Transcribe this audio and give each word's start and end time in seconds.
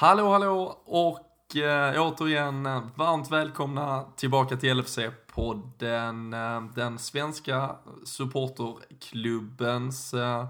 Hallå 0.00 0.32
hallå 0.32 0.78
och 0.84 1.56
eh, 1.56 2.02
återigen 2.02 2.66
eh, 2.66 2.82
varmt 2.94 3.30
välkomna 3.30 4.04
tillbaka 4.16 4.56
till 4.56 4.80
LFC-podden. 4.80 6.34
Eh, 6.34 6.62
den 6.74 6.98
svenska 6.98 7.76
supporterklubbens 8.04 10.14
eh, 10.14 10.46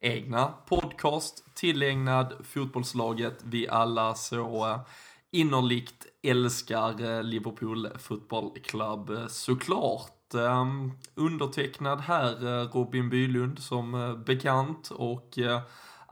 egna 0.00 0.52
podcast 0.68 1.44
tillägnad 1.54 2.32
fotbollslaget 2.44 3.38
vi 3.44 3.68
alla 3.68 4.14
så 4.14 4.68
eh, 4.68 4.80
innerligt 5.30 6.06
älskar 6.22 7.04
eh, 7.04 7.22
Liverpool 7.22 7.88
Football 7.98 8.58
Club 8.64 9.10
eh, 9.10 9.26
såklart. 9.26 10.34
Eh, 10.34 10.66
undertecknad 11.14 12.00
här 12.00 12.46
eh, 12.46 12.68
Robin 12.68 13.10
Bylund 13.10 13.58
som 13.58 13.94
eh, 13.94 14.16
bekant 14.16 14.90
och 14.90 15.38
eh, 15.38 15.60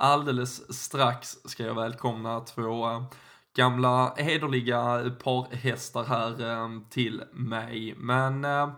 alldeles 0.02 0.74
strax 0.78 1.38
ska 1.44 1.64
jag 1.64 1.74
välkomna 1.74 2.40
två 2.40 2.86
eh, 2.86 3.02
gamla 3.56 4.14
hederliga 4.16 5.10
parhästar 5.22 6.04
här 6.04 6.50
eh, 6.50 6.68
till 6.90 7.22
mig. 7.32 7.94
Men 7.96 8.44
eh, 8.44 8.70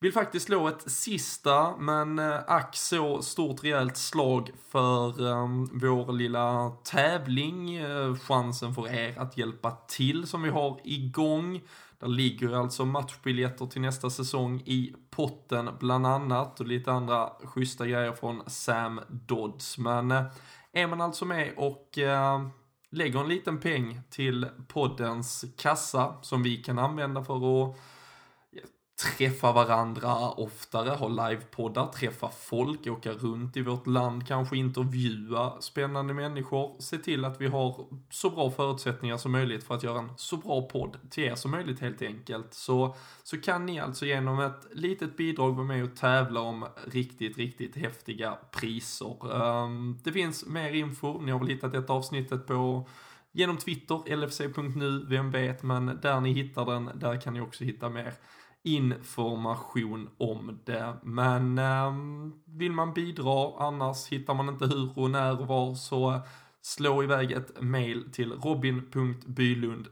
vill 0.00 0.12
faktiskt 0.12 0.46
slå 0.46 0.68
ett 0.68 0.90
sista, 0.90 1.76
men 1.76 2.18
ack 2.46 2.76
så 2.76 3.22
stort 3.22 3.64
rejält 3.64 3.96
slag 3.96 4.50
för 4.70 5.22
um, 5.22 5.70
vår 5.72 6.12
lilla 6.12 6.70
tävling. 6.84 7.80
Chansen 8.16 8.74
för 8.74 8.88
er 8.88 9.18
att 9.18 9.36
hjälpa 9.36 9.70
till 9.70 10.26
som 10.26 10.42
vi 10.42 10.50
har 10.50 10.80
igång. 10.84 11.60
Där 12.00 12.08
ligger 12.08 12.52
alltså 12.52 12.84
matchbiljetter 12.84 13.66
till 13.66 13.80
nästa 13.80 14.10
säsong 14.10 14.62
i 14.66 14.94
potten 15.10 15.70
bland 15.80 16.06
annat 16.06 16.60
och 16.60 16.66
lite 16.66 16.92
andra 16.92 17.32
schyssta 17.44 17.86
grejer 17.86 18.12
från 18.12 18.42
Sam 18.46 19.00
Dodds. 19.08 19.78
Men 19.78 20.10
eh, 20.10 20.24
är 20.72 20.86
man 20.86 21.00
alltså 21.00 21.24
med 21.24 21.52
och 21.56 21.98
eh, 21.98 22.46
lägger 22.90 23.20
en 23.20 23.28
liten 23.28 23.58
peng 23.58 24.00
till 24.10 24.46
poddens 24.68 25.44
kassa 25.58 26.14
som 26.22 26.42
vi 26.42 26.56
kan 26.56 26.78
använda 26.78 27.24
för 27.24 27.36
att 27.36 27.76
träffa 29.00 29.52
varandra 29.52 30.30
oftare, 30.30 30.90
ha 30.90 31.08
livepoddar, 31.08 31.86
träffa 31.86 32.28
folk, 32.28 32.86
åka 32.86 33.12
runt 33.12 33.56
i 33.56 33.62
vårt 33.62 33.86
land, 33.86 34.26
kanske 34.26 34.56
intervjua 34.56 35.60
spännande 35.60 36.14
människor, 36.14 36.76
se 36.78 36.98
till 36.98 37.24
att 37.24 37.40
vi 37.40 37.46
har 37.46 37.86
så 38.10 38.30
bra 38.30 38.50
förutsättningar 38.50 39.16
som 39.16 39.32
möjligt 39.32 39.64
för 39.64 39.74
att 39.74 39.82
göra 39.82 39.98
en 39.98 40.10
så 40.16 40.36
bra 40.36 40.62
podd 40.62 40.96
till 41.10 41.24
er 41.24 41.34
som 41.34 41.50
möjligt 41.50 41.80
helt 41.80 42.02
enkelt. 42.02 42.54
Så, 42.54 42.96
så 43.22 43.40
kan 43.40 43.66
ni 43.66 43.80
alltså 43.80 44.06
genom 44.06 44.40
ett 44.40 44.66
litet 44.72 45.16
bidrag 45.16 45.52
vara 45.52 45.66
med 45.66 45.84
och 45.84 45.96
tävla 45.96 46.40
om 46.40 46.66
riktigt, 46.84 47.38
riktigt 47.38 47.76
häftiga 47.76 48.38
priser. 48.50 49.32
Um, 49.42 49.98
det 50.04 50.12
finns 50.12 50.46
mer 50.46 50.72
info, 50.72 51.20
ni 51.20 51.30
har 51.30 51.38
väl 51.38 51.48
hittat 51.48 51.72
detta 51.72 51.92
avsnittet 51.92 52.46
på 52.46 52.88
genom 53.32 53.56
Twitter, 53.56 54.16
lfc.nu, 54.16 55.06
vem 55.08 55.30
vet, 55.30 55.62
men 55.62 55.98
där 56.02 56.20
ni 56.20 56.32
hittar 56.32 56.66
den, 56.66 56.90
där 56.94 57.20
kan 57.20 57.34
ni 57.34 57.40
också 57.40 57.64
hitta 57.64 57.88
mer 57.88 58.14
information 58.62 60.08
om 60.18 60.58
det. 60.64 60.96
Men 61.02 61.58
eh, 61.58 61.94
vill 62.44 62.72
man 62.72 62.94
bidra 62.94 63.52
annars 63.58 64.08
hittar 64.08 64.34
man 64.34 64.48
inte 64.48 64.66
hur 64.66 64.98
och 64.98 65.10
när 65.10 65.40
och 65.40 65.46
var 65.46 65.74
så 65.74 66.10
eh, 66.10 66.20
slå 66.62 67.02
iväg 67.02 67.32
ett 67.32 67.62
mail 67.62 68.12
till 68.12 68.32
robin.bylund 68.32 69.88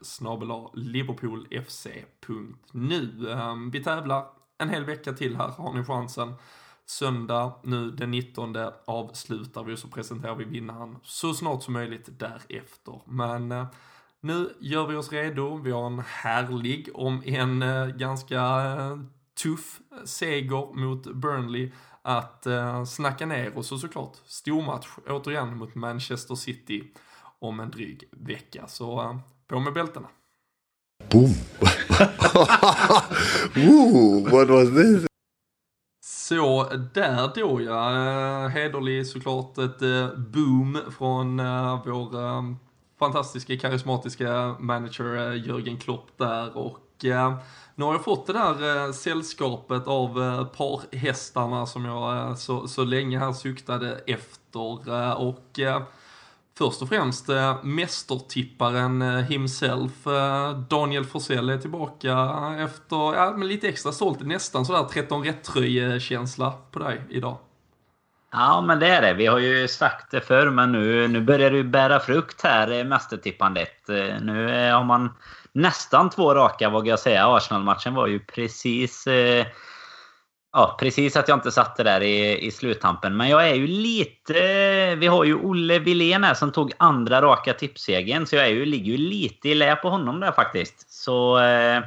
liverpoolfc.nu. 0.73 3.31
Eh, 3.31 3.55
vi 3.71 3.83
tävlar 3.83 4.25
en 4.57 4.69
hel 4.69 4.85
vecka 4.85 5.13
till 5.13 5.35
här 5.35 5.47
har 5.47 5.73
ni 5.73 5.83
chansen. 5.83 6.33
Söndag 6.85 7.51
nu 7.63 7.91
den 7.91 8.11
19 8.11 8.55
avslutar 8.85 9.63
vi 9.63 9.73
och 9.73 9.79
så 9.79 9.87
presenterar 9.87 10.35
vi 10.35 10.43
vinnaren 10.43 10.95
så 11.03 11.33
snart 11.33 11.63
som 11.63 11.73
möjligt 11.73 12.19
därefter. 12.19 13.01
Men 13.05 13.51
eh, 13.51 13.65
nu 14.21 14.49
gör 14.59 14.87
vi 14.87 14.95
oss 14.95 15.11
redo. 15.11 15.55
Vi 15.55 15.71
har 15.71 15.85
en 15.85 15.99
härlig, 15.99 16.89
om 16.93 17.23
en 17.25 17.61
eh, 17.61 17.87
ganska 17.87 18.39
eh, 18.39 18.97
tuff 19.43 19.79
seger 20.05 20.75
mot 20.75 21.03
Burnley 21.03 21.71
att 22.01 22.45
eh, 22.45 22.83
snacka 22.83 23.25
ner 23.25 23.57
oss 23.57 23.71
och 23.71 23.79
såklart 23.79 24.17
stormatch 24.25 24.87
återigen 25.07 25.57
mot 25.57 25.75
Manchester 25.75 26.35
City 26.35 26.83
om 27.39 27.59
en 27.59 27.71
dryg 27.71 28.03
vecka. 28.11 28.67
Så 28.67 29.01
eh, 29.01 29.17
på 29.47 29.59
med 29.59 29.73
bältena. 29.73 30.07
Boom! 31.11 31.33
Ooh, 33.69 34.31
what 34.31 34.49
was 34.49 34.69
this? 34.69 35.05
Så 36.05 36.63
där 36.93 37.31
då 37.35 37.61
ja, 37.61 38.47
hederlig 38.47 39.07
såklart 39.07 39.57
ett 39.57 39.79
boom 40.17 40.79
från 40.97 41.37
vår 41.85 42.68
fantastiska 42.99 43.57
karismatiska 43.57 44.55
manager 44.59 45.15
eh, 45.15 45.47
Jörgen 45.47 45.77
Klopp 45.77 46.07
där 46.17 46.57
och 46.57 47.05
eh, 47.05 47.37
nu 47.75 47.85
har 47.85 47.93
jag 47.93 48.03
fått 48.03 48.27
det 48.27 48.33
där 48.33 48.85
eh, 48.85 48.91
sällskapet 48.91 49.87
av 49.87 50.45
parhästarna 50.45 51.65
som 51.65 51.85
jag 51.85 52.37
så, 52.37 52.67
så 52.67 52.83
länge 52.83 53.19
här 53.19 53.33
suktade 53.33 54.01
efter 54.07 55.19
och 55.19 55.59
Först 56.57 56.81
och 56.81 56.89
främst 56.89 57.27
mästertipparen 57.63 59.01
himself, 59.23 60.07
Daniel 60.69 61.05
Forsell 61.05 61.49
är 61.49 61.57
tillbaka 61.57 62.11
efter, 62.59 62.95
ja 62.95 63.33
men 63.37 63.47
lite 63.47 63.69
extra 63.69 63.91
stolt, 63.91 64.21
nästan 64.21 64.65
sådär 64.65 64.83
13 64.83 65.23
rätt-känsla 65.23 66.53
på 66.71 66.79
dig 66.79 67.01
idag. 67.09 67.37
Ja, 68.31 68.61
men 68.61 68.79
det 68.79 68.87
är 68.87 69.01
det. 69.01 69.13
Vi 69.13 69.25
har 69.25 69.39
ju 69.39 69.67
sagt 69.67 70.11
det 70.11 70.21
förr, 70.21 70.49
men 70.49 70.71
nu, 70.71 71.07
nu 71.07 71.21
börjar 71.21 71.51
det 71.51 71.57
ju 71.57 71.63
bära 71.63 71.99
frukt 71.99 72.41
här, 72.41 72.71
eh, 72.71 72.83
mästertippandet. 72.83 73.89
Eh, 73.89 74.21
nu 74.21 74.51
eh, 74.51 74.77
har 74.77 74.83
man 74.83 75.09
nästan 75.51 76.09
två 76.09 76.35
raka, 76.35 76.69
vågar 76.69 76.89
jag 76.89 76.99
säga. 76.99 77.27
Arsenal-matchen 77.27 77.93
var 77.93 78.07
ju 78.07 78.19
precis... 78.19 79.07
Ja, 80.53 80.77
precis 80.79 81.15
att 81.15 81.27
jag 81.27 81.37
inte 81.37 81.51
satte 81.51 81.83
där 81.83 82.01
i, 82.01 82.45
i 82.45 82.51
sluttampen. 82.51 83.17
Men 83.17 83.29
jag 83.29 83.49
är 83.49 83.55
ju 83.55 83.67
lite... 83.67 84.95
Vi 84.95 85.07
har 85.07 85.23
ju 85.23 85.35
Olle 85.35 85.79
Wilén 85.79 86.23
här 86.23 86.33
som 86.33 86.51
tog 86.51 86.73
andra 86.77 87.21
raka 87.21 87.53
tipssegern. 87.53 88.25
Så 88.25 88.35
jag 88.35 88.45
är 88.45 88.49
ju, 88.49 88.65
ligger 88.65 88.91
ju 88.91 88.97
lite 88.97 89.49
i 89.49 89.55
lä 89.55 89.75
på 89.75 89.89
honom 89.89 90.19
där 90.19 90.31
faktiskt. 90.31 90.91
Så... 90.93 91.39
Eh, 91.39 91.81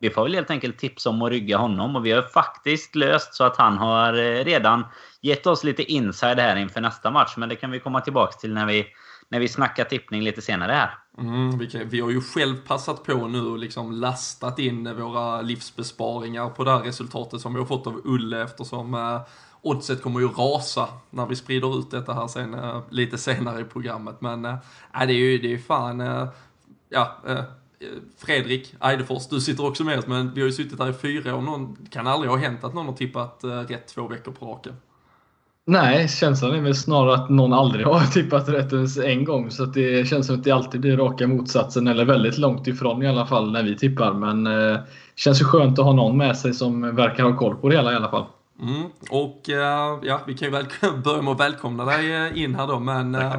vi 0.00 0.10
får 0.10 0.22
väl 0.22 0.34
helt 0.34 0.50
enkelt 0.50 0.78
tipsa 0.78 1.10
om 1.10 1.22
att 1.22 1.30
rygga 1.30 1.56
honom. 1.56 1.96
Och 1.96 2.06
vi 2.06 2.12
har 2.12 2.22
faktiskt 2.22 2.94
löst 2.94 3.34
så 3.34 3.44
att 3.44 3.56
han 3.56 3.78
har 3.78 4.12
redan 4.44 4.84
gett 5.22 5.46
oss 5.46 5.64
lite 5.64 5.82
inside 5.82 6.38
här 6.38 6.56
inför 6.56 6.80
nästa 6.80 7.10
match. 7.10 7.34
Men 7.36 7.48
det 7.48 7.56
kan 7.56 7.70
vi 7.70 7.80
komma 7.80 8.00
tillbaka 8.00 8.32
till 8.32 8.54
när 8.54 8.66
vi, 8.66 8.86
när 9.28 9.40
vi 9.40 9.48
snackar 9.48 9.84
tippning 9.84 10.22
lite 10.22 10.42
senare 10.42 10.72
här. 10.72 10.94
Mm, 11.18 11.58
vi, 11.58 11.66
kan, 11.66 11.88
vi 11.88 12.00
har 12.00 12.10
ju 12.10 12.20
själv 12.20 12.56
passat 12.66 13.04
på 13.04 13.28
nu 13.28 13.40
och 13.40 13.58
liksom 13.58 13.92
lastat 13.92 14.58
in 14.58 14.96
våra 14.96 15.40
livsbesparingar 15.40 16.48
på 16.50 16.64
det 16.64 16.70
här 16.70 16.82
resultatet 16.82 17.40
som 17.40 17.54
vi 17.54 17.60
har 17.60 17.66
fått 17.66 17.86
av 17.86 18.00
Ulle 18.04 18.42
eftersom 18.42 18.94
eh, 18.94 19.20
oddset 19.62 20.02
kommer 20.02 20.20
ju 20.20 20.28
rasa 20.28 20.88
när 21.10 21.26
vi 21.26 21.36
sprider 21.36 21.78
ut 21.78 21.90
detta 21.90 22.14
här 22.14 22.26
sen, 22.26 22.54
eh, 22.54 22.82
lite 22.90 23.18
senare 23.18 23.60
i 23.60 23.64
programmet. 23.64 24.20
Men 24.20 24.44
eh, 24.44 24.56
äh, 25.00 25.06
det 25.06 25.12
är 25.12 25.18
ju 25.18 25.38
det 25.38 25.52
är 25.54 25.58
fan, 25.58 26.00
eh, 26.00 26.28
ja, 26.88 27.16
eh, 27.26 27.44
Fredrik 28.18 28.74
Eidefors, 28.80 29.28
du 29.28 29.40
sitter 29.40 29.66
också 29.66 29.84
med 29.84 29.98
oss, 29.98 30.06
men 30.06 30.34
vi 30.34 30.40
har 30.40 30.46
ju 30.46 30.52
suttit 30.52 30.78
här 30.78 30.90
i 30.90 30.92
fyra 30.92 31.36
år. 31.36 31.42
Någon, 31.42 31.76
det 31.80 31.90
kan 31.90 32.06
aldrig 32.06 32.30
ha 32.30 32.38
hänt 32.38 32.64
att 32.64 32.74
någon 32.74 32.86
har 32.86 32.92
tippat 32.92 33.44
eh, 33.44 33.48
rätt 33.48 33.88
två 33.88 34.08
veckor 34.08 34.32
på 34.32 34.46
raken. 34.46 34.76
Nej, 35.66 36.08
känslan 36.08 36.52
är 36.52 36.60
väl 36.60 36.74
snarare 36.74 37.14
att 37.14 37.30
någon 37.30 37.52
aldrig 37.52 37.86
har 37.86 38.00
tippat 38.12 38.48
rätt 38.48 38.72
ens 38.72 38.98
en 38.98 39.24
gång. 39.24 39.50
Så 39.50 39.64
det 39.64 40.08
känns 40.08 40.26
som 40.26 40.36
att 40.36 40.44
det 40.44 40.50
alltid 40.50 40.80
blir 40.80 40.96
raka 40.96 41.26
motsatsen, 41.26 41.86
eller 41.86 42.04
väldigt 42.04 42.38
långt 42.38 42.66
ifrån 42.66 43.02
i 43.02 43.08
alla 43.08 43.26
fall 43.26 43.52
när 43.52 43.62
vi 43.62 43.76
tippar. 43.76 44.12
Men 44.12 44.44
det 44.44 44.70
eh, 44.70 44.80
känns 45.16 45.40
ju 45.40 45.44
skönt 45.44 45.78
att 45.78 45.84
ha 45.84 45.92
någon 45.92 46.16
med 46.16 46.36
sig 46.36 46.54
som 46.54 46.96
verkar 46.96 47.24
ha 47.24 47.36
koll 47.36 47.56
på 47.56 47.68
det 47.68 47.76
hela 47.76 47.92
i 47.92 47.96
alla 47.96 48.10
fall. 48.10 48.26
Mm, 48.60 48.82
och 49.10 49.48
eh, 49.48 49.98
ja, 50.02 50.20
vi 50.26 50.34
kan 50.34 50.48
ju 50.48 50.52
väl, 50.52 50.66
börja 51.04 51.22
med 51.22 51.32
att 51.32 51.40
välkomna 51.40 51.84
dig 51.84 52.12
eh, 52.12 52.42
in 52.42 52.54
här 52.54 52.66
då, 52.66 52.78
men 52.78 53.14
eh, 53.14 53.36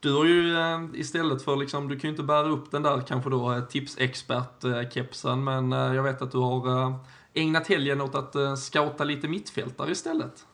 du 0.00 0.14
har 0.14 0.24
ju 0.24 0.58
eh, 0.58 0.80
istället 0.94 1.42
för 1.42 1.56
liksom, 1.56 1.88
du 1.88 1.98
kan 1.98 2.08
ju 2.08 2.10
inte 2.10 2.22
bära 2.22 2.48
upp 2.48 2.70
den 2.70 2.82
där 2.82 3.00
kanske 3.00 3.30
då 3.30 3.52
eh, 3.52 3.62
tipsexpert-kepsen, 3.62 5.44
men 5.44 5.72
jag 5.72 6.02
vet 6.02 6.22
att 6.22 6.32
du 6.32 6.38
har 6.38 6.94
ägnat 7.34 7.68
helgen 7.68 8.00
åt 8.00 8.14
att 8.14 8.58
scouta 8.58 9.04
lite 9.04 9.28
mittfältare 9.28 9.90
istället. 9.90 10.46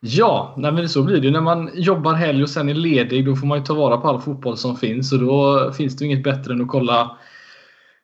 Ja, 0.00 0.54
nej 0.56 0.72
men 0.72 0.88
så 0.88 1.02
blir 1.02 1.20
det 1.20 1.26
ju. 1.26 1.30
När 1.30 1.40
man 1.40 1.70
jobbar 1.74 2.14
helg 2.14 2.42
och 2.42 2.50
sen 2.50 2.68
är 2.68 2.74
ledig 2.74 3.26
då 3.26 3.36
får 3.36 3.46
man 3.46 3.58
ju 3.58 3.64
ta 3.64 3.74
vara 3.74 3.96
på 3.96 4.08
all 4.08 4.20
fotboll 4.20 4.56
som 4.56 4.76
finns. 4.76 5.12
Och 5.12 5.18
då 5.18 5.72
finns 5.72 5.96
det 5.96 6.04
ju 6.04 6.10
inget 6.10 6.24
bättre 6.24 6.52
än 6.52 6.60
att 6.60 6.68
kolla 6.68 7.18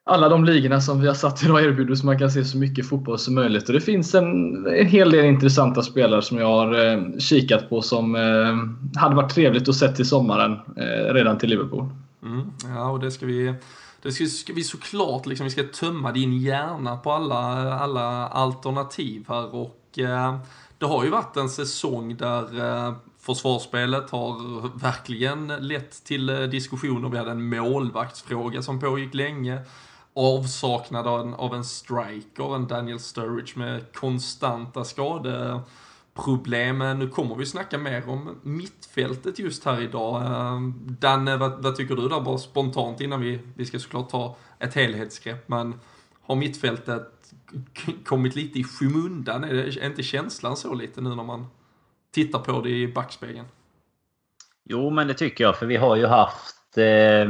alla 0.04 0.28
de 0.28 0.44
ligorna 0.44 0.80
som 0.80 1.00
vi 1.00 1.06
har 1.06 1.14
satt 1.14 1.42
idag 1.44 1.64
erbjuder 1.64 1.94
så 1.94 2.06
man 2.06 2.18
kan 2.18 2.30
se 2.30 2.44
så 2.44 2.58
mycket 2.58 2.88
fotboll 2.88 3.18
som 3.18 3.34
möjligt. 3.34 3.68
Och 3.68 3.74
det 3.74 3.80
finns 3.80 4.14
en, 4.14 4.66
en 4.66 4.86
hel 4.86 5.10
del 5.10 5.24
intressanta 5.24 5.82
spelare 5.82 6.22
som 6.22 6.38
jag 6.38 6.46
har 6.46 6.86
eh, 6.86 7.18
kikat 7.18 7.68
på 7.68 7.82
som 7.82 8.14
eh, 8.14 9.00
hade 9.00 9.16
varit 9.16 9.34
trevligt 9.34 9.68
att 9.68 9.74
se 9.74 9.88
till 9.88 10.08
sommaren 10.08 10.52
eh, 10.52 11.14
redan 11.14 11.38
till 11.38 11.50
Liverpool. 11.50 11.88
Mm, 12.22 12.50
ja, 12.74 12.90
och 12.90 13.00
det 13.00 13.10
ska 13.10 13.26
vi 13.26 13.54
det 14.02 14.12
ska, 14.12 14.24
ska 14.24 14.52
vi 14.52 14.64
såklart 14.64 15.26
liksom, 15.26 15.44
vi 15.44 15.50
ska 15.50 15.62
tömma 15.62 16.12
din 16.12 16.38
hjärna 16.38 16.96
på 16.96 17.12
alla, 17.12 17.74
alla 17.74 18.28
alternativ 18.28 19.24
här 19.28 19.54
och 19.54 19.98
eh, 19.98 20.38
det 20.78 20.86
har 20.86 21.04
ju 21.04 21.10
varit 21.10 21.36
en 21.36 21.48
säsong 21.48 22.16
där 22.16 22.58
eh, 22.58 22.94
Försvarsspelet 23.18 24.10
har 24.10 24.68
verkligen 24.78 25.46
lett 25.46 26.04
till 26.04 26.28
eh, 26.28 26.40
diskussioner. 26.40 27.08
Vi 27.08 27.18
hade 27.18 27.30
en 27.30 27.48
målvaktsfråga 27.48 28.62
som 28.62 28.80
pågick 28.80 29.14
länge. 29.14 29.60
Avsaknaden 30.14 31.34
av 31.34 31.54
en 31.54 31.64
striker, 31.64 32.56
en 32.56 32.66
Daniel 32.66 33.00
Sturridge 33.00 33.58
med 33.58 33.92
konstanta 33.94 34.84
skadeproblem. 34.84 36.98
Nu 36.98 37.08
kommer 37.08 37.34
vi 37.34 37.46
snacka 37.46 37.78
mer 37.78 38.08
om 38.08 38.40
mittfältet 38.42 39.38
just 39.38 39.64
här 39.64 39.80
idag. 39.80 40.22
Eh, 40.22 40.60
Danne, 40.86 41.36
vad, 41.36 41.62
vad 41.62 41.76
tycker 41.76 41.96
du 41.96 42.08
där 42.08 42.20
bara 42.20 42.38
spontant 42.38 43.00
innan 43.00 43.20
vi, 43.20 43.40
vi 43.54 43.66
ska 43.66 43.78
såklart 43.78 44.08
ta 44.08 44.36
ett 44.58 44.74
helhetsgrepp. 44.74 45.48
Men 45.48 45.80
har 46.22 46.36
mittfältet 46.36 47.15
kommit 48.04 48.36
lite 48.36 48.58
i 48.58 48.64
skymundan? 48.64 49.44
Är, 49.44 49.54
det, 49.54 49.62
är 49.62 49.86
inte 49.86 50.02
känslan 50.02 50.56
så 50.56 50.74
lite 50.74 51.00
nu 51.00 51.14
när 51.14 51.24
man 51.24 51.46
tittar 52.14 52.38
på 52.38 52.60
det 52.60 52.70
i 52.70 52.88
backspegeln? 52.88 53.46
Jo, 54.64 54.90
men 54.90 55.06
det 55.06 55.14
tycker 55.14 55.44
jag. 55.44 55.56
För 55.58 55.66
vi 55.66 55.76
har 55.76 55.96
ju 55.96 56.06
haft... 56.06 56.78
Eh, 56.78 57.28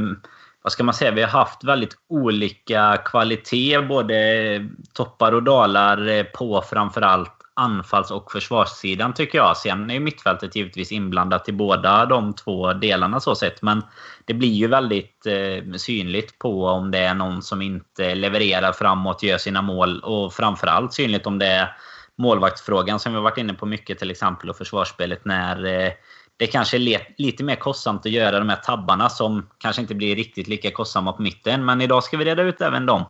vad 0.62 0.72
ska 0.72 0.84
man 0.84 0.94
säga? 0.94 1.10
Vi 1.10 1.22
har 1.22 1.28
haft 1.28 1.64
väldigt 1.64 1.96
olika 2.08 2.96
kvalitet. 3.04 3.80
Både 3.80 4.68
toppar 4.92 5.32
och 5.32 5.42
dalar 5.42 6.08
eh, 6.08 6.22
på 6.22 6.62
framförallt 6.62 7.35
anfalls 7.56 8.10
och 8.10 8.32
försvarssidan 8.32 9.14
tycker 9.14 9.38
jag. 9.38 9.56
Sen 9.56 9.90
är 9.90 10.00
mittfältet 10.00 10.56
givetvis 10.56 10.92
inblandat 10.92 11.48
i 11.48 11.52
båda 11.52 12.06
de 12.06 12.34
två 12.34 12.72
delarna 12.72 13.20
så 13.20 13.34
sett. 13.34 13.62
Men 13.62 13.82
det 14.24 14.34
blir 14.34 14.52
ju 14.52 14.66
väldigt 14.66 15.26
eh, 15.26 15.72
synligt 15.76 16.38
på 16.38 16.66
om 16.66 16.90
det 16.90 16.98
är 16.98 17.14
någon 17.14 17.42
som 17.42 17.62
inte 17.62 18.14
levererar 18.14 18.72
framåt, 18.72 19.22
gör 19.22 19.38
sina 19.38 19.62
mål. 19.62 20.00
Och 20.00 20.32
framförallt 20.32 20.92
synligt 20.92 21.26
om 21.26 21.38
det 21.38 21.46
är 21.46 21.76
målvaktsfrågan 22.18 23.00
som 23.00 23.12
vi 23.12 23.16
har 23.16 23.22
varit 23.22 23.38
inne 23.38 23.54
på 23.54 23.66
mycket 23.66 23.98
till 23.98 24.10
exempel 24.10 24.50
och 24.50 24.56
försvarsspelet 24.56 25.24
när 25.24 25.64
eh, 25.64 25.92
det 26.36 26.46
kanske 26.46 26.76
är 26.76 27.14
lite 27.18 27.44
mer 27.44 27.56
kostsamt 27.56 28.06
att 28.06 28.12
göra 28.12 28.38
de 28.38 28.48
här 28.48 28.56
tabbarna 28.56 29.08
som 29.08 29.46
kanske 29.58 29.82
inte 29.82 29.94
blir 29.94 30.16
riktigt 30.16 30.48
lika 30.48 30.70
kostsamma 30.70 31.12
på 31.12 31.22
mitten. 31.22 31.64
Men 31.64 31.80
idag 31.80 32.04
ska 32.04 32.16
vi 32.16 32.24
reda 32.24 32.42
ut 32.42 32.60
även 32.60 32.86
dem. 32.86 33.04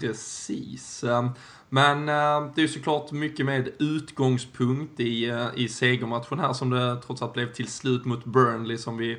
Precis. 0.00 1.04
Ehm, 1.04 1.30
men 1.72 2.08
eh, 2.08 2.52
det 2.54 2.60
är 2.60 2.62
ju 2.62 2.68
såklart 2.68 3.12
mycket 3.12 3.46
med 3.46 3.68
utgångspunkt 3.78 5.00
i, 5.00 5.28
eh, 5.28 5.46
i 5.56 5.68
segermatchen 5.68 6.38
här 6.38 6.52
som 6.52 6.70
det 6.70 6.96
trots 7.06 7.22
allt 7.22 7.32
blev 7.32 7.52
till 7.52 7.68
slut 7.68 8.04
mot 8.04 8.24
Burnley 8.24 8.78
som 8.78 8.96
vi 8.96 9.18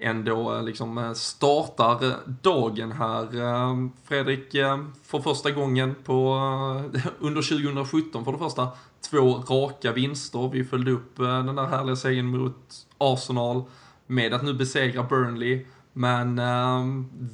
ändå 0.00 0.54
eh, 0.56 0.62
liksom 0.62 0.98
eh, 0.98 1.12
startar 1.12 2.16
dagen 2.42 2.92
här. 2.92 3.22
Eh, 3.40 3.76
Fredrik, 4.04 4.54
eh, 4.54 4.84
för 5.02 5.20
första 5.20 5.50
gången 5.50 5.94
på, 6.04 6.34
under 7.18 7.42
2017 7.42 8.24
för 8.24 8.32
det 8.32 8.38
första, 8.38 8.68
två 9.10 9.34
raka 9.34 9.92
vinster. 9.92 10.50
Vi 10.52 10.64
följde 10.64 10.90
upp 10.90 11.16
den 11.16 11.56
där 11.56 11.66
härliga 11.66 11.96
segern 11.96 12.26
mot 12.26 12.86
Arsenal 12.98 13.62
med 14.06 14.34
att 14.34 14.44
nu 14.44 14.54
besegra 14.54 15.02
Burnley. 15.02 15.66
Men 15.92 16.40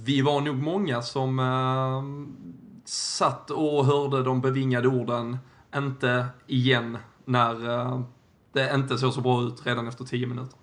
vi 0.04 0.20
var 0.20 0.40
nog 0.40 0.56
många 0.56 1.02
som 1.02 1.38
satt 2.88 3.50
och 3.50 3.86
hörde 3.86 4.22
de 4.22 4.40
bevingade 4.40 4.88
orden, 4.88 5.38
inte 5.76 6.26
igen, 6.46 6.98
när 7.24 7.70
eh, 7.70 8.00
det 8.54 8.74
inte 8.74 8.98
såg 8.98 9.12
så 9.12 9.20
bra 9.20 9.42
ut 9.42 9.66
redan 9.66 9.88
efter 9.88 10.04
10 10.04 10.26
minuter. 10.26 10.58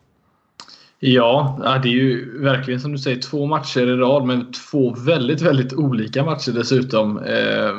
Ja, 1.00 1.60
det 1.84 1.90
är 1.90 1.94
ju 1.94 2.42
verkligen 2.44 2.80
som 2.80 2.92
du 2.92 2.98
säger 2.98 3.22
två 3.22 3.46
matcher 3.46 3.82
i 3.82 3.96
rad, 3.96 4.26
men 4.26 4.52
två 4.52 4.94
väldigt, 4.94 5.42
väldigt 5.42 5.74
olika 5.74 6.26
matcher 6.26 6.52
dessutom. 6.52 7.18
Eh, 7.18 7.74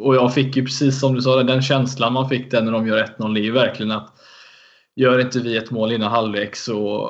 och 0.00 0.14
jag 0.14 0.34
fick 0.34 0.56
ju 0.56 0.64
precis 0.64 1.00
som 1.00 1.14
du 1.14 1.22
sa, 1.22 1.42
den 1.42 1.62
känslan 1.62 2.12
man 2.12 2.28
fick 2.28 2.50
där 2.50 2.62
när 2.62 2.72
de 2.72 2.86
gör 2.86 3.04
1-0 3.18 3.38
är 3.38 3.42
ju 3.42 3.52
verkligen 3.52 3.92
att 3.92 4.12
Gör 4.96 5.20
inte 5.20 5.40
vi 5.40 5.56
ett 5.56 5.70
mål 5.70 5.92
innan 5.92 6.10
halvlek 6.10 6.56
så 6.56 7.08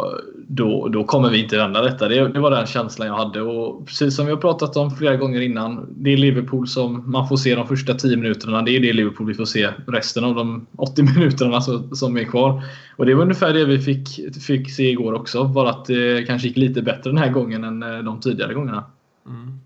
då, 0.48 0.88
då 0.88 1.04
kommer 1.04 1.30
vi 1.30 1.42
inte 1.42 1.56
vända 1.56 1.82
detta. 1.82 2.08
Det, 2.08 2.28
det, 2.28 2.40
var 2.40 2.50
den 2.50 2.66
känslan 2.66 3.08
jag 3.08 3.14
hade. 3.14 3.42
Och 3.42 3.86
precis 3.86 4.16
som 4.16 4.26
vi 4.26 4.32
har 4.32 4.38
pratat 4.38 4.76
om 4.76 4.90
flera 4.90 5.16
gånger 5.16 5.40
innan. 5.40 5.86
Det 5.90 6.12
är 6.12 6.16
Liverpool 6.16 6.68
som 6.68 7.10
man 7.10 7.28
får 7.28 7.36
se 7.36 7.54
de 7.54 7.68
första 7.68 7.94
10 7.94 8.16
minuterna. 8.16 8.62
Det 8.62 8.76
är 8.76 8.80
det 8.80 8.92
Liverpool 8.92 9.26
vi 9.26 9.34
får 9.34 9.44
se 9.44 9.70
resten 9.86 10.24
av 10.24 10.34
de 10.34 10.66
80 10.76 11.02
minuterna 11.14 11.60
som 11.94 12.16
är 12.16 12.24
kvar. 12.24 12.62
Och 12.96 13.06
det 13.06 13.14
var 13.14 13.22
ungefär 13.22 13.52
det 13.52 13.64
vi 13.64 13.78
fick, 13.78 14.08
fick 14.46 14.70
se 14.70 14.90
igår 14.90 15.12
också. 15.12 15.44
Bara 15.44 15.70
att 15.70 15.84
det 15.84 16.26
kanske 16.26 16.48
gick 16.48 16.56
lite 16.56 16.82
bättre 16.82 17.10
den 17.10 17.18
här 17.18 17.30
gången 17.30 17.64
än 17.64 17.82
eh, 17.82 17.98
de 17.98 18.20
tidigare 18.20 18.54
gångerna. 18.54 18.84
Mm. 19.26 19.60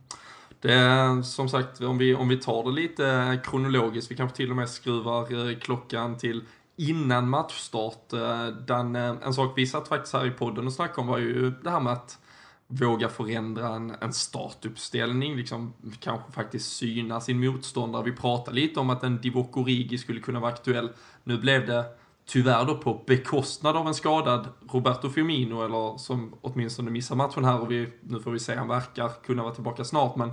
Det 0.60 0.72
är 0.72 1.22
som 1.22 1.48
sagt, 1.48 1.80
om 1.80 1.98
vi, 1.98 2.14
om 2.14 2.28
vi 2.28 2.36
tar 2.36 2.64
det 2.64 2.80
lite 2.80 3.38
kronologiskt, 3.44 4.10
vi 4.10 4.16
kanske 4.16 4.36
till 4.36 4.50
och 4.50 4.56
med 4.56 4.68
skruvar 4.68 5.50
eh, 5.50 5.56
klockan 5.58 6.16
till 6.16 6.42
innan 6.78 7.28
matchstart. 7.28 8.12
Eh, 8.12 8.46
den, 8.46 8.96
eh, 8.96 9.14
en 9.22 9.34
sak 9.34 9.52
vi 9.56 9.66
satt 9.66 9.88
faktiskt 9.88 10.14
här 10.14 10.26
i 10.26 10.30
podden 10.30 10.66
och 10.66 10.72
snackade 10.72 11.00
om 11.00 11.06
var 11.06 11.18
ju 11.18 11.50
det 11.50 11.70
här 11.70 11.80
med 11.80 11.92
att 11.92 12.18
våga 12.66 13.08
förändra 13.08 13.68
en, 13.68 13.94
en 14.00 14.12
startuppställning, 14.12 15.36
liksom 15.36 15.72
kanske 16.00 16.32
faktiskt 16.32 16.76
syna 16.76 17.20
sin 17.20 17.40
motståndare. 17.40 18.02
Vi 18.02 18.12
pratade 18.12 18.56
lite 18.56 18.80
om 18.80 18.90
att 18.90 19.02
en 19.02 19.20
Divock 19.20 19.56
Origi 19.56 19.98
skulle 19.98 20.20
kunna 20.20 20.40
vara 20.40 20.52
aktuell. 20.52 20.90
Nu 21.24 21.38
blev 21.38 21.66
det 21.66 21.84
tyvärr 22.26 22.64
då 22.64 22.76
på 22.76 23.04
bekostnad 23.06 23.76
av 23.76 23.86
en 23.86 23.94
skadad 23.94 24.48
Roberto 24.70 25.10
Firmino, 25.10 25.64
eller 25.64 25.98
som 25.98 26.34
åtminstone 26.40 26.90
missar 26.90 27.16
matchen 27.16 27.44
här 27.44 27.60
och 27.60 27.70
vi, 27.70 27.92
nu 28.00 28.20
får 28.20 28.30
vi 28.30 28.38
se, 28.38 28.54
han 28.54 28.68
verkar 28.68 29.08
kunna 29.24 29.42
vara 29.42 29.54
tillbaka 29.54 29.84
snart, 29.84 30.16
men 30.16 30.32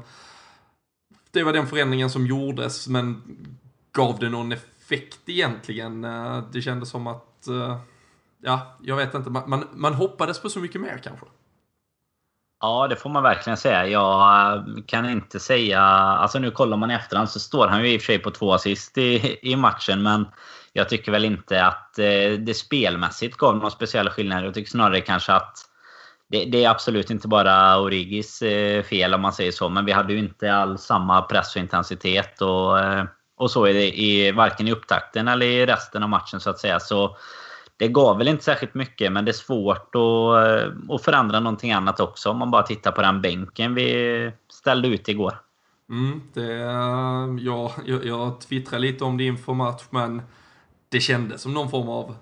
det 1.31 1.44
var 1.44 1.53
den 1.53 1.68
förändringen 1.68 2.09
som 2.09 2.27
gjordes, 2.27 2.88
men 2.88 3.21
gav 3.91 4.19
det 4.19 4.30
någon 4.30 4.51
effekt 4.51 4.75
effekt 4.86 5.20
egentligen. 5.30 6.04
Eh, 6.04 6.44
det 6.52 6.62
kändes 6.62 6.90
som 6.90 7.08
att, 7.08 7.48
eh, 7.48 7.78
ja, 8.44 8.78
jag 8.82 8.96
vet 8.96 9.14
inte, 9.14 9.30
man, 9.30 9.68
man 9.74 9.94
hoppades 9.94 10.42
på 10.42 10.50
så 10.50 10.60
mycket 10.60 10.82
mer 10.82 11.02
kanske. 11.04 11.26
Ja, 12.62 12.88
det 12.88 12.96
får 12.96 13.10
man 13.10 13.24
verkligen 13.24 13.58
säga. 13.58 13.88
Jag 13.88 14.56
eh, 14.58 14.64
kan 14.86 15.10
inte 15.10 15.40
säga... 15.40 15.82
Alltså 15.82 16.40
nu 16.40 16.52
kollar 16.52 16.78
man 16.78 16.92
i 16.92 16.94
efterhand 16.94 17.30
så 17.30 17.40
står 17.40 17.68
han 17.68 17.84
ju 17.84 17.94
i 17.94 17.98
och 17.98 18.02
för 18.02 18.06
sig 18.06 18.20
på 18.20 18.32
två 18.32 18.54
assist 18.54 18.98
i, 18.98 19.38
i 19.42 19.56
matchen. 19.56 20.04
Men 20.04 20.28
jag 20.74 20.90
tycker 20.90 21.12
väl 21.12 21.26
inte 21.26 21.66
att 21.66 21.94
det 22.40 22.58
spelmässigt 22.58 23.38
gav 23.38 23.58
någon 23.58 23.72
speciell 23.72 24.10
skillnad. 24.10 24.46
Jag 24.46 24.54
tycker 24.54 24.70
snarare 24.70 25.02
kanske 25.02 25.34
att 25.34 25.58
det, 26.30 26.46
det, 26.46 26.64
är 26.64 26.70
absolut 26.70 27.10
inte 27.10 27.27
bara 27.27 27.80
Origis 27.80 28.39
fel 28.89 29.13
om 29.13 29.22
man 29.22 29.34
säger 29.34 29.51
så. 29.51 29.70
Men 29.70 29.86
vi 29.86 29.92
hade 29.92 30.13
ju 30.13 30.20
inte 30.20 30.54
all 30.54 30.77
samma 30.77 31.22
press 31.22 31.56
och 31.56 31.62
intensitet. 31.62 32.42
Och 32.42 32.80
och 33.36 33.51
så 33.51 33.68
i, 33.68 34.06
i, 34.06 34.32
varken 34.32 34.68
i 34.68 34.72
upptakten 34.72 35.27
eller 35.27 35.46
i 35.46 35.65
resten 35.65 36.04
av 36.04 36.10
matchen 36.10 36.39
så 36.39 36.50
att 36.50 36.60
säga. 36.60 36.80
Så 36.80 37.18
det 37.77 37.88
gav 37.88 38.18
väl 38.18 38.27
inte 38.27 38.44
särskilt 38.44 38.74
mycket, 38.74 39.12
men 39.12 39.25
det 39.25 39.32
är 39.32 39.34
svårt 39.34 39.96
att, 39.96 40.48
eh, 40.48 40.72
att 40.96 41.04
förändra 41.04 41.39
någonting 41.39 41.72
annat 41.72 42.00
också 42.00 42.30
om 42.30 42.38
man 42.38 42.51
bara 42.51 42.63
tittar 42.63 42.92
på 42.92 43.01
den 43.01 43.22
bänken 43.22 43.75
vi 43.75 44.32
ställde 44.50 44.88
ut 44.88 45.08
igår. 45.08 45.39
Mm, 45.89 46.22
det, 46.34 46.54
eh, 46.54 47.30
ja, 47.39 47.72
jag, 47.86 48.06
jag 48.06 48.42
twittrade 48.42 48.82
lite 48.82 49.04
om 49.04 49.18
det 49.18 49.24
inför 49.24 49.54
match, 49.54 49.84
men 49.89 50.22
det 50.89 51.00
kändes 51.00 51.42
som 51.42 51.54
någon 51.54 51.70
form 51.70 51.89
av 51.89 52.15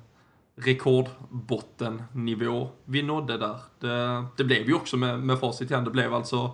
rekordbottennivå 0.55 2.69
vi 2.85 3.03
nådde 3.03 3.37
där. 3.37 3.57
Det, 3.79 4.25
det 4.37 4.43
blev 4.43 4.67
ju 4.67 4.73
också 4.73 4.97
med, 4.97 5.19
med 5.19 5.39
facit 5.39 5.71
i 5.71 5.73
hand, 5.73 5.87
det 5.87 5.91
blev 5.91 6.13
alltså 6.13 6.51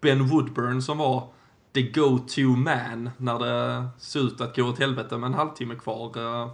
Ben 0.00 0.28
Woodburn 0.28 0.82
som 0.82 0.98
var 0.98 1.28
the 1.72 1.82
go-to 1.82 2.40
man 2.40 3.10
när 3.16 3.38
det 3.38 3.88
ser 3.98 4.20
ut 4.20 4.40
att 4.40 4.56
gå 4.56 4.62
åt 4.62 4.78
helvete 4.78 5.18
med 5.18 5.26
en 5.26 5.34
halvtimme 5.34 5.74
kvar. 5.74 6.12
Eh, 6.16 6.50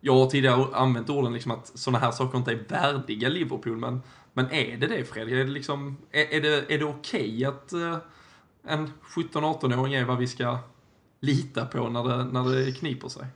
jag 0.00 0.14
har 0.14 0.26
tidigare 0.26 0.66
använt 0.72 1.10
orden 1.10 1.32
liksom 1.32 1.50
att 1.50 1.72
sådana 1.74 1.98
här 1.98 2.10
saker 2.10 2.38
inte 2.38 2.52
är 2.52 2.64
värdiga 2.68 3.28
Liverpool, 3.28 3.76
men, 3.76 4.02
men 4.32 4.52
är 4.52 4.76
det 4.76 4.86
det 4.86 5.04
Fredrik? 5.04 5.34
Är 5.34 5.44
det, 5.44 5.50
liksom, 5.50 5.96
är, 6.12 6.34
är 6.34 6.40
det, 6.40 6.74
är 6.74 6.78
det 6.78 6.84
okej 6.84 7.20
okay 7.20 7.44
att 7.44 7.72
eh, 7.72 7.96
en 8.66 8.92
17-18-åring 9.16 9.94
är 9.94 10.04
vad 10.04 10.18
vi 10.18 10.26
ska 10.26 10.58
lita 11.20 11.66
på 11.66 11.88
när 11.88 12.08
det, 12.08 12.24
när 12.24 12.54
det 12.54 12.72
kniper 12.72 13.08
sig? 13.08 13.26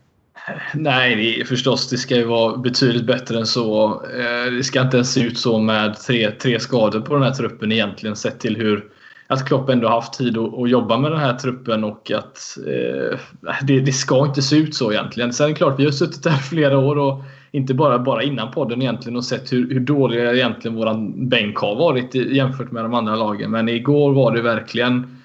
Nej, 0.75 1.37
det, 1.39 1.45
förstås. 1.45 1.91
Det 1.91 1.99
ska 1.99 2.17
ju 2.17 2.25
vara 2.25 2.57
betydligt 2.57 3.07
bättre 3.07 3.39
än 3.39 3.47
så. 3.47 4.03
Eh, 4.05 4.53
det 4.53 4.65
ska 4.65 4.83
inte 4.83 4.97
ens 4.97 5.13
se 5.13 5.21
ut 5.21 5.39
så 5.39 5.59
med 5.59 5.97
tre, 5.99 6.31
tre 6.31 6.61
skador 6.61 7.01
på 7.01 7.15
den 7.15 7.23
här 7.23 7.35
truppen 7.35 7.73
egentligen 7.73 8.17
sett 8.17 8.41
till 8.41 8.57
hur 8.57 8.91
att 9.31 9.47
Klopp 9.49 9.69
ändå 9.69 9.89
haft 9.89 10.13
tid 10.13 10.39
att, 10.39 10.59
att 10.59 10.71
jobba 10.71 10.99
med 10.99 11.13
den 11.13 11.21
här 11.21 11.35
truppen 11.35 11.85
och 11.85 12.11
att 12.11 12.59
eh, 12.67 13.19
det, 13.63 13.81
det, 13.81 13.93
ska 13.93 14.27
inte 14.27 14.43
se 14.43 14.57
ut 14.57 14.75
så 14.75 14.93
egentligen. 14.93 15.33
Sen 15.33 15.45
är 15.45 15.49
det 15.49 15.55
klart, 15.55 15.81
vi 15.81 15.85
har 15.85 15.93
suttit 15.93 16.23
där 16.23 16.31
flera 16.31 16.79
år 16.79 16.99
och 16.99 17.23
inte 17.53 17.75
bara, 17.75 17.99
bara 17.99 18.23
innan 18.23 18.51
podden 18.51 18.83
egentligen 18.83 19.17
och 19.17 19.25
sett 19.25 19.53
hur, 19.53 19.71
hur 19.71 19.81
dåliga 19.81 20.33
egentligen 20.33 20.77
våran 20.77 21.29
bänk 21.29 21.59
har 21.59 21.77
varit 21.77 22.15
jämfört 22.15 22.71
med 22.71 22.85
de 22.85 22.95
andra 22.95 23.17
lagen. 23.17 23.51
Men 23.51 23.69
igår 23.69 24.13
var 24.13 24.35
det 24.35 24.43
verkligen 24.43 25.17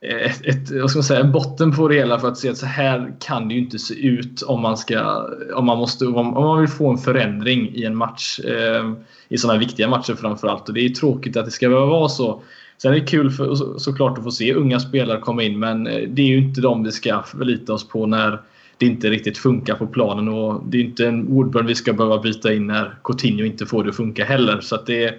eh, 0.00 0.30
ett, 0.30 0.46
ett, 0.46 0.80
vad 0.80 0.90
ska 0.90 0.98
man 0.98 1.04
säga, 1.04 1.20
en 1.20 1.32
botten 1.32 1.76
på 1.76 1.88
det 1.88 1.94
hela 1.94 2.18
för 2.18 2.28
att 2.28 2.38
se 2.38 2.50
att 2.50 2.56
så 2.56 2.66
här 2.66 3.12
kan 3.20 3.48
det 3.48 3.54
ju 3.54 3.60
inte 3.60 3.78
se 3.78 3.94
ut 4.06 4.42
om 4.42 4.60
man, 4.60 4.76
ska, 4.76 5.26
om 5.54 5.66
man, 5.66 5.78
måste, 5.78 6.06
om 6.06 6.26
man 6.26 6.60
vill 6.60 6.68
få 6.68 6.90
en 6.90 6.98
förändring 6.98 7.74
i 7.74 7.84
en 7.84 7.96
match. 7.96 8.38
Eh, 8.38 8.92
I 9.28 9.38
sådana 9.38 9.58
här 9.58 9.66
viktiga 9.66 9.88
matcher 9.88 10.14
framförallt. 10.14 10.68
Och 10.68 10.74
det 10.74 10.80
är 10.80 10.88
tråkigt 10.88 11.36
att 11.36 11.44
det 11.44 11.50
ska 11.50 11.68
behöva 11.68 11.86
vara 11.86 12.08
så. 12.08 12.42
Sen 12.78 12.92
är 12.92 13.00
det 13.00 13.06
kul 13.06 13.30
för, 13.30 13.54
så, 13.54 13.78
såklart 13.78 14.18
att 14.18 14.24
få 14.24 14.30
se 14.30 14.54
unga 14.54 14.80
spelare 14.80 15.20
komma 15.20 15.42
in 15.42 15.58
men 15.58 15.86
eh, 15.86 16.08
det 16.08 16.22
är 16.22 16.26
ju 16.26 16.38
inte 16.38 16.60
de 16.60 16.84
vi 16.84 16.92
ska 16.92 17.22
förlita 17.22 17.72
oss 17.72 17.88
på 17.88 18.06
när, 18.06 18.40
det 18.78 18.86
inte 18.86 19.10
riktigt 19.10 19.38
funkar 19.38 19.74
på 19.74 19.86
planen. 19.86 20.28
Och 20.28 20.62
det 20.66 20.78
är 20.78 20.82
inte 20.82 21.06
en 21.06 21.26
Woodburn 21.26 21.66
vi 21.66 21.74
ska 21.74 21.92
behöva 21.92 22.18
byta 22.18 22.52
in 22.52 22.66
när 22.66 22.98
Coutinho 23.04 23.44
inte 23.44 23.66
får 23.66 23.84
det 23.84 23.90
att 23.90 23.96
funka 23.96 24.24
heller. 24.24 24.60
Så 24.60 24.74
att 24.74 24.86
det 24.86 25.04
är 25.04 25.12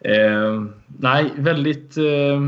eh, 0.00 0.64
nej, 0.98 1.32
väldigt 1.36 1.96
eh, 1.96 2.40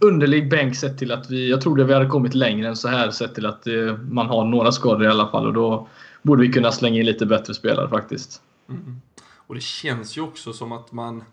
underlig 0.00 0.50
bänk 0.50 0.76
sett 0.76 0.98
till 0.98 1.12
att 1.12 1.30
vi, 1.30 1.50
jag 1.50 1.60
trodde 1.60 1.84
vi 1.84 1.94
hade 1.94 2.06
kommit 2.06 2.34
längre 2.34 2.68
än 2.68 2.76
så 2.76 2.88
här 2.88 3.10
sett 3.10 3.34
till 3.34 3.46
att 3.46 3.66
eh, 3.66 3.96
man 4.10 4.26
har 4.26 4.44
några 4.44 4.72
skador 4.72 5.04
i 5.04 5.08
alla 5.08 5.28
fall. 5.28 5.46
Och 5.46 5.52
då 5.52 5.88
borde 6.22 6.42
vi 6.42 6.52
kunna 6.52 6.72
slänga 6.72 7.00
in 7.00 7.06
lite 7.06 7.26
bättre 7.26 7.54
spelare 7.54 7.88
faktiskt. 7.88 8.42
Mm. 8.68 8.82
mm. 8.82 9.00
Och 9.46 9.54
det 9.54 9.62
känns 9.62 10.16
ju 10.16 10.20
också 10.20 10.52
som 10.52 10.72
att 10.72 10.92
man, 10.92 11.24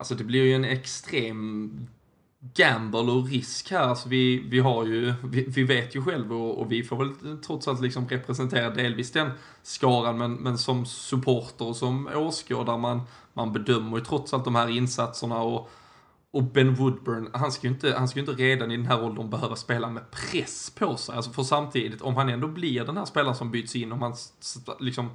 alltså 0.00 0.14
det 0.14 0.24
blir 0.24 0.44
ju 0.44 0.54
en 0.54 0.64
extrem 0.64 1.70
gamble 2.54 3.12
och 3.12 3.28
risk 3.28 3.70
här. 3.70 3.80
Alltså 3.80 4.08
vi, 4.08 4.38
vi 4.48 4.58
har 4.58 4.86
ju, 4.86 5.14
vi, 5.24 5.44
vi 5.48 5.62
vet 5.62 5.94
ju 5.96 6.02
själva 6.02 6.34
och, 6.34 6.58
och, 6.58 6.72
vi 6.72 6.82
får 6.82 6.96
väl 6.96 7.38
trots 7.38 7.68
allt 7.68 7.80
liksom 7.80 8.08
representera 8.08 8.70
delvis 8.70 9.12
den 9.12 9.30
skaran, 9.62 10.18
men, 10.18 10.34
men 10.34 10.58
som 10.58 10.86
supporter 10.86 11.66
och 11.66 11.76
som 11.76 12.08
åskådare, 12.14 12.78
man, 12.78 13.02
man 13.32 13.52
bedömer 13.52 13.98
ju 13.98 14.04
trots 14.04 14.34
allt 14.34 14.44
de 14.44 14.54
här 14.54 14.68
insatserna 14.68 15.42
och, 15.42 15.70
och 16.30 16.42
Ben 16.42 16.74
Woodburn, 16.74 17.30
han 17.32 17.52
ska 17.52 17.66
ju 17.66 17.72
inte, 17.72 17.94
han 17.98 18.08
ska 18.08 18.20
ju 18.20 18.26
inte 18.26 18.42
redan 18.42 18.70
i 18.70 18.76
den 18.76 18.86
här 18.86 19.04
åldern 19.04 19.30
behöva 19.30 19.56
spela 19.56 19.90
med 19.90 20.10
press 20.10 20.70
på 20.70 20.96
sig. 20.96 21.16
Alltså 21.16 21.30
för 21.30 21.42
samtidigt, 21.42 22.02
om 22.02 22.16
han 22.16 22.28
ändå 22.28 22.48
blir 22.48 22.84
den 22.84 22.96
här 22.96 23.04
spelaren 23.04 23.34
som 23.34 23.50
byts 23.50 23.76
in, 23.76 23.92
om 23.92 24.02
han 24.02 24.14
liksom, 24.78 25.10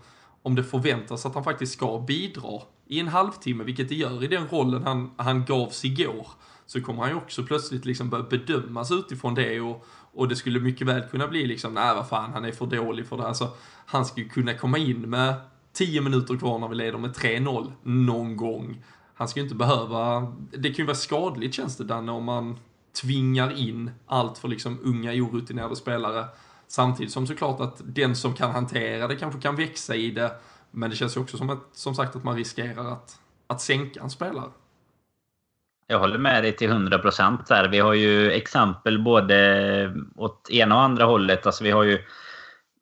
om 0.46 0.56
det 0.56 0.64
förväntas 0.64 1.26
att 1.26 1.34
han 1.34 1.44
faktiskt 1.44 1.74
ska 1.74 2.00
bidra 2.00 2.62
i 2.88 3.00
en 3.00 3.08
halvtimme, 3.08 3.64
vilket 3.64 3.90
det 3.90 3.96
gör 3.96 4.24
i 4.24 4.28
den 4.28 4.48
rollen 4.48 4.84
han, 4.84 5.12
han 5.18 5.46
gavs 5.46 5.86
igår, 5.86 6.28
så 6.66 6.82
kommer 6.82 7.02
han 7.02 7.12
ju 7.12 7.16
också 7.16 7.44
plötsligt 7.44 7.86
liksom 7.86 8.10
börja 8.10 8.24
bedömas 8.24 8.92
utifrån 8.92 9.36
det 9.36 9.62
och, 9.62 9.86
och 10.14 10.28
det 10.28 10.36
skulle 10.36 10.60
mycket 10.60 10.88
väl 10.88 11.02
kunna 11.02 11.28
bli 11.28 11.46
liksom, 11.46 11.74
nej 11.74 11.96
vad 11.96 12.10
fan, 12.10 12.34
han 12.34 12.46
är 12.46 12.52
för 12.52 12.66
dålig 12.66 13.08
för 13.08 13.18
det. 13.18 13.28
Alltså, 13.28 13.50
han 13.86 14.06
ska 14.06 14.22
ju 14.22 14.30
kunna 14.30 14.54
komma 14.54 14.78
in 14.78 15.10
med 15.10 15.34
10 15.74 16.02
minuter 16.02 16.38
kvar 16.38 16.60
när 16.60 16.68
vi 16.68 16.76
leder 16.76 16.98
med 16.98 17.12
3-0 17.12 17.72
någon 17.84 18.38
gång. 18.38 18.84
Han 19.14 19.28
ska 19.28 19.40
ju 19.40 19.44
inte 19.44 19.56
behöva, 19.56 20.34
det 20.52 20.70
kan 20.70 20.84
ju 20.84 20.86
vara 20.86 20.96
skadligt 20.96 21.54
känns 21.54 21.78
det 21.78 21.84
Danne 21.84 22.12
om 22.12 22.24
man 22.24 22.60
tvingar 23.02 23.58
in 23.60 23.92
allt 24.06 24.38
för 24.38 24.48
liksom 24.48 24.80
unga 24.84 25.12
orutinerade 25.12 25.76
spelare. 25.76 26.26
Samtidigt 26.68 27.14
som 27.14 27.28
såklart 27.28 27.60
att 27.60 27.82
den 27.84 28.16
som 28.16 28.34
kan 28.34 28.52
hantera 28.52 29.08
det 29.08 29.16
kanske 29.16 29.42
kan 29.42 29.56
växa 29.56 29.96
i 29.96 30.12
det. 30.12 30.32
Men 30.72 30.90
det 30.90 30.96
känns 30.96 31.18
ju 31.18 31.22
också 31.22 31.38
som, 31.38 31.50
att, 31.50 31.64
som 31.74 31.96
sagt 31.96 32.16
att 32.16 32.24
man 32.24 32.36
riskerar 32.36 32.92
att, 32.92 33.20
att 33.48 33.62
sänka 33.62 34.02
en 34.02 34.10
spelare. 34.10 34.50
Jag 35.88 36.00
håller 36.00 36.18
med 36.18 36.44
dig 36.44 36.56
till 36.56 36.70
100 36.70 37.00
procent. 37.00 37.52
Vi 37.72 37.80
har 37.80 37.94
ju 37.94 38.32
exempel 38.32 39.04
både 39.04 39.94
åt 40.16 40.50
ena 40.50 40.76
och 40.76 40.82
andra 40.82 41.06
hållet. 41.06 41.46
Alltså 41.46 41.64
vi 41.64 41.72
har 41.72 41.84
ju 41.84 42.00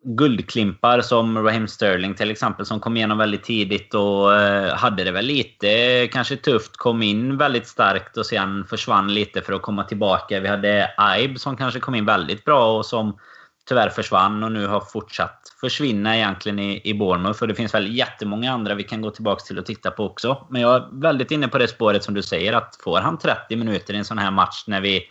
guldklimpar 0.03 1.01
som 1.01 1.37
Raheem 1.37 1.67
Sterling 1.67 2.13
till 2.13 2.31
exempel 2.31 2.65
som 2.65 2.79
kom 2.79 2.97
igenom 2.97 3.17
väldigt 3.17 3.43
tidigt 3.43 3.93
och 3.93 4.35
eh, 4.35 4.75
hade 4.75 5.03
det 5.03 5.11
väl 5.11 5.25
lite 5.25 6.07
kanske 6.11 6.35
tufft. 6.35 6.77
Kom 6.77 7.01
in 7.01 7.37
väldigt 7.37 7.67
starkt 7.67 8.17
och 8.17 8.25
sen 8.25 8.65
försvann 8.65 9.13
lite 9.13 9.41
för 9.41 9.53
att 9.53 9.61
komma 9.61 9.83
tillbaka. 9.83 10.39
Vi 10.39 10.47
hade 10.47 10.89
Ibe 11.19 11.39
som 11.39 11.57
kanske 11.57 11.79
kom 11.79 11.95
in 11.95 12.05
väldigt 12.05 12.43
bra 12.45 12.77
och 12.77 12.85
som 12.85 13.17
tyvärr 13.65 13.89
försvann 13.89 14.43
och 14.43 14.51
nu 14.51 14.67
har 14.67 14.79
fortsatt 14.79 15.55
försvinna 15.61 16.15
egentligen 16.15 16.59
i, 16.59 16.81
i 16.83 16.93
Bournemouth. 16.93 17.41
Och 17.41 17.47
det 17.47 17.55
finns 17.55 17.73
väl 17.73 17.97
jättemånga 17.97 18.53
andra 18.53 18.75
vi 18.75 18.83
kan 18.83 19.01
gå 19.01 19.09
tillbaka 19.09 19.43
till 19.43 19.59
och 19.59 19.65
titta 19.65 19.91
på 19.91 20.05
också. 20.05 20.47
Men 20.49 20.61
jag 20.61 20.75
är 20.75 21.01
väldigt 21.01 21.31
inne 21.31 21.47
på 21.47 21.57
det 21.57 21.67
spåret 21.67 22.03
som 22.03 22.13
du 22.13 22.21
säger 22.21 22.53
att 22.53 22.79
får 22.83 22.99
han 22.99 23.17
30 23.17 23.55
minuter 23.55 23.93
i 23.93 23.97
en 23.97 24.05
sån 24.05 24.17
här 24.17 24.31
match 24.31 24.63
när 24.67 24.81
vi 24.81 25.03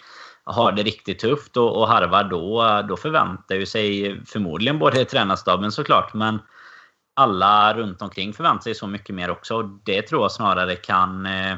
har 0.44 0.72
det 0.72 0.82
riktigt 0.82 1.18
tufft 1.18 1.56
och, 1.56 1.80
och 1.80 1.88
harvar 1.88 2.24
då, 2.24 2.82
då 2.88 2.96
förväntar 2.96 3.54
ju 3.54 3.66
sig 3.66 4.20
förmodligen 4.26 4.78
både 4.78 5.04
tränarstaben 5.04 5.72
såklart 5.72 6.14
men 6.14 6.38
alla 7.14 7.74
runt 7.74 8.02
omkring 8.02 8.32
förväntar 8.32 8.62
sig 8.62 8.74
så 8.74 8.86
mycket 8.86 9.14
mer 9.14 9.30
också. 9.30 9.56
Och 9.56 9.64
det 9.84 10.02
tror 10.02 10.22
jag 10.22 10.32
snarare 10.32 10.76
kan 10.76 11.26
eh, 11.26 11.56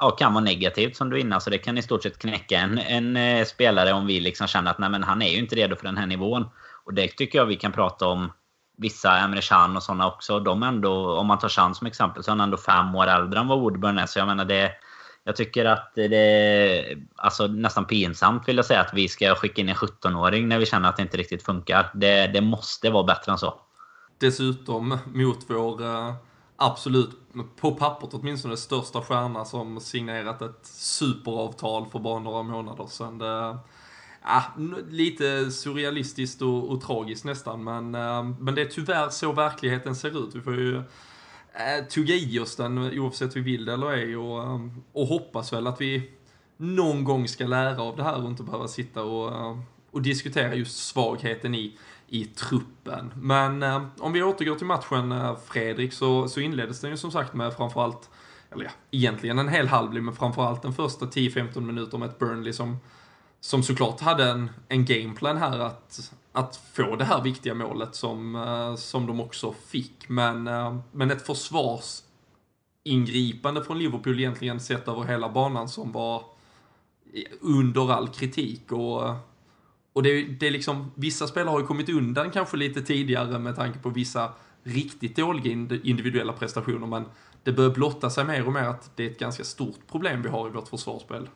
ja, 0.00 0.10
kan 0.10 0.34
vara 0.34 0.44
negativt 0.44 0.96
som 0.96 1.10
du 1.10 1.20
innan. 1.20 1.30
Så 1.30 1.34
alltså 1.34 1.50
det 1.50 1.58
kan 1.58 1.78
i 1.78 1.82
stort 1.82 2.02
sett 2.02 2.18
knäcka 2.18 2.58
en, 2.58 2.78
en 2.78 3.16
eh, 3.16 3.44
spelare 3.44 3.92
om 3.92 4.06
vi 4.06 4.20
liksom 4.20 4.46
känner 4.46 4.70
att 4.70 4.78
nej, 4.78 4.90
men 4.90 5.02
han 5.02 5.22
är 5.22 5.30
ju 5.30 5.38
inte 5.38 5.56
redo 5.56 5.76
för 5.76 5.84
den 5.84 5.96
här 5.96 6.06
nivån. 6.06 6.46
Och 6.84 6.94
det 6.94 7.08
tycker 7.08 7.38
jag 7.38 7.46
vi 7.46 7.56
kan 7.56 7.72
prata 7.72 8.06
om 8.06 8.32
vissa, 8.76 9.18
Emre 9.18 9.40
Can 9.40 9.76
och 9.76 9.82
sådana 9.82 10.06
också. 10.06 10.40
De 10.40 10.62
ändå, 10.62 11.16
om 11.16 11.26
man 11.26 11.38
tar 11.38 11.48
Can 11.48 11.74
som 11.74 11.86
exempel, 11.86 12.22
så 12.22 12.30
är 12.30 12.32
han 12.32 12.40
ändå 12.40 12.56
fem 12.56 12.94
år 12.94 13.06
äldre 13.06 13.40
än 13.40 13.48
vad 13.48 13.60
Woodburn 13.60 13.98
är. 13.98 14.06
Så 14.06 14.18
jag 14.18 14.26
menar 14.28 14.44
det... 14.44 14.72
Jag 15.26 15.36
tycker 15.36 15.64
att 15.64 15.92
det 15.94 16.16
är 16.16 16.98
alltså, 17.16 17.46
nästan 17.46 17.84
pinsamt 17.84 18.48
vill 18.48 18.56
jag 18.56 18.64
säga 18.64 18.80
att 18.80 18.94
vi 18.94 19.08
ska 19.08 19.34
skicka 19.34 19.60
in 19.60 19.68
en 19.68 19.74
17-åring 19.74 20.48
när 20.48 20.58
vi 20.58 20.66
känner 20.66 20.88
att 20.88 20.96
det 20.96 21.02
inte 21.02 21.16
riktigt 21.16 21.42
funkar. 21.42 21.90
Det, 21.94 22.26
det 22.26 22.40
måste 22.40 22.90
vara 22.90 23.04
bättre 23.04 23.32
än 23.32 23.38
så. 23.38 23.60
Dessutom 24.18 24.98
mot 25.06 25.38
vår 25.48 25.82
eh, 25.82 26.14
absolut, 26.64 27.10
på 27.56 27.74
pappret 27.74 28.14
åtminstone, 28.14 28.56
största 28.56 29.02
stjärna 29.02 29.44
som 29.44 29.80
signerat 29.80 30.42
ett 30.42 30.66
superavtal 30.66 31.86
för 31.86 31.98
bara 31.98 32.18
några 32.18 32.42
månader 32.42 32.86
sedan. 32.86 33.18
Det, 33.18 33.58
ja, 34.22 34.42
lite 34.90 35.50
surrealistiskt 35.50 36.42
och, 36.42 36.70
och 36.70 36.80
tragiskt 36.80 37.24
nästan, 37.24 37.64
men, 37.64 37.94
eh, 37.94 38.22
men 38.22 38.54
det 38.54 38.62
är 38.62 38.66
tyvärr 38.66 39.08
så 39.08 39.32
verkligheten 39.32 39.96
ser 39.96 40.28
ut. 40.28 40.34
Vi 40.34 40.40
får 40.40 40.54
ju 40.54 40.76
uh, 40.76 41.86
tugga 41.90 42.14
i 42.14 42.38
oss 42.38 42.56
den 42.56 42.78
oavsett 42.78 43.36
vi 43.36 43.40
vill 43.40 43.64
det 43.64 43.72
eller 43.72 43.90
ej 43.90 44.16
och, 44.16 44.42
eh, 44.42 44.60
och 44.92 45.06
hoppas 45.06 45.52
väl 45.52 45.66
att 45.66 45.80
vi 45.80 46.10
någon 46.56 47.04
gång 47.04 47.28
ska 47.28 47.46
lära 47.46 47.82
av 47.82 47.96
det 47.96 48.02
här 48.02 48.22
och 48.22 48.28
inte 48.28 48.42
behöva 48.42 48.68
sitta 48.68 49.02
och, 49.02 49.56
och 49.90 50.02
diskutera 50.02 50.54
just 50.54 50.86
svagheten 50.86 51.54
i 51.54 51.78
i 52.14 52.24
truppen. 52.24 53.12
Men 53.16 53.62
eh, 53.62 53.86
om 53.98 54.12
vi 54.12 54.22
återgår 54.22 54.54
till 54.54 54.66
matchen 54.66 55.12
eh, 55.12 55.36
Fredrik 55.46 55.92
så, 55.92 56.28
så 56.28 56.40
inleddes 56.40 56.80
den 56.80 56.90
ju 56.90 56.96
som 56.96 57.10
sagt 57.10 57.34
med 57.34 57.54
framförallt, 57.54 58.10
eller 58.50 58.64
ja, 58.64 58.70
egentligen 58.90 59.38
en 59.38 59.48
hel 59.48 59.68
halvlek, 59.68 60.02
men 60.02 60.14
framförallt 60.14 60.62
den 60.62 60.72
första 60.72 61.06
10-15 61.06 61.60
minuter 61.60 61.98
med 61.98 62.08
ett 62.08 62.18
Burnley 62.18 62.52
som, 62.52 62.76
som 63.40 63.62
såklart 63.62 64.00
hade 64.00 64.30
en, 64.30 64.50
en 64.68 64.84
gameplan 64.84 65.36
här 65.36 65.58
att, 65.58 66.12
att 66.32 66.56
få 66.72 66.96
det 66.96 67.04
här 67.04 67.22
viktiga 67.22 67.54
målet 67.54 67.94
som, 67.94 68.36
eh, 68.36 68.74
som 68.74 69.06
de 69.06 69.20
också 69.20 69.54
fick. 69.66 70.08
Men, 70.08 70.46
eh, 70.46 70.78
men 70.92 71.10
ett 71.10 71.26
försvarsingripande 71.26 73.64
från 73.64 73.78
Liverpool 73.78 74.18
egentligen 74.18 74.60
sett 74.60 74.88
över 74.88 75.04
hela 75.04 75.28
banan 75.28 75.68
som 75.68 75.92
var 75.92 76.22
under 77.40 77.92
all 77.92 78.08
kritik 78.08 78.72
och 78.72 79.08
eh, 79.08 79.16
och 79.94 80.02
det, 80.02 80.22
det 80.22 80.46
är 80.46 80.50
liksom, 80.50 80.90
vissa 80.94 81.26
spelare 81.26 81.50
har 81.50 81.60
ju 81.60 81.66
kommit 81.66 81.88
undan 81.88 82.30
kanske 82.30 82.56
lite 82.56 82.82
tidigare 82.82 83.38
med 83.38 83.56
tanke 83.56 83.78
på 83.78 83.88
vissa 83.88 84.28
riktigt 84.64 85.16
dåliga 85.16 85.52
individuella 85.82 86.32
prestationer, 86.32 86.86
men 86.86 87.04
det 87.42 87.52
börjar 87.52 87.70
blotta 87.70 88.10
sig 88.10 88.24
mer 88.24 88.46
och 88.46 88.52
mer 88.52 88.64
att 88.64 88.90
det 88.96 89.06
är 89.06 89.10
ett 89.10 89.18
ganska 89.18 89.44
stort 89.44 89.78
problem 89.90 90.22
vi 90.22 90.28
har 90.28 90.48
i 90.48 90.50
vårt 90.50 90.68
försvarsspel. 90.68 91.28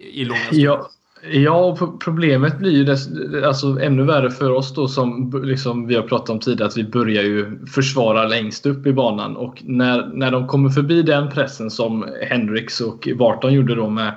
I 0.00 0.24
långa 0.24 0.40
ja, 0.50 0.88
ja, 1.30 1.64
och 1.64 2.00
problemet 2.00 2.58
blir 2.58 2.70
ju 2.70 2.84
dess, 2.84 3.08
alltså, 3.44 3.80
ännu 3.80 4.04
värre 4.04 4.30
för 4.30 4.50
oss 4.50 4.74
då 4.74 4.88
som 4.88 5.40
liksom, 5.44 5.86
vi 5.86 5.94
har 5.94 6.02
pratat 6.02 6.30
om 6.30 6.40
tidigare, 6.40 6.68
att 6.68 6.76
vi 6.76 6.84
börjar 6.84 7.22
ju 7.22 7.66
försvara 7.66 8.26
längst 8.26 8.66
upp 8.66 8.86
i 8.86 8.92
banan. 8.92 9.36
Och 9.36 9.62
när, 9.64 10.06
när 10.06 10.30
de 10.30 10.46
kommer 10.46 10.70
förbi 10.70 11.02
den 11.02 11.30
pressen 11.30 11.70
som 11.70 12.08
Hendrix 12.22 12.80
och 12.80 13.08
Barton 13.16 13.52
gjorde 13.52 13.74
då 13.74 13.88
med 13.88 14.14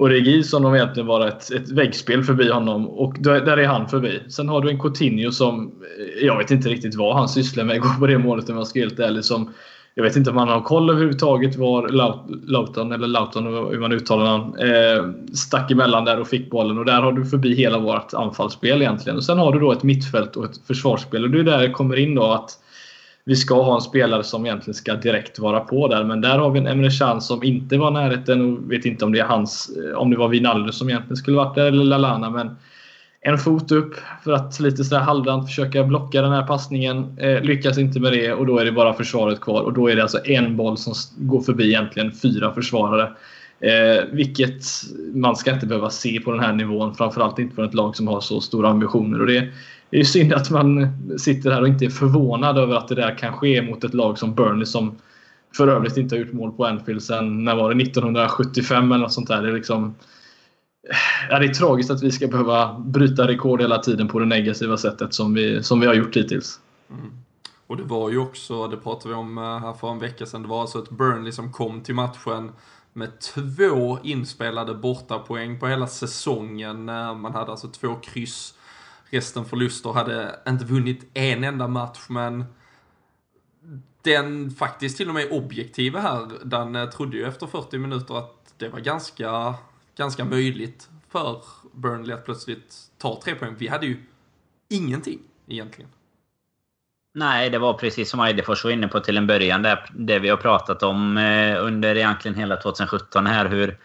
Origi 0.00 0.42
som 0.42 0.62
de 0.62 0.74
egentligen 0.74 1.06
var 1.06 1.26
ett, 1.26 1.50
ett 1.50 1.70
väggspel 1.70 2.24
förbi 2.24 2.50
honom 2.50 2.88
och 2.88 3.16
där 3.20 3.56
är 3.56 3.66
han 3.66 3.88
förbi. 3.88 4.20
Sen 4.28 4.48
har 4.48 4.60
du 4.60 4.70
en 4.70 4.80
Coutinho 4.80 5.32
som 5.32 5.66
eh, 5.66 6.26
jag 6.26 6.38
vet 6.38 6.50
inte 6.50 6.68
riktigt 6.68 6.94
vad 6.94 7.16
han 7.16 7.28
sysslar 7.28 7.64
med 7.64 7.76
igår 7.76 7.98
på 7.98 8.06
det 8.06 8.18
målet 8.18 8.50
om 8.50 8.56
jag 8.56 8.66
ska 8.66 8.80
vara 8.80 8.88
helt 8.88 9.00
ärlig. 9.00 9.24
Som, 9.24 9.52
jag 9.94 10.04
vet 10.04 10.16
inte 10.16 10.30
om 10.30 10.36
han 10.36 10.48
har 10.48 10.60
koll 10.60 10.90
överhuvudtaget 10.90 11.56
var 11.56 11.88
Lauton, 12.46 12.92
eller 12.92 13.06
Lauton 13.06 13.46
hur 13.46 13.78
man 13.78 13.92
uttalar 13.92 14.26
honom, 14.26 14.56
eh, 14.58 15.34
stack 15.34 15.70
emellan 15.70 16.04
där 16.04 16.20
och 16.20 16.28
fick 16.28 16.50
bollen. 16.50 16.78
Och 16.78 16.84
där 16.84 17.02
har 17.02 17.12
du 17.12 17.24
förbi 17.24 17.54
hela 17.54 17.78
vårt 17.78 18.14
anfallsspel 18.14 18.82
egentligen. 18.82 19.16
Och 19.16 19.24
sen 19.24 19.38
har 19.38 19.52
du 19.52 19.60
då 19.60 19.72
ett 19.72 19.82
mittfält 19.82 20.36
och 20.36 20.44
ett 20.44 20.66
försvarsspel. 20.66 21.24
Och 21.24 21.30
det 21.30 21.40
är 21.40 21.44
där 21.44 21.58
det 21.58 21.70
kommer 21.70 21.96
in 21.96 22.14
då 22.14 22.24
att 22.24 22.50
vi 23.30 23.36
ska 23.36 23.62
ha 23.62 23.74
en 23.74 23.80
spelare 23.80 24.24
som 24.24 24.46
egentligen 24.46 24.74
ska 24.74 24.94
direkt 24.94 25.38
vara 25.38 25.60
på 25.60 25.88
där. 25.88 26.04
Men 26.04 26.20
där 26.20 26.38
har 26.38 26.50
vi 26.50 26.58
en 26.58 26.66
Emre 26.66 26.90
Can 26.90 27.20
som 27.20 27.42
inte 27.42 27.78
var 27.78 27.90
närheten 27.90 28.40
och 28.40 28.72
vet 28.72 28.84
inte 28.84 29.04
om 29.04 29.12
det 29.12 29.18
är 29.18 29.24
hans, 29.24 29.70
eh, 29.76 29.98
om 29.98 30.10
det 30.10 30.16
var 30.16 30.28
Wijnaldum 30.28 30.72
som 30.72 30.88
egentligen 30.88 31.16
skulle 31.16 31.36
varit 31.36 31.54
där 31.54 31.66
eller 31.66 31.84
Lalana. 31.84 32.30
Men 32.30 32.56
en 33.20 33.38
fot 33.38 33.72
upp 33.72 33.94
för 34.24 34.32
att 34.32 34.60
lite 34.60 34.84
sådär 34.84 35.02
halvdant 35.02 35.48
försöka 35.48 35.84
blocka 35.84 36.22
den 36.22 36.32
här 36.32 36.46
passningen. 36.46 37.18
Eh, 37.18 37.42
lyckas 37.42 37.78
inte 37.78 38.00
med 38.00 38.12
det 38.12 38.32
och 38.32 38.46
då 38.46 38.58
är 38.58 38.64
det 38.64 38.72
bara 38.72 38.94
försvaret 38.94 39.40
kvar. 39.40 39.62
Och 39.62 39.72
då 39.72 39.90
är 39.90 39.96
det 39.96 40.02
alltså 40.02 40.24
en 40.24 40.56
boll 40.56 40.78
som 40.78 40.94
går 41.16 41.40
förbi 41.40 41.68
egentligen 41.68 42.12
fyra 42.12 42.54
försvarare. 42.54 43.10
Eh, 43.60 44.04
vilket 44.12 44.64
man 45.14 45.36
ska 45.36 45.52
inte 45.52 45.66
behöva 45.66 45.90
se 45.90 46.20
på 46.20 46.30
den 46.30 46.40
här 46.40 46.52
nivån. 46.52 46.94
Framförallt 46.94 47.38
inte 47.38 47.54
för 47.54 47.64
ett 47.64 47.74
lag 47.74 47.96
som 47.96 48.08
har 48.08 48.20
så 48.20 48.40
stora 48.40 48.68
ambitioner. 48.68 49.20
Och 49.20 49.26
det, 49.26 49.48
det 49.90 50.00
är 50.00 50.04
synd 50.04 50.32
att 50.32 50.50
man 50.50 50.88
sitter 51.18 51.50
här 51.50 51.60
och 51.60 51.68
inte 51.68 51.84
är 51.84 51.90
förvånad 51.90 52.58
över 52.58 52.74
att 52.74 52.88
det 52.88 52.94
där 52.94 53.18
kan 53.18 53.32
ske 53.32 53.62
mot 53.62 53.84
ett 53.84 53.94
lag 53.94 54.18
som 54.18 54.34
Burnley 54.34 54.66
som 54.66 54.96
för 55.56 55.68
övrigt 55.68 55.96
inte 55.96 56.14
har 56.14 56.20
gjort 56.20 56.32
mål 56.32 56.52
på 56.52 56.66
Anfield 56.66 57.02
sen 57.02 57.44
när 57.44 57.56
var 57.56 57.74
det 57.74 57.82
1975 57.82 58.92
eller 58.92 59.02
något 59.02 59.12
sånt 59.12 59.28
där. 59.28 59.42
Det 59.42 59.48
är 59.48 59.52
liksom, 59.52 59.94
Ja, 61.30 61.38
det 61.38 61.46
är 61.46 61.54
tragiskt 61.54 61.90
att 61.90 62.02
vi 62.02 62.12
ska 62.12 62.28
behöva 62.28 62.78
bryta 62.78 63.28
rekord 63.28 63.60
hela 63.60 63.78
tiden 63.78 64.08
på 64.08 64.18
det 64.18 64.26
negativa 64.26 64.76
sättet 64.76 65.14
som 65.14 65.34
vi, 65.34 65.62
som 65.62 65.80
vi 65.80 65.86
har 65.86 65.94
gjort 65.94 66.16
hittills. 66.16 66.60
Mm. 66.90 67.12
Och 67.66 67.76
det 67.76 67.82
var 67.82 68.10
ju 68.10 68.18
också, 68.18 68.68
det 68.68 68.76
pratade 68.76 69.08
vi 69.08 69.20
om 69.20 69.38
eh, 69.38 69.58
här 69.58 69.72
för 69.72 69.90
en 69.90 69.98
vecka 69.98 70.26
sedan, 70.26 70.42
det 70.42 70.48
var 70.48 70.60
alltså 70.60 70.78
ett 70.78 70.90
Burnley 70.90 71.32
som 71.32 71.52
kom 71.52 71.80
till 71.80 71.94
matchen 71.94 72.52
med 72.92 73.20
två 73.20 73.98
inspelade 74.02 74.74
bortapoäng 74.74 75.60
på 75.60 75.66
hela 75.66 75.86
säsongen. 75.86 76.84
Man 76.84 77.32
hade 77.32 77.50
alltså 77.50 77.68
två 77.68 77.94
kryss, 77.94 78.54
resten 79.10 79.44
förluster, 79.44 79.92
hade 79.92 80.40
inte 80.48 80.64
vunnit 80.64 81.10
en 81.14 81.44
enda 81.44 81.68
match, 81.68 82.06
men 82.08 82.44
den 84.02 84.50
faktiskt 84.50 84.96
till 84.96 85.08
och 85.08 85.14
med 85.14 85.28
objektiva 85.30 86.00
här, 86.00 86.28
den 86.44 86.76
eh, 86.76 86.88
trodde 86.88 87.16
ju 87.16 87.24
efter 87.24 87.46
40 87.46 87.78
minuter 87.78 88.18
att 88.18 88.54
det 88.56 88.68
var 88.68 88.80
ganska, 88.80 89.54
ganska 89.96 90.24
möjligt 90.24 90.88
för 91.08 91.42
Burnley 91.72 92.14
att 92.14 92.24
plötsligt 92.24 92.76
ta 92.98 93.20
tre 93.24 93.34
poäng. 93.34 93.54
Vi 93.58 93.68
hade 93.68 93.86
ju 93.86 93.96
ingenting 94.68 95.18
egentligen. 95.48 95.90
Nej, 97.14 97.50
det 97.50 97.58
var 97.58 97.74
precis 97.74 98.10
som 98.10 98.20
Eidefors 98.20 98.64
var 98.64 98.70
inne 98.70 98.88
på 98.88 99.00
till 99.00 99.16
en 99.16 99.26
början. 99.26 99.62
Det, 99.62 99.84
det 99.92 100.18
vi 100.18 100.28
har 100.28 100.36
pratat 100.36 100.82
om 100.82 101.16
eh, 101.16 101.64
under 101.64 101.96
egentligen 101.96 102.38
hela 102.38 102.56
2017 102.56 103.26
här. 103.26 103.46
Hur 103.46 103.78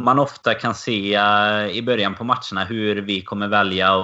man 0.00 0.18
ofta 0.18 0.54
kan 0.54 0.74
se 0.74 1.14
eh, 1.14 1.66
i 1.66 1.82
början 1.82 2.14
på 2.14 2.24
matcherna 2.24 2.64
hur 2.68 2.96
vi 2.96 3.20
kommer 3.22 3.48
välja 3.48 3.94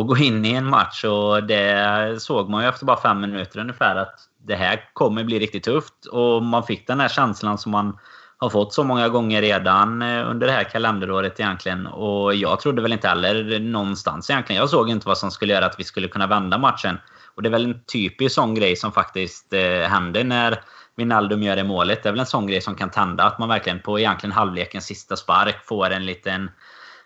att 0.00 0.06
gå 0.06 0.16
in 0.16 0.44
i 0.44 0.52
en 0.52 0.70
match. 0.70 1.04
Och 1.04 1.44
det 1.44 2.22
såg 2.22 2.50
man 2.50 2.62
ju 2.62 2.68
efter 2.68 2.86
bara 2.86 3.00
fem 3.00 3.20
minuter 3.20 3.60
ungefär 3.60 3.96
att 3.96 4.14
det 4.46 4.54
här 4.54 4.90
kommer 4.92 5.24
bli 5.24 5.38
riktigt 5.38 5.64
tufft. 5.64 6.06
Och 6.06 6.42
man 6.42 6.62
fick 6.62 6.86
den 6.86 7.00
här 7.00 7.08
känslan 7.08 7.58
som 7.58 7.72
man 7.72 7.98
har 8.38 8.50
fått 8.50 8.74
så 8.74 8.84
många 8.84 9.08
gånger 9.08 9.42
redan 9.42 10.02
eh, 10.02 10.30
under 10.30 10.46
det 10.46 10.52
här 10.52 10.64
kalenderåret 10.64 11.40
egentligen. 11.40 11.86
Och 11.86 12.34
jag 12.34 12.60
trodde 12.60 12.82
väl 12.82 12.92
inte 12.92 13.08
heller 13.08 13.60
någonstans 13.60 14.30
egentligen. 14.30 14.60
Jag 14.60 14.70
såg 14.70 14.90
inte 14.90 15.08
vad 15.08 15.18
som 15.18 15.30
skulle 15.30 15.52
göra 15.52 15.66
att 15.66 15.78
vi 15.78 15.84
skulle 15.84 16.08
kunna 16.08 16.26
vända 16.26 16.58
matchen. 16.58 16.98
Och 17.34 17.42
det 17.42 17.48
är 17.48 17.50
väl 17.50 17.64
en 17.64 17.84
typisk 17.84 18.34
sån 18.34 18.54
grej 18.54 18.76
som 18.76 18.92
faktiskt 18.92 19.52
eh, 19.52 19.88
händer 19.88 20.24
när 20.24 20.60
Wijnaldum 20.96 21.42
gör 21.42 21.56
det 21.56 21.64
målet. 21.64 22.02
Det 22.02 22.08
är 22.08 22.12
väl 22.12 22.20
en 22.20 22.26
sån 22.26 22.46
grej 22.46 22.60
som 22.60 22.74
kan 22.74 22.90
tända. 22.90 23.24
Att 23.24 23.38
man 23.38 23.48
verkligen 23.48 23.80
på 23.80 23.98
egentligen 23.98 24.32
halvlekens 24.32 24.86
sista 24.86 25.16
spark 25.16 25.64
får 25.64 25.90
en 25.90 26.06
liten... 26.06 26.50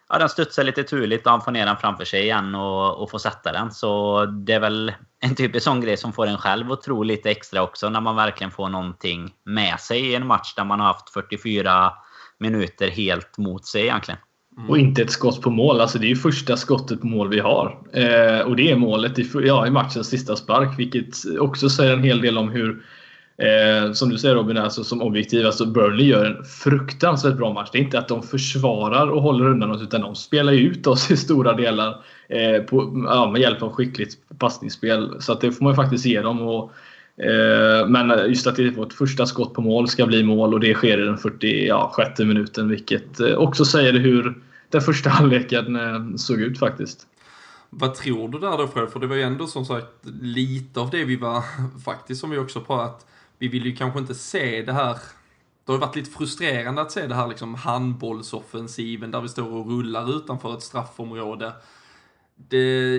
Ja, 0.09 0.19
den 0.19 0.29
studsar 0.29 0.65
lite 0.65 0.83
turligt 0.83 1.27
och 1.27 1.33
han 1.33 1.41
får 1.41 1.53
ner 1.53 1.67
den 1.67 1.77
framför 1.77 2.05
sig 2.05 2.23
igen 2.23 2.55
och, 2.55 3.03
och 3.03 3.11
får 3.11 3.19
sätta 3.19 3.53
den. 3.53 3.71
Så 3.71 4.25
det 4.27 4.53
är 4.53 4.61
väl 4.61 4.93
en 5.21 5.35
typisk 5.35 5.65
sån 5.65 5.81
grej 5.81 5.97
som 5.97 6.13
får 6.13 6.27
en 6.27 6.39
själv 6.39 6.73
att 6.73 6.83
tro 6.83 7.03
lite 7.03 7.31
extra 7.31 7.63
också. 7.63 7.89
När 7.89 8.01
man 8.01 8.17
verkligen 8.17 8.51
får 8.51 8.69
någonting 8.69 9.33
med 9.45 9.81
sig 9.81 10.01
i 10.01 10.15
en 10.15 10.27
match 10.27 10.55
där 10.55 10.65
man 10.65 10.81
har 10.81 10.87
haft 10.87 11.11
44 11.11 11.93
minuter 12.39 12.89
helt 12.89 13.39
mot 13.39 13.67
sig 13.67 13.83
egentligen. 13.83 14.21
Mm. 14.57 14.71
Och 14.71 14.79
inte 14.79 15.03
ett 15.03 15.11
skott 15.11 15.43
på 15.43 15.51
mål. 15.51 15.81
Alltså 15.81 15.99
det 15.99 16.07
är 16.07 16.09
ju 16.09 16.17
första 16.17 16.57
skottet 16.57 17.01
på 17.01 17.07
mål 17.07 17.29
vi 17.29 17.41
har. 17.41 17.79
Eh, 17.93 18.41
och 18.41 18.57
det 18.57 18.71
är 18.71 18.77
målet 18.77 19.19
i, 19.19 19.31
ja, 19.35 19.67
i 19.67 19.71
matchens 19.71 20.09
sista 20.09 20.37
spark. 20.37 20.79
Vilket 20.79 21.39
också 21.41 21.69
säger 21.69 21.93
en 21.93 22.03
hel 22.03 22.21
del 22.21 22.39
om 22.39 22.49
hur, 22.49 22.83
eh, 23.39 23.93
som 23.93 24.09
du 24.09 24.19
säger 24.19 24.35
Robin, 24.35 24.59
alltså, 24.59 24.85
som 24.85 25.03
objektiv, 25.03 25.47
alltså 25.47 25.67
Burnley 25.67 26.07
gör 26.07 26.25
en 26.25 26.45
fruktansvärt 26.45 27.37
bra 27.37 27.53
match. 27.53 27.69
Det 27.73 27.79
är 27.79 27.83
inte 27.83 27.99
att 27.99 28.09
de 28.09 28.23
försvarar 28.23 29.07
och 29.07 29.23
håller 29.23 29.47
undan 29.47 29.71
oss, 29.71 29.83
utan 29.83 30.01
de 30.01 30.15
spelar 30.15 30.53
ut 30.53 30.87
oss 30.87 31.11
i 31.11 31.17
stora 31.17 31.53
delar 31.53 32.05
eh, 32.29 32.63
på, 32.63 33.05
ja, 33.09 33.31
med 33.31 33.41
hjälp 33.41 33.63
av 33.63 33.73
skickligt 33.73 34.17
passningsspel. 34.39 35.17
Så 35.21 35.33
att 35.33 35.41
det 35.41 35.53
får 35.53 35.65
man 35.65 35.73
ju 35.73 35.77
faktiskt 35.77 36.07
ge 36.07 36.21
dem. 36.21 36.43
Och, 36.43 36.73
eh, 37.25 37.89
men 37.89 38.29
just 38.29 38.47
att 38.47 38.57
det 38.57 38.71
vårt 38.71 38.93
första 38.93 39.27
skott 39.27 39.55
på 39.55 39.61
mål 39.61 39.89
ska 39.89 40.07
bli 40.07 40.23
mål 40.23 40.55
och 40.55 40.61
det 40.61 40.75
sker 40.75 41.03
i 41.03 41.05
den 41.05 41.19
46 41.19 42.19
ja, 42.19 42.25
minuten. 42.25 42.69
Vilket 42.69 43.21
eh, 43.21 43.35
också 43.35 43.65
säger 43.65 43.93
hur 43.93 44.35
den 44.71 44.81
första 44.81 45.11
halvleken 45.11 45.77
eh, 45.77 46.17
såg 46.17 46.41
ut 46.41 46.59
faktiskt. 46.59 47.07
Vad 47.71 47.95
tror 47.95 48.29
du 48.29 48.39
där 48.39 48.59
då 48.59 48.67
Fred? 48.67 48.89
För 48.89 49.01
det 49.01 49.07
var 49.07 49.17
ju 49.17 49.23
ändå 49.23 49.47
som 49.47 49.65
sagt 49.65 50.07
lite 50.23 50.81
av 50.81 50.91
det 50.91 51.05
vi 51.05 51.17
var, 51.17 51.43
faktiskt 51.85 52.21
som 52.21 52.31
vi 52.31 52.39
också 52.39 52.61
pratat, 52.61 53.07
vi 53.39 53.49
vill 53.49 53.67
ju 53.67 53.77
kanske 53.77 53.99
inte 53.99 54.15
se 54.15 54.63
det 54.63 54.73
här 54.73 54.99
det 55.65 55.73
har 55.73 55.79
varit 55.79 55.97
lite 55.97 56.11
frustrerande 56.11 56.83
att 56.83 56.93
se 56.93 57.07
det 57.07 57.15
här 57.15 57.29
liksom 57.29 57.55
handbollsoffensiven 57.55 59.11
där 59.11 59.21
vi 59.21 59.29
står 59.29 59.53
och 59.53 59.67
rullar 59.67 60.17
utanför 60.17 60.55
ett 60.55 60.63
straffområde. 60.63 61.53
Det, 62.37 62.99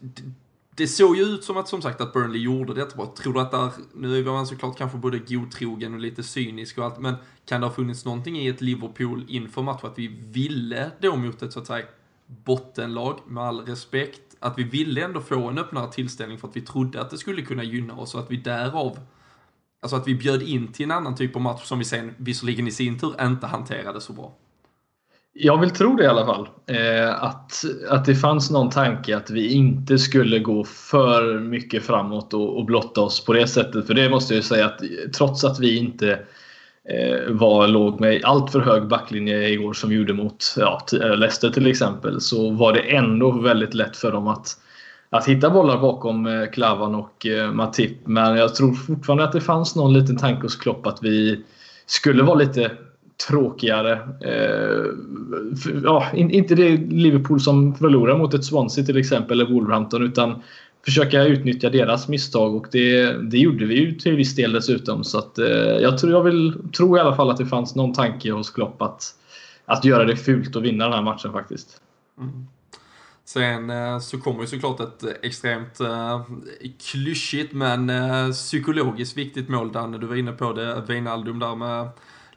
det, 0.00 0.22
det 0.76 0.86
såg 0.86 1.16
ju 1.16 1.22
ut 1.22 1.44
som 1.44 1.56
att, 1.56 1.68
som 1.68 1.82
sagt, 1.82 2.00
att 2.00 2.12
Burnley 2.12 2.42
gjorde 2.42 2.74
det 2.74 2.80
jättebra. 2.80 3.06
Tror 3.06 3.32
du 3.32 3.40
att 3.40 3.50
där, 3.50 3.70
nu 3.94 4.22
var 4.22 4.32
man 4.32 4.46
såklart 4.46 4.78
kanske 4.78 4.98
både 4.98 5.18
godtrogen 5.18 5.94
och 5.94 6.00
lite 6.00 6.22
cynisk 6.22 6.78
och 6.78 6.84
allt, 6.84 6.98
men 6.98 7.14
kan 7.46 7.60
det 7.60 7.66
ha 7.66 7.74
funnits 7.74 8.04
någonting 8.04 8.38
i 8.38 8.48
ett 8.48 8.60
Liverpool 8.60 9.24
inför 9.28 9.62
matchen 9.62 9.90
att 9.90 9.98
vi 9.98 10.06
ville 10.06 10.90
då 11.00 11.16
mot 11.16 11.42
ett 11.42 11.52
så 11.52 11.60
att 11.60 11.66
säga 11.66 11.86
bottenlag, 12.26 13.20
med 13.26 13.44
all 13.44 13.60
respekt, 13.60 14.36
att 14.38 14.58
vi 14.58 14.62
ville 14.62 15.04
ändå 15.04 15.20
få 15.20 15.48
en 15.48 15.58
öppnare 15.58 15.92
tillställning 15.92 16.38
för 16.38 16.48
att 16.48 16.56
vi 16.56 16.60
trodde 16.60 17.00
att 17.00 17.10
det 17.10 17.18
skulle 17.18 17.42
kunna 17.42 17.64
gynna 17.64 17.94
oss 17.94 18.14
och 18.14 18.20
att 18.20 18.30
vi 18.30 18.36
därav 18.36 18.98
Alltså 19.86 19.96
att 19.96 20.08
vi 20.08 20.14
bjöd 20.14 20.42
in 20.42 20.72
till 20.72 20.84
en 20.84 20.90
annan 20.90 21.14
typ 21.14 21.36
av 21.36 21.42
match 21.42 21.64
som 21.64 21.78
vi 21.78 21.84
sen 21.84 22.14
visserligen 22.16 22.68
i 22.68 22.70
sin 22.70 22.98
tur 22.98 23.14
inte 23.22 23.46
hanterade 23.46 24.00
så 24.00 24.12
bra. 24.12 24.32
Jag 25.32 25.60
vill 25.60 25.70
tro 25.70 25.96
det 25.96 26.04
i 26.04 26.06
alla 26.06 26.26
fall. 26.26 26.48
Eh, 26.66 27.22
att, 27.22 27.64
att 27.88 28.04
det 28.04 28.14
fanns 28.14 28.50
någon 28.50 28.70
tanke 28.70 29.16
att 29.16 29.30
vi 29.30 29.52
inte 29.52 29.98
skulle 29.98 30.38
gå 30.38 30.64
för 30.64 31.40
mycket 31.40 31.82
framåt 31.82 32.34
och, 32.34 32.58
och 32.58 32.64
blotta 32.64 33.00
oss 33.00 33.24
på 33.24 33.32
det 33.32 33.46
sättet. 33.46 33.86
För 33.86 33.94
det 33.94 34.10
måste 34.10 34.34
jag 34.34 34.44
säga 34.44 34.66
att 34.66 34.80
trots 35.16 35.44
att 35.44 35.60
vi 35.60 35.76
inte 35.76 36.10
eh, 36.88 37.30
var, 37.30 37.68
låg 37.68 38.00
med 38.00 38.24
allt 38.24 38.52
för 38.52 38.60
hög 38.60 38.88
backlinje 38.88 39.48
igår 39.48 39.72
som 39.72 39.90
vi 39.90 39.96
gjorde 39.96 40.12
mot 40.12 40.54
ja, 40.56 40.86
eh, 40.92 41.16
Leicester 41.16 41.50
till 41.50 41.66
exempel 41.66 42.20
så 42.20 42.50
var 42.50 42.72
det 42.72 42.80
ändå 42.80 43.30
väldigt 43.30 43.74
lätt 43.74 43.96
för 43.96 44.12
dem 44.12 44.28
att, 44.28 44.58
att 45.10 45.28
hitta 45.28 45.50
bollar 45.50 45.78
bakom 45.78 46.26
eh, 46.26 46.46
Klavan 46.46 46.94
och 46.94 47.26
eh, 47.26 47.52
Matip. 47.52 48.06
Men 48.06 48.36
jag 48.36 48.54
tror 48.54 48.74
fortfarande 48.74 49.24
att 49.24 49.32
det 49.32 49.40
fanns 49.40 49.76
någon 49.76 49.92
liten 49.92 50.16
tanke 50.16 50.42
hos 50.42 50.56
Klopp 50.56 50.86
att 50.86 50.98
vi 51.02 51.44
skulle 51.86 52.22
vara 52.22 52.38
lite 52.38 52.70
tråkigare. 53.28 53.92
Eh, 54.20 54.84
ja, 55.84 56.06
inte 56.14 56.54
det 56.54 56.76
Liverpool 56.76 57.40
som 57.40 57.74
förlorar 57.74 58.18
mot 58.18 58.34
ett 58.34 58.44
Swansea 58.44 58.84
till 58.84 58.96
exempel, 58.96 59.40
eller 59.40 59.52
Wolverhampton, 59.52 60.02
utan 60.02 60.42
försöka 60.84 61.24
utnyttja 61.24 61.70
deras 61.70 62.08
misstag 62.08 62.54
och 62.54 62.66
det, 62.72 63.12
det 63.12 63.38
gjorde 63.38 63.66
vi 63.66 63.74
ju 63.74 63.92
till 63.92 64.16
viss 64.16 64.36
del 64.36 64.52
dessutom. 64.52 65.04
Så 65.04 65.18
att, 65.18 65.38
jag, 65.80 65.98
tror, 65.98 66.12
jag 66.12 66.22
vill, 66.22 66.54
tror 66.76 66.98
i 66.98 67.00
alla 67.00 67.16
fall 67.16 67.30
att 67.30 67.36
det 67.36 67.46
fanns 67.46 67.74
någon 67.74 67.92
tanke 67.92 68.32
hos 68.32 68.50
Klopp 68.50 68.82
att, 68.82 69.02
att 69.64 69.84
göra 69.84 70.04
det 70.04 70.16
fult 70.16 70.56
och 70.56 70.64
vinna 70.64 70.84
den 70.84 70.92
här 70.92 71.02
matchen 71.02 71.32
faktiskt. 71.32 71.80
Mm. 72.18 72.46
Sen 73.26 73.70
eh, 73.70 73.98
så 73.98 74.20
kommer 74.20 74.40
ju 74.40 74.46
såklart 74.46 74.80
ett 74.80 75.02
eh, 75.02 75.10
extremt 75.22 75.80
eh, 75.80 76.24
klyschigt 76.78 77.52
men 77.52 77.90
eh, 77.90 78.30
psykologiskt 78.30 79.16
viktigt 79.16 79.48
mål 79.48 79.72
Danne, 79.72 79.98
du 79.98 80.06
var 80.06 80.16
inne 80.16 80.32
på 80.32 80.52
det, 80.52 80.80
Wijnaldum 80.88 81.38
där 81.38 81.54
med 81.54 81.88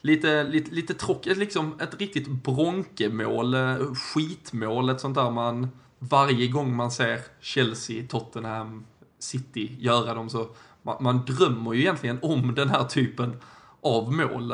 lite, 0.01 0.43
lite, 0.43 0.71
lite 0.71 0.93
tråkigt, 0.93 1.37
liksom 1.37 1.79
ett 1.79 1.99
riktigt 1.99 2.27
bronkemål, 2.27 3.53
eh, 3.53 3.75
skitmål, 3.93 4.89
ett 4.89 4.99
sånt 5.01 5.15
där 5.15 5.31
man 5.31 5.69
varje 5.99 6.47
gång 6.47 6.75
man 6.75 6.91
ser 6.91 7.19
Chelsea, 7.39 8.07
Tottenham, 8.07 8.85
City 9.19 9.75
göra 9.79 10.13
dem 10.13 10.29
så 10.29 10.47
man, 10.81 11.03
man 11.03 11.25
drömmer 11.25 11.73
ju 11.73 11.79
egentligen 11.79 12.19
om 12.21 12.55
den 12.55 12.69
här 12.69 12.83
typen 12.83 13.37
av 13.81 14.13
mål. 14.13 14.47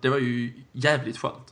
Det 0.00 0.08
var 0.08 0.18
ju 0.18 0.52
jävligt 0.72 1.18
skönt. 1.18 1.49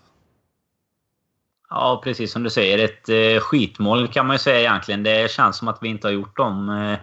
Ja, 1.71 2.01
precis 2.05 2.33
som 2.33 2.43
du 2.43 2.51
säger. 2.51 2.85
Ett 2.85 3.09
eh, 3.09 3.41
skitmål 3.41 4.09
kan 4.09 4.27
man 4.27 4.35
ju 4.35 4.39
säga 4.39 4.61
egentligen. 4.61 5.03
Det 5.03 5.31
känns 5.31 5.57
som 5.57 5.69
att 5.69 5.79
vi 5.83 5.89
inte 5.89 6.07
har 6.07 6.13
gjort 6.13 6.37
dem 6.37 6.69
eh, 6.69 6.99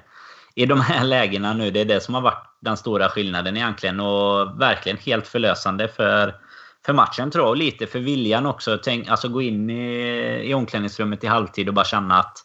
i 0.56 0.66
de 0.66 0.82
här 0.82 1.04
lägena 1.06 1.54
nu. 1.54 1.72
Det 1.72 1.82
är 1.82 1.86
det 1.86 2.00
som 2.04 2.14
har 2.14 2.22
varit 2.22 2.50
den 2.60 2.78
stora 2.78 3.10
skillnaden 3.10 3.58
egentligen. 3.58 4.00
Och 4.00 4.62
verkligen 4.62 4.98
helt 4.98 5.28
förlösande 5.28 5.88
för, 5.88 6.36
för 6.86 6.94
matchen 6.94 7.32
tror 7.32 7.46
jag. 7.46 7.50
Och 7.50 7.58
lite 7.58 7.88
för 7.88 8.00
viljan 8.00 8.46
också. 8.46 8.78
Tänk, 8.84 9.10
alltså 9.10 9.30
gå 9.30 9.42
in 9.42 9.70
i, 9.70 10.50
i 10.50 10.54
omklädningsrummet 10.54 11.24
i 11.24 11.28
halvtid 11.28 11.68
och 11.68 11.74
bara 11.74 11.86
känna 11.86 12.20
att 12.20 12.38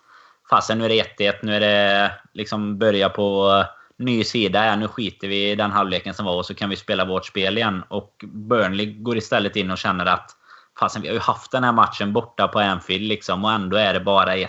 fasen 0.51 0.79
nu 0.79 0.85
är 0.85 0.89
det 0.89 1.19
1-1. 1.19 1.35
Nu 1.43 1.55
är 1.55 1.61
det 1.61 2.13
liksom 2.33 2.79
börja 2.79 3.09
på 3.09 3.65
ny 3.99 4.25
sida. 4.25 4.67
Ja, 4.67 4.77
nu 4.77 4.89
skiter 4.89 5.29
vi 5.29 5.51
i 5.51 5.55
den 5.55 5.71
halvleken 5.71 6.15
som 6.15 6.27
var 6.27 6.37
och 6.37 6.47
så 6.47 6.55
kan 6.55 6.71
vi 6.71 6.77
spela 6.77 7.05
vårt 7.05 7.27
spel 7.27 7.59
igen. 7.59 7.83
Och 7.89 8.25
Burnley 8.25 8.87
går 8.87 9.17
istället 9.17 9.57
in 9.57 9.71
och 9.71 9.79
känner 9.79 10.07
att 10.07 10.37
fasen 10.81 11.03
vi 11.03 11.09
har 11.09 11.15
ju 11.15 11.21
haft 11.21 11.51
den 11.51 11.65
här 11.65 11.73
matchen 11.73 12.13
borta 12.13 12.49
på 12.49 12.59
Anfield 12.59 13.09
liksom 13.09 13.45
och 13.45 13.53
ändå 13.53 13.77
är 13.77 13.95
det 13.95 14.01
bara 14.01 14.37
1-1. 14.37 14.49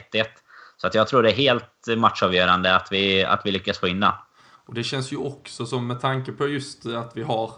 Så 0.78 0.88
att 0.88 0.96
jag 0.96 1.08
tror 1.08 1.24
det 1.24 1.32
är 1.32 1.36
helt 1.36 1.88
matchavgörande 1.98 2.76
att 2.76 2.88
vi, 2.92 3.24
att 3.24 3.42
vi 3.46 3.52
lyckas 3.52 3.80
få 3.80 3.88
in 3.88 4.00
den. 4.00 4.12
Och 4.66 4.74
det 4.74 4.84
känns 4.84 5.14
ju 5.14 5.18
också 5.18 5.66
som 5.66 5.88
med 5.88 6.02
tanke 6.02 6.32
på 6.32 6.48
just 6.48 6.86
att 6.86 7.12
vi 7.16 7.24
har 7.24 7.52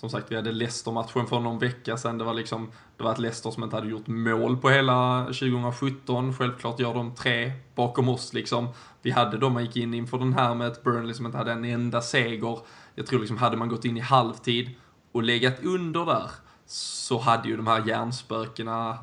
som 0.00 0.10
sagt, 0.10 0.26
vi 0.30 0.36
hade 0.36 0.52
Leicester-matchen 0.52 1.26
för 1.26 1.40
någon 1.40 1.58
vecka 1.58 1.96
sedan. 1.96 2.18
Det 2.18 2.24
var 2.24 2.34
liksom, 2.34 2.70
det 2.96 3.02
var 3.02 3.12
ett 3.12 3.18
Leicester 3.18 3.50
som 3.50 3.64
inte 3.64 3.76
hade 3.76 3.88
gjort 3.88 4.06
mål 4.06 4.56
på 4.56 4.70
hela 4.70 5.24
2017. 5.24 6.34
Självklart 6.34 6.80
gör 6.80 6.94
de 6.94 7.14
tre 7.14 7.52
bakom 7.74 8.08
oss 8.08 8.32
liksom. 8.32 8.68
Vi 9.02 9.10
hade 9.10 9.38
dem, 9.38 9.52
man 9.52 9.64
gick 9.64 9.76
in 9.76 9.94
inför 9.94 10.18
den 10.18 10.32
här 10.32 10.54
med 10.54 10.68
ett 10.68 10.84
Burnley 10.84 11.14
som 11.14 11.26
inte 11.26 11.38
hade 11.38 11.52
en 11.52 11.64
enda 11.64 12.00
seger. 12.00 12.58
Jag 12.94 13.06
tror 13.06 13.20
liksom, 13.20 13.38
hade 13.38 13.56
man 13.56 13.68
gått 13.68 13.84
in 13.84 13.96
i 13.96 14.00
halvtid 14.00 14.70
och 15.12 15.22
legat 15.22 15.62
under 15.62 16.06
där 16.06 16.30
så 16.70 17.18
hade 17.18 17.48
ju 17.48 17.56
de 17.56 17.66
här 17.66 17.86
hjärnspökena 17.86 18.98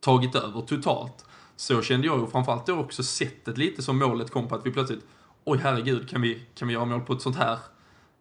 tagit 0.00 0.34
över 0.34 0.60
totalt. 0.60 1.24
Så 1.56 1.82
kände 1.82 2.06
jag 2.06 2.20
ju 2.20 2.26
framförallt 2.26 2.66
då 2.66 2.76
också 2.76 3.02
sättet 3.02 3.58
lite 3.58 3.82
som 3.82 3.98
målet 3.98 4.30
kom 4.30 4.48
på 4.48 4.54
att 4.54 4.66
vi 4.66 4.70
plötsligt, 4.70 5.06
oj 5.44 5.58
herregud, 5.62 6.08
kan 6.08 6.22
vi, 6.22 6.46
kan 6.54 6.68
vi 6.68 6.74
göra 6.74 6.84
mål 6.84 7.00
på 7.00 7.12
ett 7.12 7.22
sånt 7.22 7.36
här 7.36 7.58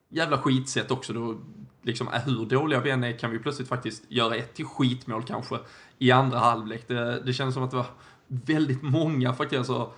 jävla 0.09 0.37
skitsätt 0.37 0.91
också 0.91 1.13
då? 1.13 1.37
Liksom, 1.81 2.07
äh, 2.07 2.21
hur 2.21 2.45
dåliga 2.45 2.79
vi 2.79 2.89
än 2.89 3.03
är 3.03 3.17
kan 3.17 3.31
vi 3.31 3.39
plötsligt 3.39 3.67
faktiskt 3.67 4.03
göra 4.07 4.35
ett 4.35 4.53
till 4.53 4.65
skitmål 4.65 5.23
kanske 5.23 5.59
i 5.97 6.11
andra 6.11 6.39
halvlek. 6.39 6.87
Det, 6.87 7.19
det 7.25 7.33
kändes 7.33 7.53
som 7.53 7.63
att 7.63 7.71
det 7.71 7.77
var 7.77 7.85
väldigt 8.27 8.81
många 8.81 9.33
faktorer. 9.33 9.59
Alltså, 9.59 9.91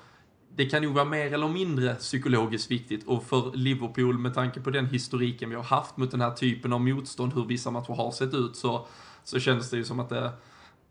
det 0.56 0.66
kan 0.66 0.84
ju 0.84 0.90
vara 0.90 1.06
mer 1.06 1.34
eller 1.34 1.48
mindre 1.48 1.96
psykologiskt 1.96 2.72
viktigt 2.72 3.08
och 3.08 3.24
för 3.24 3.52
Liverpool 3.56 4.18
med 4.18 4.34
tanke 4.34 4.60
på 4.60 4.70
den 4.70 4.86
historiken 4.86 5.50
vi 5.50 5.56
har 5.56 5.64
haft 5.64 5.98
mot 5.98 6.12
den 6.12 6.22
här 6.22 6.32
typen 6.32 6.74
av 6.74 6.82
motstånd, 6.82 7.34
hur 7.34 7.46
vissa 7.46 7.72
matcher 7.72 7.94
har 7.94 8.12
sett 8.12 8.34
ut, 8.34 8.56
så, 8.56 8.88
så 9.24 9.40
kändes 9.40 9.70
det 9.70 9.78
ju 9.78 9.84
som 9.84 10.00
att 10.00 10.10
det, 10.10 10.32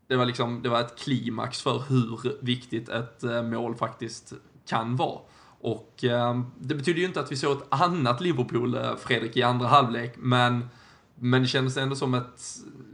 det 0.06 0.16
var 0.16 0.26
liksom, 0.26 0.62
det 0.62 0.68
var 0.68 0.80
ett 0.80 0.98
klimax 0.98 1.62
för 1.62 1.82
hur 1.88 2.44
viktigt 2.44 2.88
ett 2.88 3.24
eh, 3.24 3.42
mål 3.42 3.74
faktiskt 3.74 4.32
kan 4.66 4.96
vara. 4.96 5.18
Och 5.60 6.04
eh, 6.04 6.40
det 6.58 6.74
betyder 6.74 7.00
ju 7.00 7.06
inte 7.06 7.20
att 7.20 7.32
vi 7.32 7.36
såg 7.36 7.56
ett 7.56 7.66
annat 7.68 8.20
Liverpool, 8.20 8.74
eh, 8.74 8.96
Fredrik, 8.96 9.36
i 9.36 9.42
andra 9.42 9.66
halvlek, 9.66 10.14
men, 10.16 10.68
men 11.14 11.42
det 11.42 11.48
kändes 11.48 11.76
ändå 11.76 11.96
som 11.96 12.14
ett, 12.14 12.42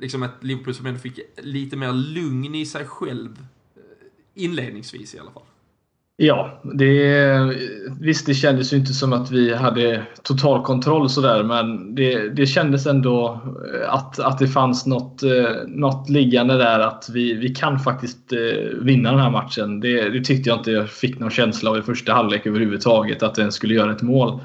liksom 0.00 0.22
ett 0.22 0.34
Liverpool 0.40 0.74
som 0.74 0.86
ändå 0.86 1.00
fick 1.00 1.20
lite 1.36 1.76
mer 1.76 1.92
lugn 1.92 2.54
i 2.54 2.66
sig 2.66 2.84
själv 2.84 3.46
eh, 3.76 3.82
inledningsvis 4.34 5.14
i 5.14 5.18
alla 5.18 5.30
fall. 5.30 5.49
Ja, 6.22 6.60
det, 6.62 7.26
visst 8.00 8.26
det 8.26 8.34
kändes 8.34 8.72
ju 8.72 8.76
inte 8.76 8.92
som 8.92 9.12
att 9.12 9.30
vi 9.30 9.54
hade 9.54 10.02
total 10.22 10.62
kontroll 10.62 11.10
sådär 11.10 11.42
men 11.42 11.94
det, 11.94 12.28
det 12.28 12.46
kändes 12.46 12.86
ändå 12.86 13.40
eh, 13.74 13.94
att, 13.94 14.18
att 14.18 14.38
det 14.38 14.48
fanns 14.48 14.86
något, 14.86 15.22
eh, 15.22 15.50
något 15.66 16.10
liggande 16.10 16.58
där 16.58 16.80
att 16.80 17.08
vi, 17.12 17.34
vi 17.34 17.48
kan 17.48 17.78
faktiskt 17.78 18.32
eh, 18.32 18.78
vinna 18.80 19.10
den 19.10 19.20
här 19.20 19.30
matchen. 19.30 19.80
Det, 19.80 20.08
det 20.08 20.24
tyckte 20.24 20.50
jag 20.50 20.58
inte 20.58 20.70
jag 20.70 20.90
fick 20.90 21.18
någon 21.18 21.30
känsla 21.30 21.70
av 21.70 21.78
i 21.78 21.82
första 21.82 22.12
halvlek 22.12 22.46
överhuvudtaget 22.46 23.22
att 23.22 23.34
den 23.34 23.52
skulle 23.52 23.74
göra 23.74 23.92
ett 23.92 24.02
mål. 24.02 24.40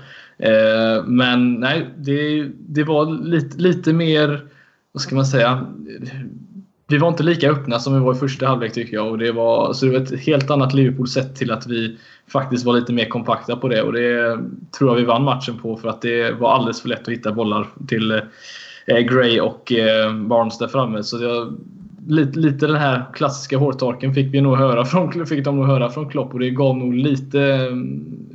Men 1.06 1.54
nej, 1.54 1.90
det, 1.98 2.44
det 2.60 2.84
var 2.84 3.24
lite, 3.26 3.58
lite 3.58 3.94
mer, 3.94 4.42
vad 4.92 5.02
ska 5.02 5.16
man 5.16 5.26
säga, 5.26 5.66
vi 6.88 6.98
var 6.98 7.08
inte 7.08 7.24
lika 7.24 7.52
öppna 7.52 7.80
som 7.80 7.94
vi 7.94 8.00
var 8.00 8.16
i 8.16 8.18
första 8.18 8.48
halvlek 8.48 8.74
tycker 8.74 8.94
jag. 8.94 9.08
Och 9.08 9.18
det 9.18 9.32
var, 9.32 9.74
så 9.74 9.86
det 9.86 9.92
var 9.92 10.00
ett 10.00 10.20
helt 10.20 10.52
annat 10.52 10.74
Liverpool 10.74 11.08
sett 11.08 11.36
till 11.36 11.52
att 11.52 11.68
vi 11.68 11.98
faktiskt 12.28 12.66
var 12.66 12.74
lite 12.74 12.94
mer 12.94 13.06
kompakta 13.06 13.56
på 13.56 13.68
det. 13.68 13.82
Och 13.82 13.94
det 13.94 14.40
tror 14.78 14.90
jag 14.90 14.96
vi 14.96 15.06
vann 15.06 15.24
matchen 15.24 15.58
på 15.58 15.78
för 15.78 15.90
att 15.90 16.02
det 16.02 16.32
var 16.32 16.52
alldeles 16.52 16.82
för 16.82 16.90
lätt 16.90 17.02
att 17.02 17.14
hitta 17.14 17.32
bollar 17.32 17.68
till 17.88 18.12
eh, 18.86 18.98
Gray 18.98 19.40
och 19.40 19.72
eh, 19.72 20.16
Barnes 20.16 20.58
där 20.58 20.68
framme. 20.68 21.04
Så 21.04 21.24
jag, 21.24 21.58
lite, 22.08 22.40
lite 22.40 22.68
den 22.68 22.76
här 22.76 23.06
klassiska 23.14 23.58
hårtorken 23.58 24.14
fick, 24.14 24.34
vi 24.34 24.42
nog 24.42 24.58
höra 24.58 24.86
från, 24.86 25.26
fick 25.26 25.46
de 25.46 25.56
nog 25.56 25.66
höra 25.66 25.90
från 25.90 26.10
Klopp 26.10 26.34
och 26.34 26.40
det 26.40 26.50
gav 26.50 26.78
nog 26.78 26.94
lite, 26.94 27.70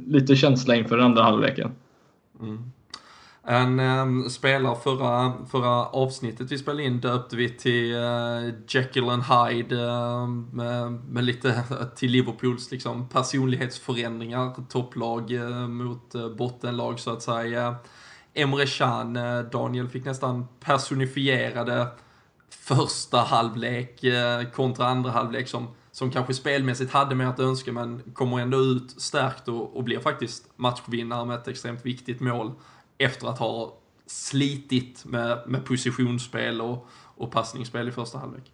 lite 0.06 0.36
känsla 0.36 0.74
inför 0.74 0.96
den 0.96 1.06
andra 1.06 1.22
halvleken. 1.22 1.70
Mm. 2.40 2.58
En 3.50 3.80
eh, 3.80 4.28
spelare 4.28 4.76
förra, 4.76 5.32
förra 5.46 5.86
avsnittet 5.86 6.52
vi 6.52 6.58
spelade 6.58 6.82
in 6.82 7.00
döpte 7.00 7.36
vi 7.36 7.48
till 7.48 7.94
eh, 7.94 8.54
Jekyll 8.68 9.08
and 9.08 9.22
Hyde 9.22 9.82
eh, 9.82 10.26
med, 10.52 10.92
med, 10.92 11.24
lite 11.24 11.62
till 11.96 12.10
Liverpools 12.10 12.70
liksom, 12.70 13.08
personlighetsförändringar, 13.08 14.54
topplag 14.68 15.32
eh, 15.32 15.68
mot 15.68 16.14
eh, 16.14 16.28
bottenlag 16.28 17.00
så 17.00 17.10
att 17.10 17.22
säga. 17.22 17.76
Emre 18.34 18.66
Can, 18.66 19.16
eh, 19.16 19.40
Daniel 19.40 19.88
fick 19.88 20.04
nästan 20.04 20.48
personifierade 20.60 21.86
första 22.50 23.18
halvlek 23.18 24.04
eh, 24.04 24.42
kontra 24.42 24.86
andra 24.86 25.10
halvlek 25.10 25.48
som, 25.48 25.68
som 25.92 26.10
kanske 26.10 26.34
spelmässigt 26.34 26.92
hade 26.92 27.14
mer 27.14 27.26
att 27.26 27.40
önska 27.40 27.72
men 27.72 28.02
kommer 28.14 28.38
ändå 28.38 28.58
ut 28.58 29.00
stärkt 29.00 29.48
och, 29.48 29.76
och 29.76 29.84
blir 29.84 30.00
faktiskt 30.00 30.50
matchvinnare 30.56 31.24
med 31.24 31.36
ett 31.36 31.48
extremt 31.48 31.86
viktigt 31.86 32.20
mål 32.20 32.52
efter 33.00 33.26
att 33.26 33.38
ha 33.38 33.76
slitit 34.06 35.04
med, 35.04 35.42
med 35.46 35.64
positionsspel 35.64 36.60
och, 36.60 36.88
och 37.16 37.32
passningsspel 37.32 37.88
i 37.88 37.92
första 37.92 38.18
halvlek. 38.18 38.52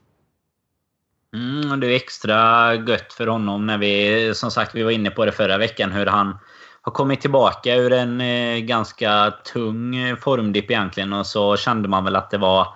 Mm, 1.34 1.80
det 1.80 1.86
är 1.86 1.96
extra 1.96 2.74
gött 2.74 3.12
för 3.12 3.26
honom 3.26 3.66
när 3.66 3.78
vi, 3.78 4.32
som 4.34 4.50
sagt, 4.50 4.74
vi 4.74 4.82
var 4.82 4.90
inne 4.90 5.10
på 5.10 5.24
det 5.24 5.32
förra 5.32 5.58
veckan, 5.58 5.92
hur 5.92 6.06
han 6.06 6.38
har 6.82 6.92
kommit 6.92 7.20
tillbaka 7.20 7.74
ur 7.74 7.92
en 7.92 8.20
eh, 8.20 8.58
ganska 8.58 9.34
tung 9.52 9.96
eh, 9.96 10.16
formdipp 10.16 10.70
egentligen 10.70 11.12
och 11.12 11.26
så 11.26 11.56
kände 11.56 11.88
man 11.88 12.04
väl 12.04 12.16
att 12.16 12.30
det 12.30 12.38
var 12.38 12.68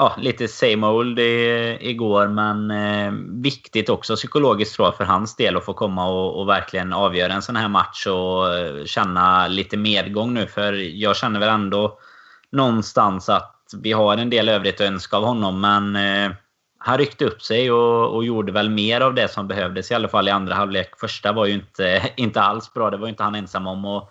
ja, 0.00 0.14
lite 0.18 0.48
same 0.48 0.86
old 0.86 1.18
i, 1.18 1.78
igår, 1.80 2.28
men 2.28 2.70
eh, 2.70 3.12
viktigt 3.42 3.88
också 3.88 4.16
psykologiskt 4.16 4.74
tror 4.74 4.86
jag 4.86 4.96
för 4.96 5.04
hans 5.04 5.36
del 5.36 5.56
att 5.56 5.64
få 5.64 5.72
komma 5.72 6.08
och, 6.08 6.40
och, 6.40 6.48
verkligen 6.48 6.92
avgöra 6.92 7.32
en 7.32 7.42
sån 7.42 7.56
här 7.56 7.68
match 7.68 8.06
och 8.06 8.54
eh, 8.54 8.84
känna 8.84 9.48
lite 9.48 9.76
medgång 9.76 10.34
nu. 10.34 10.46
För 10.46 10.72
jag 10.72 11.16
känner 11.16 11.40
väl 11.40 11.48
ändå 11.48 11.98
någonstans 12.52 13.28
att 13.28 13.56
vi 13.82 13.92
har 13.92 14.16
en 14.16 14.30
del 14.30 14.48
övrigt 14.48 14.80
att 14.80 14.86
önska 14.86 15.16
av 15.16 15.24
honom, 15.24 15.60
men 15.60 15.96
eh, 15.96 16.36
han 16.78 16.98
ryckte 16.98 17.24
upp 17.24 17.42
sig 17.42 17.70
och, 17.70 18.14
och, 18.14 18.24
gjorde 18.24 18.52
väl 18.52 18.70
mer 18.70 19.00
av 19.00 19.14
det 19.14 19.28
som 19.28 19.48
behövdes 19.48 19.90
i 19.90 19.94
alla 19.94 20.08
fall 20.08 20.28
i 20.28 20.30
andra 20.30 20.54
halvlek. 20.54 20.90
Första 21.00 21.32
var 21.32 21.46
ju 21.46 21.52
inte, 21.52 22.10
inte 22.16 22.40
alls 22.40 22.72
bra, 22.72 22.90
det 22.90 22.96
var 22.96 23.06
ju 23.06 23.10
inte 23.10 23.22
han 23.22 23.34
ensam 23.34 23.66
om. 23.66 23.84
Och, 23.84 24.10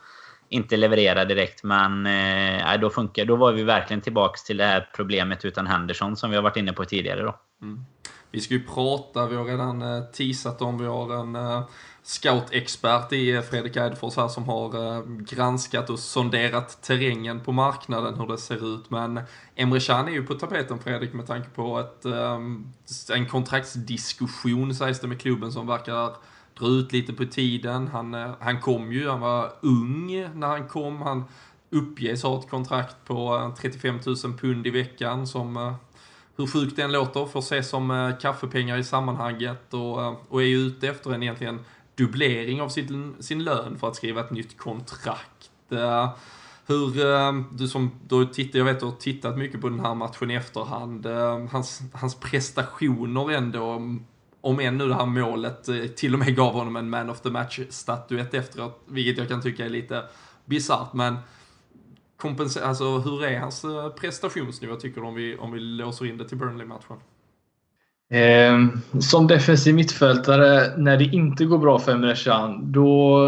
inte 0.49 0.77
leverera 0.77 1.25
direkt. 1.25 1.63
Men 1.63 2.05
eh, 2.05 2.79
då, 2.81 2.89
funkar, 2.89 3.25
då 3.25 3.35
var 3.35 3.51
vi 3.51 3.63
verkligen 3.63 4.01
tillbaka 4.01 4.37
till 4.45 4.57
det 4.57 4.65
här 4.65 4.89
problemet 4.95 5.45
utan 5.45 5.67
Henderson 5.67 6.15
som 6.15 6.29
vi 6.29 6.35
har 6.35 6.43
varit 6.43 6.57
inne 6.57 6.73
på 6.73 6.85
tidigare. 6.85 7.21
Då. 7.21 7.35
Mm. 7.61 7.85
Vi 8.31 8.41
ska 8.41 8.53
ju 8.53 8.63
prata, 8.63 9.27
vi 9.27 9.35
har 9.35 9.45
redan 9.45 9.81
eh, 9.81 10.03
teasat 10.03 10.61
om, 10.61 10.77
vi 10.77 10.85
har 10.85 11.13
en 11.13 11.35
eh, 11.35 11.63
scoutexpert 12.03 13.13
i 13.13 13.31
eh, 13.31 13.41
Fredrik 13.41 13.75
Eidfors 13.75 14.17
här 14.17 14.27
som 14.27 14.43
har 14.43 14.95
eh, 14.97 15.03
granskat 15.05 15.89
och 15.89 15.99
sonderat 15.99 16.81
terrängen 16.81 17.39
på 17.39 17.51
marknaden, 17.51 18.19
hur 18.19 18.27
det 18.27 18.37
ser 18.37 18.75
ut. 18.75 18.89
Men 18.89 19.21
Emre 19.55 19.79
Can 19.79 20.07
är 20.07 20.11
ju 20.11 20.25
på 20.25 20.33
tapeten 20.33 20.79
Fredrik 20.79 21.13
med 21.13 21.27
tanke 21.27 21.49
på 21.49 21.79
ett, 21.79 22.05
eh, 22.05 22.39
en 23.15 23.25
kontraktsdiskussion 23.25 24.75
sägs 24.75 24.99
det 24.99 25.07
med 25.07 25.21
klubben 25.21 25.51
som 25.51 25.67
verkar 25.67 26.15
dra 26.59 26.67
ut 26.67 26.93
lite 26.93 27.13
på 27.13 27.25
tiden. 27.25 27.87
Han, 27.87 28.13
eh, 28.13 28.31
han 28.39 28.61
kom 28.61 28.91
ju, 28.91 29.09
han 29.09 29.19
var 29.19 29.53
ung 29.61 30.29
när 30.33 30.47
han 30.47 30.67
kom. 30.67 31.01
Han 31.01 31.23
uppges 31.69 32.23
ha 32.23 32.39
ett 32.39 32.49
kontrakt 32.49 32.95
på 33.05 33.35
eh, 33.35 33.55
35 33.55 33.99
000 34.05 34.15
pund 34.37 34.67
i 34.67 34.69
veckan 34.69 35.27
som 35.27 35.57
eh, 35.57 35.73
hur 36.37 36.47
sjukt 36.47 36.75
den 36.75 36.91
låter 36.91 37.25
får 37.25 37.39
ses 37.39 37.69
som 37.69 38.13
kaffepengar 38.21 38.77
i 38.77 38.83
sammanhanget 38.83 39.73
och, 39.73 40.31
och 40.31 40.41
är 40.41 40.45
ju 40.45 40.57
ute 40.57 40.87
efter 40.87 41.13
en 41.13 41.23
egentligen 41.23 41.59
dubblering 41.95 42.61
av 42.61 42.69
sin, 42.69 43.15
sin 43.19 43.43
lön 43.43 43.77
för 43.79 43.87
att 43.87 43.95
skriva 43.95 44.21
ett 44.21 44.31
nytt 44.31 44.57
kontrakt. 44.57 45.51
Hur, 46.67 47.57
du 47.57 47.67
som, 47.67 47.91
då 48.07 48.25
tittar, 48.25 48.59
jag 48.59 48.65
vet 48.65 48.79
du 48.79 48.85
har 48.85 48.93
tittat 48.93 49.37
mycket 49.37 49.61
på 49.61 49.69
den 49.69 49.79
här 49.79 49.95
matchen 49.95 50.31
i 50.31 50.33
efterhand, 50.33 51.05
hans, 51.51 51.81
hans 51.93 52.15
prestationer 52.15 53.31
ändå 53.31 53.81
om 54.41 54.59
än 54.59 54.77
nu 54.77 54.87
det 54.87 54.95
här 54.95 55.05
målet 55.05 55.69
eh, 55.69 55.75
till 55.75 56.13
och 56.13 56.19
med 56.19 56.35
gav 56.35 56.53
honom 56.53 56.75
en 56.75 56.89
man 56.89 57.09
of 57.09 57.21
the 57.21 57.29
match-statyett 57.29 58.33
efteråt, 58.33 58.83
vilket 58.87 59.17
jag 59.17 59.27
kan 59.27 59.41
tycka 59.41 59.65
är 59.65 59.69
lite 59.69 60.03
bisarrt, 60.45 60.93
men 60.93 61.15
kompenser 62.17 62.61
alltså, 62.61 62.97
hur 62.97 63.25
är 63.25 63.39
hans 63.39 63.63
eh, 63.63 63.89
prestationsnivå 63.89 64.75
tycker 64.75 65.01
du 65.01 65.07
om 65.07 65.15
vi, 65.15 65.37
om 65.37 65.51
vi 65.51 65.59
låser 65.59 66.05
in 66.05 66.17
det 66.17 66.27
till 66.27 66.37
Burnley-matchen? 66.37 66.97
Eh, 68.11 68.57
som 68.99 69.27
defensiv 69.27 69.75
mittfältare, 69.75 70.77
när 70.77 70.97
det 70.97 71.05
inte 71.05 71.45
går 71.45 71.57
bra 71.57 71.79
för 71.79 71.91
Emre 71.91 72.15
Can, 72.15 72.71
då 72.71 73.19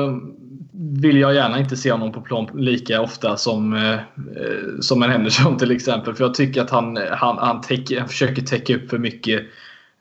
vill 0.73 1.17
jag 1.17 1.33
gärna 1.33 1.59
inte 1.59 1.77
se 1.77 1.91
honom 1.91 2.11
på 2.11 2.21
plan 2.21 2.49
lika 2.53 3.01
ofta 3.01 3.37
som, 3.37 3.73
eh, 3.73 3.99
som 4.81 5.03
en 5.03 5.09
Henderson 5.09 5.57
till 5.57 5.71
exempel. 5.71 6.15
För 6.15 6.23
jag 6.23 6.33
tycker 6.33 6.61
att 6.61 6.69
han, 6.69 6.97
han, 7.11 7.37
han, 7.37 7.61
täck, 7.61 7.91
han 7.99 8.07
försöker 8.07 8.41
täcka 8.41 8.75
upp 8.75 8.89
för 8.89 8.97
mycket 8.97 9.41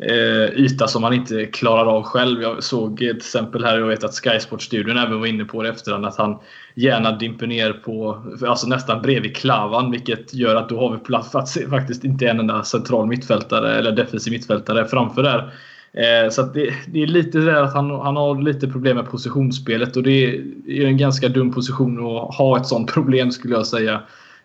eh, 0.02 0.60
yta 0.60 0.88
som 0.88 1.02
man 1.02 1.12
inte 1.12 1.46
klarar 1.46 1.86
av 1.86 2.02
själv. 2.02 2.42
Jag 2.42 2.62
såg 2.62 3.02
ett 3.02 3.16
exempel 3.16 3.64
här, 3.64 3.78
jag 3.78 3.86
vet 3.86 4.04
att 4.04 4.14
Sky 4.14 4.40
Sports-studion 4.40 4.98
även 4.98 5.20
var 5.20 5.26
inne 5.26 5.44
på 5.44 5.62
det 5.62 5.68
efterhand, 5.68 6.06
att 6.06 6.16
han 6.16 6.38
gärna 6.74 7.12
dimper 7.12 7.46
ner 7.46 7.72
på, 7.72 8.22
alltså 8.46 8.66
nästan 8.66 9.02
bredvid 9.02 9.36
Klavan, 9.36 9.90
vilket 9.90 10.34
gör 10.34 10.56
att 10.56 10.68
då 10.68 10.80
har 10.80 10.92
vi 10.92 10.98
plats 10.98 11.58
faktiskt 11.70 12.04
inte 12.04 12.26
en 12.26 12.40
enda 12.40 12.62
central 12.62 13.06
mittfältare 13.06 13.78
eller 13.78 13.92
defensiv 13.92 14.32
mittfältare 14.32 14.84
framför 14.84 15.22
där. 15.22 15.52
Eh, 15.92 16.30
så 16.30 16.42
det, 16.42 16.74
det, 16.86 17.02
är 17.02 17.06
lite 17.06 17.38
där 17.38 17.62
att 17.62 17.74
han, 17.74 17.90
han 17.90 18.16
har 18.16 18.42
lite 18.42 18.68
problem 18.68 18.96
med 18.96 19.10
positionsspelet 19.10 19.96
och 19.96 20.02
det 20.02 20.36
är 20.66 20.86
en 20.86 20.96
ganska 20.96 21.28
dum 21.28 21.52
position 21.52 21.98
att 21.98 22.34
ha 22.34 22.56
ett 22.56 22.66
sånt 22.66 22.92
problem 22.92 23.30
skulle 23.30 23.54
jag 23.54 23.66
säga. 23.66 24.00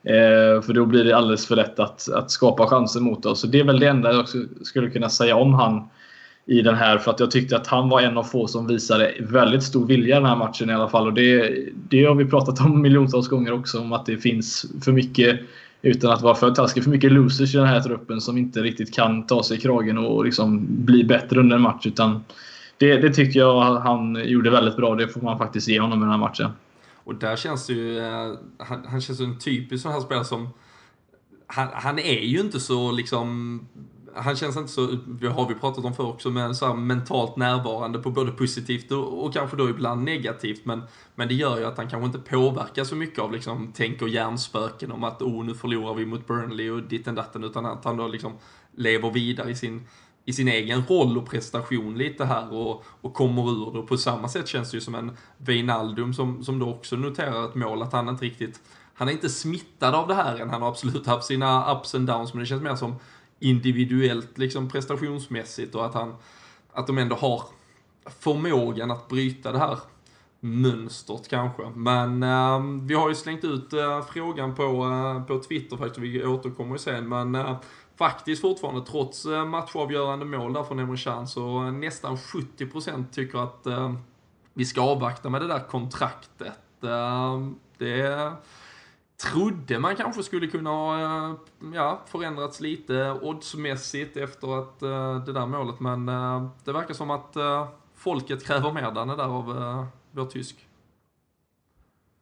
Eh, 0.06 0.62
för 0.62 0.74
då 0.74 0.86
blir 0.86 1.04
det 1.04 1.18
alldeles 1.18 1.48
för 1.48 1.56
lätt 1.56 1.80
att, 1.80 2.10
att 2.14 2.32
skapa 2.32 2.68
chanser 2.68 3.00
mot 3.00 3.26
oss. 3.26 3.40
Så 3.40 3.48
det 3.48 3.60
är 3.60 3.64
väl 3.64 3.80
det 3.80 3.88
enda 3.88 4.14
jag 4.14 4.26
skulle 4.62 4.90
kunna 4.90 5.10
säga 5.10 5.36
om 5.36 5.54
han 5.54 5.90
i 6.46 6.62
den 6.62 6.76
här. 6.76 6.98
För 6.98 7.12
att 7.12 7.20
jag 7.20 7.32
tyckte 7.32 7.56
att 7.56 7.68
han 7.68 7.90
var 7.90 8.02
en 8.02 8.18
av 8.18 8.24
få 8.24 8.48
som 8.48 8.68
visade 8.68 9.14
väldigt 9.20 9.64
stor 9.64 9.86
vilja 9.86 10.16
i 10.16 10.20
den 10.20 10.30
här 10.30 10.36
matchen 10.36 10.70
i 10.70 10.74
alla 10.74 10.90
fall. 10.90 11.08
Och 11.08 11.14
det, 11.14 11.56
det 11.90 12.06
har 12.06 12.16
vi 12.16 12.26
pratat 12.26 12.60
om 12.60 12.82
miljontals 12.82 13.28
gånger 13.28 13.54
också. 13.54 13.80
Om 13.80 13.94
att 13.94 14.06
det 14.06 14.18
finns 14.18 14.66
för 14.84 14.92
mycket 14.92 15.40
Utan 15.86 16.12
att 16.12 16.22
vara 16.22 16.36
för 16.36 16.52
taskig. 16.52 16.84
För 16.84 16.92
mycket 16.92 17.12
losers 17.12 17.56
i 17.56 17.58
den 17.58 17.68
här 17.68 17.80
truppen 17.80 18.22
som 18.22 18.38
inte 18.38 18.62
riktigt 18.62 18.94
kan 18.94 19.28
ta 19.28 19.44
sig 19.44 19.58
i 19.58 19.62
kragen 19.62 19.98
och 19.98 20.26
liksom 20.26 20.66
bli 20.70 21.04
bättre 21.04 21.40
under 21.40 21.56
en 21.56 21.62
match. 21.62 21.86
Utan 21.86 22.24
det, 22.78 22.98
det 22.98 23.14
tycker 23.14 23.40
jag 23.40 23.76
han 23.76 24.22
gjorde 24.26 24.50
väldigt 24.50 24.76
bra. 24.76 24.96
Det 24.96 25.08
får 25.08 25.22
man 25.22 25.38
faktiskt 25.38 25.68
ge 25.68 25.80
honom 25.80 26.00
i 26.00 26.02
den 26.02 26.12
här 26.12 26.18
matchen. 26.18 26.50
Och 27.06 27.16
där 27.16 27.36
känns 27.36 27.68
det 27.68 27.74
ju, 27.74 28.00
eh, 28.00 28.34
han, 28.60 28.86
han 28.86 29.02
känns 29.02 29.22
ju 29.22 29.26
en 29.26 29.40
typisk 29.40 29.84
sån 29.84 29.92
här 29.92 30.00
spelare 30.00 30.26
som, 30.26 30.50
han, 31.48 31.68
han 31.74 32.00
är 32.00 32.22
ju 32.22 32.40
inte 32.40 32.60
så 32.60 32.92
liksom 32.92 33.60
han 34.16 34.36
känns 34.36 34.58
inte 34.58 34.72
så, 34.72 34.86
det 35.08 35.28
har 35.28 35.48
vi 35.48 35.56
pratat 35.56 35.86
om 35.86 35.94
förr 35.94 36.08
också, 36.08 36.30
men 36.30 36.56
så 36.56 36.74
mentalt 36.74 37.36
närvarande 37.36 38.00
på 38.00 38.12
både 38.12 38.32
positivt 38.32 38.92
och, 38.92 39.26
och, 39.26 39.34
kanske 39.34 39.58
då 39.58 39.70
ibland 39.70 40.04
negativt. 40.04 40.66
Men, 40.66 40.82
men 41.16 41.28
det 41.28 41.34
gör 41.34 41.58
ju 41.58 41.66
att 41.66 41.78
han 41.78 41.90
kanske 41.90 42.06
inte 42.06 42.32
påverkar 42.32 42.84
så 42.84 42.96
mycket 42.96 43.20
av 43.20 43.32
liksom 43.32 43.72
tänk 43.76 44.02
och 44.02 44.10
hjärnspöken 44.10 44.92
om 44.92 45.04
att 45.04 45.22
oh, 45.22 45.46
nu 45.46 45.54
förlorar 45.54 45.94
vi 45.94 46.06
mot 46.06 46.28
Burnley 46.28 46.70
och 46.70 46.84
ditten 46.84 47.16
datten, 47.16 47.44
utan 47.44 47.66
att 47.66 47.86
han 47.86 47.98
då 47.98 48.08
liksom 48.08 48.34
lever 48.76 49.12
vidare 49.12 49.50
i 49.50 49.56
sin, 49.56 49.88
i 50.26 50.34
sin 50.34 50.48
egen 50.48 50.84
roll 50.88 51.18
och 51.18 51.30
prestation 51.30 51.98
lite 51.98 52.26
här 52.26 52.54
och, 52.54 52.84
och 53.02 53.14
kommer 53.14 53.52
ur 53.52 53.74
det. 53.74 53.80
Och 53.80 53.88
på 53.88 53.98
samma 53.98 54.28
sätt 54.28 54.48
känns 54.48 54.72
det 54.72 54.78
ju 54.78 54.82
som 54.82 54.96
en 54.96 55.18
Wijnaldum 55.38 56.14
som, 56.14 56.44
som 56.44 56.60
då 56.60 56.70
också 56.70 56.96
noterar 56.96 57.46
ett 57.46 57.56
mål, 57.56 57.82
att 57.82 57.94
han 57.94 58.10
inte 58.10 58.26
riktigt, 58.26 58.60
han 58.94 59.08
är 59.08 59.12
inte 59.12 59.30
smittad 59.30 59.96
av 59.96 60.08
det 60.08 60.14
här 60.14 60.36
än. 60.40 60.50
Han 60.50 60.62
har 60.62 60.70
absolut 60.70 61.08
haft 61.08 61.28
sina 61.28 61.74
ups 61.74 61.96
and 61.96 62.08
downs, 62.08 62.34
men 62.34 62.40
det 62.40 62.46
känns 62.46 62.64
mer 62.64 62.76
som 62.76 62.96
individuellt 63.40 64.38
liksom 64.38 64.70
prestationsmässigt 64.70 65.76
och 65.76 65.86
att 65.86 65.94
han, 65.94 66.16
att 66.74 66.88
de 66.88 66.98
ändå 66.98 67.16
har 67.16 67.44
förmågan 68.20 68.92
att 68.92 69.08
bryta 69.08 69.52
det 69.52 69.60
här 69.60 69.78
mönstret 70.40 71.28
kanske. 71.28 71.64
Men 71.76 72.24
eh, 72.24 72.64
vi 72.82 72.94
har 72.94 73.10
ju 73.10 73.16
slängt 73.16 73.44
ut 73.44 73.74
eh, 73.74 74.06
frågan 74.14 74.56
på, 74.56 74.64
eh, 74.64 75.24
på 75.24 75.40
Twitter 75.40 75.78
faktiskt, 75.78 75.98
vi 75.98 76.26
återkommer 76.26 76.72
ju 76.72 76.80
sen, 76.80 77.10
men 77.10 77.36
eh, 77.36 77.58
faktiskt 77.96 78.42
fortfarande 78.42 78.86
trots 78.86 79.26
eh, 79.26 79.46
matchavgörande 79.46 80.26
mål 80.26 80.54
där 80.54 80.64
från 80.64 80.80
Emre 80.80 80.98
Can 80.98 81.28
så 81.28 81.64
eh, 81.64 81.72
nästan 81.72 82.16
70% 82.16 83.06
tycker 83.12 83.40
att 83.40 83.66
eh, 83.66 83.94
vi 84.54 84.66
ska 84.66 84.82
avvakta 84.82 85.30
med 85.30 85.42
det 85.42 85.48
där 85.48 85.60
kontraktet. 85.60 86.60
det 87.78 88.32
trodde 89.18 89.80
man 89.80 89.96
kanske 89.96 90.24
skulle 90.24 90.48
kunna 90.48 90.70
ha 90.70 91.36
ja, 91.74 92.02
förändrats 92.06 92.62
lite 92.62 93.12
oddsmässigt 93.22 94.18
efter 94.18 94.60
att, 94.60 94.80
det 95.26 95.34
där 95.34 95.46
målet. 95.46 95.80
Men 95.80 96.06
det 96.64 96.72
verkar 96.72 96.94
som 96.94 97.12
att 97.12 97.38
folket 97.96 98.46
kräver 98.46 98.72
mer 98.72 98.92
Danne 98.92 99.16
där 99.16 99.24
av 99.24 99.46
vår 100.12 100.26
tysk. 100.26 100.68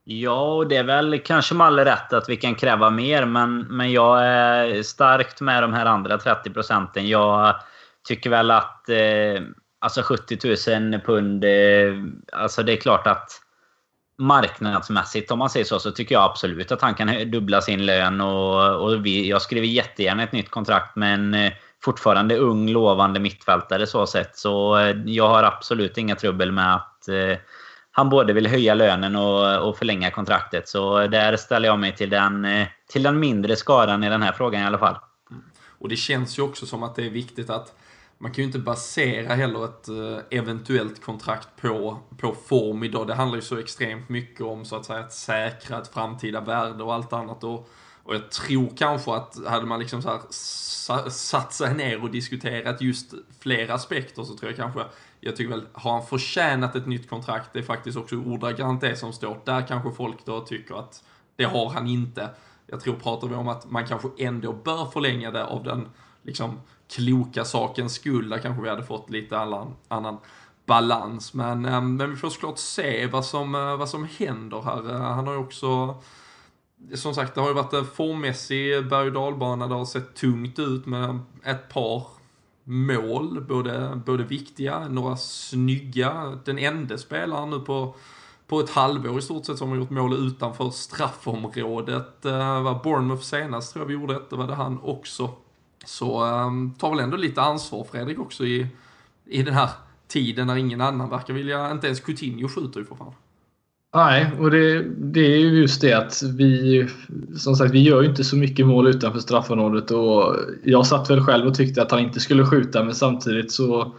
Ja, 0.05 0.53
och 0.53 0.67
det 0.67 0.77
är 0.77 0.83
väl 0.83 1.19
kanske 1.19 1.55
med 1.55 1.67
all 1.67 1.79
rätt 1.79 2.13
att 2.13 2.29
vi 2.29 2.37
kan 2.37 2.55
kräva 2.55 2.89
mer. 2.89 3.25
Men, 3.25 3.59
men 3.59 3.91
jag 3.91 4.25
är 4.25 4.83
starkt 4.83 5.41
med 5.41 5.63
de 5.63 5.73
här 5.73 5.85
andra 5.85 6.17
30 6.17 6.49
procenten. 6.49 7.07
Jag 7.07 7.55
tycker 8.07 8.29
väl 8.29 8.51
att 8.51 8.89
eh, 8.89 9.43
alltså 9.79 10.01
70 10.01 10.37
000 10.91 11.01
pund. 11.01 11.43
Eh, 11.43 11.93
alltså 12.31 12.63
det 12.63 12.73
är 12.73 12.77
klart 12.77 13.07
att 13.07 13.39
marknadsmässigt 14.17 15.31
om 15.31 15.39
man 15.39 15.49
säger 15.49 15.65
så, 15.65 15.79
så 15.79 15.91
tycker 15.91 16.15
jag 16.15 16.23
absolut 16.23 16.71
att 16.71 16.81
han 16.81 16.95
kan 16.95 17.31
dubbla 17.31 17.61
sin 17.61 17.85
lön. 17.85 18.21
Och, 18.21 18.81
och 18.81 19.05
vi, 19.05 19.29
jag 19.29 19.41
skriver 19.41 19.67
jättegärna 19.67 20.23
ett 20.23 20.31
nytt 20.31 20.49
kontrakt 20.49 20.95
med 20.95 21.13
en 21.13 21.33
eh, 21.33 21.53
fortfarande 21.83 22.37
ung, 22.37 22.69
lovande 22.69 23.19
mittfältare 23.19 23.87
så 23.87 24.07
sett. 24.07 24.37
Så 24.37 24.77
eh, 24.77 24.95
jag 25.05 25.29
har 25.29 25.43
absolut 25.43 25.97
inga 25.97 26.15
trubbel 26.15 26.51
med 26.51 26.75
att 26.75 27.07
eh, 27.07 27.37
han 27.95 28.09
både 28.09 28.33
vill 28.33 28.47
höja 28.47 28.73
lönen 28.73 29.15
och, 29.15 29.69
och 29.69 29.77
förlänga 29.77 30.11
kontraktet. 30.11 30.67
Så 30.69 31.07
där 31.07 31.37
ställer 31.37 31.67
jag 31.67 31.79
mig 31.79 31.95
till 31.95 32.09
den, 32.09 32.45
eh, 32.45 32.67
till 32.89 33.03
den 33.03 33.19
mindre 33.19 33.55
skaran 33.55 34.03
i 34.03 34.09
den 34.09 34.21
här 34.21 34.31
frågan 34.31 34.61
i 34.61 34.65
alla 34.65 34.77
fall. 34.77 34.95
Mm. 35.31 35.43
Och 35.79 35.89
det 35.89 35.95
känns 35.95 36.39
ju 36.39 36.41
också 36.41 36.65
som 36.65 36.83
att 36.83 36.95
det 36.95 37.05
är 37.05 37.09
viktigt 37.09 37.49
att 37.49 37.75
man 38.17 38.31
kan 38.31 38.41
ju 38.41 38.45
inte 38.45 38.59
basera 38.59 39.33
heller 39.33 39.65
ett 39.65 39.87
eh, 39.87 40.39
eventuellt 40.39 41.05
kontrakt 41.05 41.47
på, 41.61 41.99
på 42.17 42.35
form 42.47 42.83
idag. 42.83 43.07
Det 43.07 43.15
handlar 43.15 43.35
ju 43.35 43.41
så 43.41 43.57
extremt 43.57 44.09
mycket 44.09 44.41
om 44.41 44.65
så 44.65 44.75
att 44.75 44.85
säga 44.85 44.99
att 44.99 45.13
säkra 45.13 45.81
ett 45.81 45.93
framtida 45.93 46.41
värde 46.41 46.83
och 46.83 46.93
allt 46.93 47.13
annat. 47.13 47.43
Och, 47.43 47.69
och 48.03 48.15
jag 48.15 48.31
tror 48.31 48.77
kanske 48.77 49.13
att 49.13 49.47
hade 49.47 49.65
man 49.65 49.79
liksom 49.79 50.01
så 50.01 50.09
här 50.09 51.09
satt 51.09 51.53
sig 51.53 51.73
ner 51.73 52.03
och 52.03 52.11
diskuterat 52.11 52.81
just 52.81 53.13
flera 53.39 53.73
aspekter 53.73 54.23
så 54.23 54.37
tror 54.37 54.51
jag 54.51 54.57
kanske, 54.57 54.83
jag 55.25 55.35
tycker 55.35 55.49
väl, 55.49 55.65
har 55.73 55.91
han 55.93 56.05
förtjänat 56.05 56.75
ett 56.75 56.87
nytt 56.87 57.09
kontrakt? 57.09 57.49
Det 57.53 57.59
är 57.59 57.63
faktiskt 57.63 57.97
också 57.97 58.15
ordagrant 58.15 58.81
det 58.81 58.95
som 58.95 59.13
står. 59.13 59.37
Där 59.45 59.67
kanske 59.67 59.91
folk 59.91 60.25
då 60.25 60.39
tycker 60.39 60.75
att 60.75 61.03
det 61.35 61.43
har 61.43 61.69
han 61.69 61.87
inte. 61.87 62.29
Jag 62.67 62.81
tror, 62.81 62.95
pratar 62.95 63.27
vi 63.27 63.35
om 63.35 63.47
att 63.47 63.71
man 63.71 63.87
kanske 63.87 64.07
ändå 64.17 64.53
bör 64.53 64.85
förlänga 64.85 65.31
det 65.31 65.45
av 65.45 65.63
den 65.63 65.89
liksom 66.23 66.59
kloka 66.95 67.45
sakens 67.45 67.93
skull. 67.93 68.29
Där 68.29 68.37
kanske 68.37 68.63
vi 68.63 68.69
hade 68.69 68.83
fått 68.83 69.09
lite 69.09 69.39
annan, 69.39 69.75
annan 69.87 70.17
balans. 70.65 71.33
Men, 71.33 71.65
ehm, 71.65 71.95
men 71.95 72.09
vi 72.09 72.15
får 72.15 72.29
såklart 72.29 72.57
se 72.57 73.07
vad 73.07 73.25
som, 73.25 73.55
eh, 73.55 73.77
vad 73.77 73.89
som 73.89 74.07
händer 74.17 74.61
här. 74.61 74.95
Eh, 74.95 75.01
han 75.01 75.27
har 75.27 75.33
ju 75.33 75.39
också 75.39 75.95
som 76.93 77.13
sagt, 77.13 77.35
det 77.35 77.41
har 77.41 77.47
ju 77.47 77.53
varit 77.53 77.73
en 77.73 77.85
formmässig 77.85 78.89
berg 78.89 79.07
och 79.07 79.13
dalbana. 79.13 79.67
Det 79.67 79.75
har 79.75 79.85
sett 79.85 80.15
tungt 80.15 80.59
ut 80.59 80.85
med 80.85 81.19
ett 81.43 81.69
par 81.69 82.07
mål, 82.63 83.41
både, 83.41 84.01
både 84.05 84.23
viktiga, 84.23 84.87
några 84.87 85.17
snygga. 85.17 86.39
Den 86.45 86.57
enda 86.57 86.97
spelaren 86.97 87.49
nu 87.49 87.59
på, 87.59 87.95
på 88.47 88.59
ett 88.59 88.69
halvår 88.69 89.19
i 89.19 89.21
stort 89.21 89.45
sett 89.45 89.57
som 89.57 89.69
har 89.69 89.77
gjort 89.77 89.89
mål 89.89 90.27
utanför 90.27 90.69
straffområdet. 90.69 92.25
Uh, 92.25 92.61
var 92.61 92.83
Bournemouth 92.83 93.23
senast 93.23 93.73
tror 93.73 93.83
jag 93.83 93.87
vi 93.87 93.93
gjorde 93.93 94.15
ett, 94.15 94.29
det 94.29 94.35
var 94.35 94.47
det 94.47 94.55
han 94.55 94.79
också. 94.83 95.29
Så 95.85 96.25
um, 96.25 96.73
tar 96.73 96.89
väl 96.89 96.99
ändå 96.99 97.17
lite 97.17 97.41
ansvar 97.41 97.83
Fredrik 97.83 98.19
också 98.19 98.45
i, 98.45 98.67
i 99.25 99.43
den 99.43 99.53
här 99.53 99.69
tiden 100.07 100.47
när 100.47 100.55
ingen 100.55 100.81
annan 100.81 101.09
verkar 101.09 101.33
vilja, 101.33 101.71
inte 101.71 101.87
ens 101.87 101.99
Coutinho 101.99 102.47
skjuter 102.47 102.79
ju 102.79 102.85
för 102.85 102.95
fan. 102.95 103.13
Nej, 103.95 104.31
och 104.39 104.51
det, 104.51 104.83
det 104.97 105.19
är 105.19 105.39
ju 105.39 105.61
just 105.61 105.81
det 105.81 105.93
att 105.93 106.23
vi, 106.23 106.87
som 107.37 107.55
sagt, 107.55 107.73
vi 107.73 107.81
gör 107.81 108.01
ju 108.01 108.09
inte 108.09 108.23
så 108.23 108.35
mycket 108.35 108.65
mål 108.65 108.87
utanför 108.87 109.19
straffområdet 109.19 109.91
och 109.91 110.35
jag 110.63 110.85
satt 110.85 111.09
väl 111.09 111.21
själv 111.21 111.47
och 111.47 111.55
tyckte 111.55 111.81
att 111.81 111.91
han 111.91 111.99
inte 111.99 112.19
skulle 112.19 112.45
skjuta 112.45 112.83
men 112.83 112.95
samtidigt 112.95 113.51
så 113.51 113.95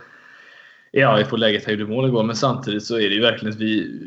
Ja, 0.96 1.16
vi 1.16 1.24
får 1.24 1.38
läget 1.38 1.70
gjorde 1.70 1.86
mål 1.86 2.08
igår, 2.08 2.22
men 2.22 2.36
samtidigt 2.36 2.84
så 2.84 2.94
är 2.94 3.08
det 3.08 3.14
ju 3.14 3.20
verkligen 3.20 3.54
att 3.54 3.60
vi... 3.60 4.00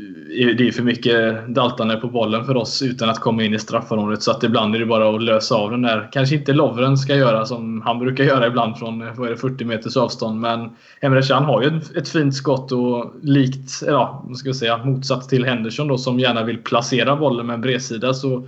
Det 0.58 0.68
är 0.68 0.72
för 0.72 0.84
mycket 0.84 1.48
daltande 1.48 1.96
på 1.96 2.08
bollen 2.08 2.46
för 2.46 2.58
oss 2.58 2.82
utan 2.82 3.10
att 3.10 3.20
komma 3.20 3.44
in 3.44 3.54
i 3.54 3.60
straffområdet. 3.60 4.24
Så 4.24 4.32
att 4.32 4.44
ibland 4.44 4.76
är 4.76 4.80
det 4.80 4.86
bara 4.86 5.16
att 5.16 5.24
lösa 5.24 5.56
av 5.56 5.72
den 5.72 5.82
där. 5.82 6.10
Kanske 6.12 6.36
inte 6.36 6.54
Lovren 6.54 6.98
ska 6.98 7.16
göra 7.16 7.46
som 7.46 7.82
han 7.82 8.00
brukar 8.00 8.24
göra 8.24 8.48
ibland 8.48 8.78
från 8.78 9.16
vad 9.16 9.28
är 9.28 9.32
det, 9.32 9.38
40 9.38 9.66
meters 9.66 9.98
avstånd. 9.98 10.40
Men 10.40 10.70
Emre 11.02 11.22
Can 11.22 11.44
har 11.44 11.62
ju 11.62 11.82
ett 11.96 12.10
fint 12.10 12.36
skott 12.36 12.72
och 12.72 13.14
likt, 13.22 13.72
ja, 13.86 14.24
vad 14.28 14.38
ska 14.38 14.50
jag 14.50 14.56
säga, 14.56 14.86
motsatt 14.86 15.30
till 15.30 15.46
Henderson 15.46 15.88
då 15.88 15.98
som 15.98 16.20
gärna 16.20 16.44
vill 16.44 16.58
placera 16.58 17.16
bollen 17.16 17.46
med 17.46 17.54
en 17.54 17.62
bredsida 17.62 18.14
så 18.14 18.48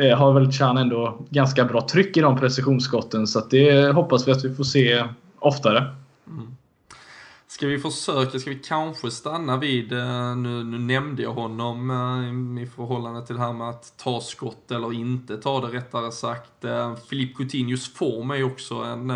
eh, 0.00 0.18
har 0.18 0.32
väl 0.32 0.52
Can 0.52 0.76
ändå 0.76 1.26
ganska 1.30 1.64
bra 1.64 1.80
tryck 1.80 2.16
i 2.16 2.20
de 2.20 2.38
precisionsskotten. 2.38 3.26
Så 3.26 3.38
att 3.38 3.50
det 3.50 3.94
hoppas 3.94 4.28
vi 4.28 4.32
att 4.32 4.44
vi 4.44 4.54
får 4.54 4.64
se 4.64 5.04
oftare. 5.38 5.84
Mm. 6.28 6.56
Ska 7.56 7.66
vi 7.66 7.78
försöka, 7.78 8.38
ska 8.38 8.50
vi 8.50 8.58
kanske 8.58 9.10
stanna 9.10 9.56
vid, 9.56 9.92
eh, 9.92 10.36
nu, 10.36 10.64
nu 10.64 10.78
nämnde 10.78 11.22
jag 11.22 11.32
honom 11.32 11.90
eh, 11.90 12.62
i 12.62 12.66
förhållande 12.66 13.26
till 13.26 13.34
det 13.34 13.40
här 13.40 13.52
med 13.52 13.68
att 13.68 13.96
ta 13.96 14.20
skott 14.20 14.70
eller 14.70 14.92
inte 14.92 15.36
ta 15.36 15.60
det 15.60 15.66
rättare 15.66 16.12
sagt. 16.12 16.64
Eh, 16.64 16.94
Filip 16.94 17.36
Coutinhos 17.36 17.94
form 17.94 18.30
är 18.30 18.34
ju 18.34 18.44
också 18.44 18.74
en, 18.74 19.10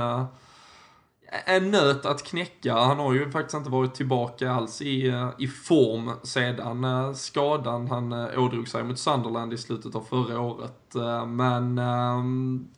en 1.45 1.71
nöt 1.71 2.07
att 2.07 2.25
knäcka. 2.25 2.75
Han 2.75 2.99
har 2.99 3.13
ju 3.13 3.31
faktiskt 3.31 3.55
inte 3.55 3.71
varit 3.71 3.95
tillbaka 3.95 4.51
alls 4.51 4.83
i, 4.83 5.13
i 5.39 5.49
form 5.49 6.11
sedan 6.23 7.15
skadan 7.15 7.89
han 7.89 8.13
ådrog 8.13 8.69
sig 8.69 8.85
mot 8.85 8.99
Sunderland 8.99 9.53
i 9.53 9.59
slutet 9.59 9.95
av 9.95 10.01
förra 10.01 10.41
året. 10.41 10.95
Men 11.27 11.75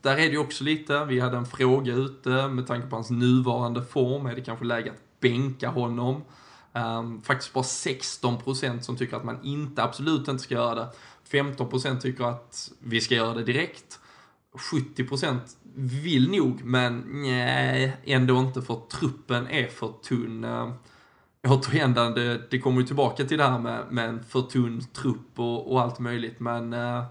där 0.03 0.13
är 0.13 0.17
det 0.17 0.33
ju 0.33 0.39
också 0.39 0.65
lite, 0.65 1.05
vi 1.05 1.21
hade 1.21 1.37
en 1.37 1.47
fråga 1.47 1.93
ute 1.93 2.49
med 2.49 2.67
tanke 2.67 2.87
på 2.87 2.97
hans 2.97 3.11
nuvarande 3.11 3.83
form, 3.83 4.27
är 4.27 4.35
det 4.35 4.41
kanske 4.41 4.65
läge 4.65 4.91
att 4.91 5.12
bänka 5.23 5.69
honom. 5.69 6.23
Um, 6.73 7.23
faktiskt 7.23 7.53
bara 7.53 7.65
16% 7.65 8.81
som 8.81 8.97
tycker 8.97 9.17
att 9.17 9.25
man 9.25 9.39
inte, 9.43 9.83
absolut 9.83 10.29
inte 10.29 10.43
ska 10.43 10.55
göra 10.55 10.75
det. 10.75 10.89
15% 11.31 12.01
tycker 12.01 12.25
att 12.25 12.73
vi 12.79 13.01
ska 13.01 13.15
göra 13.15 13.35
det 13.35 13.45
direkt. 13.45 13.99
70% 14.55 15.39
vill 15.75 16.31
nog, 16.31 16.65
men 16.65 17.05
nej, 17.09 17.97
ändå 18.05 18.37
inte 18.37 18.63
för 18.63 18.81
truppen 18.91 19.47
är 19.47 19.67
för 19.67 19.93
tunn. 20.09 20.45
Uh, 20.45 20.73
återigen, 21.49 21.95
det, 21.95 22.51
det 22.51 22.59
kommer 22.59 22.81
ju 22.81 22.87
tillbaka 22.87 23.25
till 23.25 23.39
det 23.39 23.45
här 23.45 23.59
med, 23.59 23.85
med 23.91 24.09
en 24.09 24.25
för 24.25 24.43
tunn 24.43 24.85
trupp 24.93 25.39
och, 25.39 25.73
och 25.73 25.81
allt 25.81 25.99
möjligt, 25.99 26.41
men 26.41 26.73
uh, 26.73 27.05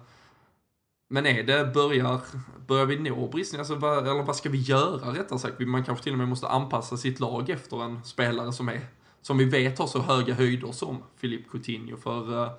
men 1.12 1.26
är 1.26 1.43
det, 1.43 1.74
börjar, 1.74 2.21
börjar 2.67 2.86
vi 2.86 3.00
nå 3.00 3.28
bristen? 3.28 3.60
alltså, 3.60 3.74
eller 3.74 4.24
vad 4.24 4.36
ska 4.36 4.50
vi 4.50 4.58
göra 4.58 5.13
rättare 5.13 5.39
sagt? 5.39 5.60
Man 5.60 5.84
kanske 5.84 6.04
till 6.04 6.12
och 6.12 6.17
med 6.17 6.28
måste 6.28 6.47
anpassa 6.47 6.97
sitt 6.97 7.19
lag 7.19 7.50
efter 7.50 7.84
en 7.84 8.04
spelare 8.04 8.54
som 8.54 8.69
är, 8.69 8.82
som 9.21 9.38
vi 9.38 9.45
vet 9.45 9.80
har 9.80 9.88
så 9.88 10.02
höga 10.02 10.34
höjder 10.34 10.71
som 10.71 11.04
Filip 11.17 11.52
Coutinho, 11.52 11.97
för 11.97 12.43
uh, 12.43 12.52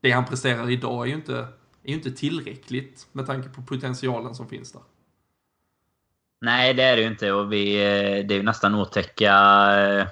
det 0.00 0.10
han 0.10 0.24
presterar 0.24 0.70
idag 0.70 1.02
är 1.02 1.08
ju 1.08 1.14
inte, 1.14 1.38
är 1.82 1.88
ju 1.88 1.94
inte 1.94 2.10
tillräckligt 2.10 3.06
med 3.12 3.26
tanke 3.26 3.48
på 3.48 3.62
potentialen 3.62 4.34
som 4.34 4.48
finns 4.48 4.72
där. 4.72 4.82
Nej, 6.40 6.74
det 6.74 6.82
är 6.82 6.96
det 6.96 7.02
ju 7.02 7.08
inte. 7.08 7.32
Och 7.32 7.52
vi, 7.52 7.74
eh, 7.74 8.26
det 8.26 8.34
är 8.34 8.38
ju 8.38 8.42
nästan 8.42 8.74
otäcka, 8.74 9.34
eh, 9.80 10.06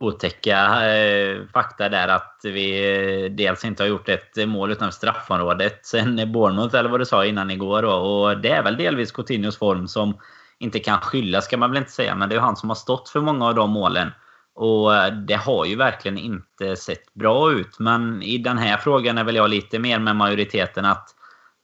otäcka 0.00 0.86
eh, 0.92 1.46
fakta 1.52 1.88
där 1.88 2.08
att 2.08 2.40
vi 2.44 2.94
eh, 3.24 3.30
dels 3.30 3.64
inte 3.64 3.82
har 3.82 3.88
gjort 3.88 4.08
ett 4.08 4.48
mål 4.48 4.72
utanför 4.72 4.96
straffområdet 4.96 5.86
sen 5.86 6.32
Bournemouth, 6.32 6.76
eller 6.76 6.90
vad 6.90 7.00
du 7.00 7.04
sa 7.04 7.24
innan 7.24 7.50
igår. 7.50 7.82
Då. 7.82 7.90
Och 7.90 8.38
det 8.38 8.50
är 8.50 8.62
väl 8.62 8.76
delvis 8.76 9.12
Coutinhos 9.12 9.58
form 9.58 9.88
som 9.88 10.16
inte 10.58 10.78
kan 10.78 11.00
skyllas, 11.00 11.44
ska 11.44 11.56
man 11.56 11.70
väl 11.70 11.78
inte 11.78 11.90
säga. 11.90 12.14
Men 12.14 12.28
det 12.28 12.34
är 12.34 12.40
han 12.40 12.56
som 12.56 12.68
har 12.68 12.76
stått 12.76 13.08
för 13.08 13.20
många 13.20 13.46
av 13.46 13.54
de 13.54 13.70
målen. 13.70 14.10
Och 14.54 14.96
eh, 14.96 15.12
det 15.12 15.36
har 15.36 15.64
ju 15.64 15.76
verkligen 15.76 16.18
inte 16.18 16.76
sett 16.76 17.14
bra 17.14 17.52
ut. 17.52 17.78
Men 17.78 18.22
i 18.22 18.38
den 18.38 18.58
här 18.58 18.76
frågan 18.76 19.18
är 19.18 19.24
väl 19.24 19.36
jag 19.36 19.50
lite 19.50 19.78
mer 19.78 19.98
med 19.98 20.16
majoriteten 20.16 20.84
att 20.84 21.14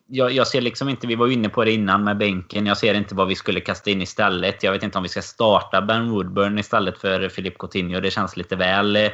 jag, 0.09 0.33
jag, 0.33 0.47
ser 0.47 0.61
liksom 0.61 0.89
inte, 0.89 1.07
vi 1.07 1.15
var 1.15 1.29
inne 1.29 1.49
på 1.49 1.65
det 1.65 1.73
innan 1.73 2.05
med 2.05 2.17
bänken. 2.17 2.67
Jag 2.67 2.77
ser 2.77 2.95
inte 2.95 3.15
vad 3.15 3.29
vi 3.29 3.35
skulle 3.35 3.61
kasta 3.61 3.91
in 3.91 4.03
istället. 4.03 4.63
Jag 4.63 4.73
vet 4.73 4.83
inte 4.83 4.99
om 4.99 5.03
vi 5.03 5.09
ska 5.09 5.23
starta 5.23 5.83
Ben 5.83 6.11
Woodburn 6.11 6.59
istället 6.59 6.99
för 6.99 7.29
Filip 7.29 7.59
Coutinho. 7.59 8.01
Det 8.01 8.11
känns 8.11 8.37
lite 8.37 8.57
väl, 8.57 8.97
eh, 8.97 9.11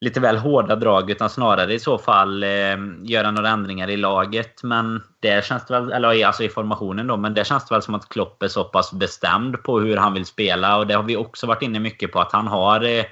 lite 0.00 0.20
väl 0.20 0.36
hårda 0.36 0.76
drag. 0.76 1.10
Utan 1.10 1.30
snarare 1.30 1.74
i 1.74 1.78
så 1.78 1.98
fall 1.98 2.42
eh, 2.42 2.76
göra 3.02 3.30
några 3.30 3.48
ändringar 3.48 3.90
i 3.90 3.96
laget. 3.96 4.62
Men 4.62 5.02
det 5.20 5.44
känns 5.44 5.66
det 5.66 5.80
väl, 5.80 5.92
eller 5.92 6.26
alltså 6.26 6.42
i 6.42 6.48
formationen 6.48 7.06
då. 7.06 7.16
Men 7.16 7.34
det 7.34 7.46
känns 7.46 7.66
det 7.68 7.74
väl 7.74 7.82
som 7.82 7.94
att 7.94 8.08
Klopp 8.08 8.42
är 8.42 8.48
så 8.48 8.64
pass 8.64 8.92
bestämd 8.92 9.62
på 9.62 9.80
hur 9.80 9.96
han 9.96 10.14
vill 10.14 10.26
spela. 10.26 10.76
Och 10.78 10.86
det 10.86 10.94
har 10.94 11.02
vi 11.02 11.16
också 11.16 11.46
varit 11.46 11.62
inne 11.62 11.80
mycket 11.80 12.12
på. 12.12 12.20
Att 12.20 12.32
han 12.32 12.46
har 12.46 12.84
eh, 12.84 13.04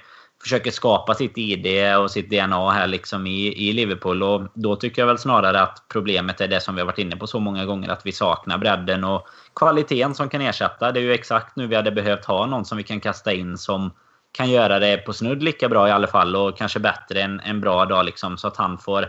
försöker 0.43 0.71
skapa 0.71 1.13
sitt 1.13 1.37
ID 1.37 1.97
och 1.97 2.11
sitt 2.11 2.29
DNA 2.29 2.71
här 2.71 2.87
liksom 2.87 3.27
i, 3.27 3.69
i 3.69 3.73
Liverpool. 3.73 4.23
Och 4.23 4.41
då 4.53 4.75
tycker 4.75 5.01
jag 5.01 5.07
väl 5.07 5.17
snarare 5.17 5.61
att 5.61 5.83
problemet 5.87 6.41
är 6.41 6.47
det 6.47 6.61
som 6.61 6.75
vi 6.75 6.81
har 6.81 6.85
varit 6.85 6.99
inne 6.99 7.15
på 7.15 7.27
så 7.27 7.39
många 7.39 7.65
gånger. 7.65 7.89
Att 7.89 8.05
vi 8.05 8.11
saknar 8.11 8.57
bredden 8.57 9.03
och 9.03 9.27
kvaliteten 9.55 10.15
som 10.15 10.29
kan 10.29 10.41
ersätta. 10.41 10.91
Det 10.91 10.99
är 10.99 11.03
ju 11.03 11.13
exakt 11.13 11.55
nu 11.55 11.67
vi 11.67 11.75
hade 11.75 11.91
behövt 11.91 12.25
ha 12.25 12.45
någon 12.45 12.65
som 12.65 12.77
vi 12.77 12.83
kan 12.83 12.99
kasta 12.99 13.33
in 13.33 13.57
som 13.57 13.91
kan 14.31 14.51
göra 14.51 14.79
det 14.79 14.97
på 14.97 15.13
snudd 15.13 15.43
lika 15.43 15.69
bra 15.69 15.87
i 15.87 15.91
alla 15.91 16.07
fall. 16.07 16.35
Och 16.35 16.57
kanske 16.57 16.79
bättre 16.79 17.21
än 17.21 17.39
en 17.39 17.61
bra 17.61 17.85
dag 17.85 18.05
liksom. 18.05 18.37
Så 18.37 18.47
att 18.47 18.57
han 18.57 18.77
får 18.77 19.05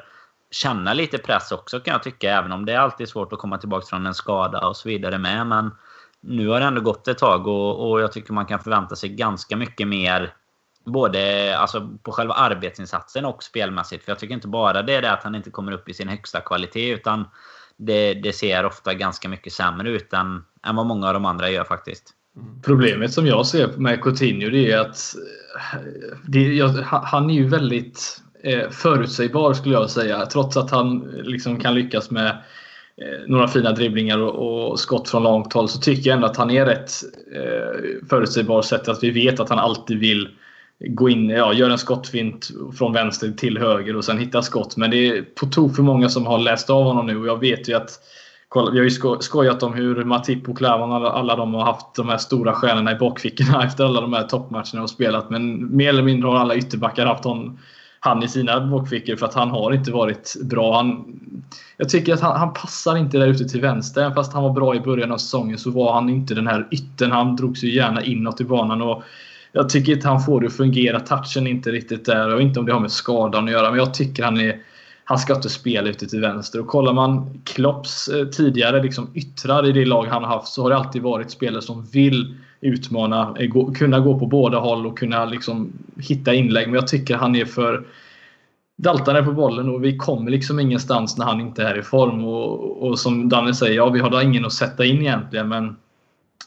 känna 0.50 0.94
lite 0.94 1.18
press 1.18 1.52
också 1.52 1.80
kan 1.80 1.92
jag 1.92 2.02
tycka. 2.02 2.38
Även 2.38 2.52
om 2.52 2.64
det 2.66 2.72
är 2.72 2.78
alltid 2.78 3.08
svårt 3.08 3.32
att 3.32 3.38
komma 3.38 3.58
tillbaka 3.58 3.86
från 3.86 4.06
en 4.06 4.14
skada 4.14 4.66
och 4.66 4.76
så 4.76 4.88
vidare 4.88 5.18
med. 5.18 5.46
Men 5.46 5.70
nu 6.20 6.48
har 6.48 6.60
det 6.60 6.66
ändå 6.66 6.80
gått 6.80 7.08
ett 7.08 7.18
tag 7.18 7.46
och, 7.46 7.90
och 7.90 8.00
jag 8.00 8.12
tycker 8.12 8.32
man 8.32 8.46
kan 8.46 8.60
förvänta 8.60 8.96
sig 8.96 9.08
ganska 9.08 9.56
mycket 9.56 9.88
mer 9.88 10.32
Både 10.84 11.56
alltså, 11.58 11.98
på 12.02 12.12
själva 12.12 12.34
arbetsinsatsen 12.34 13.24
och 13.24 13.42
spelmässigt. 13.42 14.04
För 14.04 14.12
jag 14.12 14.18
tycker 14.18 14.34
inte 14.34 14.48
bara 14.48 14.82
det 14.82 14.94
är 14.94 15.02
det 15.02 15.12
att 15.12 15.22
han 15.22 15.34
inte 15.34 15.50
kommer 15.50 15.72
upp 15.72 15.88
i 15.88 15.94
sin 15.94 16.08
högsta 16.08 16.40
kvalitet. 16.40 16.90
Utan 16.90 17.24
det, 17.76 18.14
det 18.14 18.32
ser 18.32 18.66
ofta 18.66 18.94
ganska 18.94 19.28
mycket 19.28 19.52
sämre 19.52 19.90
ut 19.90 20.12
än, 20.12 20.44
än 20.66 20.76
vad 20.76 20.86
många 20.86 21.06
av 21.06 21.14
de 21.14 21.24
andra 21.24 21.50
gör 21.50 21.64
faktiskt. 21.64 22.14
Problemet 22.64 23.12
som 23.12 23.26
jag 23.26 23.46
ser 23.46 23.68
med 23.68 24.02
Coutinho 24.02 24.50
det 24.50 24.72
är 24.72 24.78
att 24.78 25.14
det, 26.28 26.54
jag, 26.54 26.68
han 26.88 27.30
är 27.30 27.34
ju 27.34 27.48
väldigt 27.48 28.22
eh, 28.42 28.70
förutsägbar 28.70 29.54
skulle 29.54 29.74
jag 29.74 29.90
säga. 29.90 30.26
Trots 30.26 30.56
att 30.56 30.70
han 30.70 30.98
liksom 31.22 31.60
kan 31.60 31.74
lyckas 31.74 32.10
med 32.10 32.28
eh, 32.96 33.26
några 33.26 33.48
fina 33.48 33.72
dribblingar 33.72 34.18
och, 34.18 34.70
och, 34.70 34.80
skott 34.80 35.08
från 35.08 35.22
långt 35.22 35.52
håll 35.52 35.68
så 35.68 35.80
tycker 35.80 36.10
jag 36.10 36.14
ändå 36.14 36.26
att 36.26 36.36
han 36.36 36.50
är 36.50 36.66
rätt 36.66 36.90
eh, 37.34 38.06
förutsägbar 38.08 38.62
sett 38.62 38.88
att 38.88 39.02
vi 39.02 39.10
vet 39.10 39.40
att 39.40 39.48
han 39.48 39.58
alltid 39.58 39.98
vill 39.98 40.28
gå 40.86 41.08
in, 41.08 41.28
ja, 41.28 41.52
göra 41.52 41.72
en 41.72 41.78
skottfint 41.78 42.50
från 42.78 42.92
vänster 42.92 43.30
till 43.30 43.58
höger 43.58 43.96
och 43.96 44.04
sen 44.04 44.18
hitta 44.18 44.42
skott. 44.42 44.76
Men 44.76 44.90
det 44.90 45.08
är 45.08 45.22
på 45.22 45.46
tok 45.46 45.76
för 45.76 45.82
många 45.82 46.08
som 46.08 46.26
har 46.26 46.38
läst 46.38 46.70
av 46.70 46.84
honom 46.84 47.06
nu 47.06 47.16
och 47.16 47.26
jag 47.26 47.40
vet 47.40 47.68
ju 47.68 47.74
att 47.74 47.90
kolla, 48.48 48.70
vi 48.70 48.78
har 48.78 48.84
ju 48.84 49.20
skojat 49.20 49.62
om 49.62 49.74
hur 49.74 50.04
Matip 50.04 50.48
och 50.48 50.58
Klavan 50.58 50.92
alla, 50.92 51.10
alla 51.10 51.36
de 51.36 51.54
har 51.54 51.64
haft 51.64 51.94
de 51.94 52.08
här 52.08 52.18
stora 52.18 52.52
stjärnorna 52.52 52.92
i 52.92 52.94
bakfickorna 52.94 53.64
efter 53.66 53.84
alla 53.84 54.00
de 54.00 54.12
här 54.12 54.22
toppmatcherna 54.22 54.82
och 54.82 54.90
spelat. 54.90 55.30
Men 55.30 55.76
mer 55.76 55.88
eller 55.88 56.02
mindre 56.02 56.28
har 56.28 56.36
alla 56.36 56.56
ytterbackar 56.56 57.06
haft 57.06 57.24
hon, 57.24 57.58
han 58.00 58.22
i 58.22 58.28
sina 58.28 58.66
bakfickor 58.66 59.16
för 59.16 59.26
att 59.26 59.34
han 59.34 59.50
har 59.50 59.72
inte 59.72 59.92
varit 59.92 60.36
bra. 60.42 60.76
Han, 60.76 61.04
jag 61.76 61.88
tycker 61.88 62.14
att 62.14 62.20
han, 62.20 62.36
han 62.36 62.52
passar 62.52 62.96
inte 62.96 63.18
där 63.18 63.26
ute 63.26 63.44
till 63.44 63.60
vänster. 63.60 64.00
Även 64.00 64.14
fast 64.14 64.32
han 64.32 64.42
var 64.42 64.52
bra 64.52 64.74
i 64.74 64.80
början 64.80 65.12
av 65.12 65.18
säsongen 65.18 65.58
så 65.58 65.70
var 65.70 65.92
han 65.92 66.08
inte 66.08 66.34
den 66.34 66.46
här 66.46 66.68
yttern. 66.70 67.10
Han 67.10 67.36
drog 67.36 67.58
sig 67.58 67.76
gärna 67.76 68.02
inåt 68.02 68.40
i 68.40 68.44
banan. 68.44 68.82
Och 68.82 69.02
jag 69.56 69.68
tycker 69.68 69.92
inte 69.92 70.08
han 70.08 70.20
får 70.20 70.40
det 70.40 70.46
att 70.46 70.52
fungera. 70.52 71.00
Touchen 71.00 71.46
är 71.46 71.50
inte 71.50 71.70
riktigt 71.70 72.04
där. 72.04 72.28
Jag 72.28 72.36
vet 72.36 72.46
inte 72.46 72.60
om 72.60 72.66
det 72.66 72.72
har 72.72 72.80
med 72.80 72.90
skadan 72.90 73.44
att 73.44 73.50
göra, 73.50 73.70
men 73.70 73.78
jag 73.78 73.94
tycker 73.94 74.22
han 74.22 74.40
är 74.40 74.60
han 75.04 75.18
ska 75.18 75.34
inte 75.34 75.48
spela 75.48 75.88
ute 75.88 76.06
till 76.06 76.20
vänster. 76.20 76.60
Och 76.60 76.66
kollar 76.66 76.92
man 76.92 77.40
Klopps 77.44 78.08
eh, 78.08 78.26
tidigare 78.26 78.82
liksom 78.82 79.10
yttrar 79.14 79.66
i 79.66 79.72
det 79.72 79.84
lag 79.84 80.04
han 80.04 80.24
har 80.24 80.30
haft 80.30 80.48
så 80.48 80.62
har 80.62 80.70
det 80.70 80.76
alltid 80.76 81.02
varit 81.02 81.30
spelare 81.30 81.62
som 81.62 81.84
vill 81.84 82.34
utmana, 82.60 83.34
eh, 83.38 83.72
kunna 83.74 84.00
gå 84.00 84.18
på 84.18 84.26
båda 84.26 84.58
håll 84.58 84.86
och 84.86 84.98
kunna 84.98 85.24
liksom 85.24 85.72
hitta 85.96 86.34
inlägg. 86.34 86.66
Men 86.66 86.74
jag 86.74 86.86
tycker 86.86 87.16
han 87.16 87.36
är 87.36 87.44
för 87.44 87.86
daltande 88.76 89.22
på 89.22 89.32
bollen 89.32 89.68
och 89.68 89.84
vi 89.84 89.96
kommer 89.96 90.30
liksom 90.30 90.60
ingenstans 90.60 91.18
när 91.18 91.24
han 91.24 91.40
inte 91.40 91.62
är 91.62 91.78
i 91.78 91.82
form. 91.82 92.24
Och, 92.24 92.82
och 92.82 92.98
som 92.98 93.28
Danne 93.28 93.54
säger, 93.54 93.76
ja 93.76 93.88
vi 93.88 94.00
har 94.00 94.22
ingen 94.22 94.44
att 94.44 94.52
sätta 94.52 94.84
in 94.84 95.00
egentligen 95.00 95.48
men 95.48 95.76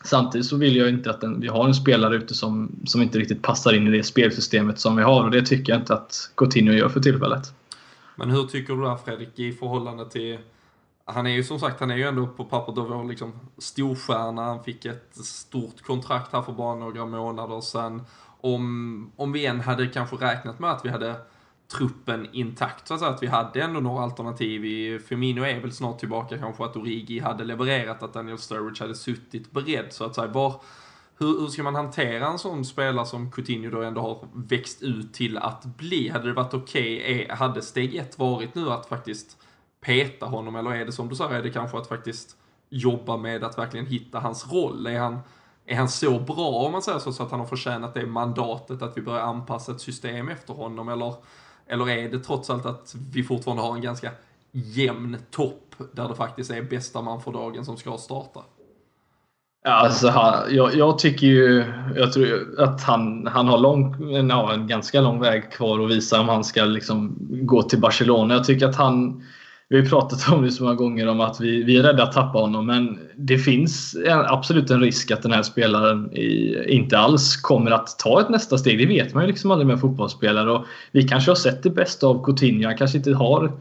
Samtidigt 0.04 0.48
så 0.48 0.58
vill 0.58 0.76
jag 0.76 0.90
inte 0.90 1.10
att 1.10 1.22
den, 1.22 1.40
vi 1.40 1.48
har 1.48 1.68
en 1.68 1.74
spelare 1.74 2.16
ute 2.16 2.34
som, 2.34 2.72
som 2.86 3.02
inte 3.02 3.20
riktigt 3.20 3.42
passar 3.42 3.74
in 3.74 3.88
i 3.88 3.92
det 3.98 4.04
spelsystemet 4.04 4.80
som 4.80 4.96
vi 4.96 5.04
har 5.04 5.24
och 5.24 5.32
det 5.32 5.46
tycker 5.46 5.74
jag 5.74 5.82
inte 5.82 5.94
att 5.94 6.32
Coutinho 6.36 6.74
gör 6.74 6.90
för 6.90 7.00
tillfället. 7.00 7.54
Men 8.16 8.30
hur 8.30 8.44
tycker 8.44 8.74
du 8.74 8.84
där 8.84 8.96
Fredrik 8.96 9.40
i 9.40 9.54
förhållande 9.54 10.10
till 10.10 10.38
han 11.10 11.28
är 11.28 11.32
ju 11.32 11.44
som 11.44 11.60
sagt, 11.60 11.80
han 11.80 11.92
är 11.92 11.96
ju 11.96 12.04
ändå 12.04 12.28
på 12.28 12.46
pappret 12.46 12.78
av 12.78 12.90
vår 12.90 13.04
liksom 13.04 13.34
storstjärna. 13.58 14.44
Han 14.44 14.64
fick 14.64 14.86
ett 14.86 15.16
stort 15.16 15.82
kontrakt 15.82 16.34
här 16.34 16.42
för 16.42 16.52
bara 16.52 16.76
några 16.76 17.06
månader 17.06 17.62
sedan. 17.62 18.02
Om, 18.42 19.12
om 19.16 19.32
vi 19.32 19.46
än 19.46 19.60
hade 19.60 19.88
kanske 19.88 20.16
räknat 20.16 20.60
med 20.60 20.72
att 20.72 20.86
vi 20.86 20.90
hade 20.90 21.16
truppen 21.68 22.28
intakt 22.32 22.88
så 22.88 22.94
att 22.94 23.00
säga. 23.00 23.12
Att 23.12 23.24
vi 23.24 23.28
hade 23.28 23.62
ändå 23.62 23.80
några 23.80 24.04
alternativ. 24.04 24.66
I 24.66 25.00
Firmino 25.00 25.44
är 25.44 25.60
väl 25.60 25.72
snart 25.72 26.00
tillbaka 26.00 26.38
kanske 26.38 26.66
att 26.66 26.76
Origi 26.76 27.20
hade 27.20 27.44
levererat, 27.44 28.04
att 28.04 28.14
Daniel 28.14 28.38
Sturridge 28.38 28.84
hade 28.84 28.96
suttit 28.96 29.52
beredd 29.52 29.86
så 29.90 30.06
att 30.06 30.16
säga. 30.16 30.28
Var, 30.28 30.62
hur, 31.18 31.40
hur 31.40 31.48
ska 31.48 31.64
man 31.64 31.76
hantera 31.76 32.28
en 32.28 32.40
sån 32.40 32.66
spelare 32.66 33.06
som 33.06 33.32
Coutinho 33.32 33.70
då 33.70 33.82
ändå 33.82 34.02
har 34.02 34.28
växt 34.34 34.82
ut 34.82 35.14
till 35.14 35.38
att 35.38 35.66
bli? 35.66 36.10
Hade 36.10 36.28
det 36.28 36.34
varit 36.34 36.54
okej? 36.54 37.22
Okay? 37.24 37.36
Hade 37.36 37.62
steg 37.62 37.96
ett 37.96 38.20
varit 38.20 38.56
nu 38.56 38.70
att 38.72 38.86
faktiskt 38.86 39.38
peta 39.82 40.26
honom 40.26 40.56
eller 40.56 40.72
är 40.72 40.86
det 40.86 40.92
som 40.92 41.10
du 41.10 41.16
sa, 41.16 41.30
är 41.30 41.44
det 41.44 41.50
kanske 41.50 41.78
att 41.78 41.88
faktiskt 41.88 42.38
jobba 42.70 43.18
med 43.18 43.44
att 43.44 43.58
verkligen 43.58 43.86
hitta 43.86 44.20
hans 44.20 44.52
roll? 44.52 44.88
Är 44.88 45.00
han, 45.00 45.20
är 45.66 45.76
han 45.76 45.90
så 45.90 46.20
bra 46.20 46.50
om 46.50 46.72
man 46.72 46.82
säger 46.82 47.00
så, 47.00 47.14
så 47.14 47.24
att 47.24 47.32
han 47.32 47.40
har 47.40 47.48
förtjänat 47.48 47.94
det 47.94 48.06
mandatet 48.06 48.82
att 48.82 48.98
vi 48.98 49.02
börjar 49.02 49.22
anpassa 49.22 49.72
ett 49.72 49.82
system 49.82 50.30
efter 50.30 50.54
honom 50.54 50.90
eller 50.90 51.16
eller 51.68 51.90
är 51.90 52.10
det 52.10 52.20
trots 52.20 52.50
allt 52.50 52.66
att 52.66 52.96
vi 53.12 53.24
fortfarande 53.24 53.64
har 53.64 53.76
en 53.76 53.82
ganska 53.82 54.12
jämn 54.52 55.18
topp 55.32 55.76
där 55.92 56.08
det 56.08 56.16
faktiskt 56.16 56.52
är 56.52 56.62
bästa 56.62 57.02
man 57.02 57.22
för 57.22 57.32
dagen 57.32 57.66
som 57.66 57.78
ska 57.78 57.98
starta? 57.98 58.40
Alltså, 59.66 60.08
han, 60.08 60.56
jag, 60.56 60.76
jag, 60.76 61.00
tycker 61.00 61.28
ju 61.28 61.66
jag 61.96 62.14
tror 62.14 62.60
att 62.60 62.84
han, 62.84 63.28
han 63.28 63.48
har 63.48 63.58
lång, 63.58 64.12
ja, 64.30 64.54
en 64.54 64.68
ganska 64.68 65.02
lång 65.02 65.20
väg 65.20 65.52
kvar 65.52 65.86
att 65.86 65.92
visa 65.92 66.20
om 66.20 66.30
han 66.30 66.44
ska 66.44 66.66
liksom 66.66 67.18
gå 67.30 67.64
till 67.64 67.80
Barcelona. 67.80 68.34
Jag 68.34 68.44
tycker 68.44 68.68
att 68.68 68.76
han 68.76 69.24
vi 69.70 69.80
har 69.80 69.86
pratat 69.86 70.32
om 70.32 70.42
det 70.42 70.52
så 70.52 70.64
många 70.64 70.76
gånger 70.76 71.08
om 71.08 71.22
att 71.22 71.42
vi, 71.42 71.64
vi 71.64 71.78
är 71.78 71.84
rädda 71.84 72.04
att 72.04 72.12
tappa 72.12 72.40
honom 72.40 72.66
men 72.66 73.00
det 73.16 73.38
finns 73.38 73.96
en, 74.06 74.20
absolut 74.20 74.70
en 74.70 74.82
risk 74.82 75.12
att 75.12 75.24
den 75.24 75.32
här 75.32 75.44
spelaren 75.44 76.12
i, 76.14 76.56
inte 76.68 76.98
alls 76.98 77.38
kommer 77.38 77.72
att 77.72 78.00
ta 78.00 78.22
ett 78.22 78.30
nästa 78.30 78.58
steg. 78.58 78.78
Det 78.78 78.86
vet 78.86 79.14
man 79.14 79.24
ju 79.24 79.28
liksom 79.28 79.52
aldrig 79.52 79.68
med 79.68 79.80
fotbollsspelare. 79.80 80.52
Och 80.52 80.66
vi 80.92 81.08
kanske 81.08 81.32
har 81.32 81.36
sett 81.36 81.64
det 81.64 81.70
bästa 81.70 82.08
av 82.08 82.24
Coutinho. 82.26 82.68
Han 82.68 82.78
kanske 82.78 82.98
inte 82.98 83.14
har, 83.14 83.52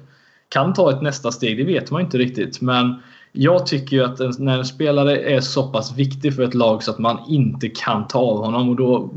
kan 0.48 0.74
ta 0.74 0.90
ett 0.90 1.02
nästa 1.02 1.32
steg. 1.32 1.58
Det 1.58 1.64
vet 1.64 1.90
man 1.90 2.00
inte 2.00 2.18
riktigt. 2.18 2.60
Men 2.60 2.94
jag 3.32 3.66
tycker 3.66 3.96
ju 3.96 4.04
att 4.04 4.20
en, 4.20 4.32
när 4.38 4.58
en 4.58 4.64
spelare 4.64 5.18
är 5.18 5.40
så 5.40 5.68
pass 5.68 5.96
viktig 5.96 6.34
för 6.34 6.42
ett 6.42 6.54
lag 6.54 6.82
så 6.82 6.90
att 6.90 6.98
man 6.98 7.18
inte 7.28 7.68
kan 7.68 8.06
ta 8.08 8.18
av 8.18 8.44
honom 8.44 8.68
och 8.68 8.76
då 8.76 9.10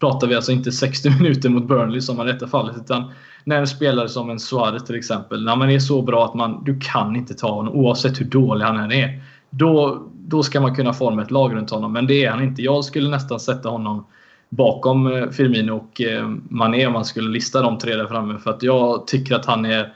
pratar 0.00 0.26
vi 0.26 0.34
alltså 0.34 0.52
inte 0.52 0.72
60 0.72 1.10
minuter 1.10 1.48
mot 1.48 1.68
Burnley 1.68 2.00
som 2.00 2.20
i 2.20 2.32
detta 2.32 2.46
fallet 2.46 2.76
utan 2.76 3.12
när 3.44 3.60
en 3.60 3.66
spelare 3.66 4.08
som 4.08 4.30
en 4.30 4.40
Suarez 4.40 4.84
till 4.84 4.94
exempel, 4.94 5.44
när 5.44 5.56
man 5.56 5.70
är 5.70 5.78
så 5.78 6.02
bra 6.02 6.24
att 6.24 6.34
man, 6.34 6.64
du 6.64 6.80
kan 6.80 7.16
inte 7.16 7.34
ta 7.34 7.50
honom 7.50 7.74
oavsett 7.74 8.20
hur 8.20 8.24
dålig 8.24 8.64
han 8.64 8.76
än 8.76 8.92
är. 8.92 9.20
Då, 9.50 10.02
då 10.12 10.42
ska 10.42 10.60
man 10.60 10.74
kunna 10.74 10.92
forma 10.92 11.22
ett 11.22 11.30
lag 11.30 11.54
runt 11.54 11.70
honom, 11.70 11.92
men 11.92 12.06
det 12.06 12.24
är 12.24 12.30
han 12.30 12.42
inte. 12.42 12.62
Jag 12.62 12.84
skulle 12.84 13.10
nästan 13.10 13.40
sätta 13.40 13.68
honom 13.68 14.04
bakom 14.48 15.06
eh, 15.06 15.28
Firmino 15.28 15.72
och 15.72 16.00
eh, 16.00 16.28
Mané 16.48 16.86
om 16.86 16.92
man 16.92 17.04
skulle 17.04 17.30
lista 17.30 17.62
de 17.62 17.78
tre 17.78 17.96
där 17.96 18.06
framme. 18.06 18.38
För 18.38 18.50
att 18.50 18.62
jag 18.62 19.06
tycker 19.06 19.34
att 19.34 19.46
han 19.46 19.64
är... 19.64 19.92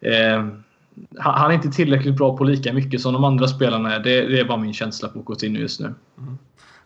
Eh, 0.00 0.46
han 1.18 1.50
är 1.50 1.54
inte 1.54 1.68
tillräckligt 1.68 2.16
bra 2.16 2.36
på 2.36 2.44
lika 2.44 2.72
mycket 2.72 3.00
som 3.00 3.12
de 3.12 3.24
andra 3.24 3.48
spelarna 3.48 3.94
är. 3.94 4.00
Det, 4.00 4.28
det 4.28 4.40
är 4.40 4.44
bara 4.44 4.58
min 4.58 4.72
känsla 4.72 5.08
på 5.08 5.22
Coutinho 5.22 5.60
just 5.60 5.80
nu. 5.80 5.94
Mm. 6.18 6.38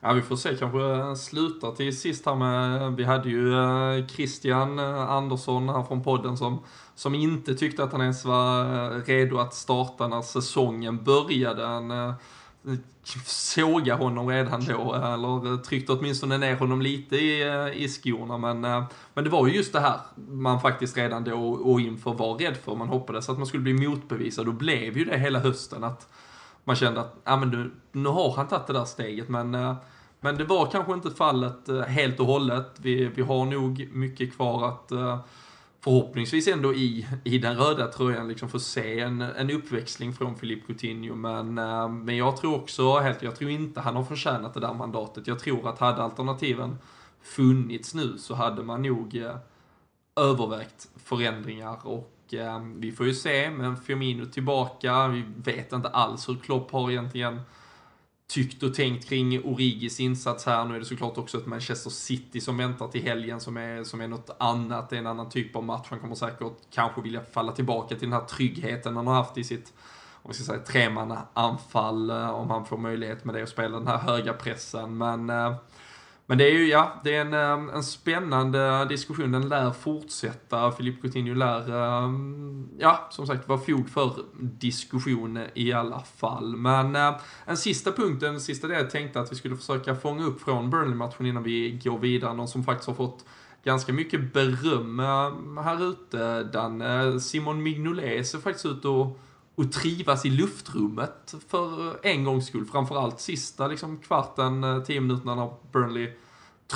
Ja, 0.06 0.12
vi 0.12 0.22
får 0.22 0.36
se 0.36 0.56
kanske 0.56 1.16
slutar 1.16 1.72
till 1.72 1.98
sist 1.98 2.26
här 2.26 2.34
med, 2.34 2.92
vi 2.92 3.04
hade 3.04 3.28
ju 3.28 3.54
eh, 3.54 4.06
Christian 4.06 4.78
eh, 4.78 5.10
Andersson 5.10 5.68
här 5.68 5.82
från 5.82 6.02
podden 6.02 6.36
som, 6.36 6.62
som 6.94 7.14
inte 7.14 7.54
tyckte 7.54 7.84
att 7.84 7.92
han 7.92 8.00
ens 8.00 8.24
var 8.24 8.64
eh, 8.64 9.02
redo 9.06 9.38
att 9.38 9.54
starta 9.54 10.08
när 10.08 10.22
säsongen 10.22 11.04
började. 11.04 11.66
Han 11.66 12.14
såga 13.24 13.94
honom 13.94 14.28
redan 14.28 14.64
då, 14.64 14.94
eller 14.94 15.62
tryckte 15.62 15.92
åtminstone 15.92 16.38
ner 16.38 16.56
honom 16.56 16.82
lite 16.82 17.16
i, 17.16 17.42
i 17.74 17.88
skorna. 17.88 18.38
Men, 18.38 18.60
men 19.14 19.24
det 19.24 19.30
var 19.30 19.46
ju 19.46 19.54
just 19.54 19.72
det 19.72 19.80
här 19.80 20.00
man 20.16 20.60
faktiskt 20.60 20.96
redan 20.96 21.24
då 21.24 21.48
och 21.48 21.80
inför 21.80 22.12
var 22.12 22.38
rädd 22.38 22.56
för. 22.56 22.74
Man 22.74 22.88
hoppades 22.88 23.28
att 23.28 23.38
man 23.38 23.46
skulle 23.46 23.62
bli 23.62 23.88
motbevisad 23.88 24.48
och 24.48 24.54
blev 24.54 24.98
ju 24.98 25.04
det 25.04 25.18
hela 25.18 25.38
hösten. 25.38 25.84
att 25.84 26.08
Man 26.64 26.76
kände 26.76 27.00
att, 27.00 27.16
ja 27.24 27.36
men 27.36 27.50
nu, 27.50 27.70
nu 27.92 28.08
har 28.08 28.32
han 28.32 28.48
tagit 28.48 28.66
det 28.66 28.72
där 28.72 28.84
steget 28.84 29.28
men 29.28 29.76
men 30.24 30.36
det 30.36 30.44
var 30.44 30.70
kanske 30.70 30.92
inte 30.92 31.10
fallet 31.10 31.68
eh, 31.68 31.80
helt 31.80 32.20
och 32.20 32.26
hållet. 32.26 32.76
Vi, 32.76 33.06
vi 33.06 33.22
har 33.22 33.44
nog 33.44 33.88
mycket 33.92 34.36
kvar 34.36 34.68
att 34.68 34.92
eh, 34.92 35.18
förhoppningsvis 35.80 36.48
ändå 36.48 36.74
i, 36.74 37.06
i 37.24 37.38
den 37.38 37.56
röda 37.56 37.86
tröjan 37.86 38.28
liksom 38.28 38.48
få 38.48 38.60
se 38.60 39.00
en, 39.00 39.20
en 39.20 39.50
uppväxling 39.50 40.12
från 40.12 40.36
Filip 40.36 40.66
Coutinho. 40.66 41.14
Men, 41.14 41.58
eh, 41.58 41.88
men 41.88 42.16
jag 42.16 42.36
tror 42.36 42.54
också, 42.54 42.98
helt, 42.98 43.22
jag 43.22 43.36
tror 43.36 43.50
inte 43.50 43.80
han 43.80 43.96
har 43.96 44.04
förtjänat 44.04 44.54
det 44.54 44.60
där 44.60 44.74
mandatet. 44.74 45.26
Jag 45.26 45.38
tror 45.38 45.68
att 45.68 45.78
hade 45.78 46.02
alternativen 46.02 46.78
funnits 47.22 47.94
nu 47.94 48.18
så 48.18 48.34
hade 48.34 48.62
man 48.62 48.82
nog 48.82 49.22
övervägt 50.16 50.88
förändringar 50.96 51.86
och 51.86 52.10
vi 52.76 52.92
får 52.92 53.06
ju 53.06 53.14
se, 53.14 53.50
men 53.50 53.76
Firmino 53.76 54.26
tillbaka, 54.26 55.08
vi 55.08 55.24
vet 55.36 55.72
inte 55.72 55.88
alls 55.88 56.28
hur 56.28 56.34
Klopp 56.34 56.70
har 56.70 56.90
egentligen 56.90 57.40
tyckt 58.26 58.62
och 58.62 58.74
tänkt 58.74 59.08
kring 59.08 59.44
Origis 59.44 60.00
insats 60.00 60.46
här. 60.46 60.64
Nu 60.64 60.74
är 60.74 60.78
det 60.78 60.84
såklart 60.84 61.18
också 61.18 61.38
ett 61.38 61.46
Manchester 61.46 61.90
City 61.90 62.40
som 62.40 62.56
väntar 62.56 62.88
till 62.88 63.02
helgen 63.02 63.40
som 63.40 63.56
är, 63.56 63.84
som 63.84 64.00
är 64.00 64.08
något 64.08 64.36
annat. 64.38 64.90
Det 64.90 64.96
är 64.96 65.00
en 65.00 65.06
annan 65.06 65.28
typ 65.28 65.56
av 65.56 65.64
match. 65.64 65.86
Han 65.90 66.00
kommer 66.00 66.14
säkert 66.14 66.52
kanske 66.70 67.00
vilja 67.00 67.20
falla 67.32 67.52
tillbaka 67.52 67.88
till 67.88 68.10
den 68.10 68.20
här 68.20 68.26
tryggheten 68.26 68.96
han 68.96 69.06
har 69.06 69.14
haft 69.14 69.38
i 69.38 69.44
sitt 69.44 69.72
om 70.24 70.30
vi 70.30 70.34
ska 70.34 70.44
säga 70.44 70.58
tremanna 70.58 71.22
anfall 71.34 72.10
eh, 72.10 72.30
om 72.30 72.50
han 72.50 72.66
får 72.66 72.76
möjlighet 72.76 73.24
med 73.24 73.34
det 73.34 73.42
och 73.42 73.48
spela 73.48 73.78
den 73.78 73.88
här 73.88 73.98
höga 73.98 74.32
pressen. 74.32 74.98
Men 74.98 75.30
eh, 75.30 75.54
men 76.26 76.38
det 76.38 76.44
är 76.44 76.52
ju, 76.52 76.68
ja, 76.68 77.00
det 77.04 77.16
är 77.16 77.20
en, 77.20 77.34
ehm, 77.34 77.68
en 77.68 77.82
spännande 77.82 78.84
diskussion. 78.84 79.32
Den 79.32 79.48
lär 79.48 79.70
fortsätta. 79.70 80.72
Filip 80.72 81.02
Coutinho 81.02 81.34
lär, 81.34 81.72
ehm, 82.04 82.68
ja, 82.78 83.08
som 83.10 83.26
sagt, 83.26 83.48
vara 83.48 83.58
fog 83.58 83.88
för 83.88 84.12
diskussion 84.40 85.38
i 85.54 85.72
alla 85.72 86.00
fall. 86.00 86.56
Men 86.56 86.96
eh, 86.96 87.14
en 87.44 87.56
sista 87.56 87.92
punkt, 87.92 88.22
en 88.22 88.40
sista 88.40 88.66
del 88.66 88.76
jag 88.76 88.90
tänkte 88.90 89.20
att 89.20 89.32
vi 89.32 89.36
skulle 89.36 89.56
försöka 89.56 89.94
fånga 89.94 90.24
upp 90.24 90.40
från 90.40 90.70
Burnley-matchen 90.70 91.26
innan 91.26 91.42
vi 91.42 91.80
går 91.84 91.98
vidare. 91.98 92.34
Någon 92.34 92.48
som 92.48 92.64
faktiskt 92.64 92.88
har 92.88 92.94
fått 92.94 93.24
ganska 93.64 93.92
mycket 93.92 94.32
beröm 94.32 95.00
ehm, 95.00 95.56
här 95.56 95.90
ute. 95.90 96.42
Danne. 96.42 97.02
Eh, 97.02 97.18
Simon 97.18 97.62
Mignolet 97.62 98.26
ser 98.26 98.38
faktiskt 98.38 98.66
ut 98.66 98.84
att 98.84 99.18
och 99.54 99.72
trivas 99.72 100.26
i 100.26 100.30
luftrummet 100.30 101.34
för 101.48 101.96
en 102.06 102.24
gångs 102.24 102.46
skull. 102.46 102.66
Framförallt 102.72 103.20
sista 103.20 103.66
liksom, 103.66 103.98
kvarten, 103.98 104.64
eh, 104.64 104.82
tio 104.82 105.00
minuterna 105.00 105.34
när 105.34 105.50
Burnley 105.72 106.12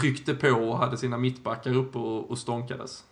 tryckte 0.01 0.35
på 0.35 0.49
och 0.49 0.79
hade 0.79 0.97
sina 0.97 1.19
mittbackar 1.19 1.77
uppe 1.77 1.99
och, 1.99 2.31
och 2.31 2.39
stånkades. 2.39 3.05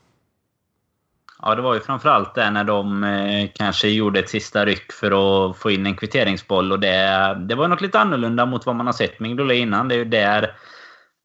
Ja, 1.43 1.55
det 1.55 1.63
var 1.63 1.75
ju 1.75 1.81
framförallt 1.81 2.35
det 2.35 2.51
när 2.51 2.65
de 2.65 3.05
eh, 3.05 3.51
kanske 3.55 3.89
gjorde 3.89 4.21
ett 4.21 4.29
sista 4.29 4.67
ryck 4.67 4.93
för 4.93 5.11
att 5.51 5.57
få 5.57 5.71
in 5.71 5.87
en 5.87 5.97
kvitteringsboll. 5.97 6.73
Och 6.73 6.81
det, 6.81 7.37
det 7.49 7.55
var 7.55 7.69
något 7.69 7.81
lite 7.81 8.01
annorlunda 8.01 8.47
mot 8.47 8.67
vad 8.67 8.77
man 8.77 8.87
har 8.87 8.93
sett 8.93 9.21
med 9.21 9.31
Mignolet 9.31 9.57
innan. 9.57 9.89
Det 9.89 9.95
är 9.95 9.99
ju 9.99 10.05
där 10.05 10.57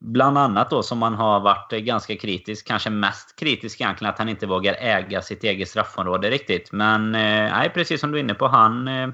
Bland 0.04 0.38
annat 0.38 0.70
då 0.70 0.82
som 0.82 0.98
man 0.98 1.14
har 1.14 1.40
varit 1.40 1.70
ganska 1.70 2.16
kritisk, 2.16 2.66
kanske 2.66 2.90
mest 2.90 3.38
kritisk 3.38 3.80
egentligen, 3.80 4.12
att 4.12 4.18
han 4.18 4.28
inte 4.28 4.46
vågar 4.46 4.74
äga 4.74 5.22
sitt 5.22 5.44
eget 5.44 5.68
straffområde 5.68 6.30
riktigt. 6.30 6.72
Men 6.72 7.14
eh, 7.14 7.72
precis 7.74 8.00
som 8.00 8.12
du 8.12 8.18
är 8.18 8.22
inne 8.22 8.34
på, 8.34 8.46
han 8.46 8.88
eh, 8.88 9.08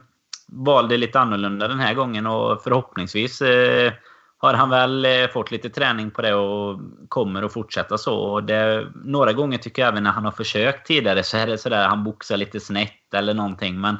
valde 0.48 0.96
lite 0.96 1.20
annorlunda 1.20 1.68
den 1.68 1.80
här 1.80 1.94
gången 1.94 2.26
och 2.26 2.62
förhoppningsvis 2.62 3.42
eh, 3.42 3.92
har 4.38 4.54
han 4.54 4.70
väl 4.70 5.04
eh, 5.04 5.28
fått 5.32 5.50
lite 5.50 5.70
träning 5.70 6.10
på 6.10 6.22
det 6.22 6.34
och 6.34 6.80
kommer 7.08 7.42
att 7.42 7.52
fortsätta 7.52 7.98
så. 7.98 8.18
Och 8.18 8.44
det, 8.44 8.86
några 8.94 9.32
gånger 9.32 9.58
tycker 9.58 9.82
jag 9.82 9.88
även 9.88 10.02
när 10.02 10.10
han 10.10 10.24
har 10.24 10.32
försökt 10.32 10.86
tidigare 10.86 11.22
så 11.22 11.36
är 11.36 11.46
det 11.46 11.58
sådär 11.58 11.88
han 11.88 12.04
boxar 12.04 12.36
lite 12.36 12.60
snett 12.60 13.14
eller 13.14 13.34
någonting. 13.34 13.80
Men 13.80 13.96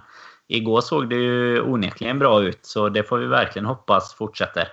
igår 0.49 0.81
såg 0.81 1.09
det 1.09 1.17
ju 1.17 1.61
onekligen 1.63 2.19
bra 2.19 2.43
ut 2.43 2.59
så 2.63 2.89
det 2.89 3.03
får 3.03 3.19
vi 3.19 3.27
verkligen 3.27 3.67
hoppas 3.67 4.15
fortsätter. 4.15 4.69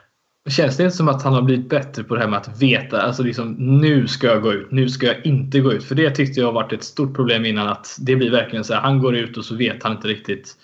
Känns 0.50 0.78
det 0.78 0.84
inte 0.84 0.96
som 0.96 1.08
att 1.08 1.24
han 1.24 1.34
har 1.34 1.42
blivit 1.42 1.70
bättre 1.70 2.04
på 2.04 2.16
det 2.16 2.22
här 2.22 2.28
med 2.28 2.40
att 2.40 2.62
veta, 2.62 3.02
alltså 3.02 3.24
liksom 3.24 3.56
nu 3.58 4.08
ska 4.08 4.28
jag 4.28 4.42
gå 4.42 4.54
ut, 4.54 4.72
nu 4.72 4.90
ska 4.90 5.08
jag 5.08 5.26
inte 5.26 5.60
gå 5.60 5.74
ut. 5.74 5.84
För 5.84 5.96
det 5.96 6.12
tyckte 6.12 6.40
jag 6.40 6.48
har 6.48 6.54
varit 6.54 6.74
ett 6.74 6.84
stort 6.84 7.16
problem 7.16 7.46
innan 7.46 7.68
att 7.68 7.98
det 8.00 8.16
blir 8.16 8.32
verkligen 8.32 8.64
så 8.64 8.74
här, 8.74 8.82
han 8.82 9.00
går 9.00 9.16
ut 9.16 9.38
och 9.38 9.46
så 9.46 9.56
vet 9.56 9.84
han 9.84 9.92
inte 9.92 10.08
riktigt 10.08 10.58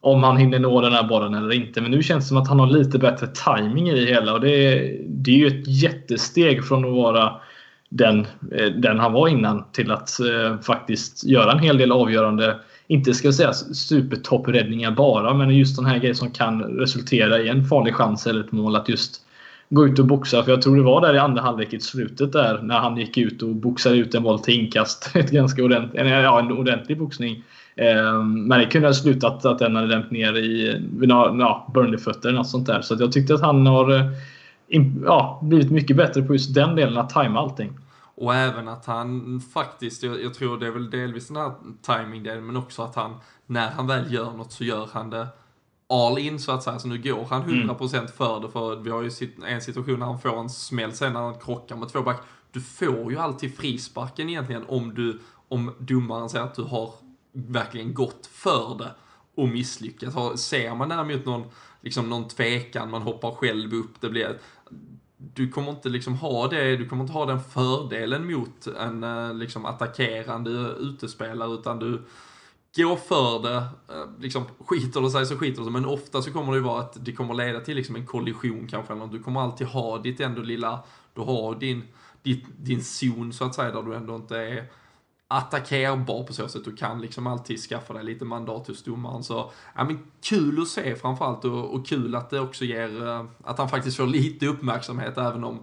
om 0.00 0.22
han 0.22 0.36
hinner 0.36 0.58
nå 0.58 0.80
den 0.80 0.92
här 0.92 1.02
bollen 1.08 1.34
eller 1.34 1.52
inte. 1.52 1.80
Men 1.80 1.90
nu 1.90 2.02
känns 2.02 2.24
det 2.24 2.28
som 2.28 2.36
att 2.36 2.48
han 2.48 2.60
har 2.60 2.66
lite 2.66 2.98
bättre 2.98 3.26
timing 3.26 3.88
i 3.88 4.00
det 4.00 4.06
hela 4.06 4.32
och 4.32 4.40
det 4.40 4.50
är, 4.50 4.98
det 5.08 5.30
är 5.30 5.36
ju 5.36 5.46
ett 5.46 5.68
jättesteg 5.82 6.64
från 6.64 6.84
att 6.84 6.94
vara 6.94 7.32
den, 7.88 8.26
eh, 8.52 8.66
den 8.66 8.98
han 8.98 9.12
var 9.12 9.28
innan 9.28 9.64
till 9.72 9.90
att 9.90 10.20
eh, 10.20 10.60
faktiskt 10.60 11.24
göra 11.24 11.52
en 11.52 11.58
hel 11.58 11.78
del 11.78 11.92
avgörande 11.92 12.56
inte 12.86 13.14
ska 13.14 13.32
säga 13.32 13.52
supertoppräddningar 13.52 14.90
bara, 14.90 15.34
men 15.34 15.50
just 15.50 15.76
den 15.76 15.86
här 15.86 15.98
grejen 15.98 16.16
som 16.16 16.30
kan 16.30 16.62
resultera 16.62 17.38
i 17.38 17.48
en 17.48 17.64
farlig 17.64 17.94
chans 17.94 18.26
eller 18.26 18.40
ett 18.40 18.52
mål. 18.52 18.76
Att 18.76 18.88
just 18.88 19.22
gå 19.70 19.86
ut 19.86 19.98
och 19.98 20.06
boxa. 20.06 20.42
För 20.42 20.50
jag 20.50 20.62
tror 20.62 20.76
det 20.76 20.82
var 20.82 21.00
där 21.00 21.14
i 21.14 21.18
andra 21.18 21.42
halvlek 21.42 21.72
i 21.72 21.80
slutet 21.80 22.32
där 22.32 22.62
när 22.62 22.78
han 22.78 22.96
gick 22.96 23.16
ut 23.16 23.42
och 23.42 23.54
boxade 23.54 23.96
ut 23.96 24.14
en 24.14 24.22
boll 24.22 24.38
till 24.38 24.54
inkast. 24.54 25.10
Ett 25.16 25.30
ganska 25.30 25.64
ordentligt, 25.64 26.06
ja, 26.06 26.38
en 26.38 26.52
ordentlig 26.52 26.98
boxning. 26.98 27.44
Ehm, 27.76 28.46
men 28.46 28.58
det 28.58 28.66
kunde 28.66 28.88
ha 28.88 28.94
slutat 28.94 29.44
att 29.44 29.58
den 29.58 29.76
hade 29.76 29.88
dämt 29.88 30.10
ner 30.10 30.36
i 30.36 30.80
ja, 31.00 31.70
Burnley-fötter 31.74 32.28
eller 32.28 32.38
något 32.38 32.48
sånt 32.48 32.66
där. 32.66 32.80
Så 32.80 32.96
jag 32.98 33.12
tyckte 33.12 33.34
att 33.34 33.40
han 33.40 33.66
har 33.66 33.94
eh, 33.94 34.04
ja, 35.04 35.40
blivit 35.42 35.70
mycket 35.70 35.96
bättre 35.96 36.22
på 36.22 36.32
just 36.32 36.54
den 36.54 36.76
delen, 36.76 36.98
att 36.98 37.10
tajma 37.10 37.40
allting. 37.40 37.78
Och 38.14 38.34
även 38.34 38.68
att 38.68 38.86
han 38.86 39.40
faktiskt, 39.40 40.02
jag, 40.02 40.22
jag 40.22 40.34
tror 40.34 40.58
det 40.58 40.66
är 40.66 40.70
väl 40.70 40.90
delvis 40.90 41.28
den 41.28 41.36
här 41.36 41.52
timing-delen, 41.82 42.46
men 42.46 42.56
också 42.56 42.82
att 42.82 42.94
han, 42.94 43.14
när 43.46 43.70
han 43.70 43.86
väl 43.86 44.12
gör 44.12 44.32
något 44.32 44.52
så 44.52 44.64
gör 44.64 44.88
han 44.92 45.10
det 45.10 45.26
all 45.88 46.18
in 46.18 46.38
så 46.38 46.52
att 46.52 46.62
säga. 46.62 46.78
Så 46.78 46.88
nu 46.88 46.98
går 46.98 47.24
han 47.24 47.42
100% 47.42 47.94
mm. 47.94 48.08
för 48.08 48.40
det. 48.40 48.50
För 48.50 48.76
vi 48.76 48.90
har 48.90 49.02
ju 49.02 49.10
en 49.46 49.60
situation 49.60 49.98
när 49.98 50.06
han 50.06 50.20
får 50.20 50.38
en 50.40 50.50
smäll 50.50 50.92
sen 50.92 51.12
när 51.12 51.20
han 51.20 51.38
krockar 51.38 51.76
med 51.76 51.88
två 51.88 52.02
back. 52.02 52.20
Du 52.52 52.60
får 52.60 53.12
ju 53.12 53.18
alltid 53.18 53.56
frisparken 53.56 54.28
egentligen 54.28 54.64
om 54.68 54.94
du, 54.94 55.20
om 55.48 55.74
domaren 55.78 56.28
säger 56.28 56.44
att 56.44 56.54
du 56.54 56.62
har 56.62 56.94
verkligen 57.32 57.94
gått 57.94 58.26
för 58.32 58.78
det 58.78 58.94
och 59.34 59.48
misslyckats. 59.48 60.42
Ser 60.42 60.74
man 60.74 60.88
däremot 60.88 61.24
någon, 61.24 61.44
liksom 61.80 62.10
någon 62.10 62.28
tvekan, 62.28 62.90
man 62.90 63.02
hoppar 63.02 63.30
själv 63.30 63.74
upp, 63.74 64.00
det 64.00 64.10
blir 64.10 64.38
du 65.18 65.48
kommer 65.48 65.70
inte 65.70 65.88
liksom 65.88 66.14
ha 66.14 66.48
det, 66.48 66.76
du 66.76 66.88
kommer 66.88 67.02
inte 67.02 67.12
ha 67.12 67.26
den 67.26 67.40
fördelen 67.40 68.32
mot 68.32 68.66
en 68.66 69.04
eh, 69.04 69.34
liksom 69.34 69.64
attackerande 69.64 70.50
utespelare 70.80 71.54
utan 71.54 71.78
du 71.78 72.02
går 72.82 72.96
för 72.96 73.42
det, 73.42 73.56
eh, 73.56 74.20
liksom 74.20 74.44
skiter 74.66 75.00
det 75.00 75.10
sig 75.10 75.26
så 75.26 75.36
skiter 75.36 75.58
det 75.58 75.64
sig, 75.64 75.72
men 75.72 75.84
ofta 75.84 76.22
så 76.22 76.32
kommer 76.32 76.52
det 76.52 76.58
ju 76.58 76.64
vara 76.64 76.80
att 76.80 77.04
det 77.04 77.12
kommer 77.12 77.34
leda 77.34 77.60
till 77.60 77.76
liksom 77.76 77.96
en 77.96 78.06
kollision 78.06 78.66
kanske, 78.66 78.92
eller 78.92 79.06
du 79.06 79.22
kommer 79.22 79.40
alltid 79.40 79.66
ha 79.66 79.98
ditt 79.98 80.20
ändå 80.20 80.42
lilla, 80.42 80.80
du 81.14 81.20
har 81.20 81.54
din, 81.54 81.82
ditt, 82.22 82.44
din 82.56 82.84
zon 82.84 83.32
så 83.32 83.44
att 83.44 83.54
säga 83.54 83.70
där 83.70 83.82
du 83.82 83.94
ändå 83.94 84.16
inte 84.16 84.36
är 84.36 84.68
attackerbar 85.28 86.24
på 86.24 86.32
så 86.32 86.48
sätt. 86.48 86.64
Du 86.64 86.76
kan 86.76 87.00
liksom 87.00 87.26
alltid 87.26 87.58
skaffa 87.58 87.94
dig 87.94 88.04
lite 88.04 88.24
mandat 88.24 88.66
hos 88.66 88.84
domaren. 88.84 89.24
Så, 89.24 89.50
ja 89.74 89.84
men 89.84 89.98
kul 90.22 90.62
att 90.62 90.68
se 90.68 90.96
framförallt 90.96 91.44
och, 91.44 91.74
och 91.74 91.86
kul 91.86 92.14
att 92.14 92.30
det 92.30 92.40
också 92.40 92.64
ger, 92.64 93.06
eh, 93.06 93.24
att 93.44 93.58
han 93.58 93.68
faktiskt 93.68 93.96
får 93.96 94.06
lite 94.06 94.46
uppmärksamhet 94.46 95.18
även 95.18 95.44
om 95.44 95.58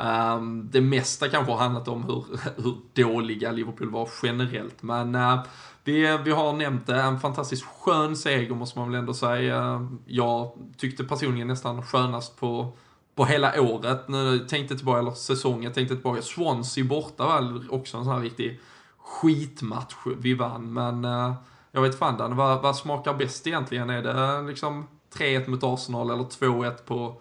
um, 0.00 0.68
det 0.72 0.80
mesta 0.80 1.28
kanske 1.28 1.52
har 1.52 1.58
handlat 1.58 1.88
om 1.88 2.04
hur, 2.04 2.24
hur 2.62 2.76
dåliga 2.92 3.52
Liverpool 3.52 3.90
var 3.90 4.08
generellt. 4.22 4.82
Men 4.82 5.14
uh, 5.14 5.40
vi, 5.84 6.18
vi 6.24 6.30
har 6.30 6.52
nämnt 6.52 6.86
det, 6.86 7.00
en 7.00 7.20
fantastiskt 7.20 7.64
skön 7.64 8.16
seger 8.16 8.54
måste 8.54 8.78
man 8.78 8.90
väl 8.90 8.98
ändå 8.98 9.14
säga. 9.14 9.88
Jag 10.06 10.52
tyckte 10.76 11.04
personligen 11.04 11.48
nästan 11.48 11.82
skönast 11.82 12.40
på 12.40 12.72
på 13.18 13.24
hela 13.24 13.60
året. 13.60 14.08
Nu 14.08 14.38
tänkte 14.38 14.76
tillbaka, 14.76 14.98
eller 14.98 15.10
säsongen, 15.10 15.72
tänkte 15.72 15.94
tillbaka. 15.94 16.22
Swansea 16.22 16.84
borta 16.84 17.26
var 17.26 17.64
också 17.74 17.96
en 17.96 18.04
sån 18.04 18.12
här 18.12 18.20
riktig 18.20 18.60
skitmatch 18.98 19.94
vi 20.18 20.34
vann. 20.34 20.72
Men 20.72 21.04
uh, 21.04 21.34
jag 21.72 21.82
vet 21.82 21.98
fan 21.98 22.16
Dan, 22.16 22.36
vad, 22.36 22.62
vad 22.62 22.76
smakar 22.76 23.14
bäst 23.14 23.46
egentligen? 23.46 23.90
Är 23.90 24.02
det 24.02 24.36
eh, 24.36 24.46
liksom 24.46 24.86
3-1 25.14 25.50
mot 25.50 25.64
Arsenal 25.64 26.10
eller 26.10 26.24
2-1 26.24 26.76
på 26.86 27.20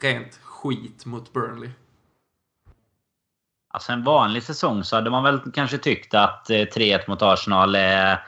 rent 0.00 0.40
skit 0.42 1.06
mot 1.06 1.32
Burnley? 1.32 1.70
Alltså 3.72 3.92
en 3.92 4.04
vanlig 4.04 4.42
säsong 4.42 4.84
så 4.84 4.96
hade 4.96 5.10
man 5.10 5.22
väl 5.22 5.40
kanske 5.54 5.78
tyckt 5.78 6.14
att 6.14 6.50
eh, 6.50 6.54
3-1 6.54 7.00
mot 7.08 7.22
Arsenal 7.22 7.74
är 7.74 8.22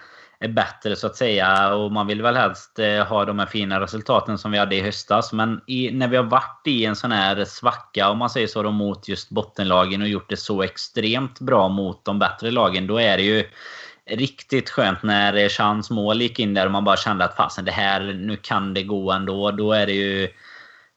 är 0.44 0.48
bättre 0.48 0.96
så 0.96 1.06
att 1.06 1.16
säga. 1.16 1.74
Och 1.74 1.92
man 1.92 2.06
vill 2.06 2.22
väl 2.22 2.36
helst 2.36 2.78
eh, 2.78 3.06
ha 3.06 3.24
de 3.24 3.38
här 3.38 3.46
fina 3.46 3.80
resultaten 3.80 4.38
som 4.38 4.50
vi 4.50 4.58
hade 4.58 4.76
i 4.76 4.80
höstas. 4.80 5.32
Men 5.32 5.60
i, 5.66 5.90
när 5.90 6.08
vi 6.08 6.16
har 6.16 6.24
varit 6.24 6.62
i 6.66 6.84
en 6.84 6.96
sån 6.96 7.12
här 7.12 7.44
svacka, 7.44 8.10
om 8.10 8.18
man 8.18 8.30
säger 8.30 8.46
så, 8.46 8.62
då, 8.62 8.70
mot 8.70 9.08
just 9.08 9.30
bottenlagen 9.30 10.02
och 10.02 10.08
gjort 10.08 10.30
det 10.30 10.36
så 10.36 10.62
extremt 10.62 11.40
bra 11.40 11.68
mot 11.68 12.04
de 12.04 12.18
bättre 12.18 12.50
lagen. 12.50 12.86
Då 12.86 12.98
är 12.98 13.16
det 13.16 13.22
ju 13.22 13.44
riktigt 14.10 14.70
skönt 14.70 15.02
när 15.02 15.34
eh, 15.34 15.48
Chans 15.48 15.90
mål 15.90 16.22
gick 16.22 16.38
in 16.38 16.54
där 16.54 16.66
och 16.66 16.72
man 16.72 16.84
bara 16.84 16.96
kände 16.96 17.24
att 17.24 17.36
fasen 17.36 17.64
det 17.64 17.72
här, 17.72 18.00
nu 18.00 18.36
kan 18.36 18.74
det 18.74 18.82
gå 18.82 19.12
ändå. 19.12 19.50
Då 19.50 19.72
är 19.72 19.86
det 19.86 19.92
ju... 19.92 20.28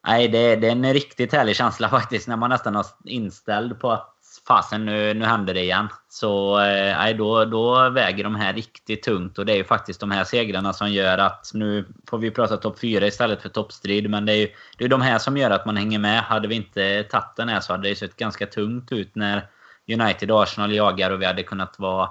Nej, 0.07 0.27
det, 0.27 0.55
det 0.55 0.67
är 0.67 0.71
en 0.71 0.93
riktigt 0.93 1.33
härlig 1.33 1.55
känsla 1.55 1.89
faktiskt 1.99 2.27
när 2.27 2.37
man 2.37 2.49
nästan 2.49 2.75
har 2.75 2.85
inställd 3.05 3.79
på 3.79 3.91
att 3.91 4.16
fasen 4.47 4.85
nu, 4.85 5.13
nu 5.13 5.25
händer 5.25 5.53
det 5.53 5.61
igen. 5.61 5.87
Så 6.09 6.59
eh, 6.59 7.15
då, 7.15 7.45
då 7.45 7.89
väger 7.89 8.23
de 8.23 8.35
här 8.35 8.53
riktigt 8.53 9.03
tungt. 9.03 9.37
Och 9.37 9.45
det 9.45 9.53
är 9.53 9.57
ju 9.57 9.63
faktiskt 9.63 9.99
de 9.99 10.11
här 10.11 10.23
segrarna 10.23 10.73
som 10.73 10.91
gör 10.91 11.17
att 11.17 11.51
nu 11.53 11.85
får 12.09 12.17
vi 12.17 12.31
prata 12.31 12.57
topp 12.57 12.79
4 12.79 13.07
istället 13.07 13.41
för 13.41 13.49
toppstrid. 13.49 14.09
Men 14.09 14.25
det 14.25 14.31
är 14.33 14.37
ju 14.37 14.49
det 14.77 14.85
är 14.85 14.89
de 14.89 15.01
här 15.01 15.17
som 15.17 15.37
gör 15.37 15.51
att 15.51 15.65
man 15.65 15.77
hänger 15.77 15.99
med. 15.99 16.21
Hade 16.21 16.47
vi 16.47 16.55
inte 16.55 17.03
tagit 17.03 17.35
den 17.35 17.49
här 17.49 17.59
så 17.59 17.73
hade 17.73 17.89
det 17.89 17.95
sett 17.95 18.15
ganska 18.15 18.45
tungt 18.45 18.91
ut 18.91 19.15
när 19.15 19.49
United 19.93 20.31
och 20.31 20.43
Arsenal 20.43 20.73
jagar 20.73 21.11
och 21.11 21.21
vi 21.21 21.25
hade 21.25 21.43
kunnat 21.43 21.79
vara 21.79 22.09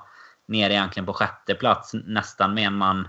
nere 0.49 0.73
egentligen 0.73 1.07
på 1.07 1.13
sjätte 1.13 1.55
plats 1.55 1.95
nästan 1.95 2.55
med 2.55 2.67
en, 2.67 2.75
man, 2.75 3.09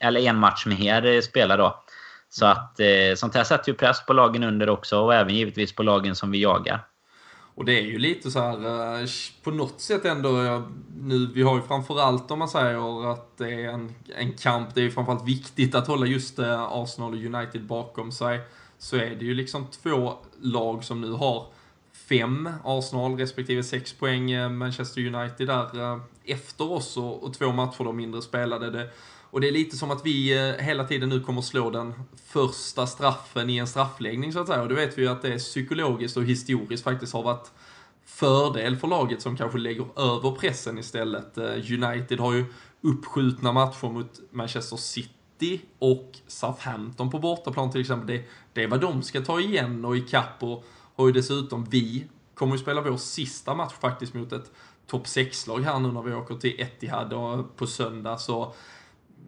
eller 0.00 0.20
en 0.20 0.36
match 0.36 0.66
mer 0.66 1.20
spelare 1.20 1.58
då. 1.58 1.84
Så 2.28 2.46
att 2.46 2.80
eh, 2.80 3.14
sånt 3.16 3.34
här 3.34 3.44
sätter 3.44 3.72
ju 3.72 3.78
press 3.78 4.06
på 4.06 4.12
lagen 4.12 4.44
under 4.44 4.68
också 4.68 4.98
och 4.98 5.14
även 5.14 5.34
givetvis 5.34 5.74
på 5.74 5.82
lagen 5.82 6.16
som 6.16 6.30
vi 6.30 6.42
jagar. 6.42 6.84
Och 7.58 7.64
det 7.64 7.78
är 7.78 7.82
ju 7.82 7.98
lite 7.98 8.30
så 8.30 8.40
här, 8.40 9.00
eh, 9.00 9.08
på 9.42 9.50
något 9.50 9.80
sätt 9.80 10.04
ändå, 10.04 10.62
nu, 11.00 11.30
vi 11.34 11.42
har 11.42 11.56
ju 11.56 11.62
framförallt 11.62 12.30
om 12.30 12.38
man 12.38 12.48
säger 12.48 13.12
att 13.12 13.36
det 13.36 13.50
är 13.50 13.68
en, 13.68 13.94
en 14.16 14.32
kamp, 14.32 14.74
det 14.74 14.80
är 14.80 14.84
ju 14.84 14.90
framförallt 14.90 15.28
viktigt 15.28 15.74
att 15.74 15.86
hålla 15.86 16.06
just 16.06 16.38
eh, 16.38 16.62
Arsenal 16.62 17.12
och 17.12 17.34
United 17.34 17.66
bakom 17.66 18.12
sig. 18.12 18.40
Så 18.78 18.96
är 18.96 19.10
det 19.10 19.24
ju 19.24 19.34
liksom 19.34 19.66
två 19.82 20.12
lag 20.40 20.84
som 20.84 21.00
nu 21.00 21.12
har 21.12 21.46
fem 21.92 22.50
Arsenal 22.64 23.16
respektive 23.16 23.62
sex 23.62 23.92
poäng 23.92 24.30
eh, 24.30 24.48
Manchester 24.48 25.14
United 25.14 25.46
där 25.46 26.00
efter 26.24 26.72
oss 26.72 26.96
och, 26.96 27.22
och 27.22 27.34
två 27.34 27.52
matcher 27.52 27.84
då 27.84 27.92
mindre 27.92 28.22
spelade. 28.22 28.70
Det, 28.70 28.90
och 29.30 29.40
det 29.40 29.48
är 29.48 29.52
lite 29.52 29.76
som 29.76 29.90
att 29.90 30.06
vi 30.06 30.38
eh, 30.38 30.64
hela 30.64 30.84
tiden 30.84 31.08
nu 31.08 31.20
kommer 31.20 31.42
slå 31.42 31.70
den 31.70 31.94
första 32.26 32.86
straffen 32.86 33.50
i 33.50 33.56
en 33.56 33.66
straffläggning 33.66 34.32
så 34.32 34.40
att 34.40 34.46
säga. 34.46 34.62
Och 34.62 34.68
det 34.68 34.74
vet 34.74 34.98
vi 34.98 35.02
ju 35.02 35.08
att 35.08 35.22
det 35.22 35.34
är 35.34 35.38
psykologiskt 35.38 36.16
och 36.16 36.24
historiskt 36.24 36.84
faktiskt 36.84 37.12
har 37.12 37.22
varit 37.22 37.52
fördel 38.04 38.76
för 38.76 38.88
laget 38.88 39.22
som 39.22 39.36
kanske 39.36 39.58
lägger 39.58 40.00
över 40.00 40.30
pressen 40.30 40.78
istället. 40.78 41.38
Eh, 41.38 41.44
United 41.44 42.20
har 42.20 42.32
ju 42.32 42.44
uppskjutna 42.80 43.52
matcher 43.52 43.86
mot 43.86 44.20
Manchester 44.30 44.76
City 44.76 45.60
och 45.78 46.18
Southampton 46.26 47.10
på 47.10 47.18
bortaplan 47.18 47.70
till 47.70 47.80
exempel. 47.80 48.06
Det, 48.06 48.24
det 48.52 48.62
är 48.62 48.68
vad 48.68 48.80
de 48.80 49.02
ska 49.02 49.20
ta 49.20 49.40
igen 49.40 49.84
och 49.84 49.96
ikapp 49.96 50.42
och 50.42 50.64
har 50.96 51.06
ju 51.06 51.12
dessutom 51.12 51.64
vi 51.64 52.06
kommer 52.34 52.52
ju 52.52 52.58
spela 52.58 52.80
vår 52.80 52.96
sista 52.96 53.54
match 53.54 53.72
faktiskt 53.80 54.14
mot 54.14 54.32
ett 54.32 54.50
topp 54.86 55.06
6-lag 55.06 55.60
här 55.60 55.78
nu 55.78 55.92
när 55.92 56.02
vi 56.02 56.14
åker 56.14 56.34
till 56.34 56.60
Etihad 56.60 57.14
på 57.56 57.66
söndag. 57.66 58.18
Så 58.18 58.54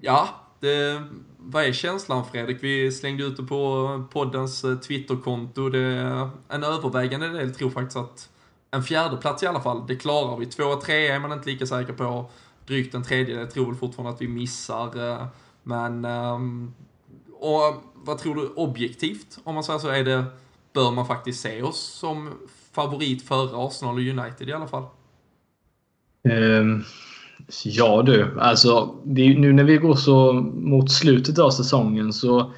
ja, 0.01 0.28
det, 0.61 1.03
vad 1.38 1.64
är 1.64 1.72
känslan 1.72 2.24
Fredrik? 2.32 2.59
Vi 2.62 2.92
slängde 2.92 3.24
ut 3.24 3.36
det 3.36 3.42
på 3.42 4.05
poddens 4.12 4.64
eh, 4.64 4.76
Twitterkonto. 4.76 5.68
Det 5.68 5.80
en 6.48 6.64
övervägande 6.64 7.28
del 7.28 7.55
tror 7.55 7.70
faktiskt 7.70 7.96
att 7.96 8.28
en 8.70 8.82
fjärde 8.82 9.16
plats 9.16 9.42
i 9.42 9.46
alla 9.46 9.61
fall, 9.61 9.86
det 9.86 9.96
klarar 9.96 10.36
vi. 10.36 10.46
Två 10.46 10.64
och 10.64 10.80
tre 10.80 11.09
är 11.09 11.20
man 11.20 11.32
inte 11.32 11.51
lika 11.51 11.66
säker 11.66 11.92
på. 11.92 12.30
Drygt 12.66 12.94
en 12.94 13.03
tredjedel 13.03 13.48
tror 13.48 13.66
väl 13.66 13.74
fortfarande 13.74 14.14
att 14.14 14.22
vi 14.22 14.28
missar. 14.28 15.11
Eh, 15.11 15.26
men, 15.62 16.05
ehm, 16.05 16.74
och 17.32 17.82
vad 17.94 18.18
tror 18.18 18.34
du 18.34 18.48
objektivt, 18.48 19.38
om 19.44 19.55
man 19.55 19.64
säger 19.64 19.78
så, 19.78 19.88
är 19.88 20.05
det, 20.05 20.24
bör 20.72 20.90
man 20.90 21.07
faktiskt 21.07 21.40
se 21.40 21.62
oss 21.62 21.80
som 21.80 22.30
favorit 22.72 23.28
före 23.28 23.66
Arsenal 23.66 23.94
och 23.94 24.01
United 24.01 24.48
i 24.48 24.53
alla 24.53 24.68
fall? 24.68 24.86
Um, 26.28 26.84
Ja 27.64 28.03
du, 28.03 28.41
alltså 28.41 28.95
det, 29.05 29.38
nu 29.38 29.53
när 29.53 29.64
vi 29.64 29.76
går 29.76 29.95
så 29.95 30.32
mot 30.55 30.93
slutet 30.93 31.38
av 31.38 31.51
säsongen 31.51 32.12
så 32.12 32.53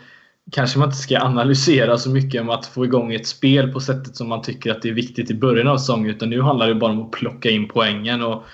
kanske 0.51 0.79
man 0.79 0.89
inte 0.89 0.99
ska 0.99 1.21
analysera 1.21 1.99
så 1.99 2.11
mycket 2.11 2.41
om 2.41 2.51
att 2.51 2.67
få 2.67 2.85
igång 2.85 3.15
ett 3.15 3.27
spel 3.27 3.73
på 3.73 3.81
sättet 3.81 4.17
som 4.17 4.29
man 4.29 4.43
tycker 4.43 4.71
att 4.71 4.83
det 4.83 4.89
är 4.89 4.93
viktigt 4.93 5.31
i 5.31 5.35
början 5.35 5.69
av 5.69 5.77
säsongen. 5.77 6.11
Utan 6.11 6.31
nu 6.31 6.41
handlar 6.41 6.69
det 6.69 6.75
bara 6.75 6.93
om 6.93 7.03
att 7.03 7.11
plocka 7.11 7.51
in 7.51 7.69
poängen. 7.69 8.23
Och 8.23 8.45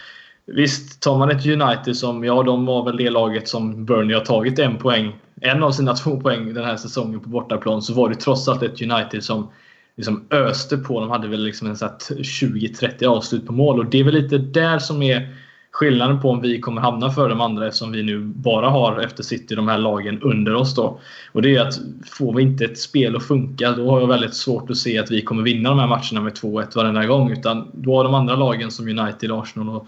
visst, 0.46 1.02
tar 1.02 1.18
man 1.18 1.30
ett 1.30 1.46
United 1.46 1.96
som, 1.96 2.24
ja 2.24 2.42
de 2.42 2.66
var 2.66 2.84
väl 2.84 2.96
det 2.96 3.10
laget 3.10 3.48
som 3.48 3.84
Burnley 3.84 4.16
har 4.16 4.24
tagit 4.24 4.58
en 4.58 4.76
poäng. 4.76 5.16
En 5.40 5.62
av 5.62 5.70
sina 5.70 5.94
två 5.96 6.20
poäng 6.20 6.54
den 6.54 6.64
här 6.64 6.76
säsongen 6.76 7.20
på 7.20 7.28
bortaplan 7.28 7.82
så 7.82 7.94
var 7.94 8.08
det 8.08 8.14
trots 8.14 8.48
allt 8.48 8.62
ett 8.62 8.82
United 8.82 9.24
som 9.24 9.50
liksom 9.96 10.26
öste 10.30 10.76
på. 10.76 11.00
De 11.00 11.10
hade 11.10 11.28
väl 11.28 11.44
liksom 11.44 11.68
en 11.68 11.74
20-30 11.74 13.06
avslut 13.06 13.46
på 13.46 13.52
mål 13.52 13.78
och 13.78 13.86
det 13.86 14.00
är 14.00 14.04
väl 14.04 14.14
lite 14.14 14.38
där 14.38 14.78
som 14.78 15.02
är 15.02 15.34
skillnaden 15.70 16.20
på 16.20 16.30
om 16.30 16.40
vi 16.40 16.60
kommer 16.60 16.80
hamna 16.80 17.10
före 17.10 17.28
de 17.28 17.40
andra 17.40 17.66
eftersom 17.66 17.92
vi 17.92 18.02
nu 18.02 18.18
bara 18.20 18.70
har 18.70 19.00
efter 19.00 19.22
City 19.22 19.54
de 19.54 19.68
här 19.68 19.78
lagen 19.78 20.22
under 20.22 20.54
oss 20.54 20.74
då. 20.74 21.00
Och 21.32 21.42
det 21.42 21.56
är 21.56 21.60
att 21.60 21.80
får 22.06 22.34
vi 22.34 22.42
inte 22.42 22.64
ett 22.64 22.78
spel 22.78 23.16
att 23.16 23.26
funka 23.26 23.70
då 23.70 23.90
har 23.90 24.00
jag 24.00 24.08
väldigt 24.08 24.34
svårt 24.34 24.70
att 24.70 24.76
se 24.76 24.98
att 24.98 25.10
vi 25.10 25.22
kommer 25.22 25.42
vinna 25.42 25.68
de 25.68 25.78
här 25.78 25.86
matcherna 25.86 26.20
med 26.20 26.32
2-1 26.32 26.76
varenda 26.76 27.06
gång. 27.06 27.30
Utan 27.30 27.68
då 27.72 27.96
har 27.96 28.04
de 28.04 28.14
andra 28.14 28.36
lagen 28.36 28.70
som 28.70 28.88
United, 28.88 29.32
Arsenal 29.32 29.68
och 29.68 29.86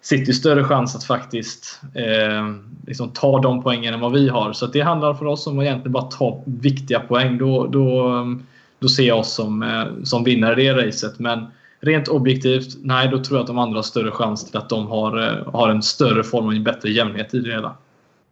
City 0.00 0.32
större 0.32 0.64
chans 0.64 0.96
att 0.96 1.04
faktiskt 1.04 1.80
eh, 1.94 2.54
liksom 2.86 3.10
ta 3.10 3.40
de 3.40 3.62
poängen 3.62 3.94
än 3.94 4.00
vad 4.00 4.12
vi 4.12 4.28
har. 4.28 4.52
Så 4.52 4.66
det 4.66 4.80
handlar 4.80 5.14
för 5.14 5.26
oss 5.26 5.46
om 5.46 5.58
att 5.58 5.64
egentligen 5.64 5.92
bara 5.92 6.10
ta 6.10 6.42
viktiga 6.44 7.00
poäng. 7.00 7.38
Då, 7.38 7.66
då, 7.66 8.24
då 8.78 8.88
ser 8.88 9.06
jag 9.06 9.18
oss 9.18 9.34
som, 9.34 9.62
eh, 9.62 9.84
som 10.04 10.24
vinnare 10.24 10.62
i 10.62 10.66
det 10.66 10.86
racet. 10.86 11.18
Men 11.18 11.46
Rent 11.86 12.08
objektivt, 12.08 12.76
nej, 12.82 13.08
då 13.08 13.24
tror 13.24 13.38
jag 13.38 13.40
att 13.40 13.46
de 13.46 13.58
andra 13.58 13.78
har 13.78 13.82
större 13.82 14.10
chans 14.10 14.44
till 14.50 14.56
att 14.56 14.68
de 14.68 14.86
har, 14.86 15.22
eh, 15.22 15.52
har 15.52 15.68
en 15.68 15.82
större 15.82 16.24
form 16.24 16.46
och 16.46 16.54
en 16.54 16.64
bättre 16.64 16.90
jämnhet 16.90 17.34
i 17.34 17.38
det 17.38 17.52
hela. 17.52 17.76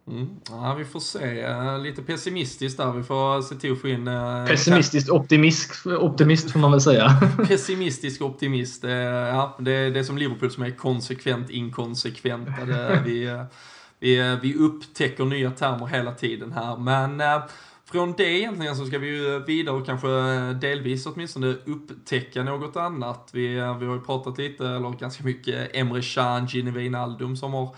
Mm. 0.07 0.29
Ja, 0.49 0.75
vi 0.77 0.85
får 0.85 0.99
se. 0.99 1.41
Eh, 1.41 1.79
lite 1.79 2.01
pessimistiskt 2.01 2.77
där. 2.77 2.91
Vi 2.91 3.03
får 3.03 3.41
se 3.41 3.55
till 3.55 3.71
att 3.71 3.81
få 3.81 3.87
in... 3.87 4.07
Eh, 4.07 4.45
Pessimistiskt 4.45 5.09
optimist, 5.09 5.85
optimist 5.85 6.51
får 6.51 6.59
man 6.59 6.71
väl 6.71 6.81
säga. 6.81 7.09
Pessimistisk 7.47 8.21
optimist. 8.21 8.83
Ja, 8.83 9.55
det, 9.59 9.89
det 9.89 9.99
är 9.99 10.03
som 10.03 10.17
Liverpool 10.17 10.51
som 10.51 10.63
är 10.63 10.71
konsekvent 10.71 11.49
inkonsekvent. 11.49 12.47
vi, 13.05 13.43
vi, 13.99 14.37
vi 14.41 14.55
upptäcker 14.55 15.25
nya 15.25 15.51
termer 15.51 15.85
hela 15.85 16.11
tiden 16.11 16.51
här. 16.51 16.77
Men 16.77 17.21
från 17.91 18.13
det 18.17 18.39
egentligen 18.39 18.75
så 18.75 18.85
ska 18.85 18.99
vi 18.99 19.07
ju 19.07 19.39
vidare 19.39 19.75
och 19.75 19.85
kanske 19.85 20.07
delvis 20.53 21.05
åtminstone 21.05 21.47
upptäcka 21.65 22.43
något 22.43 22.75
annat. 22.75 23.29
Vi, 23.33 23.57
eh, 23.57 23.77
vi 23.77 23.85
har 23.85 23.95
ju 23.95 24.01
pratat 24.01 24.37
lite, 24.37 24.67
eller 24.67 24.89
ganska 24.89 25.23
mycket, 25.23 25.75
Emre 25.75 26.01
Can, 26.01 26.45
Gini 26.45 26.95
Aldum 26.95 27.37
som 27.37 27.53
har 27.53 27.75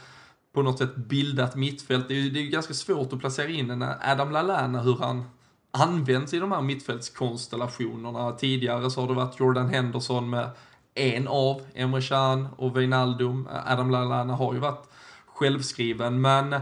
på 0.54 0.62
något 0.62 0.78
sätt 0.78 0.96
bildat 0.96 1.56
mittfält. 1.56 2.08
Det 2.08 2.14
är 2.14 2.20
ju 2.20 2.30
det 2.30 2.40
är 2.40 2.48
ganska 2.48 2.74
svårt 2.74 3.14
att 3.14 3.20
placera 3.20 3.48
in 3.48 3.70
en 3.70 3.82
eh, 3.82 4.12
Adam 4.12 4.32
Lallana, 4.32 4.82
hur 4.82 4.96
han 4.96 5.24
används 5.72 6.34
i 6.34 6.40
de 6.40 6.52
här 6.52 6.62
mittfältskonstellationerna. 6.62 8.32
Tidigare 8.32 8.92
så 8.92 9.02
har 9.02 9.08
det 9.08 9.14
varit 9.14 9.40
Jordan 9.40 9.70
Henderson 9.70 10.30
med 10.30 10.50
en 10.96 11.28
av 11.28 11.62
Emre 11.74 12.02
Can 12.02 12.48
och 12.58 12.78
Wijnaldum. 12.78 13.48
Eh, 13.48 13.72
Adam 13.72 13.92
Lallana 13.92 14.36
har 14.36 14.54
ju 14.54 14.60
varit 14.60 14.90
självskriven, 15.26 16.22
men 16.22 16.56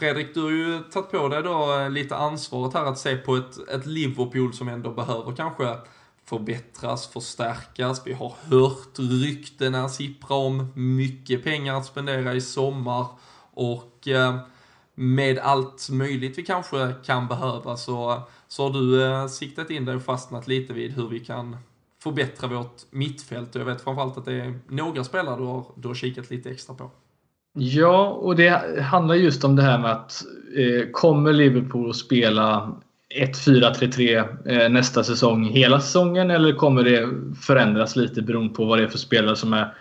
Fredrik, 0.00 0.34
du 0.34 0.42
har 0.42 0.50
ju 0.50 0.78
tagit 0.78 1.10
på 1.10 1.28
dig 1.28 1.42
då 1.42 1.78
eh, 1.78 1.90
lite 1.90 2.16
ansvaret 2.16 2.74
här 2.74 2.84
att 2.84 2.98
se 2.98 3.16
på 3.16 3.36
ett, 3.36 3.68
ett 3.68 3.86
Liverpool 3.86 4.52
som 4.52 4.68
ändå 4.68 4.90
behöver 4.90 5.36
kanske 5.36 5.76
förbättras, 6.24 7.08
förstärkas. 7.08 8.02
Vi 8.04 8.12
har 8.12 8.34
hört 8.42 8.98
ryktena 8.98 9.88
sippra 9.88 10.36
om 10.36 10.72
mycket 10.74 11.44
pengar 11.44 11.74
att 11.74 11.86
spendera 11.86 12.34
i 12.34 12.40
sommar 12.40 13.06
och 13.54 14.08
eh, 14.08 14.38
med 14.94 15.38
allt 15.38 15.90
möjligt 15.90 16.38
vi 16.38 16.42
kanske 16.42 16.94
kan 17.04 17.28
behöva 17.28 17.76
så, 17.76 18.22
så 18.48 18.62
har 18.62 18.70
du 18.70 19.04
eh, 19.04 19.26
siktat 19.26 19.70
in 19.70 19.84
dig 19.84 19.96
och 19.96 20.02
fastnat 20.02 20.48
lite 20.48 20.72
vid 20.72 20.92
hur 20.92 21.08
vi 21.08 21.20
kan 21.20 21.56
förbättra 21.98 22.48
vårt 22.48 22.82
mittfält 22.90 23.54
och 23.54 23.60
jag 23.60 23.66
vet 23.66 23.80
framförallt 23.80 24.18
att 24.18 24.24
det 24.24 24.34
är 24.34 24.58
några 24.68 25.04
spelare 25.04 25.36
du 25.36 25.44
har, 25.44 25.64
du 25.74 25.88
har 25.88 25.94
kikat 25.94 26.30
lite 26.30 26.50
extra 26.50 26.74
på. 26.74 26.90
Ja, 27.52 28.06
och 28.06 28.36
det 28.36 28.80
handlar 28.82 29.14
just 29.14 29.44
om 29.44 29.56
det 29.56 29.62
här 29.62 29.78
med 29.78 29.90
att 29.90 30.22
eh, 30.56 30.90
kommer 30.92 31.32
Liverpool 31.32 31.90
att 31.90 31.96
spela 31.96 32.72
1-4-3-3 33.14 34.24
eh, 34.46 34.68
nästa 34.68 35.04
säsong 35.04 35.44
hela 35.44 35.80
säsongen 35.80 36.30
eller 36.30 36.52
kommer 36.52 36.84
det 36.84 37.08
förändras 37.42 37.96
lite 37.96 38.22
beroende 38.22 38.54
på 38.54 38.64
vad 38.64 38.78
det 38.78 38.84
är 38.84 38.88
för 38.88 38.98
spelare 38.98 39.36
som 39.36 39.52
är 39.52 39.74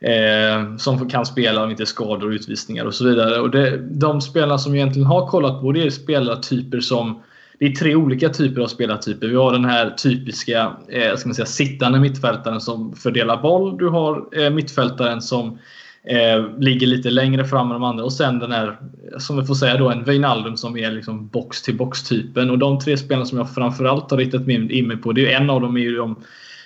eh, 0.00 0.76
som 0.76 1.10
kan 1.10 1.26
spela 1.26 1.64
om 1.64 1.70
inte 1.70 1.86
skador 1.86 2.26
och 2.28 2.32
utvisningar 2.32 2.84
och 2.84 2.94
så 2.94 3.04
vidare. 3.04 3.40
Och 3.40 3.50
det, 3.50 3.76
de 3.76 4.20
spelarna 4.20 4.58
som 4.58 4.72
vi 4.72 4.78
egentligen 4.78 5.06
har 5.06 5.26
kollat 5.26 5.60
på 5.60 5.72
det 5.72 5.82
är 5.82 5.90
spelartyper 5.90 6.80
som 6.80 7.22
det 7.58 7.66
är 7.66 7.72
tre 7.72 7.94
olika 7.94 8.28
typer 8.28 8.60
av 8.60 8.66
spelartyper. 8.66 9.26
Vi 9.26 9.36
har 9.36 9.52
den 9.52 9.64
här 9.64 9.90
typiska 9.90 10.72
eh, 10.88 11.16
ska 11.16 11.28
man 11.28 11.34
säga, 11.34 11.46
sittande 11.46 12.00
mittfältaren 12.00 12.60
som 12.60 12.96
fördelar 12.96 13.42
boll. 13.42 13.78
Du 13.78 13.88
har 13.88 14.42
eh, 14.42 14.50
mittfältaren 14.50 15.22
som 15.22 15.58
Eh, 16.04 16.58
ligger 16.58 16.86
lite 16.86 17.10
längre 17.10 17.44
fram 17.44 17.66
än 17.66 17.72
de 17.72 17.84
andra. 17.84 18.04
Och 18.04 18.12
sen 18.12 18.38
den 18.38 18.52
här, 18.52 18.76
som 19.18 19.40
vi 19.40 19.46
får 19.46 19.54
säga 19.54 19.76
då, 19.76 19.90
en 19.90 20.04
Wijnaldum 20.04 20.56
som 20.56 20.76
är 20.76 20.90
liksom 20.90 21.28
box 21.28 21.62
till 21.62 21.76
box 21.76 22.02
typen. 22.02 22.50
Och 22.50 22.58
de 22.58 22.78
tre 22.78 22.96
spelarna 22.96 23.26
som 23.26 23.38
jag 23.38 23.54
framförallt 23.54 24.10
har 24.10 24.18
riktat 24.18 24.48
in 24.48 24.88
mig 24.88 24.96
på, 24.96 25.12
det 25.12 25.32
är 25.32 25.40
en 25.40 25.50
av 25.50 25.60
dem 25.60 25.76
är 25.76 25.80
ju 25.80 25.96
de, 25.96 26.16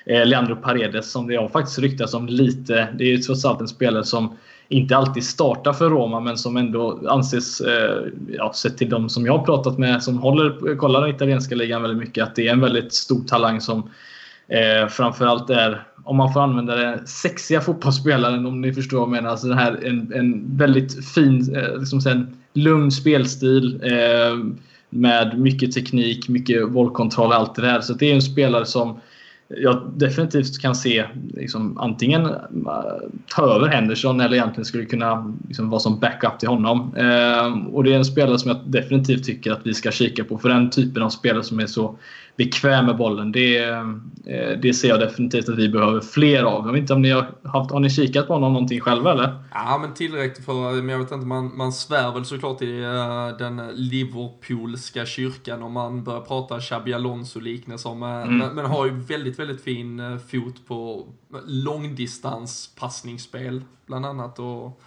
eh, 0.07 0.26
Leandro 0.26 0.57
Paredes 0.57 1.12
som 1.12 1.26
det 1.26 1.37
har 1.37 1.49
faktiskt 1.49 1.78
ryktats 1.78 2.14
om 2.14 2.26
lite. 2.26 2.89
Det 2.99 3.05
är 3.05 3.09
ju 3.09 3.18
trots 3.18 3.45
allt 3.45 3.61
en 3.61 3.68
spelare 3.68 4.05
som 4.05 4.37
inte 4.68 4.97
alltid 4.97 5.24
startar 5.24 5.72
för 5.72 5.91
Roma 5.91 6.20
men 6.20 6.37
som 6.37 6.57
ändå 6.57 7.01
anses, 7.09 7.61
eh, 7.61 8.05
ja, 8.28 8.53
sett 8.53 8.78
till 8.78 8.91
de 8.91 9.09
som 9.09 9.26
jag 9.26 9.39
har 9.39 9.45
pratat 9.45 9.78
med 9.78 10.03
som 10.03 10.18
håller, 10.18 10.76
kollar 10.76 11.01
den 11.01 11.11
italienska 11.11 11.55
ligan 11.55 11.82
väldigt 11.82 11.99
mycket, 11.99 12.24
att 12.24 12.37
det 12.37 12.49
är 12.49 12.53
en 12.53 12.61
väldigt 12.61 12.95
stor 12.95 13.24
talang 13.24 13.61
som 13.61 13.91
eh, 14.49 14.89
framförallt 14.89 15.51
är, 15.51 15.82
om 16.07 16.16
man 16.16 16.32
får 16.32 16.40
använda 16.40 16.76
det, 16.76 17.07
sexiga 17.07 17.61
fotbollsspelaren 17.61 18.46
om 18.46 18.61
ni 18.61 18.72
förstår 18.72 18.98
vad 18.98 19.07
jag 19.07 19.12
menar. 19.12 19.30
Alltså 19.30 19.48
den 19.48 19.59
här, 19.59 19.86
en, 19.86 20.12
en 20.12 20.57
väldigt 20.57 21.09
fin, 21.14 21.57
eh, 21.57 21.78
liksom 21.78 22.00
sen, 22.00 22.36
lugn 22.52 22.90
spelstil 22.90 23.80
eh, 23.82 24.38
med 24.90 25.38
mycket 25.38 25.72
teknik, 25.72 26.28
mycket 26.28 26.70
bollkontroll 26.70 27.28
och 27.28 27.34
allt 27.34 27.54
det 27.54 27.62
där. 27.62 27.80
Så 27.80 27.92
det 27.92 28.11
är 28.11 28.14
en 28.14 28.22
spelare 28.22 28.66
som 28.66 29.00
jag 29.48 29.92
definitivt 29.96 30.61
kan 30.61 30.74
se 30.74 31.04
liksom, 31.34 31.78
antingen 31.78 32.26
eh, 32.26 32.32
ta 33.26 33.54
över 33.54 33.68
Henderson 33.68 34.20
eller 34.20 34.36
egentligen 34.36 34.64
skulle 34.64 34.84
kunna 34.84 35.34
liksom, 35.48 35.70
vara 35.70 35.80
som 35.80 36.00
backup 36.00 36.38
till 36.38 36.48
honom. 36.48 36.94
Eh, 36.96 37.74
och 37.74 37.84
Det 37.84 37.92
är 37.92 37.96
en 37.96 38.04
spelare 38.04 38.38
som 38.38 38.50
jag 38.50 38.61
definitivt 38.66 39.24
tycker 39.24 39.52
att 39.52 39.66
vi 39.66 39.74
ska 39.74 39.90
kika 39.90 40.24
på. 40.24 40.38
För 40.38 40.48
den 40.48 40.70
typen 40.70 41.02
av 41.02 41.11
spelare 41.11 41.42
som 41.42 41.61
är 41.61 41.66
så 41.66 41.98
bekväm 42.37 42.87
med 42.87 42.97
bollen. 42.97 43.32
Det, 43.32 43.70
uh, 43.70 43.97
det 44.62 44.74
ser 44.74 44.89
jag 44.89 45.01
definitivt 45.01 45.49
att 45.49 45.59
vi 45.59 45.68
behöver 45.68 46.01
fler 46.01 46.43
av. 46.43 46.66
Jag 46.66 46.72
vet 46.72 46.80
inte 46.80 46.95
om 46.95 47.03
ni 47.03 47.11
har, 47.11 47.30
haft, 47.45 47.70
har 47.70 47.80
ni 47.80 47.91
kikat 47.91 48.26
på 48.26 48.32
honom 48.32 48.53
någonting 48.53 48.80
själva 48.80 49.12
eller? 49.12 49.45
Ja, 49.55 49.78
men 49.80 49.95
tillräckligt 49.95 50.45
för, 50.45 50.72
men 50.72 50.89
jag 50.89 50.99
vet 50.99 51.12
inte, 51.12 51.26
man, 51.26 51.57
man 51.57 51.72
svär 51.72 52.12
väl 52.12 52.24
såklart 52.24 52.62
i 52.62 52.84
uh, 52.84 53.28
den 53.39 53.62
Liverpoolska 53.74 55.07
kyrkan 55.07 55.62
om 55.62 55.72
man 55.72 56.05
börjar 56.05 56.20
prata 56.20 56.61
Xabi 56.61 56.95
Alonso-liknelser. 56.95 57.93
Mm. 57.93 58.39
Men, 58.39 58.55
men 58.55 58.66
har 58.66 58.87
ju 58.87 58.93
väldigt, 58.93 59.39
väldigt 59.39 59.62
fin 59.62 60.01
uh, 60.01 60.18
fot 60.18 60.66
på 60.66 61.07
långdistanspassningsspel 61.47 63.62
bland 63.87 64.07
annat. 64.07 64.39
Och, 64.39 64.80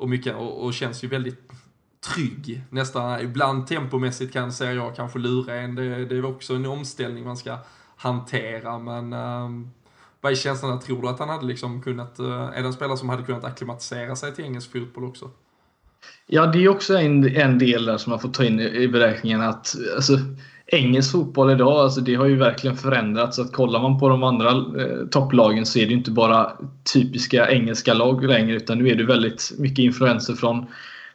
och 0.00 0.08
mycket, 0.08 0.36
och, 0.36 0.64
och 0.64 0.74
känns 0.74 1.04
ju 1.04 1.08
väldigt 1.08 1.52
trygg. 2.00 2.62
Nästan, 2.70 3.20
ibland 3.20 3.66
tempomässigt 3.66 4.32
kan 4.32 4.52
säga 4.52 4.72
jag 4.72 4.96
kanske 4.96 5.18
lura 5.18 5.54
en. 5.54 5.74
Det, 5.74 6.04
det 6.04 6.16
är 6.16 6.24
också 6.24 6.54
en 6.54 6.66
omställning 6.66 7.24
man 7.24 7.36
ska 7.36 7.58
hantera, 7.96 8.78
men 8.78 9.12
um, 9.12 9.70
vad 10.20 10.32
är 10.32 10.36
känslan? 10.36 10.80
Tror 10.80 11.02
du 11.02 11.08
att 11.08 11.18
han 11.18 11.28
hade 11.28 11.46
liksom 11.46 11.82
kunnat, 11.82 12.20
uh, 12.20 12.32
är 12.32 12.60
det 12.60 12.66
en 12.66 12.72
spelare 12.72 12.96
som 12.96 13.08
hade 13.08 13.22
kunnat 13.22 13.44
akklimatisera 13.44 14.16
sig 14.16 14.34
till 14.34 14.44
engelsk 14.44 14.72
fotboll 14.72 15.04
också? 15.04 15.30
Ja, 16.26 16.46
det 16.46 16.64
är 16.64 16.68
också 16.68 16.98
en, 16.98 17.36
en 17.36 17.58
del 17.58 17.84
där 17.84 17.98
som 17.98 18.10
man 18.10 18.20
får 18.20 18.28
ta 18.28 18.44
in 18.44 18.60
i, 18.60 18.64
i 18.64 18.88
beräkningen 18.88 19.40
att 19.40 19.76
alltså, 19.96 20.18
engelsk 20.66 21.12
fotboll 21.12 21.50
idag, 21.50 21.80
alltså 21.80 22.00
det 22.00 22.14
har 22.14 22.26
ju 22.26 22.36
verkligen 22.36 22.76
förändrats. 22.76 23.38
Att 23.38 23.52
kollar 23.52 23.82
man 23.82 23.98
på 23.98 24.08
de 24.08 24.22
andra 24.22 24.50
eh, 24.50 25.06
topplagen 25.10 25.66
så 25.66 25.78
är 25.78 25.86
det 25.86 25.92
inte 25.92 26.10
bara 26.10 26.52
typiska 26.92 27.50
engelska 27.50 27.94
lag 27.94 28.24
längre 28.24 28.56
utan 28.56 28.78
nu 28.78 28.88
är 28.88 28.94
det 28.94 29.04
väldigt 29.04 29.52
mycket 29.58 29.78
influenser 29.78 30.34
från 30.34 30.66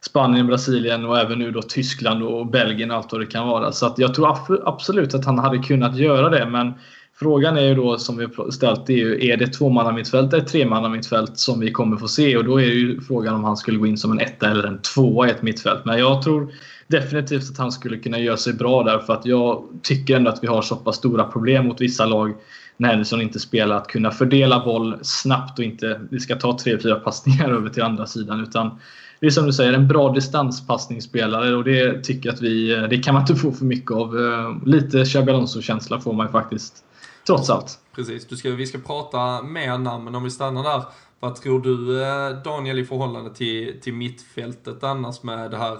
Spanien, 0.09 0.47
Brasilien 0.47 1.05
och 1.05 1.19
även 1.19 1.39
nu 1.39 1.51
då 1.51 1.61
Tyskland 1.61 2.23
och 2.23 2.47
Belgien 2.47 2.91
och 2.91 2.97
allt 2.97 3.11
vad 3.11 3.21
det 3.21 3.25
kan 3.25 3.47
vara. 3.47 3.71
Så 3.71 3.85
att 3.85 3.99
jag 3.99 4.13
tror 4.13 4.37
absolut 4.65 5.13
att 5.13 5.25
han 5.25 5.39
hade 5.39 5.57
kunnat 5.57 5.97
göra 5.97 6.29
det 6.29 6.45
men 6.49 6.73
Frågan 7.19 7.57
är 7.57 7.61
ju 7.61 7.75
då 7.75 7.97
som 7.97 8.17
vi 8.17 8.27
ställt, 8.51 8.89
är, 8.89 8.93
ju, 8.93 9.27
är 9.29 9.37
det 9.37 9.47
tvåmannamittfält 9.47 10.33
eller 10.33 10.43
tremannamittfält 10.43 11.39
som 11.39 11.59
vi 11.59 11.71
kommer 11.71 11.97
få 11.97 12.07
se? 12.07 12.37
Och 12.37 12.45
då 12.45 12.61
är 12.61 12.65
ju 12.65 13.01
frågan 13.01 13.35
om 13.35 13.43
han 13.43 13.57
skulle 13.57 13.77
gå 13.77 13.87
in 13.87 13.97
som 13.97 14.11
en 14.11 14.19
etta 14.19 14.51
eller 14.51 14.63
en 14.63 14.81
tvåa 14.81 15.27
i 15.27 15.31
ett 15.31 15.41
mittfält. 15.41 15.85
Men 15.85 15.99
jag 15.99 16.21
tror 16.21 16.53
definitivt 16.87 17.51
att 17.51 17.57
han 17.57 17.71
skulle 17.71 17.97
kunna 17.97 18.19
göra 18.19 18.37
sig 18.37 18.53
bra 18.53 18.83
där 18.83 18.99
för 18.99 19.13
att 19.13 19.25
jag 19.25 19.63
tycker 19.83 20.15
ändå 20.15 20.31
att 20.31 20.43
vi 20.43 20.47
har 20.47 20.61
så 20.61 20.75
pass 20.75 20.95
stora 20.95 21.23
problem 21.23 21.67
mot 21.67 21.81
vissa 21.81 22.05
lag 22.05 22.33
när 22.77 22.89
Henderson 22.89 23.21
inte 23.21 23.39
spelar. 23.39 23.75
Att 23.75 23.87
kunna 23.87 24.11
fördela 24.11 24.65
boll 24.65 24.97
snabbt 25.01 25.59
och 25.59 25.65
inte 25.65 26.01
vi 26.11 26.19
ska 26.19 26.35
ta 26.35 26.57
tre, 26.57 26.79
fyra 26.79 26.95
passningar 26.95 27.49
över 27.57 27.69
till 27.69 27.83
andra 27.83 28.05
sidan. 28.05 28.41
Utan 28.41 28.79
det 29.25 29.29
är 29.29 29.31
som 29.31 29.45
du 29.45 29.53
säger, 29.53 29.73
en 29.73 29.87
bra 29.87 30.13
distanspassningsspelare 30.13 31.55
och 31.55 31.63
det 31.63 32.03
tycker 32.03 32.29
jag 32.29 32.33
att 32.33 32.41
vi, 32.41 32.73
eh, 32.73 32.83
det 32.83 32.97
kan 32.97 33.13
man 33.13 33.23
inte 33.23 33.35
få 33.35 33.51
för 33.51 33.65
mycket 33.65 33.91
av. 33.91 34.17
Eh, 34.17 34.67
lite 34.67 35.05
Xabi 35.05 35.31
Alonso-känsla 35.31 35.99
får 35.99 36.13
man 36.13 36.25
ju 36.25 36.31
faktiskt. 36.31 36.83
Trots 37.27 37.49
allt. 37.49 37.79
Precis, 37.95 38.27
du 38.27 38.37
ska, 38.37 38.49
vi 38.49 38.65
ska 38.65 38.77
prata 38.77 39.41
mer 39.41 39.77
namn, 39.77 40.03
men 40.03 40.15
om 40.15 40.23
vi 40.23 40.31
stannar 40.31 40.63
där. 40.63 40.83
Vad 41.19 41.35
tror 41.35 41.61
du 41.61 42.03
eh, 42.03 42.29
Daniel 42.43 42.79
i 42.79 42.85
förhållande 42.85 43.33
till, 43.33 43.81
till 43.81 43.93
mittfältet 43.93 44.83
annars 44.83 45.23
med 45.23 45.51
det 45.51 45.57
här 45.57 45.77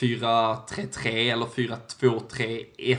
4-3-3 0.00 1.32
eller 1.32 1.46
4-2-3-1? 1.46 2.98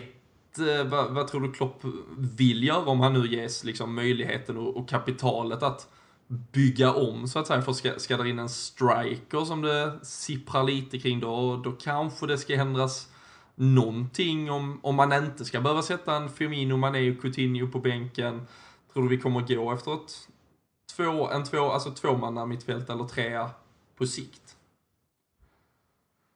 Vad, 0.85 1.11
vad, 1.11 1.27
tror 1.27 1.41
du 1.41 1.51
Klopp 1.51 1.81
vill 2.17 2.63
göra 2.63 2.85
om 2.85 2.99
han 2.99 3.13
nu 3.13 3.27
ges 3.27 3.63
liksom 3.63 3.95
möjligheten 3.95 4.57
och, 4.57 4.77
och 4.77 4.89
kapitalet 4.89 5.63
att 5.63 5.87
bygga 6.27 6.93
om 6.93 7.27
så 7.27 7.39
att 7.39 7.47
säga. 7.47 7.61
För 7.61 7.73
ska, 7.73 7.99
ska 7.99 8.17
det 8.17 8.29
in 8.29 8.39
en 8.39 8.49
striker 8.49 9.45
som 9.45 9.61
det 9.61 9.99
sipprar 10.03 10.63
lite 10.63 10.99
kring 10.99 11.19
då, 11.19 11.61
då 11.63 11.71
kanske 11.71 12.27
det 12.27 12.37
ska 12.37 12.53
ändras 12.53 13.07
någonting 13.55 14.51
om, 14.51 14.79
om 14.83 14.95
man 14.95 15.13
inte 15.13 15.45
ska 15.45 15.61
behöva 15.61 15.81
sätta 15.81 16.15
en 16.15 16.29
Firmino, 16.29 16.77
Mané 16.77 17.11
och 17.11 17.21
Coutinho 17.21 17.67
på 17.67 17.79
bänken. 17.79 18.47
Tror 18.93 19.03
du 19.03 19.09
vi 19.09 19.17
kommer 19.17 19.41
gå 19.41 19.73
efter 19.73 19.93
ett 19.93 20.27
två, 20.95 21.29
en 21.29 21.43
två, 21.43 21.71
alltså 21.71 21.91
tvåmanna 21.91 22.45
mittfält 22.45 22.89
eller 22.89 23.03
trea 23.03 23.49
på 23.97 24.07
sikt? 24.07 24.41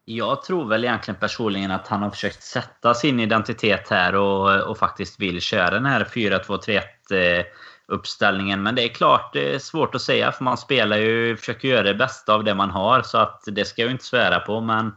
Jag 0.06 0.44
tror 0.44 0.66
väl 0.66 0.84
egentligen 0.84 1.20
personligen 1.20 1.72
att 1.72 1.88
han 1.88 2.02
har 2.02 2.10
försökt 2.10 2.44
sätta 2.44 2.94
sin 2.94 3.20
identitet 3.20 3.90
här 3.90 4.16
och, 4.16 4.70
och 4.70 4.78
faktiskt 4.78 5.20
vill 5.20 5.42
köra 5.42 5.70
den 5.70 5.86
här 5.86 6.04
4-2-3-1 6.04 6.82
eh, 7.12 7.46
uppställningen. 7.90 8.64
Men 8.64 8.76
det 8.76 8.84
är 8.84 8.88
klart, 8.88 9.34
det 9.34 9.56
är 9.56 9.60
svårt 9.60 9.96
att 9.96 10.02
säga 10.02 10.32
för 10.32 10.44
man 10.44 10.58
spelar 10.58 10.98
ju, 10.98 11.38
försöker 11.38 11.68
göra 11.68 11.84
det 11.84 11.94
bästa 11.94 12.34
av 12.34 12.44
det 12.44 12.56
man 12.56 12.70
har. 12.70 13.02
Så 13.02 13.18
att 13.18 13.44
det 13.46 13.66
ska 13.66 13.82
jag 13.82 13.88
ju 13.88 13.92
inte 13.92 14.06
svära 14.06 14.40
på. 14.40 14.62
Men 14.62 14.96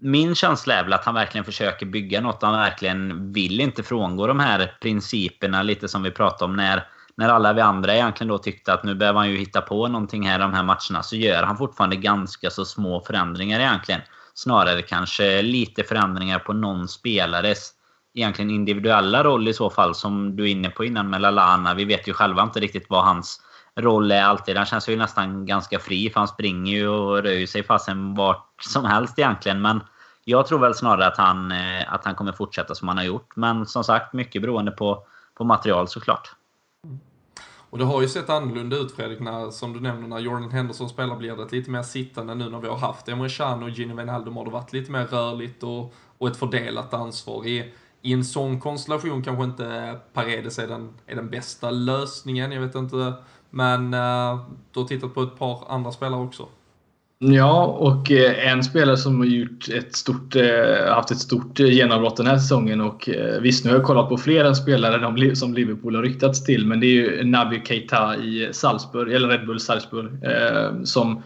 min 0.00 0.34
känsla 0.34 0.74
är 0.74 0.84
väl 0.84 0.92
att 0.92 1.04
han 1.04 1.14
verkligen 1.14 1.44
försöker 1.44 1.86
bygga 1.86 2.20
något. 2.20 2.42
Han 2.42 2.52
verkligen 2.52 3.32
vill 3.32 3.60
inte 3.60 3.82
frångå 3.82 4.26
de 4.26 4.40
här 4.40 4.76
principerna 4.80 5.62
lite 5.62 5.88
som 5.88 6.02
vi 6.02 6.10
pratade 6.10 6.44
om 6.44 6.56
när, 6.56 6.86
när 7.16 7.28
alla 7.28 7.52
vi 7.52 7.60
andra 7.60 7.94
egentligen 7.94 8.28
då 8.28 8.38
tyckte 8.38 8.72
att 8.72 8.84
nu 8.84 8.94
behöver 8.94 9.18
han 9.18 9.30
ju 9.30 9.36
hitta 9.36 9.60
på 9.60 9.88
någonting 9.88 10.28
här 10.28 10.38
i 10.38 10.42
de 10.42 10.54
här 10.54 10.62
matcherna. 10.62 11.02
Så 11.02 11.16
gör 11.16 11.42
han 11.42 11.56
fortfarande 11.56 11.96
ganska 11.96 12.50
så 12.50 12.64
små 12.64 13.00
förändringar 13.00 13.60
egentligen. 13.60 14.00
Snarare 14.34 14.82
kanske 14.82 15.42
lite 15.42 15.84
förändringar 15.84 16.38
på 16.38 16.52
någon 16.52 16.88
spelares 16.88 17.72
egentligen 18.18 18.50
individuella 18.50 19.24
roll 19.24 19.48
i 19.48 19.54
så 19.54 19.70
fall 19.70 19.94
som 19.94 20.36
du 20.36 20.44
är 20.44 20.48
inne 20.48 20.70
på 20.70 20.84
innan 20.84 21.10
med 21.10 21.20
Lalana. 21.20 21.74
Vi 21.74 21.84
vet 21.84 22.08
ju 22.08 22.12
själva 22.12 22.42
inte 22.42 22.60
riktigt 22.60 22.86
vad 22.88 23.04
hans 23.04 23.40
roll 23.76 24.10
är 24.10 24.22
alltid. 24.22 24.56
Han 24.56 24.66
känns 24.66 24.88
ju 24.88 24.96
nästan 24.96 25.46
ganska 25.46 25.78
fri 25.78 26.10
för 26.10 26.20
han 26.20 26.28
springer 26.28 26.72
ju 26.72 26.88
och 26.88 27.22
rör 27.22 27.46
sig 27.46 27.62
fasen 27.62 28.14
vart 28.14 28.62
som 28.62 28.84
helst 28.84 29.18
egentligen. 29.18 29.62
Men 29.62 29.80
jag 30.24 30.46
tror 30.46 30.58
väl 30.58 30.74
snarare 30.74 31.06
att 31.06 31.16
han, 31.16 31.52
eh, 31.52 31.92
att 31.92 32.04
han 32.04 32.14
kommer 32.14 32.32
fortsätta 32.32 32.74
som 32.74 32.88
han 32.88 32.96
har 32.96 33.04
gjort. 33.04 33.36
Men 33.36 33.66
som 33.66 33.84
sagt, 33.84 34.12
mycket 34.12 34.42
beroende 34.42 34.70
på, 34.70 35.02
på 35.34 35.44
material 35.44 35.88
såklart. 35.88 36.34
Och 37.70 37.78
det 37.78 37.84
har 37.84 38.02
ju 38.02 38.08
sett 38.08 38.30
annorlunda 38.30 38.76
ut 38.76 38.92
Fredrik, 38.96 39.20
när, 39.20 39.50
som 39.50 39.72
du 39.72 39.80
nämner, 39.80 40.08
när 40.08 40.18
Jordan 40.18 40.50
Henderson 40.50 40.88
spelar 40.88 41.16
blir 41.16 41.36
det 41.36 41.52
lite 41.52 41.70
mer 41.70 41.82
sittande 41.82 42.34
nu 42.34 42.50
när 42.50 42.60
vi 42.60 42.68
har 42.68 42.76
haft 42.76 43.08
Emre 43.08 43.28
Can 43.28 43.62
och 43.62 43.70
Gino 43.70 43.96
Wijnaldum 43.96 44.36
har 44.36 44.44
det 44.44 44.50
varit 44.50 44.72
lite 44.72 44.92
mer 44.92 45.04
rörligt 45.04 45.62
och, 45.62 45.94
och 46.18 46.28
ett 46.28 46.36
fördelat 46.36 46.94
ansvar. 46.94 47.46
I, 47.46 47.74
i 48.02 48.12
en 48.12 48.24
sån 48.24 48.60
konstellation 48.60 49.22
kanske 49.22 49.44
inte 49.44 49.98
Paredes 50.12 50.58
är 50.58 50.68
den, 50.68 50.88
är 51.06 51.14
den 51.14 51.30
bästa 51.30 51.70
lösningen, 51.70 52.52
jag 52.52 52.60
vet 52.60 52.74
inte 52.74 53.12
men 53.50 53.94
uh, 53.94 54.40
du 54.72 54.80
har 54.80 54.86
tittat 54.86 55.14
på 55.14 55.22
ett 55.22 55.38
par 55.38 55.64
andra 55.68 55.92
spelare 55.92 56.20
också. 56.20 56.46
Ja, 57.20 57.64
och 57.64 58.10
eh, 58.10 58.52
en 58.52 58.64
spelare 58.64 58.96
som 58.96 59.18
har 59.18 59.26
gjort 59.26 59.68
ett 59.68 59.96
stort, 59.96 60.36
eh, 60.36 60.94
haft 60.94 61.10
ett 61.10 61.18
stort 61.18 61.58
genombrott 61.58 62.16
den 62.16 62.26
här 62.26 62.38
säsongen 62.38 62.80
och 62.80 63.08
visst 63.40 63.64
nu 63.64 63.70
har 63.70 63.78
jag 63.78 63.86
kollat 63.86 64.08
på 64.08 64.16
fler 64.16 64.44
än 64.44 64.56
spelare 64.56 65.36
som 65.36 65.54
Liverpool 65.54 65.94
har 65.94 66.02
ryktats 66.02 66.44
till 66.44 66.66
men 66.66 66.80
det 66.80 66.86
är 66.86 66.90
ju 66.90 67.24
Naby 67.24 67.62
Keita 67.64 68.16
i 68.16 68.48
Salzburg, 68.52 69.12
eller 69.12 69.28
Red 69.28 69.46
Bull 69.46 69.60
Salzburg 69.60 70.10
som 70.84 71.22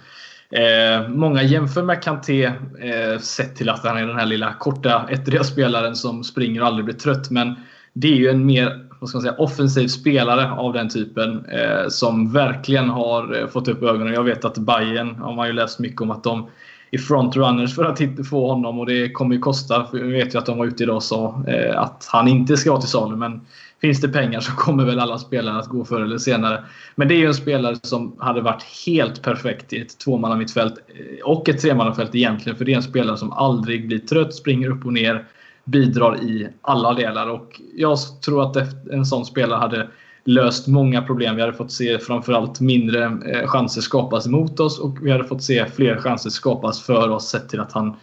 Eh, 0.53 1.09
många 1.09 1.43
jämför 1.43 1.83
med 1.83 2.03
Kanté 2.03 2.45
eh, 2.45 3.19
sett 3.21 3.57
till 3.57 3.69
att 3.69 3.85
han 3.85 3.97
är 3.97 4.07
den 4.07 4.19
här 4.19 4.27
lilla 4.27 4.53
korta 4.53 5.07
ettriga 5.11 5.45
spelaren 5.45 5.97
som 5.97 6.25
springer 6.25 6.61
och 6.61 6.67
aldrig 6.67 6.85
blir 6.85 6.95
trött 6.95 7.31
men 7.31 7.55
det 7.93 8.09
är 8.09 8.17
ju 8.17 8.29
en 8.29 8.47
mer 8.47 8.89
vad 9.03 9.09
ska 9.09 9.19
man 9.19 9.23
säga, 9.23 9.35
offensiv 9.39 9.89
spelare 9.89 10.51
av 10.51 10.73
den 10.73 10.89
typen 10.89 11.45
eh, 11.47 11.89
som 11.89 12.33
verkligen 12.33 12.89
har 12.89 13.41
eh, 13.41 13.47
fått 13.47 13.69
upp 13.69 13.83
ögonen. 13.83 14.15
Jag 14.15 14.25
vet 14.25 14.45
att 14.45 14.59
Bayern 14.59 15.17
har 15.17 15.35
man 15.35 15.47
ju 15.47 15.53
läst 15.53 15.79
mycket 15.79 16.01
om 16.01 16.11
att 16.11 16.25
de 16.25 16.49
är 16.91 16.99
frontrunners 16.99 17.75
för 17.75 17.85
att 17.85 18.29
få 18.31 18.49
honom 18.53 18.79
och 18.79 18.87
det 18.87 19.11
kommer 19.11 19.35
ju 19.35 19.41
kosta. 19.41 19.85
För 19.85 19.99
vi 19.99 20.13
vet 20.13 20.35
ju 20.35 20.39
att 20.39 20.47
de 20.47 20.59
var 20.59 20.67
ute 20.67 20.83
idag 20.83 20.97
och 20.97 21.03
sa 21.03 21.45
eh, 21.49 21.81
att 21.81 22.09
han 22.13 22.29
inte 22.29 22.57
ska 22.57 22.71
vara 22.71 22.81
till 22.81 22.91
salu. 22.91 23.17
Men 23.17 23.41
finns 23.83 24.01
det 24.01 24.09
pengar 24.09 24.41
så 24.41 24.53
kommer 24.53 24.85
väl 24.85 25.01
alla 25.01 25.19
spelare 25.19 25.59
att 25.59 25.69
gå 25.69 25.85
förr 25.85 26.01
eller 26.01 26.19
senare. 26.19 26.65
Men 26.95 27.09
det 27.09 27.15
är 27.15 27.19
ju 27.19 27.27
en 27.27 27.35
spelare 27.35 27.77
som 27.83 28.17
hade 28.19 28.41
varit 28.41 28.63
helt 28.87 29.23
perfekt 29.23 29.73
i 29.73 29.81
ett 29.81 29.99
tvåmannamittfält 29.99 30.75
eh, 30.89 31.25
och 31.25 31.49
ett 31.49 31.61
tremannafält 31.61 32.15
egentligen. 32.15 32.59
För 32.59 32.65
det 32.65 32.73
är 32.73 32.77
en 32.77 32.83
spelare 32.83 33.17
som 33.17 33.33
aldrig 33.33 33.89
blir 33.89 33.99
trött, 33.99 34.35
springer 34.35 34.71
upp 34.71 34.87
och 34.87 34.93
ner, 34.93 35.25
bidrar 35.65 36.23
i 36.23 36.49
alla 36.63 36.95
delar. 36.95 37.31
Och 37.31 37.61
jag 37.75 37.99
tror 38.25 38.43
att 38.43 38.57
en 38.93 39.07
sån 39.07 39.25
spelare 39.25 39.59
hade 39.59 39.89
löst 40.25 40.67
många 40.67 41.03
problem. 41.03 41.37
Vi 41.37 41.41
hade 41.41 41.53
fått 41.53 41.73
se 41.73 41.99
framförallt 41.99 42.61
mindre 42.61 43.05
eh, 43.05 43.47
chanser 43.47 43.81
skapas 43.81 44.27
mot 44.27 44.61
oss 44.61 44.79
och 44.79 44.99
vi 45.03 45.11
hade 45.11 45.25
fått 45.25 45.43
se 45.43 45.67
fler 45.67 45.97
chanser 45.97 46.31
skapas 46.31 46.83
för 46.83 47.09
oss 47.09 47.29
sett 47.29 47.49
till 47.49 47.61
att 47.61 47.73
han 47.73 47.97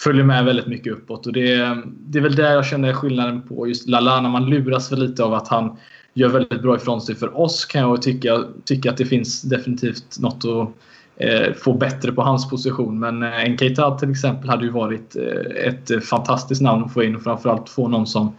följer 0.00 0.24
med 0.24 0.44
väldigt 0.44 0.66
mycket 0.66 0.92
uppåt. 0.92 1.26
Och 1.26 1.32
det, 1.32 1.76
det 1.86 2.18
är 2.18 2.22
väl 2.22 2.34
där 2.34 2.52
jag 2.52 2.66
känner 2.66 2.92
skillnaden 2.92 3.42
på 3.42 3.68
just 3.68 3.88
Lallana. 3.88 4.28
Man 4.28 4.50
luras 4.50 4.92
väl 4.92 4.98
lite 4.98 5.24
av 5.24 5.34
att 5.34 5.48
han 5.48 5.76
gör 6.14 6.28
väldigt 6.28 6.62
bra 6.62 6.76
ifrån 6.76 7.00
sig 7.00 7.14
för 7.14 7.40
oss 7.40 7.64
kan 7.64 7.80
jag 7.80 8.02
tycka, 8.02 8.44
tycka 8.64 8.90
att 8.90 8.96
det 8.96 9.06
finns 9.06 9.42
definitivt 9.42 10.18
något 10.18 10.44
att 10.44 10.68
eh, 11.16 11.52
få 11.54 11.72
bättre 11.72 12.12
på 12.12 12.22
hans 12.22 12.50
position. 12.50 12.98
Men 12.98 13.22
eh, 13.22 13.56
Keita 13.56 13.98
till 13.98 14.10
exempel 14.10 14.48
hade 14.48 14.64
ju 14.64 14.70
varit 14.70 15.16
eh, 15.16 15.66
ett 15.66 15.90
eh, 15.90 16.00
fantastiskt 16.00 16.62
namn 16.62 16.84
att 16.84 16.92
få 16.92 17.02
in 17.02 17.16
och 17.16 17.22
framförallt 17.22 17.68
få 17.68 17.88
någon 17.88 18.06
som 18.06 18.26
Eh, 18.26 18.34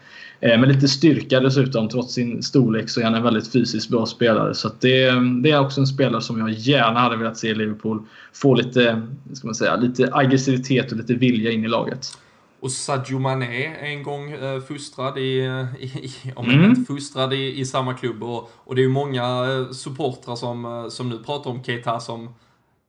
med 0.46 0.68
lite 0.68 0.88
styrka 0.88 1.40
dessutom. 1.40 1.90
Trots 1.90 2.14
sin 2.14 2.44
storlek 2.44 2.90
så 2.90 3.00
är 3.00 3.04
han 3.04 3.16
en 3.16 3.24
väldigt 3.24 3.52
fysiskt 3.52 3.90
bra 3.90 4.06
spelare. 4.06 4.54
Så 4.54 4.72
det, 4.80 5.12
det, 5.44 5.52
är 5.52 5.60
också 5.60 5.82
en 5.82 5.88
spelare 5.88 6.22
som 6.22 6.40
jag 6.40 6.50
gärna 6.52 7.00
hade 7.00 7.18
velat 7.18 7.38
se 7.38 7.48
i 7.48 7.56
Liverpool 7.56 8.04
få 8.34 8.54
lite, 8.56 9.02
ska 9.34 9.48
man 9.48 9.56
säga, 9.56 9.76
lite 9.76 10.10
aggressivitet 10.14 10.92
och 10.92 10.98
lite 10.98 11.14
vilja 11.14 11.52
in 11.52 11.66
i 11.66 11.68
laget. 11.68 12.08
Och 12.60 12.72
Sadio 12.72 13.20
Mané 13.20 13.66
en 13.66 14.04
gång 14.04 14.32
eh, 14.32 14.62
fostrad 14.62 15.18
i, 15.18 15.22
i, 15.80 15.86
i 15.86 16.14
om 16.36 16.50
mm. 16.50 16.70
inte 16.70 16.94
fostrad 16.94 17.34
i, 17.34 17.60
i 17.60 17.66
samma 17.66 17.94
klubb. 17.94 18.24
Och, 18.24 18.52
och 18.56 18.76
det 18.76 18.82
är 18.82 18.84
ju 18.84 18.90
många 18.90 19.24
eh, 19.24 19.72
supportrar 19.72 20.36
som, 20.36 20.66
eh, 20.66 20.88
som 20.90 21.10
nu 21.10 21.18
pratar 21.18 21.52
om 21.52 21.64
Keita 21.64 22.00
som 22.00 22.30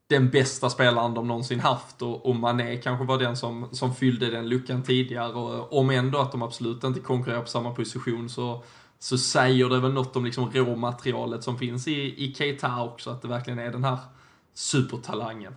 den 0.08 0.30
bästa 0.30 0.70
spelaren 0.70 1.14
de 1.14 1.28
någonsin 1.28 1.60
haft 1.60 2.02
och, 2.02 2.26
och 2.26 2.36
Mané 2.36 2.76
kanske 2.76 3.04
var 3.04 3.18
den 3.18 3.36
som, 3.36 3.68
som 3.72 3.94
fyllde 3.94 4.30
den 4.30 4.48
luckan 4.48 4.82
tidigare 4.82 5.32
och 5.32 5.54
eh, 5.54 5.66
om 5.70 5.90
ändå 5.90 6.18
att 6.18 6.32
de 6.32 6.42
absolut 6.42 6.84
inte 6.84 7.00
konkurrerar 7.00 7.40
på 7.40 7.48
samma 7.48 7.70
position 7.70 8.28
så, 8.28 8.62
så 8.98 9.18
säger 9.18 9.68
det 9.68 9.80
väl 9.80 9.92
något 9.92 10.16
om 10.16 10.24
liksom 10.24 10.50
råmaterialet 10.50 11.42
som 11.42 11.58
finns 11.58 11.88
i, 11.88 12.24
i 12.24 12.34
Keita 12.34 12.82
också, 12.82 13.10
att 13.10 13.22
det 13.22 13.28
verkligen 13.28 13.58
är 13.58 13.72
den 13.72 13.84
här 13.84 13.98
supertalangen. 14.54 15.54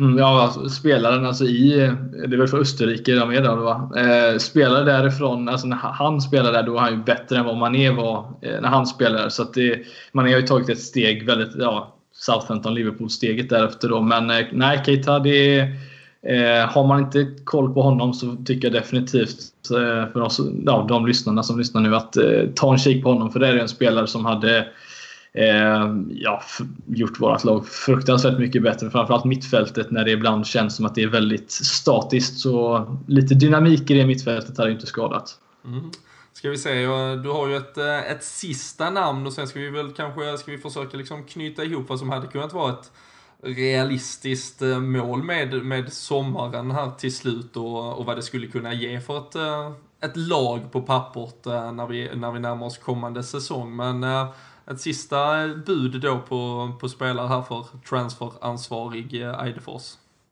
Mm, 0.00 0.18
ja, 0.18 0.42
alltså, 0.42 0.68
spelaren 0.68 1.26
alltså 1.26 1.44
i, 1.44 1.80
eh, 1.80 1.92
det 1.94 2.34
är 2.34 2.38
väl 2.38 2.48
för 2.48 2.58
Österrike 2.58 3.14
de 3.14 3.30
är 3.30 3.42
där 3.42 3.56
va? 3.56 3.90
Eh, 3.96 4.38
spelare 4.38 4.84
därifrån, 4.84 5.48
alltså 5.48 5.66
när 5.66 5.76
han 5.76 6.20
spelade 6.20 6.58
där 6.58 6.62
då 6.62 6.72
var 6.72 6.80
han 6.80 6.92
ju 6.92 7.02
bättre 7.02 7.38
än 7.38 7.44
vad 7.44 7.56
Mané 7.56 7.90
var 7.90 8.32
eh, 8.42 8.60
när 8.60 8.68
han 8.68 8.86
spelade. 8.86 9.30
Så 9.30 9.42
att 9.42 9.54
det, 9.54 9.82
Mané 10.12 10.32
har 10.32 10.40
ju 10.40 10.46
tagit 10.46 10.68
ett 10.68 10.80
steg 10.80 11.26
väldigt, 11.26 11.54
ja, 11.58 11.91
Southampton-Liverpool-steget 12.26 13.48
därefter 13.48 13.88
då. 13.88 14.00
Men 14.00 14.30
eh, 14.30 14.46
nej, 14.52 14.82
Keita, 14.86 15.18
det 15.18 15.58
är, 15.58 15.62
eh, 16.22 16.68
har 16.70 16.86
man 16.86 17.00
inte 17.00 17.26
koll 17.44 17.74
på 17.74 17.82
honom 17.82 18.14
så 18.14 18.36
tycker 18.44 18.68
jag 18.68 18.82
definitivt 18.82 19.70
eh, 19.70 20.12
för 20.12 20.20
oss, 20.20 20.40
ja, 20.66 20.86
de 20.88 21.06
lyssnarna 21.06 21.42
som 21.42 21.58
lyssnar 21.58 21.80
nu 21.80 21.96
att 21.96 22.16
eh, 22.16 22.42
ta 22.54 22.72
en 22.72 22.78
kik 22.78 23.02
på 23.02 23.12
honom. 23.12 23.30
För 23.30 23.40
det 23.40 23.48
är 23.48 23.56
en 23.56 23.68
spelare 23.68 24.06
som 24.06 24.24
hade 24.24 24.58
eh, 25.32 25.96
ja, 26.10 26.42
gjort 26.86 27.20
vårt 27.20 27.44
lag 27.44 27.66
fruktansvärt 27.66 28.38
mycket 28.38 28.62
bättre. 28.62 28.90
Framförallt 28.90 29.24
mittfältet 29.24 29.90
när 29.90 30.04
det 30.04 30.10
ibland 30.10 30.46
känns 30.46 30.76
som 30.76 30.86
att 30.86 30.94
det 30.94 31.02
är 31.02 31.08
väldigt 31.08 31.50
statiskt. 31.50 32.38
Så 32.38 32.86
lite 33.06 33.34
dynamik 33.34 33.90
i 33.90 33.94
det 33.94 34.06
mittfältet 34.06 34.58
hade 34.58 34.72
inte 34.72 34.86
skadat. 34.86 35.38
Mm. 35.64 35.90
Ska 36.32 36.50
vi 36.50 36.58
se, 36.58 36.86
du 37.16 37.28
har 37.28 37.48
ju 37.48 37.56
ett, 37.56 37.78
eh, 37.78 38.10
ett 38.10 38.24
sista 38.24 38.90
namn 38.90 39.26
och 39.26 39.32
sen 39.32 39.48
ska 39.48 39.60
vi 39.60 39.70
väl 39.70 39.92
kanske 39.92 40.38
ska 40.38 40.52
vi 40.52 40.58
försöka 40.58 40.96
liksom 40.96 41.24
knyta 41.24 41.64
ihop 41.64 41.88
vad 41.88 41.98
som 41.98 42.10
hade 42.10 42.26
kunnat 42.26 42.52
vara 42.52 42.72
ett 42.72 42.92
realistiskt 43.42 44.62
eh, 44.62 44.80
mål 44.80 45.22
med, 45.22 45.64
med 45.64 45.92
sommaren 45.92 46.70
här 46.70 46.90
till 46.90 47.16
slut 47.16 47.56
och, 47.56 47.98
och 47.98 48.06
vad 48.06 48.16
det 48.16 48.22
skulle 48.22 48.46
kunna 48.46 48.74
ge 48.74 49.00
för 49.00 49.18
ett, 49.18 49.34
eh, 49.34 49.72
ett 50.00 50.16
lag 50.16 50.72
på 50.72 50.82
pappret 50.82 51.44
när 51.44 51.86
vi, 51.86 52.10
när 52.14 52.32
vi 52.32 52.40
närmar 52.40 52.66
oss 52.66 52.78
kommande 52.78 53.22
säsong. 53.22 53.76
Men 53.76 54.04
ett 54.66 54.80
sista 54.80 55.48
bud 55.66 56.00
då 56.00 56.18
på, 56.18 56.72
på 56.80 56.88
spelare 56.88 57.28
här 57.28 57.42
för 57.42 57.66
transferansvarig 57.88 59.14
Eidefors. 59.14 59.82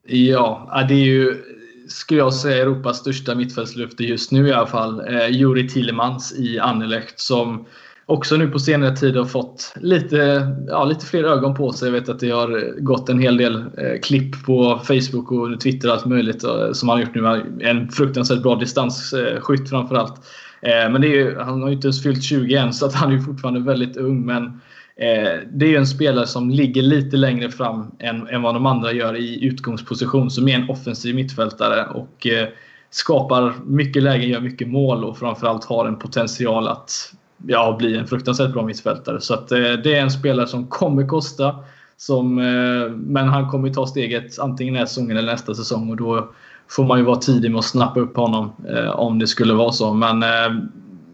Ja, 0.03 0.85
det 0.89 0.95
är 0.95 1.05
ju 1.05 1.45
skulle 1.91 2.21
jag 2.21 2.35
säga, 2.35 2.63
Europas 2.63 2.99
största 2.99 3.35
mittfältslöfte 3.35 4.05
just 4.05 4.33
nu 4.33 4.49
i 4.49 4.53
alla 4.53 4.67
fall. 4.67 5.01
Eh, 5.09 5.29
Juri 5.29 5.69
Tillemans 5.69 6.33
i 6.39 6.59
Anderlecht 6.59 7.21
som 7.21 7.67
också 8.07 8.37
nu 8.37 8.49
på 8.49 8.59
senare 8.59 8.97
tid 8.97 9.17
har 9.17 9.25
fått 9.25 9.73
lite, 9.81 10.49
ja, 10.69 10.85
lite 10.85 11.07
fler 11.07 11.25
ögon 11.25 11.55
på 11.55 11.73
sig. 11.73 11.89
Jag 11.89 11.93
vet 11.93 12.09
att 12.09 12.21
det 12.21 12.31
har 12.31 12.81
gått 12.81 13.09
en 13.09 13.19
hel 13.19 13.37
del 13.37 13.57
eh, 13.57 14.01
klipp 14.03 14.45
på 14.45 14.81
Facebook 14.85 15.33
och 15.33 15.61
Twitter 15.61 15.89
och 15.89 15.95
allt 15.95 16.07
möjligt 16.07 16.45
eh, 16.45 16.73
som 16.73 16.89
han 16.89 16.99
har 16.99 17.05
gjort 17.05 17.15
nu. 17.15 17.67
En 17.67 17.89
fruktansvärt 17.89 18.43
bra 18.43 18.57
distansskytt 18.57 19.71
framförallt. 19.71 20.15
Eh, 20.63 20.93
men 20.93 21.01
det 21.01 21.07
är 21.07 21.15
ju, 21.15 21.39
han 21.39 21.63
har 21.63 21.69
ju 21.69 21.75
inte 21.75 21.87
ens 21.87 22.03
fyllt 22.03 22.23
20 22.23 22.55
än 22.55 22.73
så 22.73 22.87
att 22.87 22.95
han 22.95 23.13
är 23.13 23.19
fortfarande 23.19 23.61
väldigt 23.61 23.97
ung. 23.97 24.27
Men 24.27 24.61
Eh, 25.01 25.39
det 25.53 25.67
är 25.67 25.71
ju 25.71 25.77
en 25.77 25.87
spelare 25.87 26.27
som 26.27 26.51
ligger 26.51 26.83
lite 26.83 27.17
längre 27.17 27.51
fram 27.51 27.91
än, 27.99 28.29
än 28.29 28.43
vad 28.43 28.55
de 28.55 28.67
andra 28.67 28.93
gör 28.93 29.17
i 29.17 29.45
utgångsposition, 29.45 30.31
som 30.31 30.49
är 30.49 30.55
en 30.55 30.71
offensiv 30.71 31.15
mittfältare 31.15 31.87
och 31.87 32.27
eh, 32.27 32.49
skapar 32.91 33.55
mycket 33.67 34.03
lägen, 34.03 34.29
gör 34.29 34.41
mycket 34.41 34.69
mål 34.69 35.05
och 35.05 35.19
framförallt 35.19 35.65
har 35.65 35.87
en 35.87 35.99
potential 35.99 36.69
att 36.69 37.13
ja, 37.47 37.77
bli 37.79 37.97
en 37.97 38.07
fruktansvärt 38.07 38.53
bra 38.53 38.67
mittfältare. 38.67 39.21
Så 39.21 39.35
att, 39.35 39.53
eh, 39.53 39.59
det 39.59 39.95
är 39.95 40.01
en 40.01 40.11
spelare 40.11 40.47
som 40.47 40.67
kommer 40.67 41.07
kosta. 41.07 41.57
Som, 41.97 42.39
eh, 42.39 42.91
men 42.97 43.29
han 43.29 43.49
kommer 43.49 43.71
ta 43.71 43.87
steget 43.87 44.39
antingen 44.39 44.75
nästa 44.75 44.87
säsongen 44.87 45.17
eller 45.17 45.33
nästa 45.33 45.55
säsong 45.55 45.91
och 45.91 45.97
då 45.97 46.31
får 46.69 46.85
man 46.85 46.99
ju 46.99 47.05
vara 47.05 47.17
tidig 47.17 47.51
med 47.51 47.59
att 47.59 47.65
snappa 47.65 48.01
upp 48.01 48.17
honom 48.17 48.53
eh, 48.69 48.91
om 48.91 49.19
det 49.19 49.27
skulle 49.27 49.55
vara 49.55 49.73
så. 49.73 49.95
Men 49.95 50.25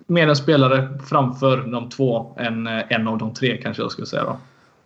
mer 0.07 0.29
en 0.29 0.37
spelare 0.37 0.99
framför 1.07 1.57
de 1.57 1.89
två 1.89 2.35
än 2.39 2.67
eh, 2.67 2.83
en 2.89 3.09
av 3.09 3.19
de 3.19 3.35
tre 3.35 3.63
kanske 3.63 3.83
jag 3.83 3.93
skulle 3.93 4.07
säga 4.07 4.25
då. 4.25 4.37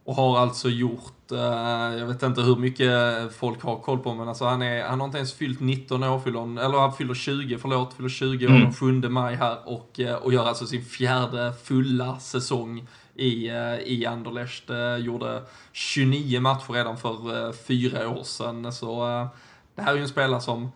Och 0.04 0.14
har 0.14 0.38
alltså 0.38 0.68
gjort, 0.68 1.32
eh, 1.32 1.98
jag 1.98 2.06
vet 2.06 2.22
inte 2.22 2.42
hur 2.42 2.56
mycket 2.56 2.92
folk 3.34 3.62
har 3.62 3.76
koll 3.76 3.98
på, 3.98 4.14
men 4.14 4.28
alltså 4.28 4.44
han, 4.44 4.62
är, 4.62 4.84
han 4.84 5.00
har 5.00 5.06
inte 5.06 5.18
ens 5.18 5.34
fyllt 5.34 5.60
19 5.60 6.04
år, 6.04 6.18
fyller, 6.18 6.64
eller 6.64 6.78
han 6.78 6.92
fyller 6.92 7.14
20, 7.14 7.58
förlåt, 7.58 7.94
fyller 7.94 8.08
20 8.08 8.46
år 8.46 8.50
mm. 8.50 8.62
den 8.62 8.74
7 8.74 9.08
maj 9.08 9.34
här 9.34 9.56
och, 9.64 10.00
eh, 10.00 10.14
och 10.14 10.32
gör 10.32 10.46
alltså 10.46 10.66
sin 10.66 10.84
fjärde 10.84 11.52
fulla 11.64 12.18
säsong 12.18 12.86
i, 13.14 13.50
i 13.84 14.06
Anderlecht. 14.06 14.64
Gjorde 14.98 15.42
29 15.72 16.40
matcher 16.40 16.72
redan 16.72 16.96
för 16.96 17.52
fyra 17.52 18.08
år 18.08 18.22
sedan, 18.22 18.72
så 18.72 19.04
det 19.74 19.82
här 19.82 19.92
är 19.92 19.96
ju 19.96 20.02
en 20.02 20.08
spelare 20.08 20.40
som 20.40 20.70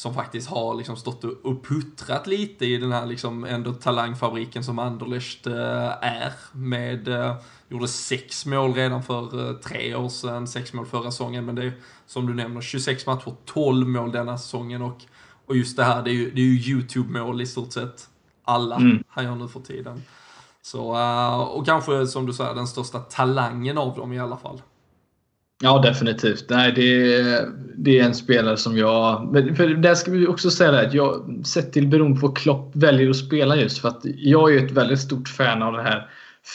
som 0.00 0.14
faktiskt 0.14 0.48
har 0.48 0.74
liksom 0.74 0.96
stått 0.96 1.24
och 1.24 1.64
puttrat 1.64 2.26
lite 2.26 2.66
i 2.66 2.76
den 2.76 2.92
här 2.92 3.06
liksom 3.06 3.44
ändå 3.44 3.72
talangfabriken 3.72 4.64
som 4.64 4.78
Anderlecht 4.78 5.46
eh, 5.46 5.88
är. 6.02 6.32
Med, 6.52 7.08
eh, 7.08 7.36
gjorde 7.68 7.88
sex 7.88 8.46
mål 8.46 8.74
redan 8.74 9.02
för 9.02 9.48
eh, 9.48 9.56
tre 9.56 9.94
år 9.94 10.08
sedan, 10.08 10.48
sex 10.48 10.72
mål 10.72 10.86
förra 10.86 11.10
säsongen. 11.10 11.44
Men 11.44 11.54
det 11.54 11.64
är 11.64 11.72
som 12.06 12.26
du 12.26 12.34
nämner, 12.34 12.60
26 12.60 13.06
matcher, 13.06 13.34
12 13.44 13.88
mål 13.88 14.12
denna 14.12 14.38
säsongen. 14.38 14.82
Och, 14.82 14.98
och 15.46 15.56
just 15.56 15.76
det 15.76 15.84
här, 15.84 16.02
det 16.02 16.10
är 16.10 16.14
ju, 16.14 16.30
det 16.30 16.40
är 16.40 16.44
ju 16.44 16.72
YouTube-mål 16.72 17.42
i 17.42 17.46
stort 17.46 17.72
sett 17.72 18.08
alla 18.44 18.76
mm. 18.76 19.04
han 19.08 19.24
gör 19.24 19.34
nu 19.34 19.48
för 19.48 19.60
tiden. 19.60 20.02
Så, 20.62 20.82
och 21.52 21.66
kanske 21.66 22.06
som 22.06 22.26
du 22.26 22.32
säger, 22.32 22.54
den 22.54 22.66
största 22.66 22.98
talangen 22.98 23.78
av 23.78 23.96
dem 23.96 24.12
i 24.12 24.18
alla 24.18 24.36
fall. 24.36 24.62
Ja, 25.62 25.78
definitivt. 25.78 26.44
Nej, 26.50 26.72
det, 26.72 27.48
det 27.76 27.98
är 27.98 28.04
en 28.04 28.14
spelare 28.14 28.56
som 28.56 28.78
jag... 28.78 29.28
För 29.56 29.68
där 29.68 29.94
ska 29.94 30.10
vi 30.10 30.26
också 30.26 30.50
säga 30.50 30.70
det 30.70 30.86
att 30.86 30.94
jag, 30.94 31.40
sett 31.44 31.72
till 31.72 31.88
beroende 31.88 32.20
på 32.20 32.26
vad 32.26 32.36
Klopp 32.36 32.76
väljer 32.76 33.10
att 33.10 33.16
spela 33.16 33.56
just 33.56 33.78
för 33.78 33.88
att 33.88 34.00
jag 34.04 34.54
är 34.54 34.64
ett 34.64 34.72
väldigt 34.72 35.00
stort 35.00 35.28
fan 35.28 35.62
av 35.62 35.72
det 35.72 35.82
här 35.82 36.06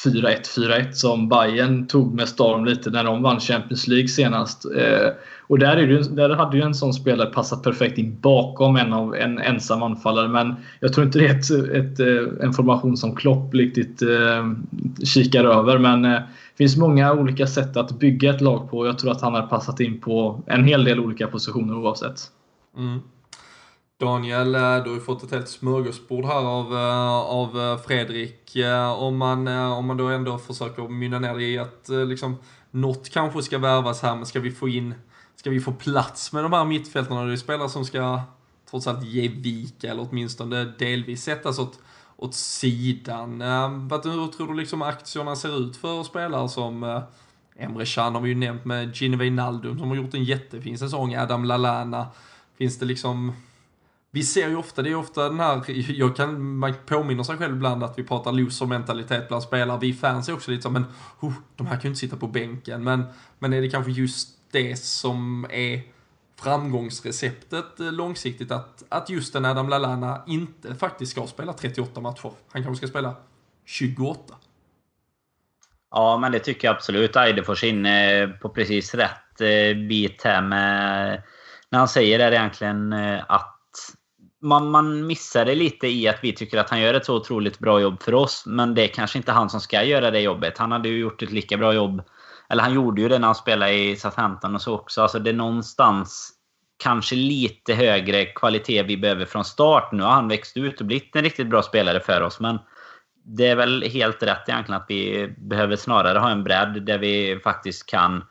4-1-4-1 0.05 0.91
som 0.91 1.29
Bayern 1.29 1.87
tog 1.87 2.13
med 2.13 2.27
storm 2.27 2.65
lite 2.65 2.89
när 2.89 3.03
de 3.03 3.21
vann 3.21 3.39
Champions 3.39 3.87
League 3.87 4.07
senast. 4.07 4.65
Eh, 4.65 5.09
och 5.47 5.59
där, 5.59 5.77
är 5.77 5.87
det, 5.87 6.15
där 6.15 6.29
hade 6.29 6.57
ju 6.57 6.63
en 6.63 6.75
sån 6.75 6.93
spelare 6.93 7.29
passat 7.29 7.63
perfekt 7.63 7.97
in 7.97 8.19
bakom 8.21 8.75
en, 8.75 8.93
av, 8.93 9.15
en 9.15 9.39
ensam 9.39 9.83
anfallare. 9.83 10.27
Men 10.27 10.55
jag 10.79 10.93
tror 10.93 11.05
inte 11.05 11.19
det 11.19 11.27
är 11.27 11.35
ett, 11.35 11.51
ett, 11.51 11.99
eh, 11.99 12.45
en 12.45 12.53
formation 12.53 12.97
som 12.97 13.15
Klopp 13.15 13.53
riktigt 13.53 14.01
eh, 14.01 14.51
kikar 15.03 15.43
över. 15.45 15.77
Men 15.77 16.05
eh, 16.05 16.19
finns 16.57 16.77
många 16.77 17.13
olika 17.13 17.47
sätt 17.47 17.77
att 17.77 17.99
bygga 17.99 18.35
ett 18.35 18.41
lag 18.41 18.69
på. 18.69 18.85
Jag 18.85 18.99
tror 18.99 19.11
att 19.11 19.21
han 19.21 19.33
har 19.33 19.47
passat 19.47 19.79
in 19.79 20.01
på 20.01 20.43
en 20.47 20.63
hel 20.63 20.83
del 20.83 20.99
olika 20.99 21.27
positioner 21.27 21.75
oavsett. 21.75 22.31
Mm. 22.77 22.99
Daniel, 23.99 24.55
eh, 24.55 24.61
du 24.61 24.89
har 24.89 24.95
ju 24.95 24.99
fått 24.99 25.23
ett 25.23 25.31
helt 25.31 25.49
smörgåsbord 25.49 26.25
här 26.25 26.45
av, 26.45 26.73
eh, 26.73 27.19
av 27.19 27.61
eh, 27.61 27.77
Fredrik. 27.77 28.57
Om 28.97 29.17
man, 29.17 29.47
om 29.47 29.85
man 29.85 29.97
då 29.97 30.07
ändå 30.07 30.37
försöker 30.37 30.87
mynna 30.87 31.19
ner 31.19 31.33
det 31.33 31.43
i 31.43 31.57
att 31.57 31.89
liksom, 32.07 32.37
något 32.71 33.09
kanske 33.09 33.41
ska 33.41 33.57
värvas 33.57 34.01
här, 34.01 34.15
men 34.15 34.25
ska 34.25 34.39
vi 34.39 34.51
få 34.51 34.69
in, 34.69 34.93
ska 35.35 35.49
vi 35.49 35.59
få 35.59 35.71
plats 35.71 36.33
med 36.33 36.43
de 36.43 36.53
här 36.53 36.65
mittfältarna? 36.65 37.23
Det 37.25 37.33
är 37.33 37.37
spelare 37.37 37.69
som 37.69 37.85
ska 37.85 38.21
trots 38.69 38.87
allt 38.87 39.05
ge 39.05 39.27
vika, 39.27 39.91
eller 39.91 40.07
åtminstone 40.09 40.73
delvis 40.79 41.23
sättas 41.23 41.59
åt, 41.59 41.79
åt 42.17 42.35
sidan. 42.35 43.41
Ehm, 43.41 43.87
vad, 43.87 44.05
hur 44.05 44.27
tror 44.27 44.47
du 44.47 44.53
liksom 44.53 44.81
aktierna 44.81 45.35
ser 45.35 45.59
ut 45.59 45.77
för 45.77 46.03
spelare 46.03 46.49
som 46.49 46.83
eh, 46.83 47.01
Emre 47.55 47.85
Can 47.85 48.15
har 48.15 48.21
vi 48.21 48.29
ju 48.29 48.35
nämnt 48.35 48.65
med 48.65 48.95
Gini 48.95 49.17
Wijnaldum 49.17 49.79
som 49.79 49.89
har 49.89 49.95
gjort 49.95 50.13
en 50.13 50.23
jättefin 50.23 50.77
säsong, 50.77 51.15
Adam 51.15 51.45
Lallana. 51.45 52.07
Finns 52.57 52.79
det 52.79 52.85
liksom 52.85 53.33
vi 54.15 54.23
ser 54.23 54.49
ju 54.49 54.55
ofta, 54.55 54.81
det 54.81 54.89
är 54.89 54.95
ofta 54.95 55.29
den 55.29 55.39
här, 55.39 55.63
jag 55.91 56.15
kan, 56.15 56.57
man 56.57 56.73
påminner 56.85 57.23
sig 57.23 57.37
själv 57.37 57.55
ibland 57.55 57.83
att 57.83 57.99
vi 57.99 58.03
pratar 58.03 58.31
loser-mentalitet 58.31 59.27
bland 59.27 59.43
spelare. 59.43 59.79
Vi 59.81 59.93
fans 59.93 60.29
är 60.29 60.33
också 60.33 60.51
lite 60.51 60.63
så, 60.63 60.69
men 60.69 60.85
oh, 61.19 61.33
de 61.55 61.67
här 61.67 61.75
kan 61.75 61.81
ju 61.81 61.87
inte 61.89 61.99
sitta 61.99 62.17
på 62.17 62.27
bänken. 62.27 62.83
Men, 62.83 63.03
men 63.39 63.53
är 63.53 63.61
det 63.61 63.69
kanske 63.69 63.91
just 63.91 64.29
det 64.51 64.79
som 64.79 65.45
är 65.49 65.81
framgångsreceptet 66.41 67.79
eh, 67.79 67.91
långsiktigt 67.91 68.51
att, 68.51 68.83
att 68.89 69.09
just 69.09 69.35
en 69.35 69.45
Adam 69.45 69.69
Lallana 69.69 70.23
inte 70.27 70.75
faktiskt 70.75 71.11
ska 71.11 71.27
spela 71.27 71.53
38 71.53 72.01
matcher. 72.01 72.31
Han 72.51 72.63
kanske 72.63 72.75
ska 72.75 72.87
spela 72.87 73.15
28. 73.65 74.35
Ja, 75.91 76.17
men 76.17 76.31
det 76.31 76.39
tycker 76.39 76.67
jag 76.67 76.75
absolut. 76.75 77.15
Eidefors 77.15 77.63
inne 77.63 78.21
eh, 78.21 78.29
på 78.29 78.49
precis 78.49 78.95
rätt 78.95 79.41
eh, 79.41 79.77
bit 79.87 80.23
här 80.23 80.41
med... 80.41 81.23
När 81.69 81.79
han 81.79 81.87
säger 81.87 82.17
det 82.17 82.35
egentligen 82.37 82.93
att 83.27 83.55
man, 84.41 84.69
man 84.69 85.07
missar 85.07 85.45
det 85.45 85.55
lite 85.55 85.87
i 85.87 86.07
att 86.07 86.19
vi 86.21 86.33
tycker 86.33 86.57
att 86.57 86.69
han 86.69 86.81
gör 86.81 86.93
ett 86.93 87.05
så 87.05 87.15
otroligt 87.15 87.59
bra 87.59 87.79
jobb 87.79 88.03
för 88.03 88.13
oss. 88.13 88.43
Men 88.45 88.73
det 88.73 88.83
är 88.83 88.87
kanske 88.87 89.17
inte 89.17 89.31
han 89.31 89.49
som 89.49 89.59
ska 89.59 89.83
göra 89.83 90.11
det 90.11 90.19
jobbet. 90.19 90.57
Han 90.57 90.71
hade 90.71 90.89
ju 90.89 90.97
gjort 90.97 91.21
ett 91.21 91.31
lika 91.31 91.57
bra 91.57 91.73
jobb. 91.73 92.01
Eller 92.49 92.63
han 92.63 92.73
gjorde 92.73 93.01
ju 93.01 93.09
det 93.09 93.19
när 93.19 93.27
han 93.27 93.35
spelade 93.35 93.73
i 93.73 93.95
Southampton 93.95 94.55
och 94.55 94.61
så 94.61 94.73
också. 94.73 95.01
Alltså 95.01 95.19
det 95.19 95.29
är 95.29 95.33
någonstans 95.33 96.31
kanske 96.83 97.15
lite 97.15 97.73
högre 97.73 98.25
kvalitet 98.25 98.83
vi 98.83 98.97
behöver 98.97 99.25
från 99.25 99.45
start. 99.45 99.91
Nu 99.91 100.03
har 100.03 100.11
han 100.11 100.27
växt 100.27 100.57
ut 100.57 100.79
och 100.79 100.85
blivit 100.85 101.15
en 101.15 101.23
riktigt 101.23 101.47
bra 101.47 101.61
spelare 101.61 101.99
för 101.99 102.21
oss. 102.21 102.39
Men 102.39 102.59
det 103.25 103.47
är 103.47 103.55
väl 103.55 103.83
helt 103.83 104.23
rätt 104.23 104.49
egentligen 104.49 104.81
att 104.81 104.85
vi 104.89 105.33
behöver 105.37 105.75
snarare 105.75 106.19
ha 106.19 106.29
en 106.29 106.43
bredd 106.43 106.83
där 106.85 106.97
vi 106.97 107.39
faktiskt 107.43 107.85
kan 107.85 108.23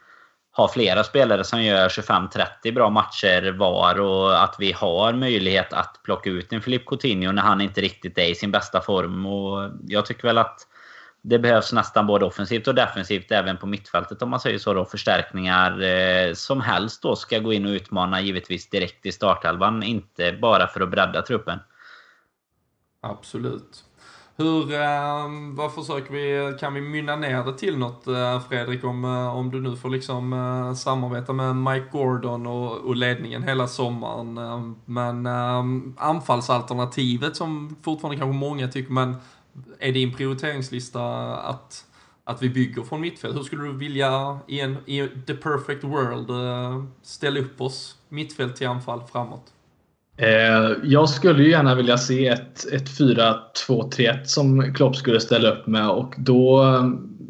ha 0.57 0.69
flera 0.69 1.05
spelare 1.05 1.45
som 1.45 1.63
gör 1.63 1.89
25-30 1.89 2.75
bra 2.75 2.91
matcher 2.91 3.53
var 3.53 4.01
och 4.01 4.43
att 4.43 4.57
vi 4.59 4.73
har 4.73 5.13
möjlighet 5.13 5.73
att 5.73 6.01
plocka 6.05 6.31
ut 6.31 6.53
en 6.53 6.63
Filip 6.63 6.87
Coutinho 6.87 7.33
när 7.33 7.43
han 7.43 7.61
inte 7.61 7.81
riktigt 7.81 8.19
är 8.19 8.31
i 8.31 8.35
sin 8.35 8.51
bästa 8.51 8.81
form. 8.81 9.27
Och 9.27 9.71
jag 9.87 10.07
tycker 10.07 10.23
väl 10.23 10.39
att 10.39 10.61
det 11.27 11.39
behövs 11.39 11.73
nästan 11.73 12.07
både 12.07 12.25
offensivt 12.25 12.69
och 12.69 12.75
defensivt 12.75 13.33
även 13.33 13.57
på 13.57 13.67
mittfältet 13.67 14.23
om 14.23 14.31
man 14.31 14.41
säger 14.41 14.59
så 14.59 14.75
då. 14.75 14.85
Förstärkningar 14.85 15.83
eh, 15.83 16.35
som 16.35 16.61
helst 16.61 17.03
då 17.03 17.17
ska 17.17 17.39
gå 17.39 17.53
in 17.53 17.67
och 17.67 17.71
utmana 17.71 18.21
givetvis 18.21 18.71
direkt 18.71 19.07
i 19.07 19.13
startelvan. 19.13 19.83
Inte 19.83 20.33
bara 20.33 20.67
för 20.67 20.81
att 20.81 20.91
bredda 20.91 21.23
truppen. 21.23 21.59
Absolut. 23.01 23.85
Hur, 24.37 24.73
eh, 24.73 25.29
vad 25.57 25.75
försöker 25.75 26.13
vi, 26.13 26.57
kan 26.61 26.75
vi 26.75 26.81
mynna 26.81 27.17
ner 27.17 27.45
det 27.45 27.59
till 27.59 27.79
något 27.79 28.07
eh, 28.07 28.41
Fredrik 28.49 28.85
om, 28.85 29.05
eh, 29.05 29.37
om 29.37 29.51
du 29.51 29.61
nu 29.61 29.77
får 29.77 29.89
liksom 29.89 30.33
eh, 30.33 30.75
samarbeta 30.75 31.33
med 31.33 31.57
Mike 31.57 31.87
Gordon 31.93 32.47
och, 32.47 32.77
och 32.77 32.97
ledningen 32.97 33.43
hela 33.43 33.67
sommaren. 33.67 34.39
Eh, 34.39 34.71
men 34.85 35.27
eh, 35.27 35.65
anfallsalternativet 35.97 37.37
som 37.37 37.77
fortfarande 37.83 38.19
kanske 38.19 38.39
många 38.39 38.69
tycker, 38.69 38.93
men 38.93 39.17
är 39.79 39.93
din 39.93 40.15
prioriteringslista 40.15 41.03
att, 41.37 41.85
att 42.25 42.43
vi 42.43 42.49
bygger 42.49 42.83
från 42.83 43.01
mittfält? 43.01 43.37
Hur 43.37 43.43
skulle 43.43 43.63
du 43.63 43.77
vilja 43.77 44.39
i, 44.49 44.61
en, 44.61 44.77
i 44.87 45.09
the 45.27 45.35
perfect 45.35 45.85
world 45.85 46.31
eh, 46.31 46.85
ställa 47.03 47.41
upp 47.41 47.61
oss 47.61 47.97
mittfält 48.09 48.57
till 48.57 48.67
anfall 48.67 49.01
framåt? 49.13 49.43
Eh, 50.17 50.77
jag 50.85 51.09
skulle 51.09 51.43
ju 51.43 51.51
gärna 51.51 51.75
vilja 51.75 51.99
se 51.99 52.29
ett, 52.29 52.73
ett 52.73 52.89
4-2-3-1 52.89 54.25
som 54.25 54.75
Klopp 54.75 54.97
skulle 54.97 55.21
ställa 55.21 55.51
upp 55.51 55.67
med 55.67 55.89
och 55.89 56.15
då 56.19 56.63
eh, 56.63 56.89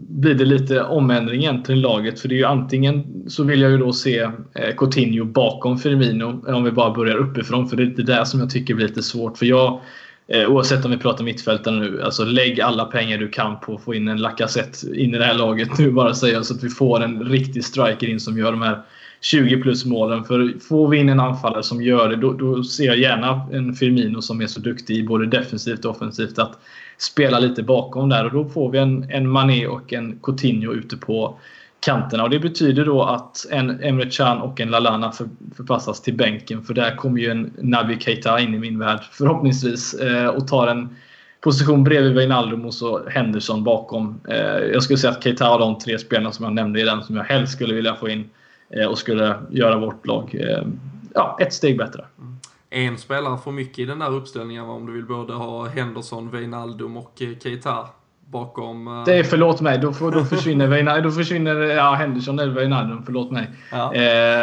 blir 0.09 0.35
det 0.35 0.45
lite 0.45 0.83
omändring 0.83 1.41
egentligen 1.41 1.79
i 1.79 1.83
laget. 1.83 2.21
För 2.21 2.29
det 2.29 2.35
är 2.35 2.39
ju 2.39 2.45
antingen 2.45 3.25
så 3.29 3.45
vill 3.45 3.61
jag 3.61 3.71
ju 3.71 3.79
då 3.79 3.93
se 3.93 4.31
Coutinho 4.77 5.25
bakom 5.25 5.79
Firmino 5.79 6.55
om 6.55 6.65
vi 6.65 6.71
bara 6.71 6.95
börjar 6.95 7.17
uppifrån. 7.17 7.69
För 7.69 7.77
det 7.77 7.83
är 7.83 7.87
det 7.87 8.03
där 8.03 8.25
som 8.25 8.41
jag 8.41 8.51
tycker 8.51 8.75
blir 8.75 8.89
lite 8.89 9.03
svårt. 9.03 9.39
För 9.39 9.47
jag, 9.47 9.81
Eh, 10.29 10.51
oavsett 10.51 10.85
om 10.85 10.91
vi 10.91 10.97
pratar 10.97 11.25
mittfältare 11.25 11.75
nu, 11.75 12.03
alltså 12.03 12.25
lägg 12.25 12.61
alla 12.61 12.85
pengar 12.85 13.19
du 13.19 13.29
kan 13.29 13.61
på 13.61 13.75
att 13.75 13.85
få 13.85 13.95
in 13.95 14.09
en 14.09 14.17
Lacazette 14.17 14.87
in 15.01 15.15
i 15.15 15.19
det 15.19 15.25
här 15.25 15.35
laget 15.35 15.79
nu 15.79 15.91
bara 15.91 16.15
säga 16.15 16.43
så 16.43 16.55
att 16.55 16.65
vi 16.65 16.69
får 16.69 17.03
en 17.03 17.25
riktig 17.25 17.65
striker 17.65 18.09
in 18.09 18.21
som 18.21 18.39
gör 18.39 18.53
de 18.53 18.63
här 18.63 18.83
20 19.21 19.63
plus 19.63 19.85
målen. 19.85 20.25
För 20.25 20.59
får 20.69 20.89
vi 20.89 20.99
in 20.99 21.09
en 21.09 21.21
anfallare 21.21 21.63
som 21.63 21.83
gör 21.83 22.09
det, 22.09 22.17
då, 22.17 22.33
då, 22.33 22.65
ser 22.65 22.85
jag 22.85 22.99
gärna 22.99 23.47
en 23.53 23.75
Firmino 23.75 24.23
som 24.23 24.41
är 24.41 24.47
så 24.47 24.61
duktig 24.61 25.07
både 25.07 25.27
defensivt 25.27 25.85
och 25.85 25.91
offensivt 25.91 26.39
att 26.39 26.59
spela 26.99 27.39
lite 27.39 27.63
bakom 27.63 28.09
där. 28.09 28.25
Och 28.25 28.33
då 28.33 28.45
får 28.45 28.71
vi 28.71 28.79
en, 28.79 29.11
en 29.11 29.29
Mané 29.29 29.67
och 29.67 29.93
en 29.93 30.19
Coutinho 30.23 30.73
ute 30.73 30.97
på 30.97 31.39
kanterna. 31.85 32.23
Och 32.23 32.31
Det 32.31 32.39
betyder 32.39 32.85
då 32.85 33.03
att 33.03 33.47
en 33.51 33.83
Emre 33.83 34.11
Can 34.11 34.41
och 34.41 34.61
en 34.61 34.71
Lalana 34.71 35.13
för, 35.13 35.29
förpassas 35.57 36.03
till 36.03 36.15
bänken. 36.15 36.63
För 36.63 36.75
där 36.75 36.97
kommer 36.97 37.21
ju 37.21 37.31
en 37.31 37.53
Naby 37.59 37.99
Keita 38.01 38.41
in 38.41 38.55
i 38.55 38.59
min 38.59 38.79
värld 38.79 39.01
förhoppningsvis 39.13 39.95
eh, 39.95 40.27
och 40.27 40.49
tar 40.49 40.67
en 40.67 40.97
position 41.41 41.85
bredvid 41.85 42.15
Wijnaldum 42.15 42.67
och 42.67 42.75
så 42.75 43.09
Henderson 43.09 43.65
bakom. 43.65 44.21
Eh, 44.29 44.59
jag 44.73 44.83
skulle 44.83 44.99
säga 44.99 45.13
att 45.13 45.25
Keita 45.25 45.55
och 45.55 45.61
de 45.61 45.79
tre 45.79 45.99
spelarna 45.99 46.33
som 46.33 46.45
jag 46.45 46.55
nämnde 46.55 46.81
är 46.81 46.85
den 46.85 47.03
som 47.03 47.17
jag 47.17 47.25
helst 47.25 47.53
skulle 47.53 47.75
vilja 47.75 47.95
få 47.95 48.09
in 48.09 48.29
Eh, 48.77 48.87
och 48.87 48.99
skulle 48.99 49.39
göra 49.51 49.79
vårt 49.79 50.07
lag 50.07 50.35
eh, 50.35 50.67
ja, 51.15 51.39
ett 51.41 51.53
steg 51.53 51.79
bättre. 51.79 52.05
Mm. 52.19 52.37
En 52.71 52.99
spelare 52.99 53.39
för 53.39 53.51
mycket 53.51 53.79
i 53.79 53.85
den 53.85 53.99
där 53.99 54.13
uppställningen 54.13 54.65
om 54.65 54.87
du 54.87 54.93
vill 54.93 55.05
både 55.05 55.33
ha 55.33 55.69
Henderson, 55.69 56.31
Wijnaldum 56.31 56.97
och 56.97 57.23
eh, 57.23 57.39
Keita 57.43 57.89
bakom... 58.35 59.03
Det 59.07 59.19
är 59.19 59.25
förlåt 59.25 59.61
mig, 59.61 59.79
då, 59.79 60.11
då 60.11 60.25
försvinner, 60.25 61.01
då 61.01 61.11
försvinner 61.11 61.55
ja, 61.55 61.95
Henderson 61.95 62.39
eller 62.39 62.53
Wijnaldum, 62.53 63.03
förlåt 63.05 63.31
mig. 63.31 63.51
Ja. 63.71 63.95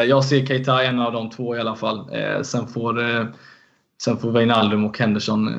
jag 0.04 0.26
ser 0.26 0.46
Keita 0.46 0.84
en 0.84 1.00
av 1.00 1.14
de 1.14 1.30
två 1.30 1.56
i 1.56 1.60
alla 1.60 1.76
fall. 1.76 2.10
sen 2.44 2.68
får 2.68 3.02
Sen 4.04 4.18
får 4.18 4.32
Wijnaldum 4.32 4.86
och 4.86 5.00
Henderson 5.00 5.50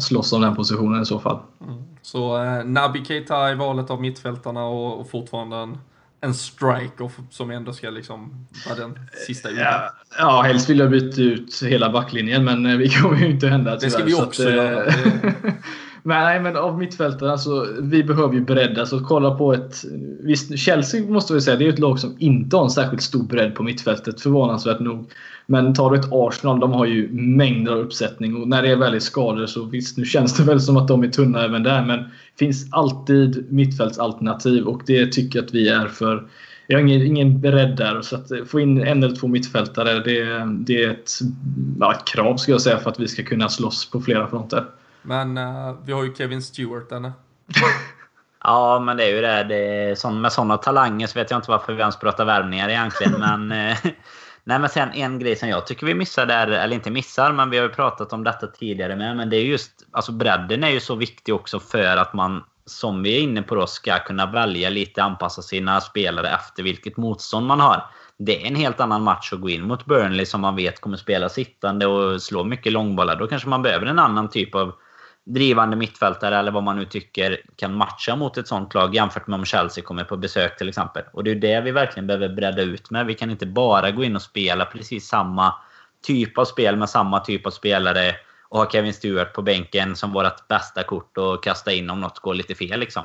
slåss 0.00 0.32
om 0.32 0.40
den 0.40 0.56
positionen 0.56 1.02
i 1.02 1.06
så 1.06 1.18
fall. 1.18 1.38
Mm. 1.60 1.82
Så 2.02 2.44
eh, 2.44 2.64
Naby 2.64 3.04
Keita 3.04 3.52
i 3.52 3.54
valet 3.54 3.90
av 3.90 4.00
mittfältarna 4.00 4.64
och, 4.64 5.00
och 5.00 5.10
fortfarande 5.10 5.56
en 5.56 5.78
en 6.20 6.34
striker 6.34 7.10
som 7.30 7.50
ändå 7.50 7.72
ska 7.72 7.90
liksom 7.90 8.46
vara 8.68 8.78
den 8.78 8.98
sista. 9.26 9.50
Ja, 9.50 9.92
ja, 10.18 10.42
helst 10.42 10.70
vill 10.70 10.78
jag 10.78 10.90
byta 10.90 11.22
ut 11.22 11.62
hela 11.62 11.90
backlinjen 11.90 12.44
men 12.44 12.66
eh, 12.66 12.76
vi 12.78 12.88
kommer 12.88 13.18
ju 13.18 13.30
inte 13.30 13.48
hända 13.48 13.76
tyvärr. 13.76 13.86
Det 13.86 13.90
ska 13.90 14.04
vi 14.04 14.14
också 14.14 14.48
att, 14.48 14.54
göra. 14.54 14.92
Men, 16.02 16.24
nej, 16.24 16.40
men 16.40 16.56
av 16.56 16.78
mittfältarna 16.78 17.38
så 17.38 17.66
vi 17.80 18.04
behöver 18.04 18.34
ju 18.34 18.40
bredd. 18.40 18.78
Alltså 18.78 19.00
kolla 19.00 19.34
på 19.34 19.52
ett... 19.52 19.84
Visst, 20.20 20.58
Chelsea 20.58 21.10
måste 21.10 21.34
vi 21.34 21.40
säga, 21.40 21.56
det 21.56 21.64
är 21.64 21.68
ett 21.68 21.78
lag 21.78 21.98
som 21.98 22.16
inte 22.18 22.56
har 22.56 22.64
en 22.64 22.70
särskilt 22.70 23.02
stor 23.02 23.22
bredd 23.22 23.54
på 23.54 23.62
mittfältet 23.62 24.20
förvånansvärt 24.20 24.80
nog. 24.80 25.10
Men 25.46 25.74
tar 25.74 25.90
du 25.90 25.98
ett 25.98 26.08
Arsenal, 26.12 26.60
de 26.60 26.72
har 26.72 26.86
ju 26.86 27.08
mängder 27.12 27.72
av 27.72 27.78
uppsättning 27.78 28.36
och 28.36 28.48
när 28.48 28.62
det 28.62 28.70
är 28.70 28.76
väldigt 28.76 29.02
skador 29.02 29.46
så 29.46 29.64
visst, 29.64 29.98
nu 29.98 30.04
känns 30.04 30.36
det 30.36 30.42
väl 30.42 30.60
som 30.60 30.76
att 30.76 30.88
de 30.88 31.02
är 31.02 31.08
tunna 31.08 31.44
även 31.44 31.62
där. 31.62 31.84
Men 31.84 31.98
det 31.98 32.08
finns 32.38 32.68
alltid 32.72 33.52
mittfältsalternativ 33.52 34.64
och 34.64 34.82
det 34.86 35.12
tycker 35.12 35.38
jag 35.38 35.46
att 35.46 35.54
vi 35.54 35.68
är 35.68 35.86
för 35.86 36.26
jag 36.66 36.78
har 36.78 36.86
ingen, 36.86 37.06
ingen 37.06 37.40
beredd 37.40 37.76
där. 37.76 38.02
Så 38.02 38.16
att 38.16 38.30
få 38.46 38.60
in 38.60 38.82
en 38.82 39.02
eller 39.02 39.16
två 39.16 39.26
mittfältare, 39.26 39.94
det, 39.94 40.44
det 40.66 40.84
är 40.84 40.90
ett, 40.90 41.10
ja, 41.80 41.94
ett 41.94 42.04
krav 42.04 42.36
ska 42.36 42.52
jag 42.52 42.60
säga 42.60 42.78
för 42.78 42.90
att 42.90 43.00
vi 43.00 43.08
ska 43.08 43.22
kunna 43.22 43.48
slåss 43.48 43.90
på 43.90 44.00
flera 44.00 44.26
fronter. 44.26 44.64
Men 45.02 45.38
uh, 45.38 45.76
vi 45.84 45.92
har 45.92 46.04
ju 46.04 46.14
Kevin 46.14 46.42
Stewart, 46.42 46.92
eller? 46.92 47.12
ja, 48.44 48.80
men 48.80 48.96
det 48.96 49.04
är 49.04 49.14
ju 49.14 49.20
det. 49.20 49.44
det 49.44 49.98
sån, 49.98 50.20
med 50.20 50.32
sådana 50.32 50.56
talanger 50.56 51.06
så 51.06 51.18
vet 51.18 51.30
jag 51.30 51.38
inte 51.38 51.50
varför 51.50 51.72
vi 51.72 51.80
ens 51.80 51.96
pratar 51.96 52.24
värvningar 52.24 52.68
egentligen. 52.68 53.12
men, 53.20 53.52
eh, 53.52 53.76
nej, 54.44 54.58
men 54.58 54.68
sen 54.68 54.92
en 54.92 55.18
grej 55.18 55.36
som 55.36 55.48
jag 55.48 55.66
tycker 55.66 55.86
vi 55.86 55.94
missar 55.94 56.26
där, 56.26 56.48
eller 56.48 56.74
inte 56.74 56.90
missar, 56.90 57.32
men 57.32 57.50
vi 57.50 57.58
har 57.58 57.64
ju 57.64 57.74
pratat 57.74 58.12
om 58.12 58.24
detta 58.24 58.46
tidigare 58.46 58.96
med. 58.96 59.16
Men 59.16 59.30
det 59.30 59.36
är 59.36 59.42
just, 59.42 59.72
alltså 59.92 60.12
bredden 60.12 60.64
är 60.64 60.70
ju 60.70 60.80
så 60.80 60.94
viktig 60.94 61.34
också 61.34 61.60
för 61.60 61.96
att 61.96 62.14
man, 62.14 62.44
som 62.66 63.02
vi 63.02 63.16
är 63.16 63.20
inne 63.20 63.42
på 63.42 63.54
då, 63.54 63.66
ska 63.66 63.98
kunna 63.98 64.26
välja 64.26 64.70
lite, 64.70 65.02
anpassa 65.02 65.42
sina 65.42 65.80
spelare 65.80 66.28
efter 66.28 66.62
vilket 66.62 66.96
motstånd 66.96 67.46
man 67.46 67.60
har. 67.60 67.86
Det 68.18 68.42
är 68.42 68.46
en 68.46 68.56
helt 68.56 68.80
annan 68.80 69.02
match 69.02 69.32
att 69.32 69.40
gå 69.40 69.48
in 69.48 69.62
mot 69.62 69.86
Burnley 69.86 70.26
som 70.26 70.40
man 70.40 70.56
vet 70.56 70.80
kommer 70.80 70.96
spela 70.96 71.28
sittande 71.28 71.86
och 71.86 72.22
slå 72.22 72.44
mycket 72.44 72.72
långbollar. 72.72 73.16
Då 73.16 73.26
kanske 73.26 73.48
man 73.48 73.62
behöver 73.62 73.86
en 73.86 73.98
annan 73.98 74.28
typ 74.28 74.54
av 74.54 74.74
drivande 75.32 75.76
mittfältare 75.76 76.38
eller 76.38 76.52
vad 76.52 76.62
man 76.62 76.76
nu 76.76 76.84
tycker 76.84 77.40
kan 77.56 77.74
matcha 77.74 78.16
mot 78.16 78.36
ett 78.36 78.48
sånt 78.48 78.74
lag 78.74 78.94
jämfört 78.94 79.26
med 79.26 79.38
om 79.38 79.44
Chelsea 79.44 79.84
kommer 79.84 80.04
på 80.04 80.16
besök 80.16 80.58
till 80.58 80.68
exempel. 80.68 81.02
Och 81.12 81.24
det 81.24 81.30
är 81.30 81.34
det 81.34 81.60
vi 81.60 81.70
verkligen 81.70 82.06
behöver 82.06 82.28
bredda 82.28 82.62
ut 82.62 82.90
med. 82.90 83.06
Vi 83.06 83.14
kan 83.14 83.30
inte 83.30 83.46
bara 83.46 83.90
gå 83.90 84.04
in 84.04 84.16
och 84.16 84.22
spela 84.22 84.64
precis 84.64 85.08
samma 85.08 85.54
typ 86.02 86.38
av 86.38 86.44
spel 86.44 86.76
med 86.76 86.90
samma 86.90 87.20
typ 87.20 87.46
av 87.46 87.50
spelare 87.50 88.14
och 88.48 88.58
ha 88.58 88.70
Kevin 88.70 88.94
Stewart 88.94 89.34
på 89.34 89.42
bänken 89.42 89.96
som 89.96 90.12
vårt 90.12 90.48
bästa 90.48 90.82
kort 90.82 91.18
och 91.18 91.44
kasta 91.44 91.72
in 91.72 91.90
om 91.90 92.00
något 92.00 92.18
går 92.18 92.34
lite 92.34 92.54
fel 92.54 92.80
liksom. 92.80 93.02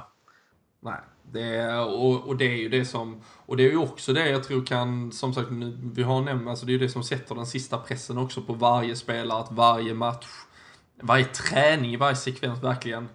Nej, 0.80 1.00
det, 1.32 1.78
och, 1.80 2.28
och, 2.28 2.38
det 2.38 2.46
är 2.46 2.58
ju 2.58 2.70
det 2.70 2.86
som, 2.86 3.22
och 3.46 3.58
det 3.58 3.64
är 3.64 3.72
ju 3.72 3.78
också 3.78 4.14
det 4.14 4.30
jag 4.30 4.44
tror 4.44 4.66
kan, 4.66 5.12
som 5.12 5.34
sagt, 5.34 5.48
vi 5.94 6.04
har 6.04 6.22
nämnt, 6.22 6.50
alltså 6.50 6.66
det 6.66 6.72
är 6.72 6.74
ju 6.74 6.80
det 6.80 6.90
som 6.90 7.04
sätter 7.04 7.36
den 7.36 7.46
sista 7.46 7.78
pressen 7.78 8.18
också 8.18 8.42
på 8.42 8.54
varje 8.54 8.96
spelare, 8.96 9.40
att 9.40 9.52
varje 9.52 9.94
match 9.94 10.26
varje 11.02 11.26
träning, 11.26 11.98
varje 11.98 12.16
sekvens 12.16 12.64
verkligen 12.64 13.10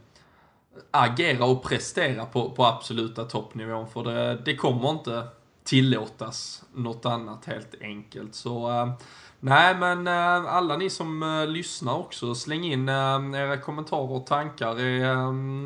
agera 0.91 1.45
och 1.45 1.62
prestera 1.62 2.26
på, 2.26 2.51
på 2.51 2.64
absoluta 2.64 3.24
toppnivån. 3.24 3.89
För 3.89 4.05
det, 4.05 4.43
det 4.45 4.57
kommer 4.57 4.91
inte 4.91 5.26
tillåtas 5.64 6.64
något 6.74 7.07
annat 7.07 7.45
helt 7.45 7.74
enkelt. 7.81 8.35
Så 8.35 8.70
äh, 8.70 8.93
nej, 9.41 9.74
men 9.74 10.07
äh, 10.07 10.55
alla 10.55 10.76
ni 10.76 10.91
som 10.91 11.22
äh, 11.22 11.47
lyssnar 11.47 11.99
också, 11.99 12.35
släng 12.35 12.64
in 12.64 12.89
era 12.89 13.57
kommentarer 13.57 14.12
och 14.12 14.26
tankar. 14.26 14.81
Är, 14.81 15.05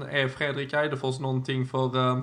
är 0.08 0.28
Fredrik 0.28 0.72
Eidefors 0.72 1.20
någonting 1.20 1.66
för 1.66 2.22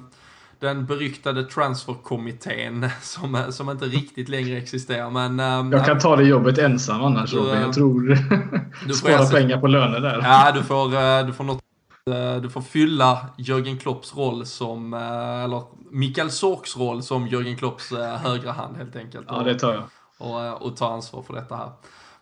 den 0.62 0.86
beryktade 0.86 1.44
transferkommittén 1.44 2.90
som, 3.02 3.44
som 3.50 3.70
inte 3.70 3.86
riktigt 3.86 4.30
längre 4.30 4.58
existerar. 4.58 5.10
Men, 5.10 5.72
jag 5.72 5.86
kan 5.86 6.00
ta 6.00 6.16
det 6.16 6.24
jobbet 6.24 6.58
ensam 6.58 7.04
annars 7.04 7.34
Robin. 7.34 7.62
Jag 7.62 7.74
tror 7.74 8.18
du 8.88 8.94
spara 8.94 9.26
pengar 9.26 9.58
på 9.62 9.68
löner 9.68 10.00
där. 10.00 10.20
Ja, 10.24 10.52
du 10.52 10.64
får, 10.64 11.24
du 11.26 11.34
får 11.34 11.44
något 11.44 11.62
du 12.42 12.50
får 12.50 12.62
fylla 12.62 13.28
Jörgen 13.38 13.78
Klopps 13.78 14.16
roll 14.16 14.46
som, 14.46 14.94
eller 15.44 15.64
Mikael 15.92 16.32
Sorks 16.32 16.78
roll 16.78 17.04
som 17.04 17.28
Jörgen 17.28 17.58
Klopps 17.58 17.94
högra 18.24 18.52
hand 18.52 18.78
helt 18.78 18.96
enkelt. 18.96 19.26
Ja, 19.30 19.44
det 19.44 19.60
tar 19.60 19.74
jag. 19.74 19.84
Och, 20.18 20.62
och 20.62 20.78
ta 20.78 20.94
ansvar 20.94 21.22
för 21.22 21.34
detta 21.34 21.56
här. 21.56 21.70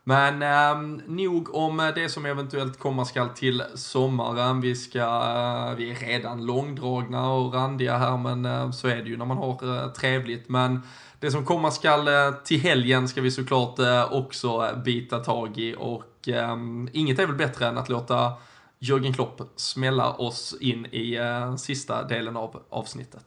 Men 0.10 0.42
eh, 0.42 0.76
nog 1.08 1.56
om 1.56 1.80
eh, 1.80 1.94
det 1.96 2.10
som 2.10 2.26
eventuellt 2.26 2.80
komma 2.80 3.06
skall 3.06 3.30
till 3.30 3.64
sommaren. 3.76 4.62
Vi, 4.62 4.76
ska, 4.76 5.00
eh, 5.00 5.76
vi 5.78 5.92
är 5.92 6.08
redan 6.08 6.46
långdragna 6.46 7.32
och 7.32 7.54
randiga 7.54 7.98
här, 7.98 8.18
men 8.18 8.46
eh, 8.46 8.72
så 8.72 8.88
är 8.88 8.96
det 8.96 9.10
ju 9.10 9.18
när 9.18 9.26
man 9.26 9.38
har 9.38 9.78
eh, 9.78 9.92
trevligt. 9.92 10.50
Men 10.50 10.82
det 11.20 11.32
som 11.32 11.46
komma 11.46 11.72
skall 11.72 12.08
eh, 12.08 12.32
till 12.46 12.60
helgen 12.60 13.08
ska 13.08 13.22
vi 13.22 13.32
såklart 13.32 13.80
eh, 13.80 14.14
också 14.14 14.70
bita 14.86 15.20
tag 15.20 15.58
i 15.58 15.76
och 15.78 16.28
ehm, 16.28 16.90
inget 16.94 17.20
är 17.20 17.26
väl 17.26 17.36
bättre 17.36 17.68
än 17.68 17.78
att 17.78 17.90
låta 17.90 18.34
Jörgen 18.80 19.14
Klopp 19.14 19.42
smälla 19.56 20.14
oss 20.14 20.56
in 20.60 20.86
i 20.86 21.16
eh, 21.16 21.56
sista 21.56 22.04
delen 22.04 22.38
av 22.38 22.62
avsnittet. 22.70 23.24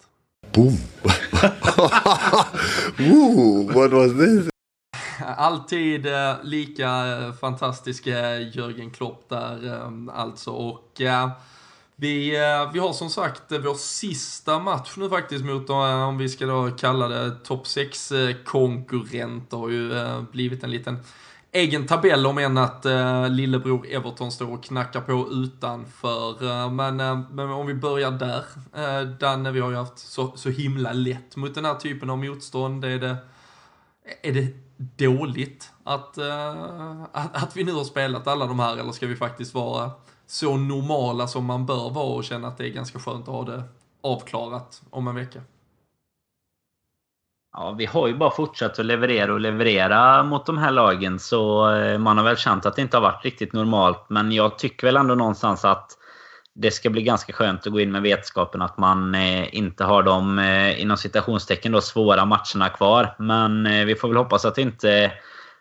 Boom! 0.55 0.76
Ooh, 3.12 3.74
what 3.74 3.93
was 3.93 4.12
this? 4.12 4.51
Alltid 5.27 6.07
eh, 6.07 6.35
lika 6.43 6.89
fantastiska 7.41 7.41
fantastisk 7.41 8.07
eh, 8.07 8.57
Jörgen 8.57 8.91
Klopp 8.91 9.29
där 9.29 9.81
alltså. 10.12 10.51
Och 10.51 11.01
vi, 11.97 12.31
vi 12.73 12.79
har 12.79 12.93
som 12.93 13.11
sagt 13.11 13.43
vår 13.49 13.75
sista 13.75 14.59
match 14.59 14.93
nu 14.97 15.09
faktiskt 15.09 15.45
mot, 15.45 15.70
om 15.70 16.18
vi 16.18 16.29
ska 16.29 16.47
då 16.47 16.70
kalla 16.70 17.09
det 17.09 17.31
topp 17.31 17.64
6-konkurrenter, 17.64 19.57
har 19.57 19.68
ju 19.68 19.93
blivit 20.33 20.64
en 20.64 20.70
liten 20.70 20.99
egen 21.53 21.87
tabell 21.87 22.27
om 22.27 22.39
än 22.39 22.59
att 22.59 22.87
lillebror 23.31 23.87
Everton 23.87 24.33
står 24.33 24.53
och 24.53 24.64
knackar 24.64 25.01
på 25.01 25.29
utanför. 25.33 26.68
Men, 26.70 26.97
men 27.31 27.51
om 27.51 27.66
vi 27.66 27.75
börjar 27.75 28.11
där. 28.11 28.45
Danne, 29.18 29.51
vi 29.51 29.61
har 29.61 29.70
ju 29.70 29.77
haft 29.77 29.99
så, 29.99 30.33
så 30.37 30.49
himla 30.51 30.93
lätt 30.93 31.37
mot 31.37 31.55
den 31.55 31.64
här 31.64 31.75
typen 31.75 32.11
av 32.11 32.18
motstånd. 32.18 32.85
Är 32.85 32.99
det, 32.99 33.16
är 34.23 34.33
det 34.33 34.61
dåligt 34.97 35.72
att, 35.85 36.18
uh, 36.18 37.03
att, 37.12 37.43
att, 37.43 37.57
vi 37.57 37.64
nu 37.64 37.72
har 37.72 37.85
spelat 37.85 38.26
alla 38.26 38.47
de 38.47 38.61
här 38.61 38.76
eller 38.76 38.93
ska 38.93 39.07
vi 39.07 39.16
faktiskt 39.16 39.55
vara 39.55 39.91
så 40.26 40.57
normala 40.57 41.26
som 41.26 41.45
man 41.45 41.66
bör 41.66 41.91
vara 41.91 42.14
och 42.14 42.24
känna 42.24 42.49
att 42.49 42.59
det 42.59 42.68
är 42.68 42.72
ganska 42.72 42.99
skönt 42.99 43.28
att 43.28 43.35
ha 43.35 43.45
det 43.45 43.62
avklarat 44.03 44.83
om 44.91 45.09
en 45.09 45.14
vecka? 45.14 45.41
Ja, 47.53 47.74
vi 47.78 47.87
har 47.87 48.09
ju 48.09 48.14
bara 48.16 48.30
fortsatt 48.30 48.78
att 48.78 48.87
leverera 48.87 49.33
och 49.33 49.41
leverera 49.41 50.22
mot 50.22 50.47
de 50.47 50.59
här 50.59 50.70
lagen 50.70 51.18
så 51.18 51.70
eh, 51.74 51.99
man 51.99 52.18
har 52.18 52.24
väl 52.24 52.37
känt 52.37 52.66
att 52.66 52.76
det 52.76 52.83
inte 52.83 52.97
har 52.97 53.03
varit 53.03 53.24
riktigt 53.24 53.53
normalt. 53.53 54.05
Men 54.09 54.33
jag 54.33 54.59
tycker 54.59 54.87
väl 54.87 54.97
ändå 54.97 55.14
någonstans 55.14 55.64
att 55.64 55.99
det 56.55 56.70
ska 56.70 56.90
bli 56.90 57.03
ganska 57.03 57.32
skönt 57.32 57.66
att 57.66 57.72
gå 57.72 57.80
in 57.80 57.92
med 57.92 58.03
vetskapen 58.03 58.62
att 58.62 58.78
man 58.78 59.14
eh, 59.14 59.55
inte 59.57 59.84
har 59.84 60.03
de 60.03 60.38
eh, 60.38 60.82
inom 60.82 60.96
citationstecken 60.96 61.72
då 61.72 61.80
svåra 61.80 62.24
matcherna 62.24 62.68
kvar. 62.68 63.14
Men 63.18 63.66
eh, 63.66 63.84
vi 63.84 63.94
får 63.94 64.09
väl 64.09 64.16
hoppas 64.16 64.44
att 64.44 64.59
inte 64.59 65.12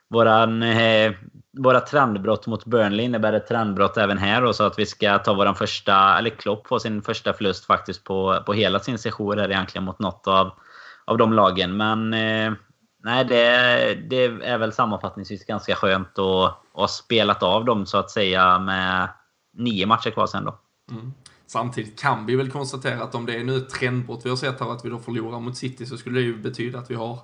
våran, 0.09 0.63
eh, 0.63 1.11
våra 1.57 1.79
trendbrott 1.79 2.47
mot 2.47 2.65
Burnley 2.65 3.05
innebär 3.05 3.33
ett 3.33 3.47
trendbrott 3.47 3.97
även 3.97 4.17
här 4.17 4.41
då, 4.41 4.53
så 4.53 4.63
att 4.63 4.79
vi 4.79 4.85
ska 4.85 5.17
ta 5.17 5.33
våran 5.33 5.55
första, 5.55 6.17
eller 6.17 6.29
Klopp 6.29 6.67
få 6.67 6.79
sin 6.79 7.01
första 7.01 7.33
förlust 7.33 7.65
faktiskt 7.65 8.03
på, 8.03 8.43
på 8.45 8.53
hela 8.53 8.79
sin 8.79 8.97
session 8.97 9.39
här 9.39 9.51
egentligen 9.51 9.85
mot 9.85 9.99
något 9.99 10.27
av, 10.27 10.51
av 11.05 11.17
de 11.17 11.33
lagen. 11.33 11.77
Men 11.77 12.13
eh, 12.13 12.53
nej, 13.03 13.25
det, 13.25 13.95
det 14.09 14.23
är 14.25 14.57
väl 14.57 14.73
sammanfattningsvis 14.73 15.45
ganska 15.45 15.75
skönt 15.75 16.19
att 16.19 16.57
ha 16.73 16.87
spelat 16.87 17.43
av 17.43 17.65
dem 17.65 17.85
så 17.85 17.97
att 17.97 18.11
säga 18.11 18.59
med 18.59 19.09
nio 19.57 19.85
matcher 19.85 20.09
kvar 20.09 20.27
sen 20.27 20.45
då. 20.45 20.59
Mm. 20.91 21.13
Samtidigt 21.47 21.99
kan 21.99 22.25
vi 22.25 22.35
väl 22.35 22.51
konstatera 22.51 23.03
att 23.03 23.15
om 23.15 23.25
det 23.25 23.35
är 23.35 23.43
nu 23.43 23.57
ett 23.57 23.69
trendbrott 23.69 24.25
vi 24.25 24.29
har 24.29 24.37
sett 24.37 24.59
här 24.59 24.71
att 24.71 24.85
vi 24.85 24.89
då 24.89 24.99
förlorar 24.99 25.39
mot 25.39 25.57
City 25.57 25.85
så 25.85 25.97
skulle 25.97 26.19
det 26.19 26.25
ju 26.25 26.37
betyda 26.37 26.79
att 26.79 26.91
vi 26.91 26.95
har 26.95 27.19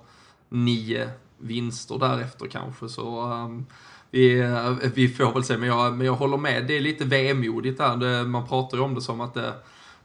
nio 0.48 1.10
vinster 1.38 1.98
därefter 1.98 2.46
kanske. 2.46 2.88
Så 2.88 3.32
um, 3.32 3.66
vi, 4.10 4.40
eh, 4.40 4.70
vi 4.94 5.08
får 5.08 5.32
väl 5.32 5.44
se, 5.44 5.56
men 5.56 5.68
jag, 5.68 5.94
men 5.94 6.06
jag 6.06 6.14
håller 6.14 6.36
med. 6.36 6.66
Det 6.66 6.76
är 6.76 6.80
lite 6.80 7.04
vemodigt 7.04 7.78
där. 7.78 7.96
Det, 7.96 8.24
man 8.24 8.46
pratar 8.46 8.76
ju 8.76 8.82
om 8.84 8.94
det 8.94 9.00
som 9.00 9.20
att 9.20 9.34
det, 9.34 9.54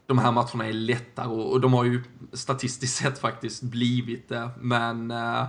de 0.06 0.18
här 0.18 0.32
matcherna 0.32 0.66
är 0.66 0.72
lättare 0.72 1.26
och, 1.26 1.52
och, 1.52 1.60
de 1.60 1.72
har 1.72 1.84
ju 1.84 2.02
statistiskt 2.32 2.96
sett 2.96 3.18
faktiskt 3.18 3.62
blivit 3.62 4.28
det. 4.28 4.50
Men, 4.60 5.10
uh, 5.10 5.44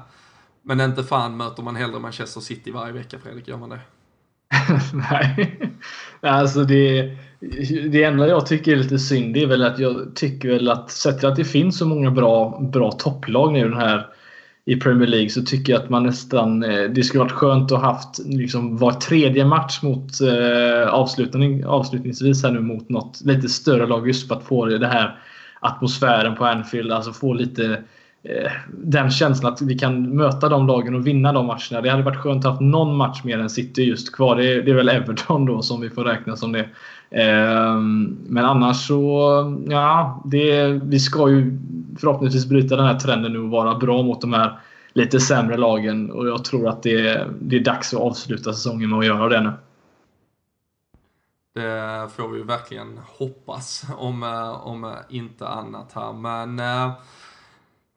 men 0.62 0.82
inte 0.82 1.04
fan 1.04 1.38
möter 1.38 1.64
man 1.64 1.76
hellre 1.76 2.00
Manchester 2.00 2.42
City 2.42 2.72
varje 2.72 2.94
vecka, 2.94 3.20
Fredrik. 3.20 3.48
Gör 3.48 3.58
man 3.58 3.70
det? 3.70 3.82
Nej, 4.94 5.65
alltså 6.32 6.64
det, 6.64 7.12
det 7.92 8.04
enda 8.04 8.28
jag 8.28 8.46
tycker 8.46 8.72
är 8.72 8.76
lite 8.76 9.00
synd 9.00 9.38
är 9.38 9.48
väl 9.48 9.64
att 9.64 9.80
jag 9.80 10.16
tycker 10.16 10.50
väl 10.50 10.70
att 10.70 10.92
sett 10.92 11.20
till 11.20 11.28
att 11.28 11.36
det 11.36 11.46
finns 11.46 11.78
så 11.78 11.86
många 11.86 12.12
bra, 12.12 12.60
bra 12.74 12.92
topplag 12.92 13.54
nu 13.54 13.64
den 13.64 13.78
här 13.78 14.08
i 14.66 14.76
Premier 14.76 15.08
League 15.08 15.30
så 15.30 15.42
tycker 15.42 15.74
jag 15.74 15.82
att 15.82 15.90
man 15.90 16.04
nästan 16.04 16.64
eh, 16.64 16.84
det 16.84 17.04
skulle 17.04 17.24
varit 17.24 17.32
skönt 17.32 17.72
att 17.72 17.82
haft 17.82 18.20
liksom 18.26 18.78
var 18.78 18.92
tredje 18.92 19.46
match 19.46 19.82
mot 19.82 20.22
eh, 20.22 20.90
avslutning, 20.90 21.66
avslutningsvis 21.66 22.44
här 22.44 22.52
nu 22.52 22.60
mot 22.60 22.90
något 22.90 23.22
lite 23.22 23.50
större 23.50 23.88
lag 23.88 24.08
just 24.08 24.28
för 24.28 24.36
att 24.36 24.44
få 24.44 24.66
det 24.66 24.88
här 24.88 25.20
atmosfären 25.60 26.36
på 26.36 26.46
Anfield. 26.46 26.92
Alltså 26.92 27.14
få 27.14 27.34
lite 27.34 27.64
Eh, 27.64 27.80
Eh, 28.30 28.52
den 28.68 29.12
känslan 29.12 29.54
att 29.54 29.62
vi 29.62 29.80
kan 29.80 30.16
möta 30.16 30.50
de 30.50 30.68
lagen 30.68 30.96
och 30.96 31.08
vinna 31.08 31.34
de 31.34 31.46
matcherna. 31.46 31.82
Det 31.82 31.90
hade 31.90 32.04
varit 32.04 32.18
skönt 32.18 32.46
att 32.46 32.54
ha 32.54 32.62
någon 32.62 32.96
match 32.96 33.24
mer 33.24 33.40
än 33.40 33.50
City 33.50 33.84
just 33.84 34.16
kvar. 34.16 34.36
Det 34.36 34.54
är, 34.54 34.62
det 34.62 34.72
är 34.72 34.76
väl 34.76 34.90
Everton 34.90 35.46
då 35.46 35.62
som 35.62 35.82
vi 35.82 35.90
får 35.90 36.04
räkna 36.04 36.36
som 36.36 36.52
det. 36.52 36.70
Ehm, 37.10 38.18
men 38.28 38.46
annars 38.46 38.88
så, 38.88 39.30
ja, 39.70 40.22
det, 40.26 40.68
vi 40.68 41.00
ska 41.00 41.30
ju 41.30 41.58
förhoppningsvis 42.00 42.46
bryta 42.46 42.76
den 42.76 42.86
här 42.86 43.00
trenden 43.00 43.34
nu 43.34 43.40
och 43.40 43.50
vara 43.50 43.76
bra 43.76 44.04
mot 44.04 44.22
de 44.22 44.34
här 44.34 44.60
lite 44.94 45.20
sämre 45.20 45.58
lagen. 45.58 46.12
Och 46.12 46.28
jag 46.28 46.46
tror 46.46 46.70
att 46.70 46.84
det, 46.84 47.28
det 47.42 47.56
är 47.56 47.64
dags 47.64 47.94
att 47.94 48.00
avsluta 48.00 48.54
säsongen 48.54 48.90
med 48.90 49.00
att 49.00 49.06
göra 49.06 49.30
det 49.30 49.42
nu. 49.42 49.52
Det 51.54 52.10
får 52.16 52.30
vi 52.30 52.44
verkligen 52.44 53.00
hoppas, 53.18 53.86
om, 53.98 54.24
eh, 54.24 54.68
om 54.68 54.94
inte 55.10 55.48
annat 55.48 55.94
här. 55.94 56.14
Men 56.14 56.60
eh, 56.60 56.92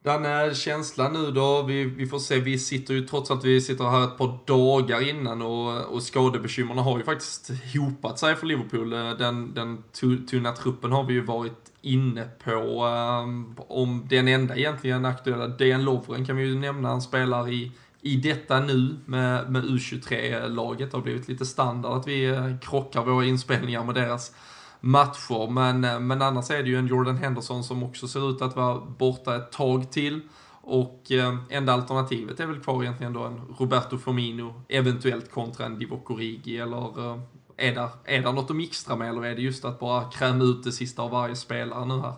Danne, 0.03 0.55
känslan 0.55 1.13
nu 1.13 1.31
då? 1.31 1.61
Vi, 1.61 1.83
vi 1.83 2.07
får 2.07 2.19
se, 2.19 2.39
vi 2.39 2.59
sitter 2.59 2.93
ju 2.93 3.07
trots 3.07 3.31
att 3.31 3.43
vi 3.43 3.61
sitter 3.61 3.83
här 3.83 4.03
ett 4.03 4.17
par 4.17 4.39
dagar 4.45 5.09
innan 5.09 5.41
och, 5.41 5.85
och 5.85 6.03
skadebekymren 6.03 6.77
har 6.77 6.97
ju 6.97 7.03
faktiskt 7.03 7.51
hopat 7.73 8.19
sig 8.19 8.35
för 8.35 8.47
Liverpool. 8.47 8.93
Eh, 8.93 9.11
den, 9.11 9.53
den 9.53 9.83
tunna 10.29 10.51
truppen 10.51 10.91
har 10.91 11.03
vi 11.03 11.13
ju 11.13 11.21
varit 11.21 11.71
inne 11.81 12.27
på. 12.43 12.85
Um, 13.23 13.55
om 13.67 14.05
den 14.09 14.27
enda 14.27 14.55
egentligen 14.55 15.05
aktuella, 15.05 15.47
DN 15.47 15.83
Lovren 15.83 16.25
kan 16.25 16.35
vi 16.35 16.43
ju 16.43 16.59
nämna, 16.59 16.89
han 16.89 17.01
spelar 17.01 17.49
i, 17.49 17.71
i 18.01 18.15
detta 18.15 18.59
nu 18.59 18.97
med, 19.05 19.51
med 19.51 19.63
U23-laget. 19.63 20.91
Det 20.91 20.97
har 20.97 21.03
blivit 21.03 21.27
lite 21.27 21.45
standard 21.45 21.97
att 21.97 22.07
vi 22.07 22.25
eh, 22.25 22.57
krockar 22.61 23.03
våra 23.03 23.25
inspelningar 23.25 23.83
med 23.83 23.95
deras 23.95 24.31
matcher. 24.79 25.51
Men, 25.51 25.83
eh, 25.83 25.99
men 25.99 26.21
annars 26.21 26.51
är 26.51 26.63
det 26.63 26.69
ju 26.69 26.77
en 26.77 26.87
Jordan 26.87 27.17
Henderson 27.17 27.63
som 27.63 27.83
också 27.83 28.07
ser 28.07 28.29
ut 28.29 28.41
att 28.41 28.55
vara 28.55 28.79
borta 28.79 29.35
ett 29.35 29.51
tag 29.51 29.91
till. 29.91 30.21
Och 30.61 31.11
eh, 31.11 31.35
enda 31.49 31.73
alternativet 31.73 32.39
är 32.39 32.45
väl 32.45 32.59
kvar 32.59 32.83
egentligen 32.83 33.13
då 33.13 33.23
en 33.23 33.41
Roberto 33.59 33.97
Firmino, 33.97 34.61
eventuellt 34.69 35.31
kontra 35.31 35.65
en 35.65 35.79
Divock 35.79 36.11
Origi 36.11 36.57
eller 36.57 37.11
eh, 37.11 37.19
är 37.57 37.75
det, 37.75 37.89
är 38.05 38.21
det 38.21 38.31
något 38.31 38.49
att 38.49 38.55
mixtra 38.55 38.95
med 38.95 39.09
eller 39.09 39.25
är 39.25 39.35
det 39.35 39.41
just 39.41 39.65
att 39.65 39.79
bara 39.79 40.11
kräma 40.11 40.43
ut 40.43 40.63
det 40.63 40.71
sista 40.71 41.01
av 41.01 41.11
varje 41.11 41.35
spelare 41.35 41.85
nu 41.85 41.99
här? 41.99 42.13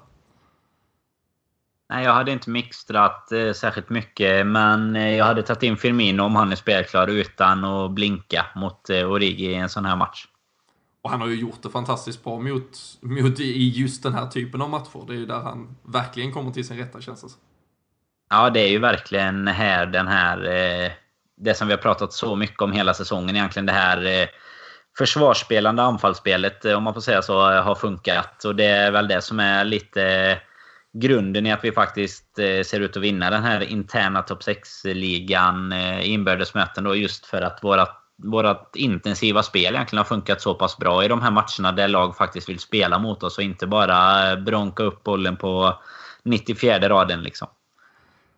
Nej, 1.90 2.06
jag 2.06 2.14
hade 2.14 2.32
inte 2.32 2.50
mixtrat 2.50 3.32
eh, 3.32 3.54
särskilt 3.54 3.90
mycket, 3.90 4.48
men 4.48 4.96
eh, 4.96 5.16
jag 5.18 5.26
hade 5.26 5.44
tagit 5.44 5.64
in 5.64 5.78
Firmino 5.78 6.22
om 6.22 6.36
han 6.36 6.52
är 6.52 6.56
spelklar 6.56 7.08
utan 7.08 7.66
att 7.66 7.92
blinka 7.92 8.46
mot 8.56 8.90
eh, 8.90 9.12
Origi 9.12 9.46
i 9.46 9.56
en 9.56 9.70
sån 9.70 9.86
här 9.86 9.96
match. 9.96 10.28
Och 11.04 11.10
han 11.10 11.22
har 11.22 11.28
ju 11.28 11.36
gjort 11.36 11.62
det 11.62 11.70
fantastiskt 11.70 12.24
bra 12.24 12.40
mot, 12.40 12.80
mot 13.02 13.40
i 13.40 13.70
just 13.70 14.04
den 14.04 14.14
här 14.14 14.28
typen 14.28 14.62
av 14.62 14.70
matcher. 14.70 15.06
Det 15.08 15.14
är 15.14 15.18
ju 15.18 15.26
där 15.26 15.40
han 15.40 15.78
verkligen 15.84 16.34
kommer 16.34 16.52
till 16.52 16.68
sin 16.68 16.78
rätta 16.78 17.02
känns 17.02 17.22
det 17.22 17.28
Ja, 18.30 18.50
det 18.50 18.60
är 18.60 18.70
ju 18.70 18.80
verkligen 18.80 19.48
här 19.48 19.86
den 19.86 20.08
här... 20.08 20.46
Eh, 20.46 20.92
det 21.38 21.54
som 21.54 21.68
vi 21.68 21.74
har 21.74 21.82
pratat 21.82 22.14
så 22.14 22.36
mycket 22.36 22.62
om 22.62 22.72
hela 22.72 22.94
säsongen 22.94 23.36
egentligen. 23.36 23.66
Det 23.66 23.74
här... 23.74 24.06
Eh, 24.06 24.28
försvarsspelande 24.98 25.84
anfallsspelet, 25.84 26.66
eh, 26.66 26.74
om 26.74 26.84
man 26.84 26.94
får 26.94 27.02
säga 27.02 27.22
så, 27.22 27.52
eh, 27.52 27.64
har 27.64 27.76
funkat. 27.76 28.46
Och 28.46 28.56
det 28.56 28.66
är 28.66 28.92
väl 28.92 29.08
det 29.08 29.22
som 29.22 29.40
är 29.40 29.66
lite 29.66 30.04
eh, 30.04 30.38
grunden 30.94 31.46
i 31.46 31.52
att 31.52 31.64
vi 31.64 31.72
faktiskt 31.72 32.36
ser 32.36 32.80
ut 32.80 32.98
att 32.98 33.04
vinna 33.04 33.30
den 33.30 33.44
här 33.44 33.62
interna 33.62 34.22
topp 34.22 34.42
6-ligan 34.42 35.74
inbördes 35.74 36.06
inbördesmöten. 36.06 36.84
Då, 36.84 36.96
just 36.96 37.26
för 37.26 37.42
att 37.42 37.62
vårat 38.24 38.58
vårt 38.60 38.76
intensiva 38.76 39.44
spel 39.44 39.76
egentligen 39.76 39.98
har 39.98 40.06
funkat 40.06 40.42
så 40.42 40.54
pass 40.54 40.78
bra 40.78 41.06
i 41.06 41.08
de 41.08 41.22
här 41.22 41.32
matcherna 41.32 41.72
där 41.72 41.88
lag 41.88 42.18
faktiskt 42.18 42.50
vill 42.50 42.60
spela 42.60 43.00
mot 43.00 43.24
oss 43.24 43.38
och 43.38 43.44
inte 43.44 43.68
bara 43.68 44.32
eh, 44.32 44.40
bronka 44.40 44.84
upp 44.84 45.04
bollen 45.04 45.38
på 45.38 45.80
94 46.24 46.90
raden. 46.90 47.24
Liksom. 47.24 47.48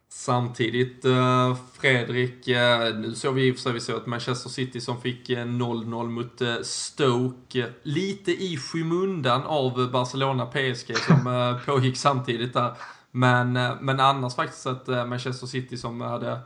Samtidigt, 0.09 1.05
eh, 1.05 1.55
Fredrik, 1.80 2.47
eh, 2.47 2.95
nu 2.95 3.15
såg 3.15 3.36
vi 3.36 3.47
i 3.47 3.51
och 3.51 3.55
för 3.55 3.61
sig 3.61 3.74
vi 3.74 3.80
såg 3.80 3.95
att 3.95 4.05
Manchester 4.05 4.49
City 4.49 4.82
som 4.82 5.01
fick 5.01 5.30
0-0 5.30 6.09
mot 6.09 6.65
Stoke, 6.65 7.69
lite 7.84 8.32
i 8.32 8.57
skymundan 8.57 9.43
av 9.43 9.91
Barcelona 9.91 10.45
PSG 10.45 10.97
som 10.97 11.59
pågick 11.65 11.97
samtidigt 11.97 12.53
där. 12.53 12.74
Men, 13.11 13.53
men 13.82 13.99
annars 13.99 14.36
faktiskt 14.36 14.67
att 14.67 14.88
Manchester 14.88 15.47
City 15.47 15.78
som 15.78 16.01
hade 16.01 16.39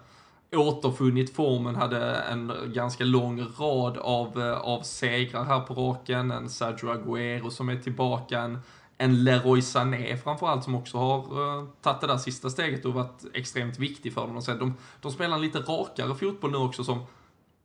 återfunnit 0.52 1.36
formen, 1.36 1.76
hade 1.76 2.16
en 2.16 2.54
ganska 2.74 3.04
lång 3.04 3.42
rad 3.60 3.98
av, 3.98 4.42
eh, 4.42 4.58
av 4.58 4.82
segrar 4.82 5.44
här 5.44 5.60
på 5.60 5.74
raken. 5.74 6.32
En 6.32 6.50
Sergio 6.50 6.90
Aguero 6.90 7.50
som 7.50 7.70
är 7.70 7.76
tillbaka, 7.76 8.40
en, 8.40 8.60
en 8.98 9.24
Leroy 9.24 9.62
Sané 9.62 10.18
framförallt 10.18 10.64
som 10.64 10.76
också 10.76 10.98
har 10.98 11.40
uh, 11.40 11.68
tagit 11.82 12.02
det 12.02 12.08
där 12.08 12.18
sista 12.18 12.50
steget 12.50 12.86
och 12.86 12.94
varit 12.94 13.26
extremt 13.34 13.80
viktig 13.80 14.14
för 14.14 14.22
dem. 14.28 14.42
De, 14.46 14.74
de 15.02 15.12
spelar 15.12 15.36
en 15.36 15.42
lite 15.42 15.60
rakare 15.60 16.16
fotboll 16.16 16.52
nu 16.52 16.58
också 16.58 16.84
som 16.84 17.00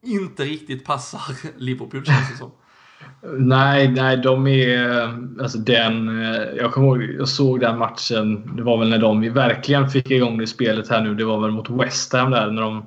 inte 0.03 0.45
riktigt 0.45 0.85
passar 0.85 1.21
Liverpool 1.57 2.05
känns 2.05 2.31
det 2.31 2.37
som. 2.37 2.51
Nej, 3.39 3.89
nej, 3.89 4.17
de 4.17 4.47
är... 4.47 5.03
Alltså 5.43 5.59
den, 5.59 6.25
eh, 6.25 6.43
jag 6.57 6.73
kommer 6.73 6.87
ihåg, 6.87 7.17
jag 7.19 7.29
såg 7.29 7.61
den 7.61 7.79
matchen. 7.79 8.57
Det 8.57 8.63
var 8.63 8.79
väl 8.79 8.89
när 8.89 8.99
de 8.99 9.33
verkligen 9.33 9.89
fick 9.89 10.11
igång 10.11 10.39
det 10.39 10.47
spelet 10.47 10.89
här 10.89 11.01
nu. 11.01 11.15
Det 11.15 11.25
var 11.25 11.41
väl 11.41 11.51
mot 11.51 11.71
West 11.71 12.13
Ham 12.13 12.31
där 12.31 12.51
när 12.51 12.63
de 12.63 12.85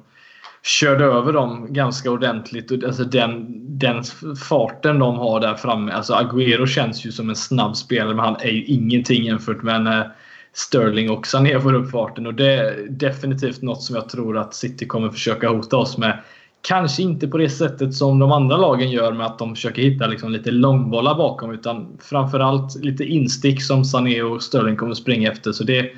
körde 0.63 1.05
över 1.05 1.33
dem 1.33 1.67
ganska 1.69 2.11
ordentligt. 2.11 2.83
Alltså 2.85 3.03
den, 3.03 3.45
den 3.79 4.03
farten 4.49 4.99
de 4.99 5.15
har 5.15 5.39
där 5.39 5.55
framme. 5.55 5.91
Alltså 5.91 6.13
Agüero 6.13 6.65
känns 6.65 7.05
ju 7.05 7.11
som 7.11 7.29
en 7.29 7.35
snabb 7.35 7.75
spelare 7.75 8.15
men 8.15 8.25
han 8.25 8.35
är 8.39 8.51
ju 8.51 8.65
ingenting 8.65 9.25
jämfört 9.25 9.63
med 9.63 9.81
när 9.81 10.11
Sterling 10.53 11.09
och 11.09 11.27
Sané 11.27 11.59
får 11.59 11.73
upp 11.73 11.91
farten. 11.91 12.27
Och 12.27 12.33
det 12.33 12.53
är 12.53 12.87
definitivt 12.89 13.61
något 13.61 13.83
som 13.83 13.95
jag 13.95 14.09
tror 14.09 14.37
att 14.37 14.53
City 14.53 14.85
kommer 14.85 15.09
försöka 15.09 15.49
hota 15.49 15.77
oss 15.77 15.97
med 15.97 16.19
Kanske 16.67 17.01
inte 17.01 17.27
på 17.27 17.37
det 17.37 17.49
sättet 17.49 17.93
som 17.93 18.19
de 18.19 18.31
andra 18.31 18.57
lagen 18.57 18.91
gör 18.91 19.13
med 19.13 19.25
att 19.25 19.39
de 19.39 19.55
försöker 19.55 19.81
hitta 19.81 20.07
liksom 20.07 20.31
lite 20.31 20.51
långbollar 20.51 21.15
bakom 21.15 21.51
utan 21.51 21.97
framförallt 21.99 22.75
lite 22.75 23.03
instick 23.03 23.63
som 23.63 23.85
Sané 23.85 24.21
och 24.21 24.43
Sterling 24.43 24.75
kommer 24.75 24.93
springa 24.93 25.31
efter. 25.31 25.51
Så 25.51 25.63
det 25.63 25.91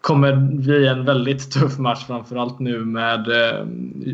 kommer 0.00 0.36
bli 0.36 0.86
en 0.86 1.04
väldigt 1.04 1.50
tuff 1.52 1.78
match 1.78 2.06
framförallt 2.06 2.58
nu 2.58 2.78
med 2.84 3.28
eh, 3.28 3.66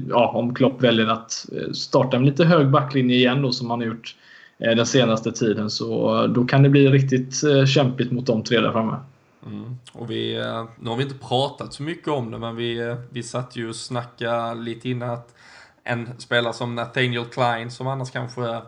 ja, 0.09 0.33
om 0.35 0.55
Klopp 0.55 0.83
väljer 0.83 1.07
att 1.07 1.47
eh, 1.53 1.73
starta 1.73 2.19
med 2.19 2.27
lite 2.27 2.45
hög 2.45 2.71
backlinje 2.71 3.17
igen 3.17 3.43
då 3.43 3.53
som 3.53 3.71
han 3.71 3.81
har 3.81 3.87
gjort 3.87 4.17
eh, 4.59 4.77
den 4.77 4.87
senaste 4.87 5.33
tiden. 5.33 5.71
Så 5.71 6.27
då 6.27 6.45
kan 6.45 6.63
det 6.63 6.69
bli 6.69 6.89
riktigt 6.89 7.35
kämpigt 7.69 8.13
mot 8.13 8.27
de 8.27 8.43
tre 8.43 8.61
där 8.61 8.73
framme. 8.73 8.97
Mm. 9.47 9.77
Och 9.93 10.11
vi, 10.11 10.35
nu 10.81 10.91
har 10.91 10.97
vi 10.97 11.03
inte 11.03 11.19
pratat 11.29 11.73
så 11.73 11.83
mycket 11.83 12.09
om 12.09 12.31
det, 12.31 12.39
men 12.39 12.57
vi, 12.57 12.97
vi 13.11 13.23
satt 13.23 13.57
ju 13.57 13.69
och 13.69 13.77
snackade 13.77 14.55
lite 14.55 14.89
innan 14.89 15.11
att 15.11 15.35
en 15.85 16.21
spelare 16.21 16.53
som 16.53 16.75
Nathaniel 16.75 17.25
Klein 17.25 17.71
som 17.71 17.87
annars 17.87 18.11
kanske 18.11 18.63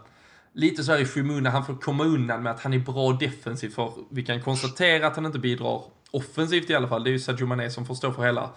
lite 0.53 0.85
så 0.85 0.93
här 0.93 0.99
i 0.99 1.05
skymundan, 1.05 1.53
han 1.53 1.67
får 1.67 1.75
komma 1.75 2.05
undan 2.05 2.43
med 2.43 2.53
att 2.53 2.61
han 2.61 2.75
är 2.75 2.79
bra 2.79 3.13
defensivt 3.13 3.75
för 3.75 3.93
vi 4.11 4.25
kan 4.25 4.43
konstatera 4.43 5.07
att 5.07 5.17
han 5.17 5.27
inte 5.27 5.39
bidrar 5.39 5.83
offensivt 6.11 6.71
i 6.71 6.75
alla 6.75 6.89
fall. 6.89 7.05
Det 7.05 7.11
är 7.11 7.13
ju 7.13 7.19
Sadio 7.19 7.47
Mané 7.47 7.71
som 7.71 7.87
får 7.87 7.95
stå 7.95 8.13
för 8.13 8.23
hela 8.23 8.51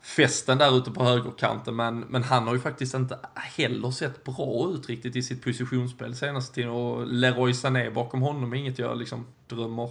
festen 0.00 0.58
där 0.58 0.78
ute 0.78 0.90
på 0.90 1.04
högerkanten 1.04 1.76
men, 1.76 2.00
men 2.00 2.22
han 2.22 2.46
har 2.46 2.54
ju 2.54 2.60
faktiskt 2.60 2.94
inte 2.94 3.18
heller 3.34 3.90
sett 3.90 4.24
bra 4.24 4.70
ut 4.74 4.88
riktigt 4.88 5.16
i 5.16 5.22
sitt 5.22 5.44
positionsspel 5.44 6.16
senaste 6.16 6.54
tiden 6.54 6.70
och 6.70 7.06
Leroy 7.06 7.54
Sané 7.54 7.90
bakom 7.90 8.22
honom 8.22 8.52
är 8.52 8.56
inget 8.56 8.78
jag 8.78 8.98
liksom 8.98 9.26
drömmer 9.46 9.90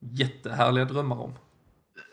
jättehärliga 0.00 0.84
drömmar 0.84 1.20
om. 1.20 1.32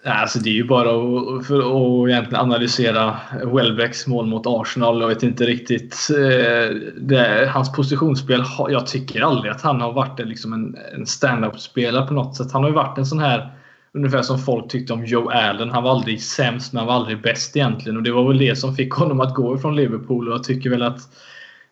Alltså 0.04 0.40
det 0.40 0.50
är 0.50 0.54
ju 0.54 0.64
bara 0.64 0.90
att, 0.90 1.48
för 1.48 1.60
att 1.60 2.10
egentligen 2.10 2.42
analysera 2.42 3.18
Welbecks 3.46 4.08
mål 4.08 4.26
mot 4.26 4.44
Arsenal. 4.46 5.02
Jag 5.02 5.08
vet 5.08 5.24
inte 5.24 5.46
riktigt. 5.46 6.08
Eh, 6.10 6.76
det, 6.98 7.50
hans 7.54 7.72
positionsspel, 7.72 8.44
jag 8.70 8.88
tycker 8.88 9.22
aldrig 9.22 9.52
att 9.52 9.62
han 9.62 9.82
har 9.82 9.94
varit 9.94 10.20
en, 10.20 10.30
liksom 10.30 10.54
en, 10.54 10.78
en 10.94 11.06
stand-up-spelare 11.06 12.08
på 12.08 12.14
något 12.14 12.36
sätt. 12.36 12.52
Han 12.52 12.64
har 12.64 12.70
ju 12.70 12.76
varit 12.76 12.98
en 12.98 13.06
sån 13.06 13.20
här, 13.20 13.50
ungefär 13.94 14.22
som 14.22 14.40
folk 14.40 14.72
tyckte 14.72 14.94
om 14.94 15.06
Joe 15.06 15.30
Allen. 15.30 15.70
Han 15.70 15.84
var 15.84 15.92
aldrig 15.92 16.22
sämst, 16.22 16.74
men 16.74 16.80
han 16.80 16.88
var 16.88 16.96
aldrig 16.96 17.22
bäst 17.22 17.56
egentligen. 17.56 17.98
Och 17.98 18.04
det 18.04 18.12
var 18.12 18.28
väl 18.28 18.38
det 18.38 18.56
som 18.56 18.76
fick 18.76 18.94
honom 18.94 19.20
att 19.20 19.36
gå 19.36 19.56
ifrån 19.56 19.76
Liverpool. 19.76 20.28
Och 20.28 20.34
jag 20.34 20.44
tycker 20.44 20.70
väl 20.70 20.84
att 20.84 21.00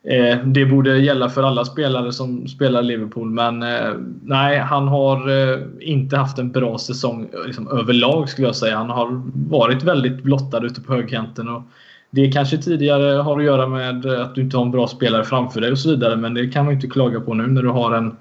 Eh, 0.04 0.40
det 0.46 0.66
borde 0.66 0.98
gälla 0.98 1.30
för 1.30 1.44
alla 1.44 1.66
spelare 1.66 2.12
som 2.12 2.48
spelar 2.48 2.82
Liverpool, 2.82 3.30
men 3.30 3.64
eh, 3.64 3.94
nej, 4.24 4.60
han 4.60 4.88
har 4.88 5.30
eh, 5.30 5.60
inte 5.80 6.18
haft 6.18 6.40
en 6.40 6.52
bra 6.52 6.78
säsong 6.78 7.30
liksom, 7.46 7.68
överlag 7.68 8.30
skulle 8.30 8.48
jag 8.48 8.56
säga. 8.56 8.78
Han 8.78 8.90
har 8.90 9.22
varit 9.50 9.84
väldigt 9.84 10.24
blottad 10.24 10.66
ute 10.66 10.82
på 10.82 10.94
högkanten. 10.94 11.50
Och 11.50 11.64
det 12.10 12.32
kanske 12.32 12.58
tidigare 12.58 13.22
har 13.22 13.40
att 13.40 13.46
göra 13.46 13.68
med 13.68 14.06
att 14.06 14.36
du 14.36 14.42
inte 14.42 14.58
har 14.58 14.66
en 14.66 14.72
bra 14.72 14.88
spelare 14.88 15.24
framför 15.24 15.62
dig 15.62 15.72
och 15.72 15.80
så 15.80 15.90
vidare, 15.90 16.16
men 16.16 16.34
det 16.34 16.48
kan 16.48 16.66
man 16.66 16.74
inte 16.74 16.88
klaga 16.88 17.20
på 17.20 17.34
nu 17.34 17.48
när 17.48 17.64
du 17.64 17.70
har 17.70 17.96
en, 17.96 18.18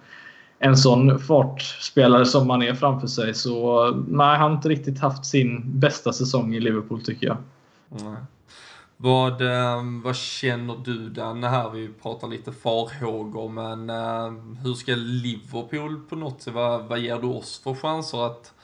en 0.58 0.76
sån 0.76 1.18
fartspelare 1.18 2.24
som 2.24 2.46
man 2.46 2.62
är 2.62 2.74
framför 2.74 3.06
sig. 3.06 3.34
Så 3.34 3.90
nej, 4.08 4.36
han 4.36 4.50
har 4.50 4.56
inte 4.56 4.68
riktigt 4.68 5.00
haft 5.00 5.26
sin 5.26 5.62
bästa 5.64 6.12
säsong 6.12 6.54
i 6.54 6.60
Liverpool 6.60 7.02
tycker 7.02 7.26
jag. 7.26 7.36
Nej. 7.88 8.16
Vad, 9.00 9.42
eh, 9.42 9.82
vad 10.04 10.16
känner 10.16 10.76
du 10.84 11.08
Dan 11.08 11.44
här? 11.44 11.70
Vi 11.70 11.88
pratar 11.88 12.28
lite 12.28 12.52
farhågor, 12.52 13.48
men 13.48 13.90
eh, 13.90 14.32
hur 14.62 14.74
ska 14.74 14.94
Liverpool 14.94 16.00
på 16.08 16.16
något 16.16 16.42
sätt, 16.42 16.54
vad, 16.54 16.84
vad 16.84 16.98
ger 16.98 17.18
du 17.18 17.26
oss 17.26 17.58
för 17.58 17.74
chanser 17.74 18.26
att, 18.26 18.54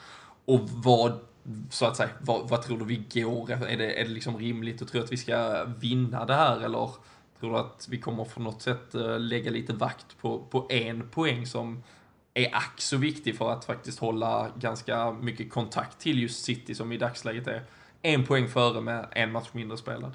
och 0.45 0.59
vad, 0.69 1.19
så 1.69 1.85
att 1.85 1.95
säga, 1.95 2.09
vad, 2.21 2.49
vad 2.49 2.61
tror 2.61 2.77
du 2.77 2.85
vi 2.85 3.03
går 3.13 3.51
Är 3.51 3.77
det, 3.77 4.01
är 4.01 4.03
det 4.03 4.09
liksom 4.09 4.37
rimligt 4.37 4.81
att 4.81 4.87
tro 4.87 5.01
att 5.01 5.11
vi 5.11 5.17
ska 5.17 5.63
vinna 5.63 6.25
det 6.25 6.33
här 6.33 6.61
eller 6.61 6.89
tror 7.39 7.51
du 7.51 7.57
att 7.57 7.87
vi 7.89 7.97
kommer 7.97 8.25
på 8.25 8.41
något 8.41 8.61
sätt 8.61 8.95
eh, 8.95 9.19
lägga 9.19 9.51
lite 9.51 9.73
vakt 9.73 10.17
på, 10.21 10.39
på 10.39 10.65
en 10.69 11.09
poäng 11.09 11.45
som 11.45 11.83
är 12.33 12.55
ack 12.55 12.81
så 12.81 12.97
viktig 12.97 13.37
för 13.37 13.51
att 13.51 13.65
faktiskt 13.65 13.99
hålla 13.99 14.49
ganska 14.59 15.11
mycket 15.11 15.51
kontakt 15.51 15.99
till 15.99 16.21
just 16.21 16.45
City 16.45 16.75
som 16.75 16.91
i 16.91 16.97
dagsläget 16.97 17.47
är 17.47 17.63
en 18.01 18.25
poäng 18.25 18.47
före 18.47 18.81
med 18.81 19.07
en 19.11 19.31
match 19.31 19.49
mindre 19.51 19.77
spelad? 19.77 20.13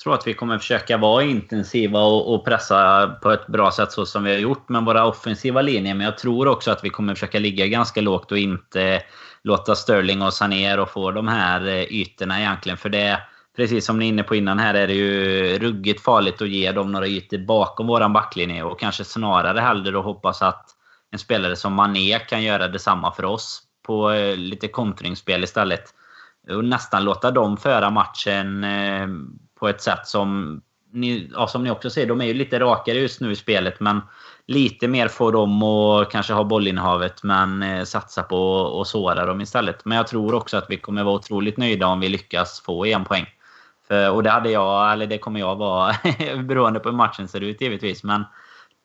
Jag 0.00 0.02
tror 0.02 0.14
att 0.14 0.26
vi 0.26 0.34
kommer 0.34 0.58
försöka 0.58 0.96
vara 0.96 1.22
intensiva 1.22 2.00
och, 2.00 2.34
och, 2.34 2.44
pressa 2.44 3.08
på 3.22 3.30
ett 3.30 3.46
bra 3.46 3.70
sätt 3.70 3.92
så 3.92 4.06
som 4.06 4.24
vi 4.24 4.30
har 4.30 4.38
gjort 4.38 4.68
med 4.68 4.84
våra 4.84 5.06
offensiva 5.06 5.62
linjer. 5.62 5.94
Men 5.94 6.04
jag 6.04 6.18
tror 6.18 6.48
också 6.48 6.70
att 6.70 6.84
vi 6.84 6.90
kommer 6.90 7.14
försöka 7.14 7.38
ligga 7.38 7.66
ganska 7.66 8.00
lågt 8.00 8.32
och 8.32 8.38
inte 8.38 9.02
låta 9.42 9.74
Sterling 9.74 10.22
och 10.22 10.34
Sané 10.34 10.78
och 10.78 10.90
få 10.90 11.10
de 11.10 11.28
här 11.28 11.66
eh, 11.66 11.82
ytorna 11.82 12.40
egentligen. 12.40 12.78
För 12.78 12.88
det, 12.88 13.22
precis 13.56 13.86
som 13.86 13.98
ni 13.98 14.04
är 14.04 14.08
inne 14.08 14.22
på 14.22 14.34
innan 14.34 14.58
här, 14.58 14.74
är 14.74 14.86
det 14.86 14.94
ju 14.94 15.58
ruggigt 15.58 16.02
farligt 16.02 16.42
att 16.42 16.48
ge 16.48 16.72
dem 16.72 16.92
några 16.92 17.06
ytor 17.06 17.38
bakom 17.38 17.86
våran 17.86 18.12
backlinje. 18.12 18.62
Och 18.62 18.80
kanske 18.80 19.04
snarare 19.04 19.60
hellre 19.60 19.98
att 19.98 20.04
hoppas 20.04 20.42
att 20.42 20.66
en 21.10 21.18
spelare 21.18 21.56
som 21.56 21.74
Mané 21.74 22.18
kan 22.18 22.42
göra 22.42 22.68
detsamma 22.68 23.12
för 23.12 23.24
oss 23.24 23.62
på 23.86 24.10
eh, 24.10 24.36
lite 24.36 24.68
kontringsspel 24.68 25.44
istället. 25.44 25.84
Och 26.50 26.64
nästan 26.64 27.04
låta 27.04 27.30
dem 27.30 27.56
föra 27.56 27.90
matchen 27.90 28.64
eh, 28.64 29.06
på 29.60 29.68
ett 29.68 29.82
sätt 29.82 30.06
som 30.06 30.60
ni, 30.92 31.30
ja, 31.32 31.46
som 31.46 31.64
ni 31.64 31.70
också 31.70 31.90
ser, 31.90 32.06
de 32.06 32.20
är 32.20 32.24
ju 32.24 32.34
lite 32.34 32.60
rakare 32.60 32.98
just 32.98 33.20
nu 33.20 33.32
i 33.32 33.36
spelet. 33.36 33.80
Men 33.80 34.00
lite 34.46 34.88
mer 34.88 35.08
få 35.08 35.30
dem 35.30 35.62
att 35.62 36.10
kanske 36.10 36.32
ha 36.32 36.44
bollinnehavet 36.44 37.22
men 37.22 37.62
eh, 37.62 37.84
satsa 37.84 38.22
på 38.22 38.80
att 38.80 38.86
såra 38.86 39.26
dem 39.26 39.40
istället. 39.40 39.84
Men 39.84 39.96
jag 39.96 40.06
tror 40.06 40.34
också 40.34 40.56
att 40.56 40.66
vi 40.68 40.76
kommer 40.76 41.04
vara 41.04 41.14
otroligt 41.14 41.56
nöjda 41.56 41.86
om 41.86 42.00
vi 42.00 42.08
lyckas 42.08 42.60
få 42.60 42.86
en 42.86 43.04
poäng. 43.04 43.26
För, 43.88 44.10
och 44.10 44.22
det 44.22 44.30
hade 44.30 44.50
jag, 44.50 44.92
eller 44.92 45.06
det 45.06 45.18
kommer 45.18 45.40
jag 45.40 45.56
vara 45.56 45.94
beroende 46.44 46.80
på 46.80 46.88
hur 46.88 46.96
matchen 46.96 47.28
ser 47.28 47.40
ut 47.40 47.60
givetvis. 47.60 48.04
Men 48.04 48.24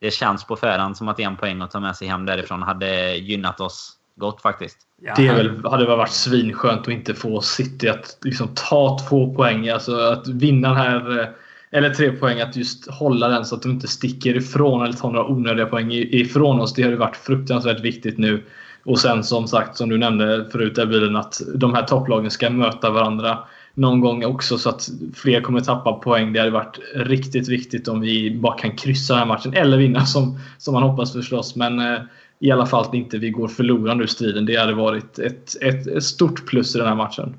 det 0.00 0.10
känns 0.10 0.44
på 0.44 0.56
förhand 0.56 0.96
som 0.96 1.08
att 1.08 1.20
en 1.20 1.36
poäng 1.36 1.60
att 1.60 1.70
ta 1.70 1.80
med 1.80 1.96
sig 1.96 2.08
hem 2.08 2.26
därifrån 2.26 2.62
hade 2.62 3.16
gynnat 3.16 3.60
oss 3.60 3.95
gott 4.16 4.42
faktiskt. 4.42 4.78
Det 5.16 5.32
väl, 5.32 5.64
hade 5.64 5.86
väl 5.86 5.96
varit 5.96 6.12
svinskönt 6.12 6.80
att 6.80 6.88
inte 6.88 7.14
få 7.14 7.40
City 7.40 7.88
att 7.88 8.18
liksom 8.22 8.48
ta 8.54 8.98
två 9.08 9.34
poäng. 9.34 9.68
Alltså 9.68 9.96
att 9.96 10.28
vinna 10.28 10.68
den 10.68 10.76
här 10.76 11.20
eh, 11.20 11.28
eller 11.70 11.90
tre 11.90 12.12
poäng, 12.12 12.40
att 12.40 12.56
just 12.56 12.90
hålla 12.90 13.28
den 13.28 13.44
så 13.44 13.54
att 13.54 13.62
de 13.62 13.70
inte 13.70 13.88
sticker 13.88 14.36
ifrån 14.36 14.82
eller 14.82 14.92
tar 14.92 15.10
några 15.10 15.26
onödiga 15.26 15.66
poäng 15.66 15.92
ifrån 15.92 16.60
oss. 16.60 16.74
Det 16.74 16.82
har 16.82 16.90
ju 16.90 16.96
varit 16.96 17.16
fruktansvärt 17.16 17.80
viktigt 17.80 18.18
nu. 18.18 18.42
Och 18.84 18.98
sen 18.98 19.24
som 19.24 19.48
sagt, 19.48 19.76
som 19.76 19.88
du 19.88 19.98
nämnde 19.98 20.48
förut, 20.52 20.74
där 20.74 20.86
bilen 20.86 21.16
att 21.16 21.40
de 21.54 21.74
här 21.74 21.82
topplagen 21.82 22.30
ska 22.30 22.50
möta 22.50 22.90
varandra. 22.90 23.38
någon 23.74 24.00
gång 24.00 24.24
också 24.24 24.58
så 24.58 24.68
att 24.68 24.88
fler 25.14 25.40
kommer 25.40 25.60
tappa 25.60 25.92
poäng. 25.92 26.32
Det 26.32 26.38
hade 26.38 26.50
varit 26.50 26.78
riktigt 26.94 27.48
viktigt 27.48 27.88
om 27.88 28.00
vi 28.00 28.38
bara 28.40 28.58
kan 28.58 28.76
kryssa 28.76 29.14
den 29.14 29.18
här 29.18 29.26
matchen 29.26 29.54
eller 29.54 29.78
vinna 29.78 30.06
som, 30.06 30.38
som 30.58 30.74
man 30.74 30.82
hoppas 30.82 31.12
förstås. 31.12 31.56
Men 31.56 31.78
eh, 31.78 32.00
i 32.38 32.50
alla 32.50 32.66
fall 32.66 32.84
att 32.84 32.94
inte 32.94 33.18
vi 33.18 33.30
går 33.30 33.48
förlorande 33.48 34.04
ur 34.04 34.08
striden. 34.08 34.46
Det 34.46 34.56
hade 34.56 34.74
varit 34.74 35.18
ett, 35.18 35.56
ett, 35.62 35.86
ett 35.86 36.04
stort 36.04 36.46
plus 36.46 36.74
i 36.74 36.78
den 36.78 36.88
här 36.88 36.94
matchen. 36.94 37.34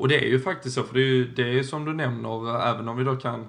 Och 0.00 0.08
det 0.08 0.24
är 0.24 0.28
ju 0.28 0.40
faktiskt 0.40 0.74
så, 0.74 0.82
för 0.82 0.94
det 0.94 1.00
är 1.00 1.04
ju 1.04 1.30
det 1.34 1.58
är 1.58 1.62
som 1.62 1.84
du 1.84 1.92
nämner, 1.92 2.66
även 2.68 2.88
om 2.88 2.96
vi 2.96 3.04
då 3.04 3.16
kan 3.16 3.46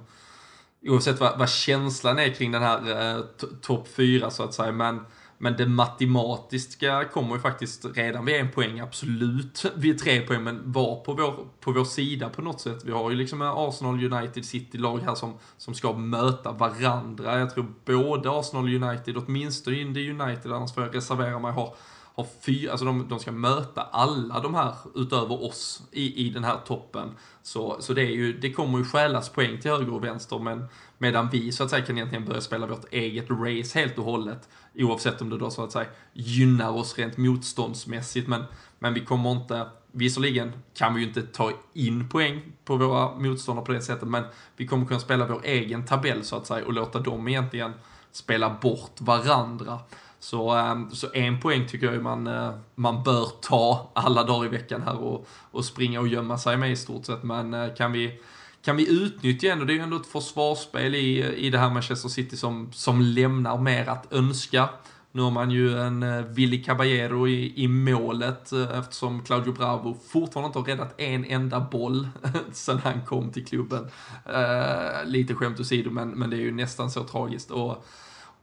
oavsett 0.84 1.20
vad, 1.20 1.40
vad 1.40 1.50
känslan 1.50 2.20
är 2.20 2.30
kring 2.30 2.52
den 2.52 2.64
här 2.64 3.16
eh, 3.16 3.24
topp 3.62 3.88
4 3.96 4.30
så 4.30 4.44
att 4.44 4.54
säga, 4.54 4.72
men 4.72 5.00
men 5.42 5.58
det 5.58 5.66
matematiska 5.66 7.06
kommer 7.06 7.36
ju 7.36 7.42
faktiskt 7.42 7.86
redan 7.94 8.26
vid 8.26 8.36
en 8.36 8.52
poäng, 8.52 8.80
absolut 8.80 9.66
vid 9.76 10.00
tre 10.00 10.22
poäng, 10.22 10.44
men 10.44 10.72
var 10.72 10.96
på 10.96 11.14
vår, 11.14 11.48
på 11.60 11.72
vår 11.72 11.84
sida 11.84 12.30
på 12.30 12.42
något 12.42 12.62
sätt. 12.62 12.82
Vi 12.86 12.92
har 12.92 13.10
ju 13.10 13.16
liksom 13.16 13.42
Arsenal, 13.42 14.14
United, 14.14 14.46
City-lag 14.46 15.00
här 15.00 15.16
som, 15.16 15.34
som 15.58 15.74
ska 15.74 15.94
möta 15.94 16.52
varandra. 16.52 17.40
Jag 17.40 17.54
tror 17.54 17.66
både 17.86 18.40
Arsenal 18.40 18.64
och 18.64 18.88
United, 18.90 19.18
åtminstone 19.18 19.80
in 19.80 19.94
det 19.94 20.10
United, 20.10 20.52
annars 20.52 20.74
får 20.74 20.84
jag 20.84 20.96
reservera 20.96 21.40
mig, 21.40 21.52
har 21.52 21.76
har 22.16 22.28
fyra, 22.42 22.72
alltså 22.72 22.86
de, 22.86 23.08
de 23.08 23.20
ska 23.20 23.32
möta 23.32 23.82
alla 23.82 24.40
de 24.40 24.56
här 24.56 24.74
utöver 24.96 25.44
oss 25.44 25.82
i, 25.92 26.28
i 26.28 26.30
den 26.30 26.44
här 26.44 26.58
toppen. 26.66 27.10
Så, 27.44 27.78
så 27.80 27.94
det, 27.94 28.02
är 28.02 28.12
ju, 28.12 28.40
det 28.40 28.54
kommer 28.54 28.78
ju 28.78 28.86
stjälas 28.86 29.30
poäng 29.30 29.62
till 29.62 29.72
höger 29.72 29.94
och 29.94 30.04
vänster, 30.04 30.40
men 30.40 30.68
medan 31.02 31.30
vi 31.30 31.52
så 31.52 31.64
att 31.64 31.70
säga 31.70 31.86
kan 31.86 31.98
egentligen 31.98 32.26
börja 32.26 32.42
spela 32.42 32.68
vårt 32.68 32.94
eget 32.94 33.30
race 33.30 33.80
helt 33.80 33.98
och 33.98 34.06
hållet, 34.06 34.50
oavsett 34.76 35.22
om 35.22 35.30
det 35.30 35.38
då 35.38 35.50
så 35.50 35.64
att 35.64 35.72
säga 35.72 35.86
gynnar 36.14 36.72
oss 36.72 36.98
rent 36.98 37.18
motståndsmässigt, 37.18 38.28
men, 38.28 38.44
men 38.80 38.94
vi 38.94 39.06
kommer 39.06 39.32
inte, 39.32 39.66
visserligen 39.92 40.54
kan 40.74 40.94
vi 40.94 41.02
ju 41.02 41.08
inte 41.08 41.22
ta 41.22 41.52
in 41.74 42.10
poäng 42.10 42.42
på 42.66 42.76
våra 42.76 43.16
motståndare 43.16 43.66
på 43.66 43.72
det 43.72 43.82
sättet, 43.82 44.08
men 44.08 44.24
vi 44.56 44.68
kommer 44.68 44.86
kunna 44.86 45.00
spela 45.00 45.28
vår 45.28 45.42
egen 45.44 45.86
tabell 45.86 46.24
så 46.24 46.36
att 46.36 46.48
säga 46.48 46.66
och 46.66 46.74
låta 46.74 47.00
dem 47.00 47.28
egentligen 47.28 47.74
spela 48.12 48.58
bort 48.62 49.02
varandra. 49.02 49.80
Så, 50.20 50.58
eh, 50.58 50.90
så 50.92 51.08
en 51.14 51.40
poäng 51.40 51.68
tycker 51.68 51.94
jag 51.94 52.04
man, 52.04 52.28
eh, 52.28 52.52
man 52.76 53.04
bör 53.04 53.28
ta 53.42 53.92
alla 53.94 54.24
dagar 54.24 54.46
i 54.46 54.50
veckan 54.50 54.82
här 54.82 54.98
och, 54.98 55.28
och 55.52 55.66
springa 55.66 56.00
och 56.00 56.08
gömma 56.08 56.38
sig 56.38 56.58
med 56.58 56.72
i 56.72 56.76
stort 56.76 57.06
sett. 57.06 57.24
Men 57.24 57.54
eh, 57.54 57.74
kan 57.74 57.92
vi, 57.92 58.22
kan 58.62 58.78
vi 58.78 59.04
utnyttja 59.04 59.52
ändå, 59.52 59.66
det 59.66 59.74
är 59.74 59.76
ju 59.76 59.82
ändå 59.82 59.98
ett 59.98 60.08
försvarsspel 60.08 60.96
i, 60.96 61.36
i 61.36 61.50
det 61.50 61.58
här 61.58 61.70
Manchester 61.70 62.10
City 62.10 62.38
som, 62.38 62.72
som 62.74 63.02
lämnar 63.02 63.58
mer 63.58 63.90
att 63.90 64.14
önska. 64.14 64.70
Nu 65.12 65.22
har 65.22 65.32
man 65.32 65.52
ju 65.52 65.80
en 65.80 66.04
eh, 66.04 66.26
Willy 66.26 66.64
Caballero 66.64 67.28
i, 67.28 67.64
i 67.64 67.68
målet 67.68 68.52
eh, 68.52 68.80
eftersom 68.80 69.24
Claudio 69.24 69.54
Bravo 69.54 69.98
fortfarande 70.08 70.48
inte 70.48 70.60
har 70.60 70.66
räddat 70.66 71.02
en 71.02 71.26
enda 71.26 71.60
boll 71.60 72.10
sen 72.52 72.78
han 72.78 73.06
kom 73.06 73.32
till 73.32 73.46
klubben. 73.46 73.88
Uh, 74.30 75.06
lite 75.06 75.36
skämt 75.36 75.60
åsido, 75.60 75.92
men, 75.92 76.10
men 76.10 76.30
det 76.30 76.36
är 76.36 76.42
ju 76.42 76.52
nästan 76.52 76.92
så 76.92 77.04
tragiskt. 77.04 77.52
Och, 77.52 77.86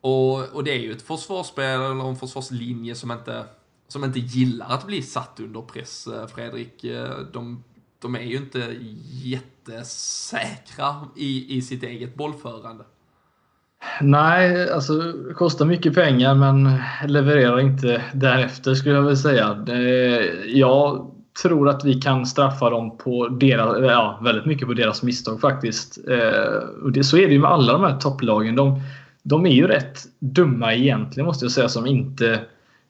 och, 0.01 0.49
och 0.49 0.65
det 0.65 0.70
är 0.70 0.78
ju 0.78 0.93
ett 0.93 1.03
försvarsspel 1.03 1.81
eller 1.81 2.09
en 2.09 2.16
försvarslinje 2.16 2.95
som 2.95 3.11
inte, 3.11 3.45
som 3.89 4.05
inte 4.05 4.20
gillar 4.20 4.66
att 4.69 4.86
bli 4.86 5.03
satt 5.03 5.40
under 5.40 5.62
press, 5.62 6.09
Fredrik. 6.35 6.85
De, 7.32 7.65
de 8.03 8.15
är 8.15 8.23
ju 8.23 8.37
inte 8.37 8.77
jättesäkra 9.25 10.95
i, 11.16 11.57
i 11.57 11.62
sitt 11.62 11.83
eget 11.83 12.15
bollförande. 12.15 12.85
Nej, 14.01 14.70
alltså 14.70 14.93
kostar 15.35 15.66
mycket 15.66 15.95
pengar 15.95 16.35
men 16.35 16.79
levererar 17.07 17.61
inte 17.61 18.03
därefter 18.12 18.75
skulle 18.75 18.95
jag 18.95 19.03
vilja 19.03 19.16
säga. 19.16 19.65
Jag 20.47 21.11
tror 21.43 21.69
att 21.69 21.85
vi 21.85 21.95
kan 21.95 22.27
straffa 22.27 22.70
dem 22.70 22.99
på 22.99 23.29
deras, 23.29 23.77
ja, 23.81 24.20
väldigt 24.23 24.47
mycket 24.47 24.69
på 24.69 24.75
deras 24.75 25.03
misstag 25.03 25.41
faktiskt. 25.41 25.99
Eh, 26.09 26.83
och 26.83 26.93
det, 26.93 27.05
så 27.05 27.16
är 27.16 27.27
det 27.27 27.33
ju 27.33 27.41
med 27.41 27.51
alla 27.51 27.73
de 27.73 27.83
här 27.83 27.97
topplagen. 27.97 28.57
De, 28.57 28.81
de 29.23 29.47
är 29.47 29.51
ju 29.51 29.66
rätt 29.66 29.99
dumma 30.19 30.75
egentligen 30.75 31.27
måste 31.27 31.45
jag 31.45 31.53
säga 31.53 31.69
som 31.69 31.87
inte 31.87 32.41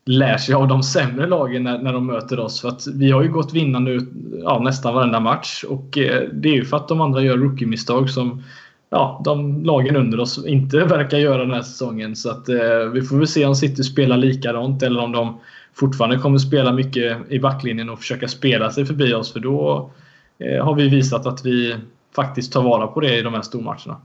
lär 0.08 0.36
sig 0.36 0.54
av 0.54 0.68
de 0.68 0.82
sämre 0.82 1.26
lagen 1.26 1.62
när, 1.62 1.78
när 1.78 1.92
de 1.92 2.06
möter 2.06 2.40
oss. 2.40 2.60
För 2.60 2.68
att 2.68 2.86
vi 2.86 3.10
har 3.10 3.22
ju 3.22 3.28
gått 3.28 3.54
vinnande 3.54 4.00
ja, 4.42 4.60
nästan 4.64 4.94
varenda 4.94 5.20
match 5.20 5.64
och 5.64 5.98
eh, 5.98 6.28
det 6.32 6.48
är 6.48 6.52
ju 6.52 6.64
för 6.64 6.76
att 6.76 6.88
de 6.88 7.00
andra 7.00 7.22
gör 7.22 7.36
rookie-misstag 7.36 8.10
som 8.10 8.42
ja, 8.90 9.22
de 9.24 9.64
lagen 9.64 9.96
under 9.96 10.20
oss 10.20 10.46
inte 10.46 10.76
verkar 10.84 11.18
göra 11.18 11.38
den 11.38 11.54
här 11.54 11.62
säsongen. 11.62 12.16
Så 12.16 12.30
att, 12.30 12.48
eh, 12.48 12.78
vi 12.92 13.02
får 13.02 13.16
väl 13.16 13.26
se 13.26 13.46
om 13.46 13.54
City 13.54 13.84
spelar 13.84 14.16
likadant 14.16 14.82
eller 14.82 15.00
om 15.00 15.12
de 15.12 15.40
fortfarande 15.74 16.18
kommer 16.18 16.38
spela 16.38 16.72
mycket 16.72 17.18
i 17.28 17.38
backlinjen 17.38 17.90
och 17.90 17.98
försöka 17.98 18.28
spela 18.28 18.70
sig 18.70 18.86
förbi 18.86 19.14
oss. 19.14 19.32
För 19.32 19.40
då 19.40 19.90
eh, 20.38 20.64
har 20.64 20.74
vi 20.74 20.88
visat 20.88 21.26
att 21.26 21.46
vi 21.46 21.76
faktiskt 22.16 22.52
tar 22.52 22.62
vara 22.62 22.86
på 22.86 23.00
det 23.00 23.18
i 23.18 23.22
de 23.22 23.34
här 23.34 23.42
stormatcherna. 23.42 23.96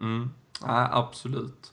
Mm. 0.00 0.30
Ja, 0.62 0.88
absolut. 0.92 1.72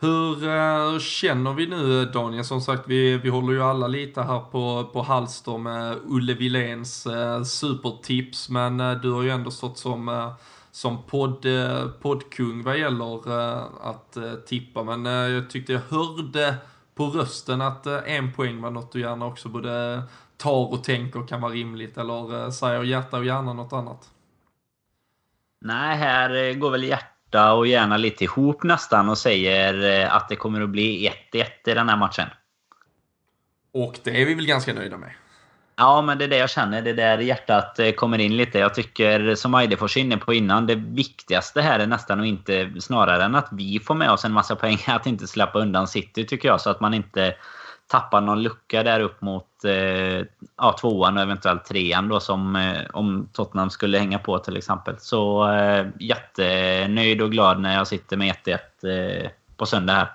Hur 0.00 0.48
eh, 0.48 0.98
känner 0.98 1.52
vi 1.52 1.66
nu 1.66 2.04
Daniel? 2.04 2.44
Som 2.44 2.60
sagt, 2.60 2.82
vi, 2.86 3.18
vi 3.18 3.28
håller 3.28 3.52
ju 3.52 3.62
alla 3.62 3.86
lite 3.86 4.22
här 4.22 4.40
på, 4.40 4.90
på 4.92 5.02
halster 5.02 5.58
med 5.58 5.96
Olle 6.08 6.34
Willéns 6.34 7.06
eh, 7.06 7.42
supertips, 7.42 8.48
men 8.48 8.80
eh, 8.80 8.92
du 8.92 9.10
har 9.10 9.22
ju 9.22 9.30
ändå 9.30 9.50
stått 9.50 9.78
som, 9.78 10.32
som 10.70 11.02
podd, 11.02 11.46
poddkung 12.00 12.62
vad 12.62 12.78
gäller 12.78 13.16
att 13.90 14.16
tippa. 14.46 14.82
Men 14.82 15.04
jag 15.04 15.50
tyckte 15.50 15.72
jag 15.72 15.80
hörde 15.88 16.54
på 16.94 17.06
rösten 17.06 17.60
att 17.60 17.86
en 17.86 18.32
poäng 18.32 18.60
var 18.60 18.70
något 18.70 18.92
du 18.92 19.00
gärna 19.00 19.26
också 19.26 19.48
både 19.48 20.02
tar 20.36 20.72
och 20.72 20.84
tänker 20.84 21.26
kan 21.26 21.40
vara 21.40 21.52
rimligt, 21.52 21.98
eller 21.98 22.50
säger 22.50 22.82
hjärta 22.82 23.18
och 23.18 23.24
hjärna 23.24 23.52
något 23.52 23.72
annat? 23.72 24.10
Nej, 25.60 25.96
här 25.96 26.54
går 26.54 26.70
väl 26.70 26.84
hjärtat 26.84 27.07
borta 27.28 27.52
och 27.52 27.66
gärna 27.66 27.96
lite 27.96 28.24
ihop 28.24 28.62
nästan 28.62 29.08
och 29.08 29.18
säger 29.18 30.02
eh, 30.02 30.14
att 30.14 30.28
det 30.28 30.36
kommer 30.36 30.60
att 30.60 30.70
bli 30.70 31.12
1-1 31.32 31.44
i 31.66 31.74
den 31.74 31.88
här 31.88 31.96
matchen. 31.96 32.28
Och 33.72 33.98
det 34.04 34.22
är 34.22 34.26
vi 34.26 34.34
väl 34.34 34.46
ganska 34.46 34.74
nöjda 34.74 34.96
med? 34.96 35.10
Ja, 35.76 36.02
men 36.02 36.18
det 36.18 36.24
är 36.24 36.28
det 36.28 36.38
jag 36.38 36.50
känner. 36.50 36.82
Det 36.82 36.90
är 36.90 36.94
där 36.94 37.18
hjärtat 37.18 37.78
eh, 37.78 37.92
kommer 37.92 38.18
in 38.18 38.36
lite. 38.36 38.58
Jag 38.58 38.74
tycker, 38.74 39.34
som 39.34 39.54
Eidefors 39.54 39.96
inne 39.96 40.16
på 40.16 40.34
innan, 40.34 40.66
det 40.66 40.74
viktigaste 40.74 41.60
här 41.60 41.78
är 41.78 41.86
nästan 41.86 42.20
att 42.20 42.26
inte, 42.26 42.70
snarare 42.80 43.24
än 43.24 43.34
att 43.34 43.48
vi 43.52 43.80
får 43.80 43.94
med 43.94 44.10
oss 44.10 44.24
en 44.24 44.32
massa 44.32 44.56
poäng, 44.56 44.78
att 44.86 45.06
inte 45.06 45.26
släppa 45.26 45.58
undan 45.58 45.88
City 45.88 46.24
tycker 46.24 46.48
jag. 46.48 46.60
Så 46.60 46.70
att 46.70 46.80
man 46.80 46.94
inte 46.94 47.34
tappar 47.88 48.20
någon 48.20 48.42
lucka 48.42 48.82
där 48.82 49.00
upp 49.00 49.20
mot 49.22 49.64
eh, 49.64 50.26
ja, 50.56 50.76
tvåan 50.80 51.16
och 51.16 51.22
eventuellt 51.22 51.64
trean 51.64 52.08
då 52.08 52.20
som 52.20 52.56
eh, 52.56 52.82
om 52.92 53.28
Tottenham 53.32 53.70
skulle 53.70 53.98
hänga 53.98 54.18
på 54.18 54.38
till 54.38 54.56
exempel. 54.56 54.96
Så 54.98 55.50
eh, 55.52 55.86
jättenöjd 56.00 57.22
och 57.22 57.30
glad 57.30 57.60
när 57.60 57.74
jag 57.74 57.86
sitter 57.86 58.16
med 58.16 58.34
1-1 58.44 59.24
eh, 59.24 59.30
på 59.56 59.66
söndag 59.66 59.92
här. 59.92 60.08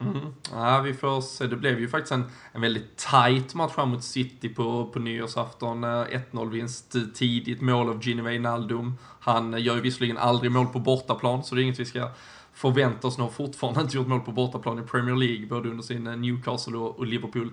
Mm. 0.00 0.34
Ja, 0.52 0.80
vi 0.80 0.94
får 0.94 1.20
se. 1.20 1.46
Det 1.46 1.56
blev 1.56 1.80
ju 1.80 1.88
faktiskt 1.88 2.12
en, 2.12 2.24
en 2.52 2.60
väldigt 2.60 2.96
tight 2.96 3.54
match 3.54 3.72
här 3.76 3.86
mot 3.86 4.04
City 4.04 4.48
på, 4.48 4.90
på 4.92 4.98
nyårsafton. 4.98 5.84
Eh, 5.84 5.88
1-0-vinst 5.88 6.96
tidigt, 7.14 7.60
mål 7.60 7.88
av 7.88 8.02
Gini 8.02 8.22
Wijnaldum. 8.22 8.98
Han 9.20 9.54
eh, 9.54 9.62
gör 9.62 9.74
ju 9.74 9.80
visserligen 9.80 10.18
aldrig 10.18 10.50
mål 10.52 10.66
på 10.66 10.78
bortaplan, 10.78 11.44
så 11.44 11.54
det 11.54 11.60
är 11.60 11.62
inget 11.62 11.80
vi 11.80 11.84
ska 11.84 12.08
förväntas. 12.56 13.04
oss 13.04 13.18
har 13.18 13.28
fortfarande 13.28 13.80
inte 13.80 13.96
gjort 13.96 14.06
mål 14.06 14.20
på 14.20 14.32
bortaplan 14.32 14.78
i 14.78 14.82
Premier 14.82 15.16
League, 15.16 15.46
både 15.46 15.68
under 15.68 15.82
sin 15.82 16.06
eh, 16.06 16.16
Newcastle 16.16 16.76
och 16.76 17.06
Liverpool 17.06 17.50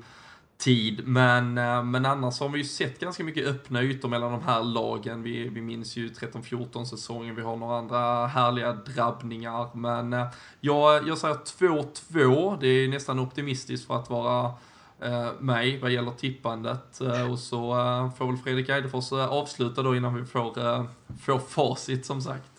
tid. 0.58 1.08
Men, 1.08 1.58
eh, 1.58 1.84
men 1.84 2.06
annars 2.06 2.40
har 2.40 2.50
vi 2.50 2.58
ju 2.58 2.64
sett 2.64 3.00
ganska 3.00 3.24
mycket 3.24 3.48
öppna 3.48 3.84
ytor 3.84 4.10
mellan 4.10 4.32
de 4.32 4.42
här 4.42 4.64
lagen. 4.64 5.24
Vi, 5.24 5.50
vi 5.50 5.62
minns 5.62 5.98
ju 5.98 6.10
13-14 6.10 6.86
säsongen, 6.86 7.36
vi 7.36 7.42
har 7.42 7.56
några 7.56 7.78
andra 7.78 8.28
härliga 8.28 8.74
drabbningar. 8.74 9.70
Men 9.74 10.14
eh, 10.14 10.28
jag, 10.60 11.08
jag 11.08 11.18
säger 11.18 11.36
2-2, 11.36 12.58
det 12.62 12.68
är 12.68 12.88
nästan 12.88 13.20
optimistiskt 13.20 13.88
för 13.88 13.96
att 13.96 14.10
vara 14.10 14.52
eh, 15.00 15.32
mig 15.40 15.80
vad 15.80 15.92
gäller 15.92 16.12
tippandet. 16.12 17.00
och 17.32 17.40
så 17.40 17.72
får 18.18 18.28
väl 18.28 18.38
Fredrik 18.38 18.70
Eidefors 18.70 19.12
avsluta 19.12 19.84
då 19.84 19.96
innan 19.96 20.16
vi 20.16 20.26
får, 20.26 20.88
får 21.18 21.40
facit 21.40 22.06
som 22.06 22.22
sagt. 22.22 22.50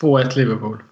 2-1 0.00 0.36
Liverpool 0.36 0.82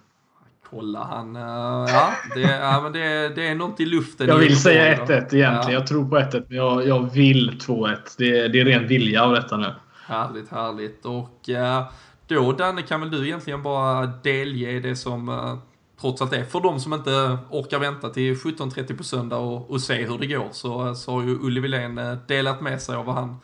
kolla 0.73 1.03
han. 1.03 1.35
Uh, 1.35 1.41
ja, 1.87 2.13
det, 2.35 2.41
ja, 2.41 2.81
men 2.83 2.93
det, 2.93 3.35
det 3.35 3.47
är 3.47 3.55
något 3.55 3.79
i 3.79 3.85
luften. 3.85 4.27
Jag 4.27 4.37
vill 4.37 4.61
säga 4.61 4.95
1-1 4.95 5.11
egentligen. 5.11 5.53
Ja. 5.53 5.71
Jag 5.71 5.87
tror 5.87 6.09
på 6.09 6.17
1-1, 6.17 6.45
men 6.47 6.57
jag, 6.57 6.87
jag 6.87 7.13
vill 7.13 7.51
2-1. 7.51 7.97
Det, 8.17 8.47
det 8.47 8.59
är 8.59 8.65
ren 8.65 8.87
vilja 8.87 9.23
av 9.23 9.31
detta 9.31 9.57
nu. 9.57 9.73
Härligt, 10.05 10.49
härligt. 10.49 11.05
Och 11.05 11.49
uh, 11.49 11.83
då 12.27 12.51
Danne 12.51 12.81
kan 12.81 13.01
väl 13.01 13.11
du 13.11 13.25
egentligen 13.25 13.63
bara 13.63 14.05
delge 14.05 14.79
det 14.79 14.95
som 14.95 15.29
uh, 15.29 15.57
trots 16.01 16.21
allt 16.21 16.33
är 16.33 16.43
för 16.43 16.59
de 16.59 16.79
som 16.79 16.93
inte 16.93 17.37
orkar 17.49 17.79
vänta 17.79 18.09
till 18.09 18.35
17.30 18.35 18.97
på 18.97 19.03
söndag 19.03 19.37
och, 19.37 19.71
och 19.71 19.81
se 19.81 20.05
hur 20.05 20.17
det 20.17 20.27
går 20.27 20.47
så, 20.51 20.95
så 20.95 21.11
har 21.11 21.23
ju 21.23 21.39
Olle 21.39 21.59
Wilén 21.59 22.17
delat 22.27 22.61
med 22.61 22.81
sig 22.81 22.95
av 22.95 23.05
vad 23.05 23.15
han 23.15 23.37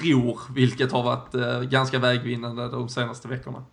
tror, 0.00 0.40
vilket 0.54 0.92
har 0.92 1.02
varit 1.02 1.32
ganska 1.70 1.98
vägvinnande 1.98 2.68
de 2.68 2.88
senaste 2.88 3.28
veckorna. 3.28 3.64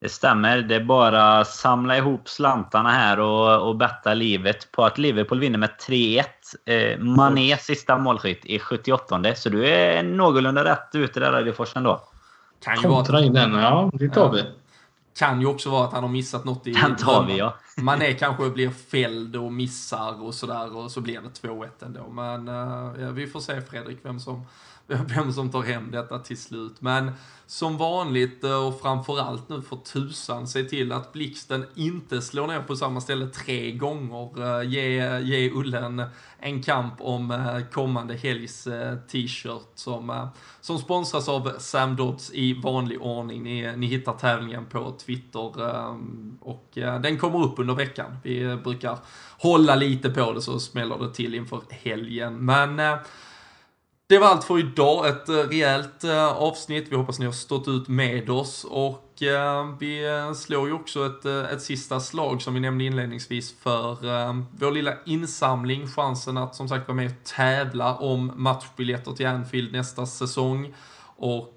Det 0.00 0.08
stämmer. 0.08 0.58
Det 0.58 0.74
är 0.74 0.84
bara 0.84 1.38
att 1.38 1.48
samla 1.48 1.96
ihop 1.96 2.28
slantarna 2.28 2.90
här 2.90 3.20
och, 3.20 3.68
och 3.68 3.76
betta 3.76 4.14
livet 4.14 4.72
på 4.72 4.84
att 4.84 4.98
Liverpool 4.98 5.40
vinner 5.40 5.58
med 5.58 5.70
3-1. 5.88 6.24
Eh, 6.64 6.98
Mané 6.98 7.56
sista 7.56 7.98
målskytt 7.98 8.44
i 8.44 8.58
78 8.58 9.34
Så 9.34 9.48
du 9.48 9.66
är 9.68 10.02
någorlunda 10.02 10.64
rätt 10.64 10.94
ute 10.94 11.20
där 11.20 11.48
i 11.48 11.52
forsen 11.52 11.82
då. 11.82 12.02
Kan 12.64 12.76
ju 12.76 12.82
Kontra 12.82 13.12
vara... 13.12 13.24
in 13.24 13.32
den, 13.32 13.52
ja. 13.52 13.90
Det 13.92 14.08
tar 14.08 14.32
vi. 14.32 14.44
Kan 15.18 15.40
ju 15.40 15.46
också 15.46 15.70
vara 15.70 15.84
att 15.84 15.92
han 15.92 16.02
har 16.02 16.10
missat 16.10 16.44
något 16.44 16.66
i... 16.66 16.72
Den 16.72 16.96
tar 16.96 17.24
vi, 17.26 17.38
ja. 17.38 17.54
Mané 17.76 18.12
kanske 18.12 18.50
blir 18.50 18.70
fälld 18.70 19.36
och 19.36 19.52
missar 19.52 20.24
och 20.24 20.34
sådär 20.34 20.76
och 20.76 20.90
så 20.90 21.00
blir 21.00 21.20
det 21.20 21.48
2-1 21.48 21.68
ändå. 21.80 22.08
Men 22.10 22.46
ja, 23.00 23.10
vi 23.10 23.26
får 23.26 23.40
se 23.40 23.60
Fredrik 23.60 23.98
vem 24.02 24.20
som 24.20 24.46
vem 25.14 25.32
som 25.32 25.50
tar 25.50 25.62
hem 25.62 25.90
detta 25.90 26.18
till 26.18 26.38
slut. 26.38 26.80
Men 26.80 27.12
som 27.50 27.76
vanligt 27.76 28.44
eh, 28.44 28.66
och 28.66 28.80
framförallt 28.80 29.48
nu 29.48 29.62
för 29.62 29.76
tusan, 29.76 30.46
se 30.46 30.64
till 30.64 30.92
att 30.92 31.12
blixten 31.12 31.66
inte 31.74 32.22
slår 32.22 32.46
ner 32.46 32.60
på 32.60 32.76
samma 32.76 33.00
ställe 33.00 33.26
tre 33.26 33.72
gånger. 33.72 34.58
Eh, 34.60 34.68
ge, 34.68 35.18
ge 35.20 35.50
Ullen 35.50 36.02
en 36.38 36.62
kamp 36.62 36.94
om 36.98 37.30
eh, 37.30 37.60
kommande 37.72 38.14
helgs 38.14 38.68
t-shirt 39.12 39.68
som, 39.74 40.28
som 40.60 40.78
sponsras 40.78 41.28
av 41.28 41.52
Sam 41.58 41.96
Dodds 41.96 42.30
i 42.34 42.60
vanlig 42.60 43.02
ordning. 43.02 43.42
Ni, 43.42 43.76
ni 43.76 43.86
hittar 43.86 44.12
tävlingen 44.12 44.66
på 44.66 44.96
Twitter 45.06 45.40
och 46.40 46.68
den 46.74 47.18
kommer 47.18 47.44
upp 47.44 47.58
under 47.58 47.74
veckan. 47.74 48.16
Vi 48.22 48.56
brukar 48.56 48.98
hålla 49.38 49.74
lite 49.74 50.10
på 50.10 50.32
det 50.32 50.42
så 50.42 50.60
smäller 50.60 50.98
det 50.98 51.14
till 51.14 51.34
inför 51.34 51.60
helgen. 51.70 52.44
Men 52.44 52.80
det 54.10 54.18
var 54.18 54.26
allt 54.26 54.44
för 54.44 54.58
idag. 54.58 55.08
Ett 55.08 55.28
eh, 55.28 55.34
rejält 55.34 56.04
eh, 56.04 56.26
avsnitt. 56.26 56.86
Vi 56.90 56.96
hoppas 56.96 57.18
ni 57.18 57.24
har 57.24 57.32
stått 57.32 57.68
ut 57.68 57.88
med 57.88 58.30
oss 58.30 58.64
och 58.64 59.22
eh, 59.22 59.68
vi 59.78 60.04
slår 60.36 60.68
ju 60.68 60.74
också 60.74 61.06
ett, 61.06 61.24
ett 61.24 61.62
sista 61.62 62.00
slag 62.00 62.42
som 62.42 62.54
vi 62.54 62.60
nämnde 62.60 62.84
inledningsvis 62.84 63.54
för 63.60 63.96
vår 64.56 64.70
lilla 64.70 64.94
insamling. 65.06 65.86
Chansen 65.86 66.36
att 66.36 66.54
som 66.54 66.68
sagt 66.68 66.88
vara 66.88 66.96
med 66.96 67.06
och 67.06 67.24
tävla 67.24 67.94
om 67.94 68.32
matchbiljetter 68.36 69.12
till 69.12 69.26
Anfield 69.26 69.72
nästa 69.72 70.06
säsong. 70.06 70.74
Och 71.16 71.54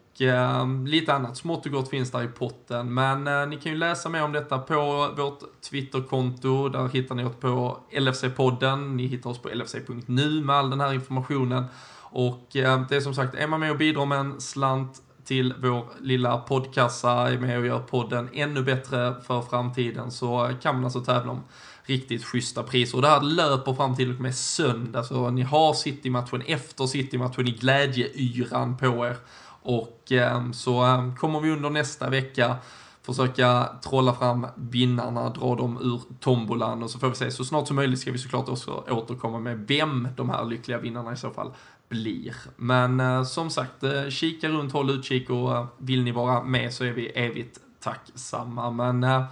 lite 0.85 1.13
annat 1.13 1.37
smått 1.37 1.65
och 1.65 1.71
gott 1.71 1.89
finns 1.89 2.11
där 2.11 2.23
i 2.23 2.27
potten. 2.27 2.93
Men 2.93 3.49
ni 3.49 3.57
kan 3.57 3.71
ju 3.71 3.77
läsa 3.77 4.09
mer 4.09 4.23
om 4.23 4.31
detta 4.31 4.57
på 4.57 5.09
vårt 5.17 5.61
Twitterkonto. 5.69 6.69
Där 6.69 6.87
hittar 6.87 7.15
ni 7.15 7.23
oss 7.23 7.35
på 7.39 7.79
LFC-podden. 7.91 8.95
Ni 8.95 9.05
hittar 9.05 9.29
oss 9.29 9.41
på 9.41 9.49
lfc.nu 9.49 10.43
med 10.43 10.55
all 10.55 10.69
den 10.69 10.81
här 10.81 10.93
informationen. 10.93 11.65
Och 12.13 12.55
eh, 12.55 12.81
det 12.89 12.95
är 12.95 13.01
som 13.01 13.13
sagt, 13.13 13.35
är 13.35 13.47
man 13.47 13.59
med 13.59 13.71
och 13.71 13.77
bidrar 13.77 14.05
med 14.05 14.19
en 14.19 14.41
slant 14.41 15.01
till 15.25 15.53
vår 15.61 15.85
lilla 16.01 16.37
poddkassa, 16.37 17.11
är 17.11 17.37
med 17.37 17.59
och 17.59 17.65
gör 17.65 17.79
podden 17.79 18.29
ännu 18.33 18.63
bättre 18.63 19.15
för 19.27 19.41
framtiden 19.41 20.11
så 20.11 20.47
eh, 20.47 20.57
kan 20.57 20.75
man 20.75 20.83
alltså 20.83 21.01
tävla 21.01 21.31
om 21.31 21.43
riktigt 21.83 22.25
schyssta 22.25 22.63
priser. 22.63 22.95
Och 22.97 23.01
det 23.01 23.07
här 23.07 23.21
löper 23.21 23.73
fram 23.73 23.95
till 23.95 24.13
och 24.13 24.21
med 24.21 24.35
söndag, 24.35 25.03
så 25.03 25.29
ni 25.29 25.41
har 25.41 25.73
City-matchen 25.73 26.41
efter 26.45 26.85
City-matchen 26.85 27.47
i 27.47 27.51
glädjeyran 27.51 28.77
på 28.77 29.05
er. 29.05 29.17
Och 29.61 30.11
eh, 30.11 30.51
så 30.51 30.85
eh, 30.85 31.15
kommer 31.15 31.39
vi 31.39 31.51
under 31.51 31.69
nästa 31.69 32.09
vecka 32.09 32.57
försöka 33.05 33.69
trolla 33.83 34.13
fram 34.13 34.47
vinnarna, 34.55 35.29
dra 35.29 35.55
dem 35.55 35.77
ur 35.81 36.01
tombolan 36.19 36.83
och 36.83 36.89
så 36.89 36.99
får 36.99 37.09
vi 37.09 37.15
se. 37.15 37.31
Så 37.31 37.45
snart 37.45 37.67
som 37.67 37.75
möjligt 37.75 37.99
ska 37.99 38.11
vi 38.11 38.17
såklart 38.17 38.49
också 38.49 38.83
återkomma 38.89 39.39
med 39.39 39.67
vem 39.67 40.07
de 40.15 40.29
här 40.29 40.45
lyckliga 40.45 40.77
vinnarna 40.77 41.13
i 41.13 41.17
så 41.17 41.29
fall 41.29 41.51
blir. 41.93 42.35
Men 42.57 42.99
eh, 42.99 43.23
som 43.23 43.49
sagt, 43.49 43.83
eh, 43.83 44.09
kika 44.09 44.49
runt, 44.49 44.73
håll 44.73 44.89
utkik 44.89 45.29
och 45.29 45.57
eh, 45.57 45.65
vill 45.77 46.03
ni 46.03 46.11
vara 46.11 46.43
med 46.43 46.73
så 46.73 46.83
är 46.83 46.91
vi 46.91 47.07
evigt 47.07 47.59
tacksamma. 47.79 48.71
Men 48.71 49.03
eh, 49.03 49.25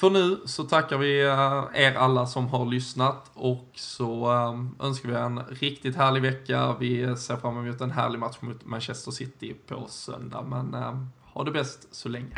för 0.00 0.10
nu 0.10 0.40
så 0.44 0.64
tackar 0.64 0.98
vi 0.98 1.24
eh, 1.24 1.64
er 1.74 1.94
alla 1.94 2.26
som 2.26 2.48
har 2.48 2.66
lyssnat 2.66 3.30
och 3.34 3.70
så 3.74 4.32
eh, 4.32 4.86
önskar 4.86 5.08
vi 5.08 5.14
en 5.14 5.38
riktigt 5.38 5.96
härlig 5.96 6.22
vecka. 6.22 6.76
Vi 6.80 7.16
ser 7.16 7.36
fram 7.36 7.66
emot 7.66 7.80
en 7.80 7.90
härlig 7.90 8.18
match 8.18 8.36
mot 8.40 8.64
Manchester 8.64 9.10
City 9.10 9.54
på 9.68 9.86
söndag. 9.88 10.42
Men 10.42 10.74
eh, 10.74 11.04
ha 11.22 11.44
det 11.44 11.50
bäst 11.50 11.94
så 11.94 12.08
länge. 12.08 12.34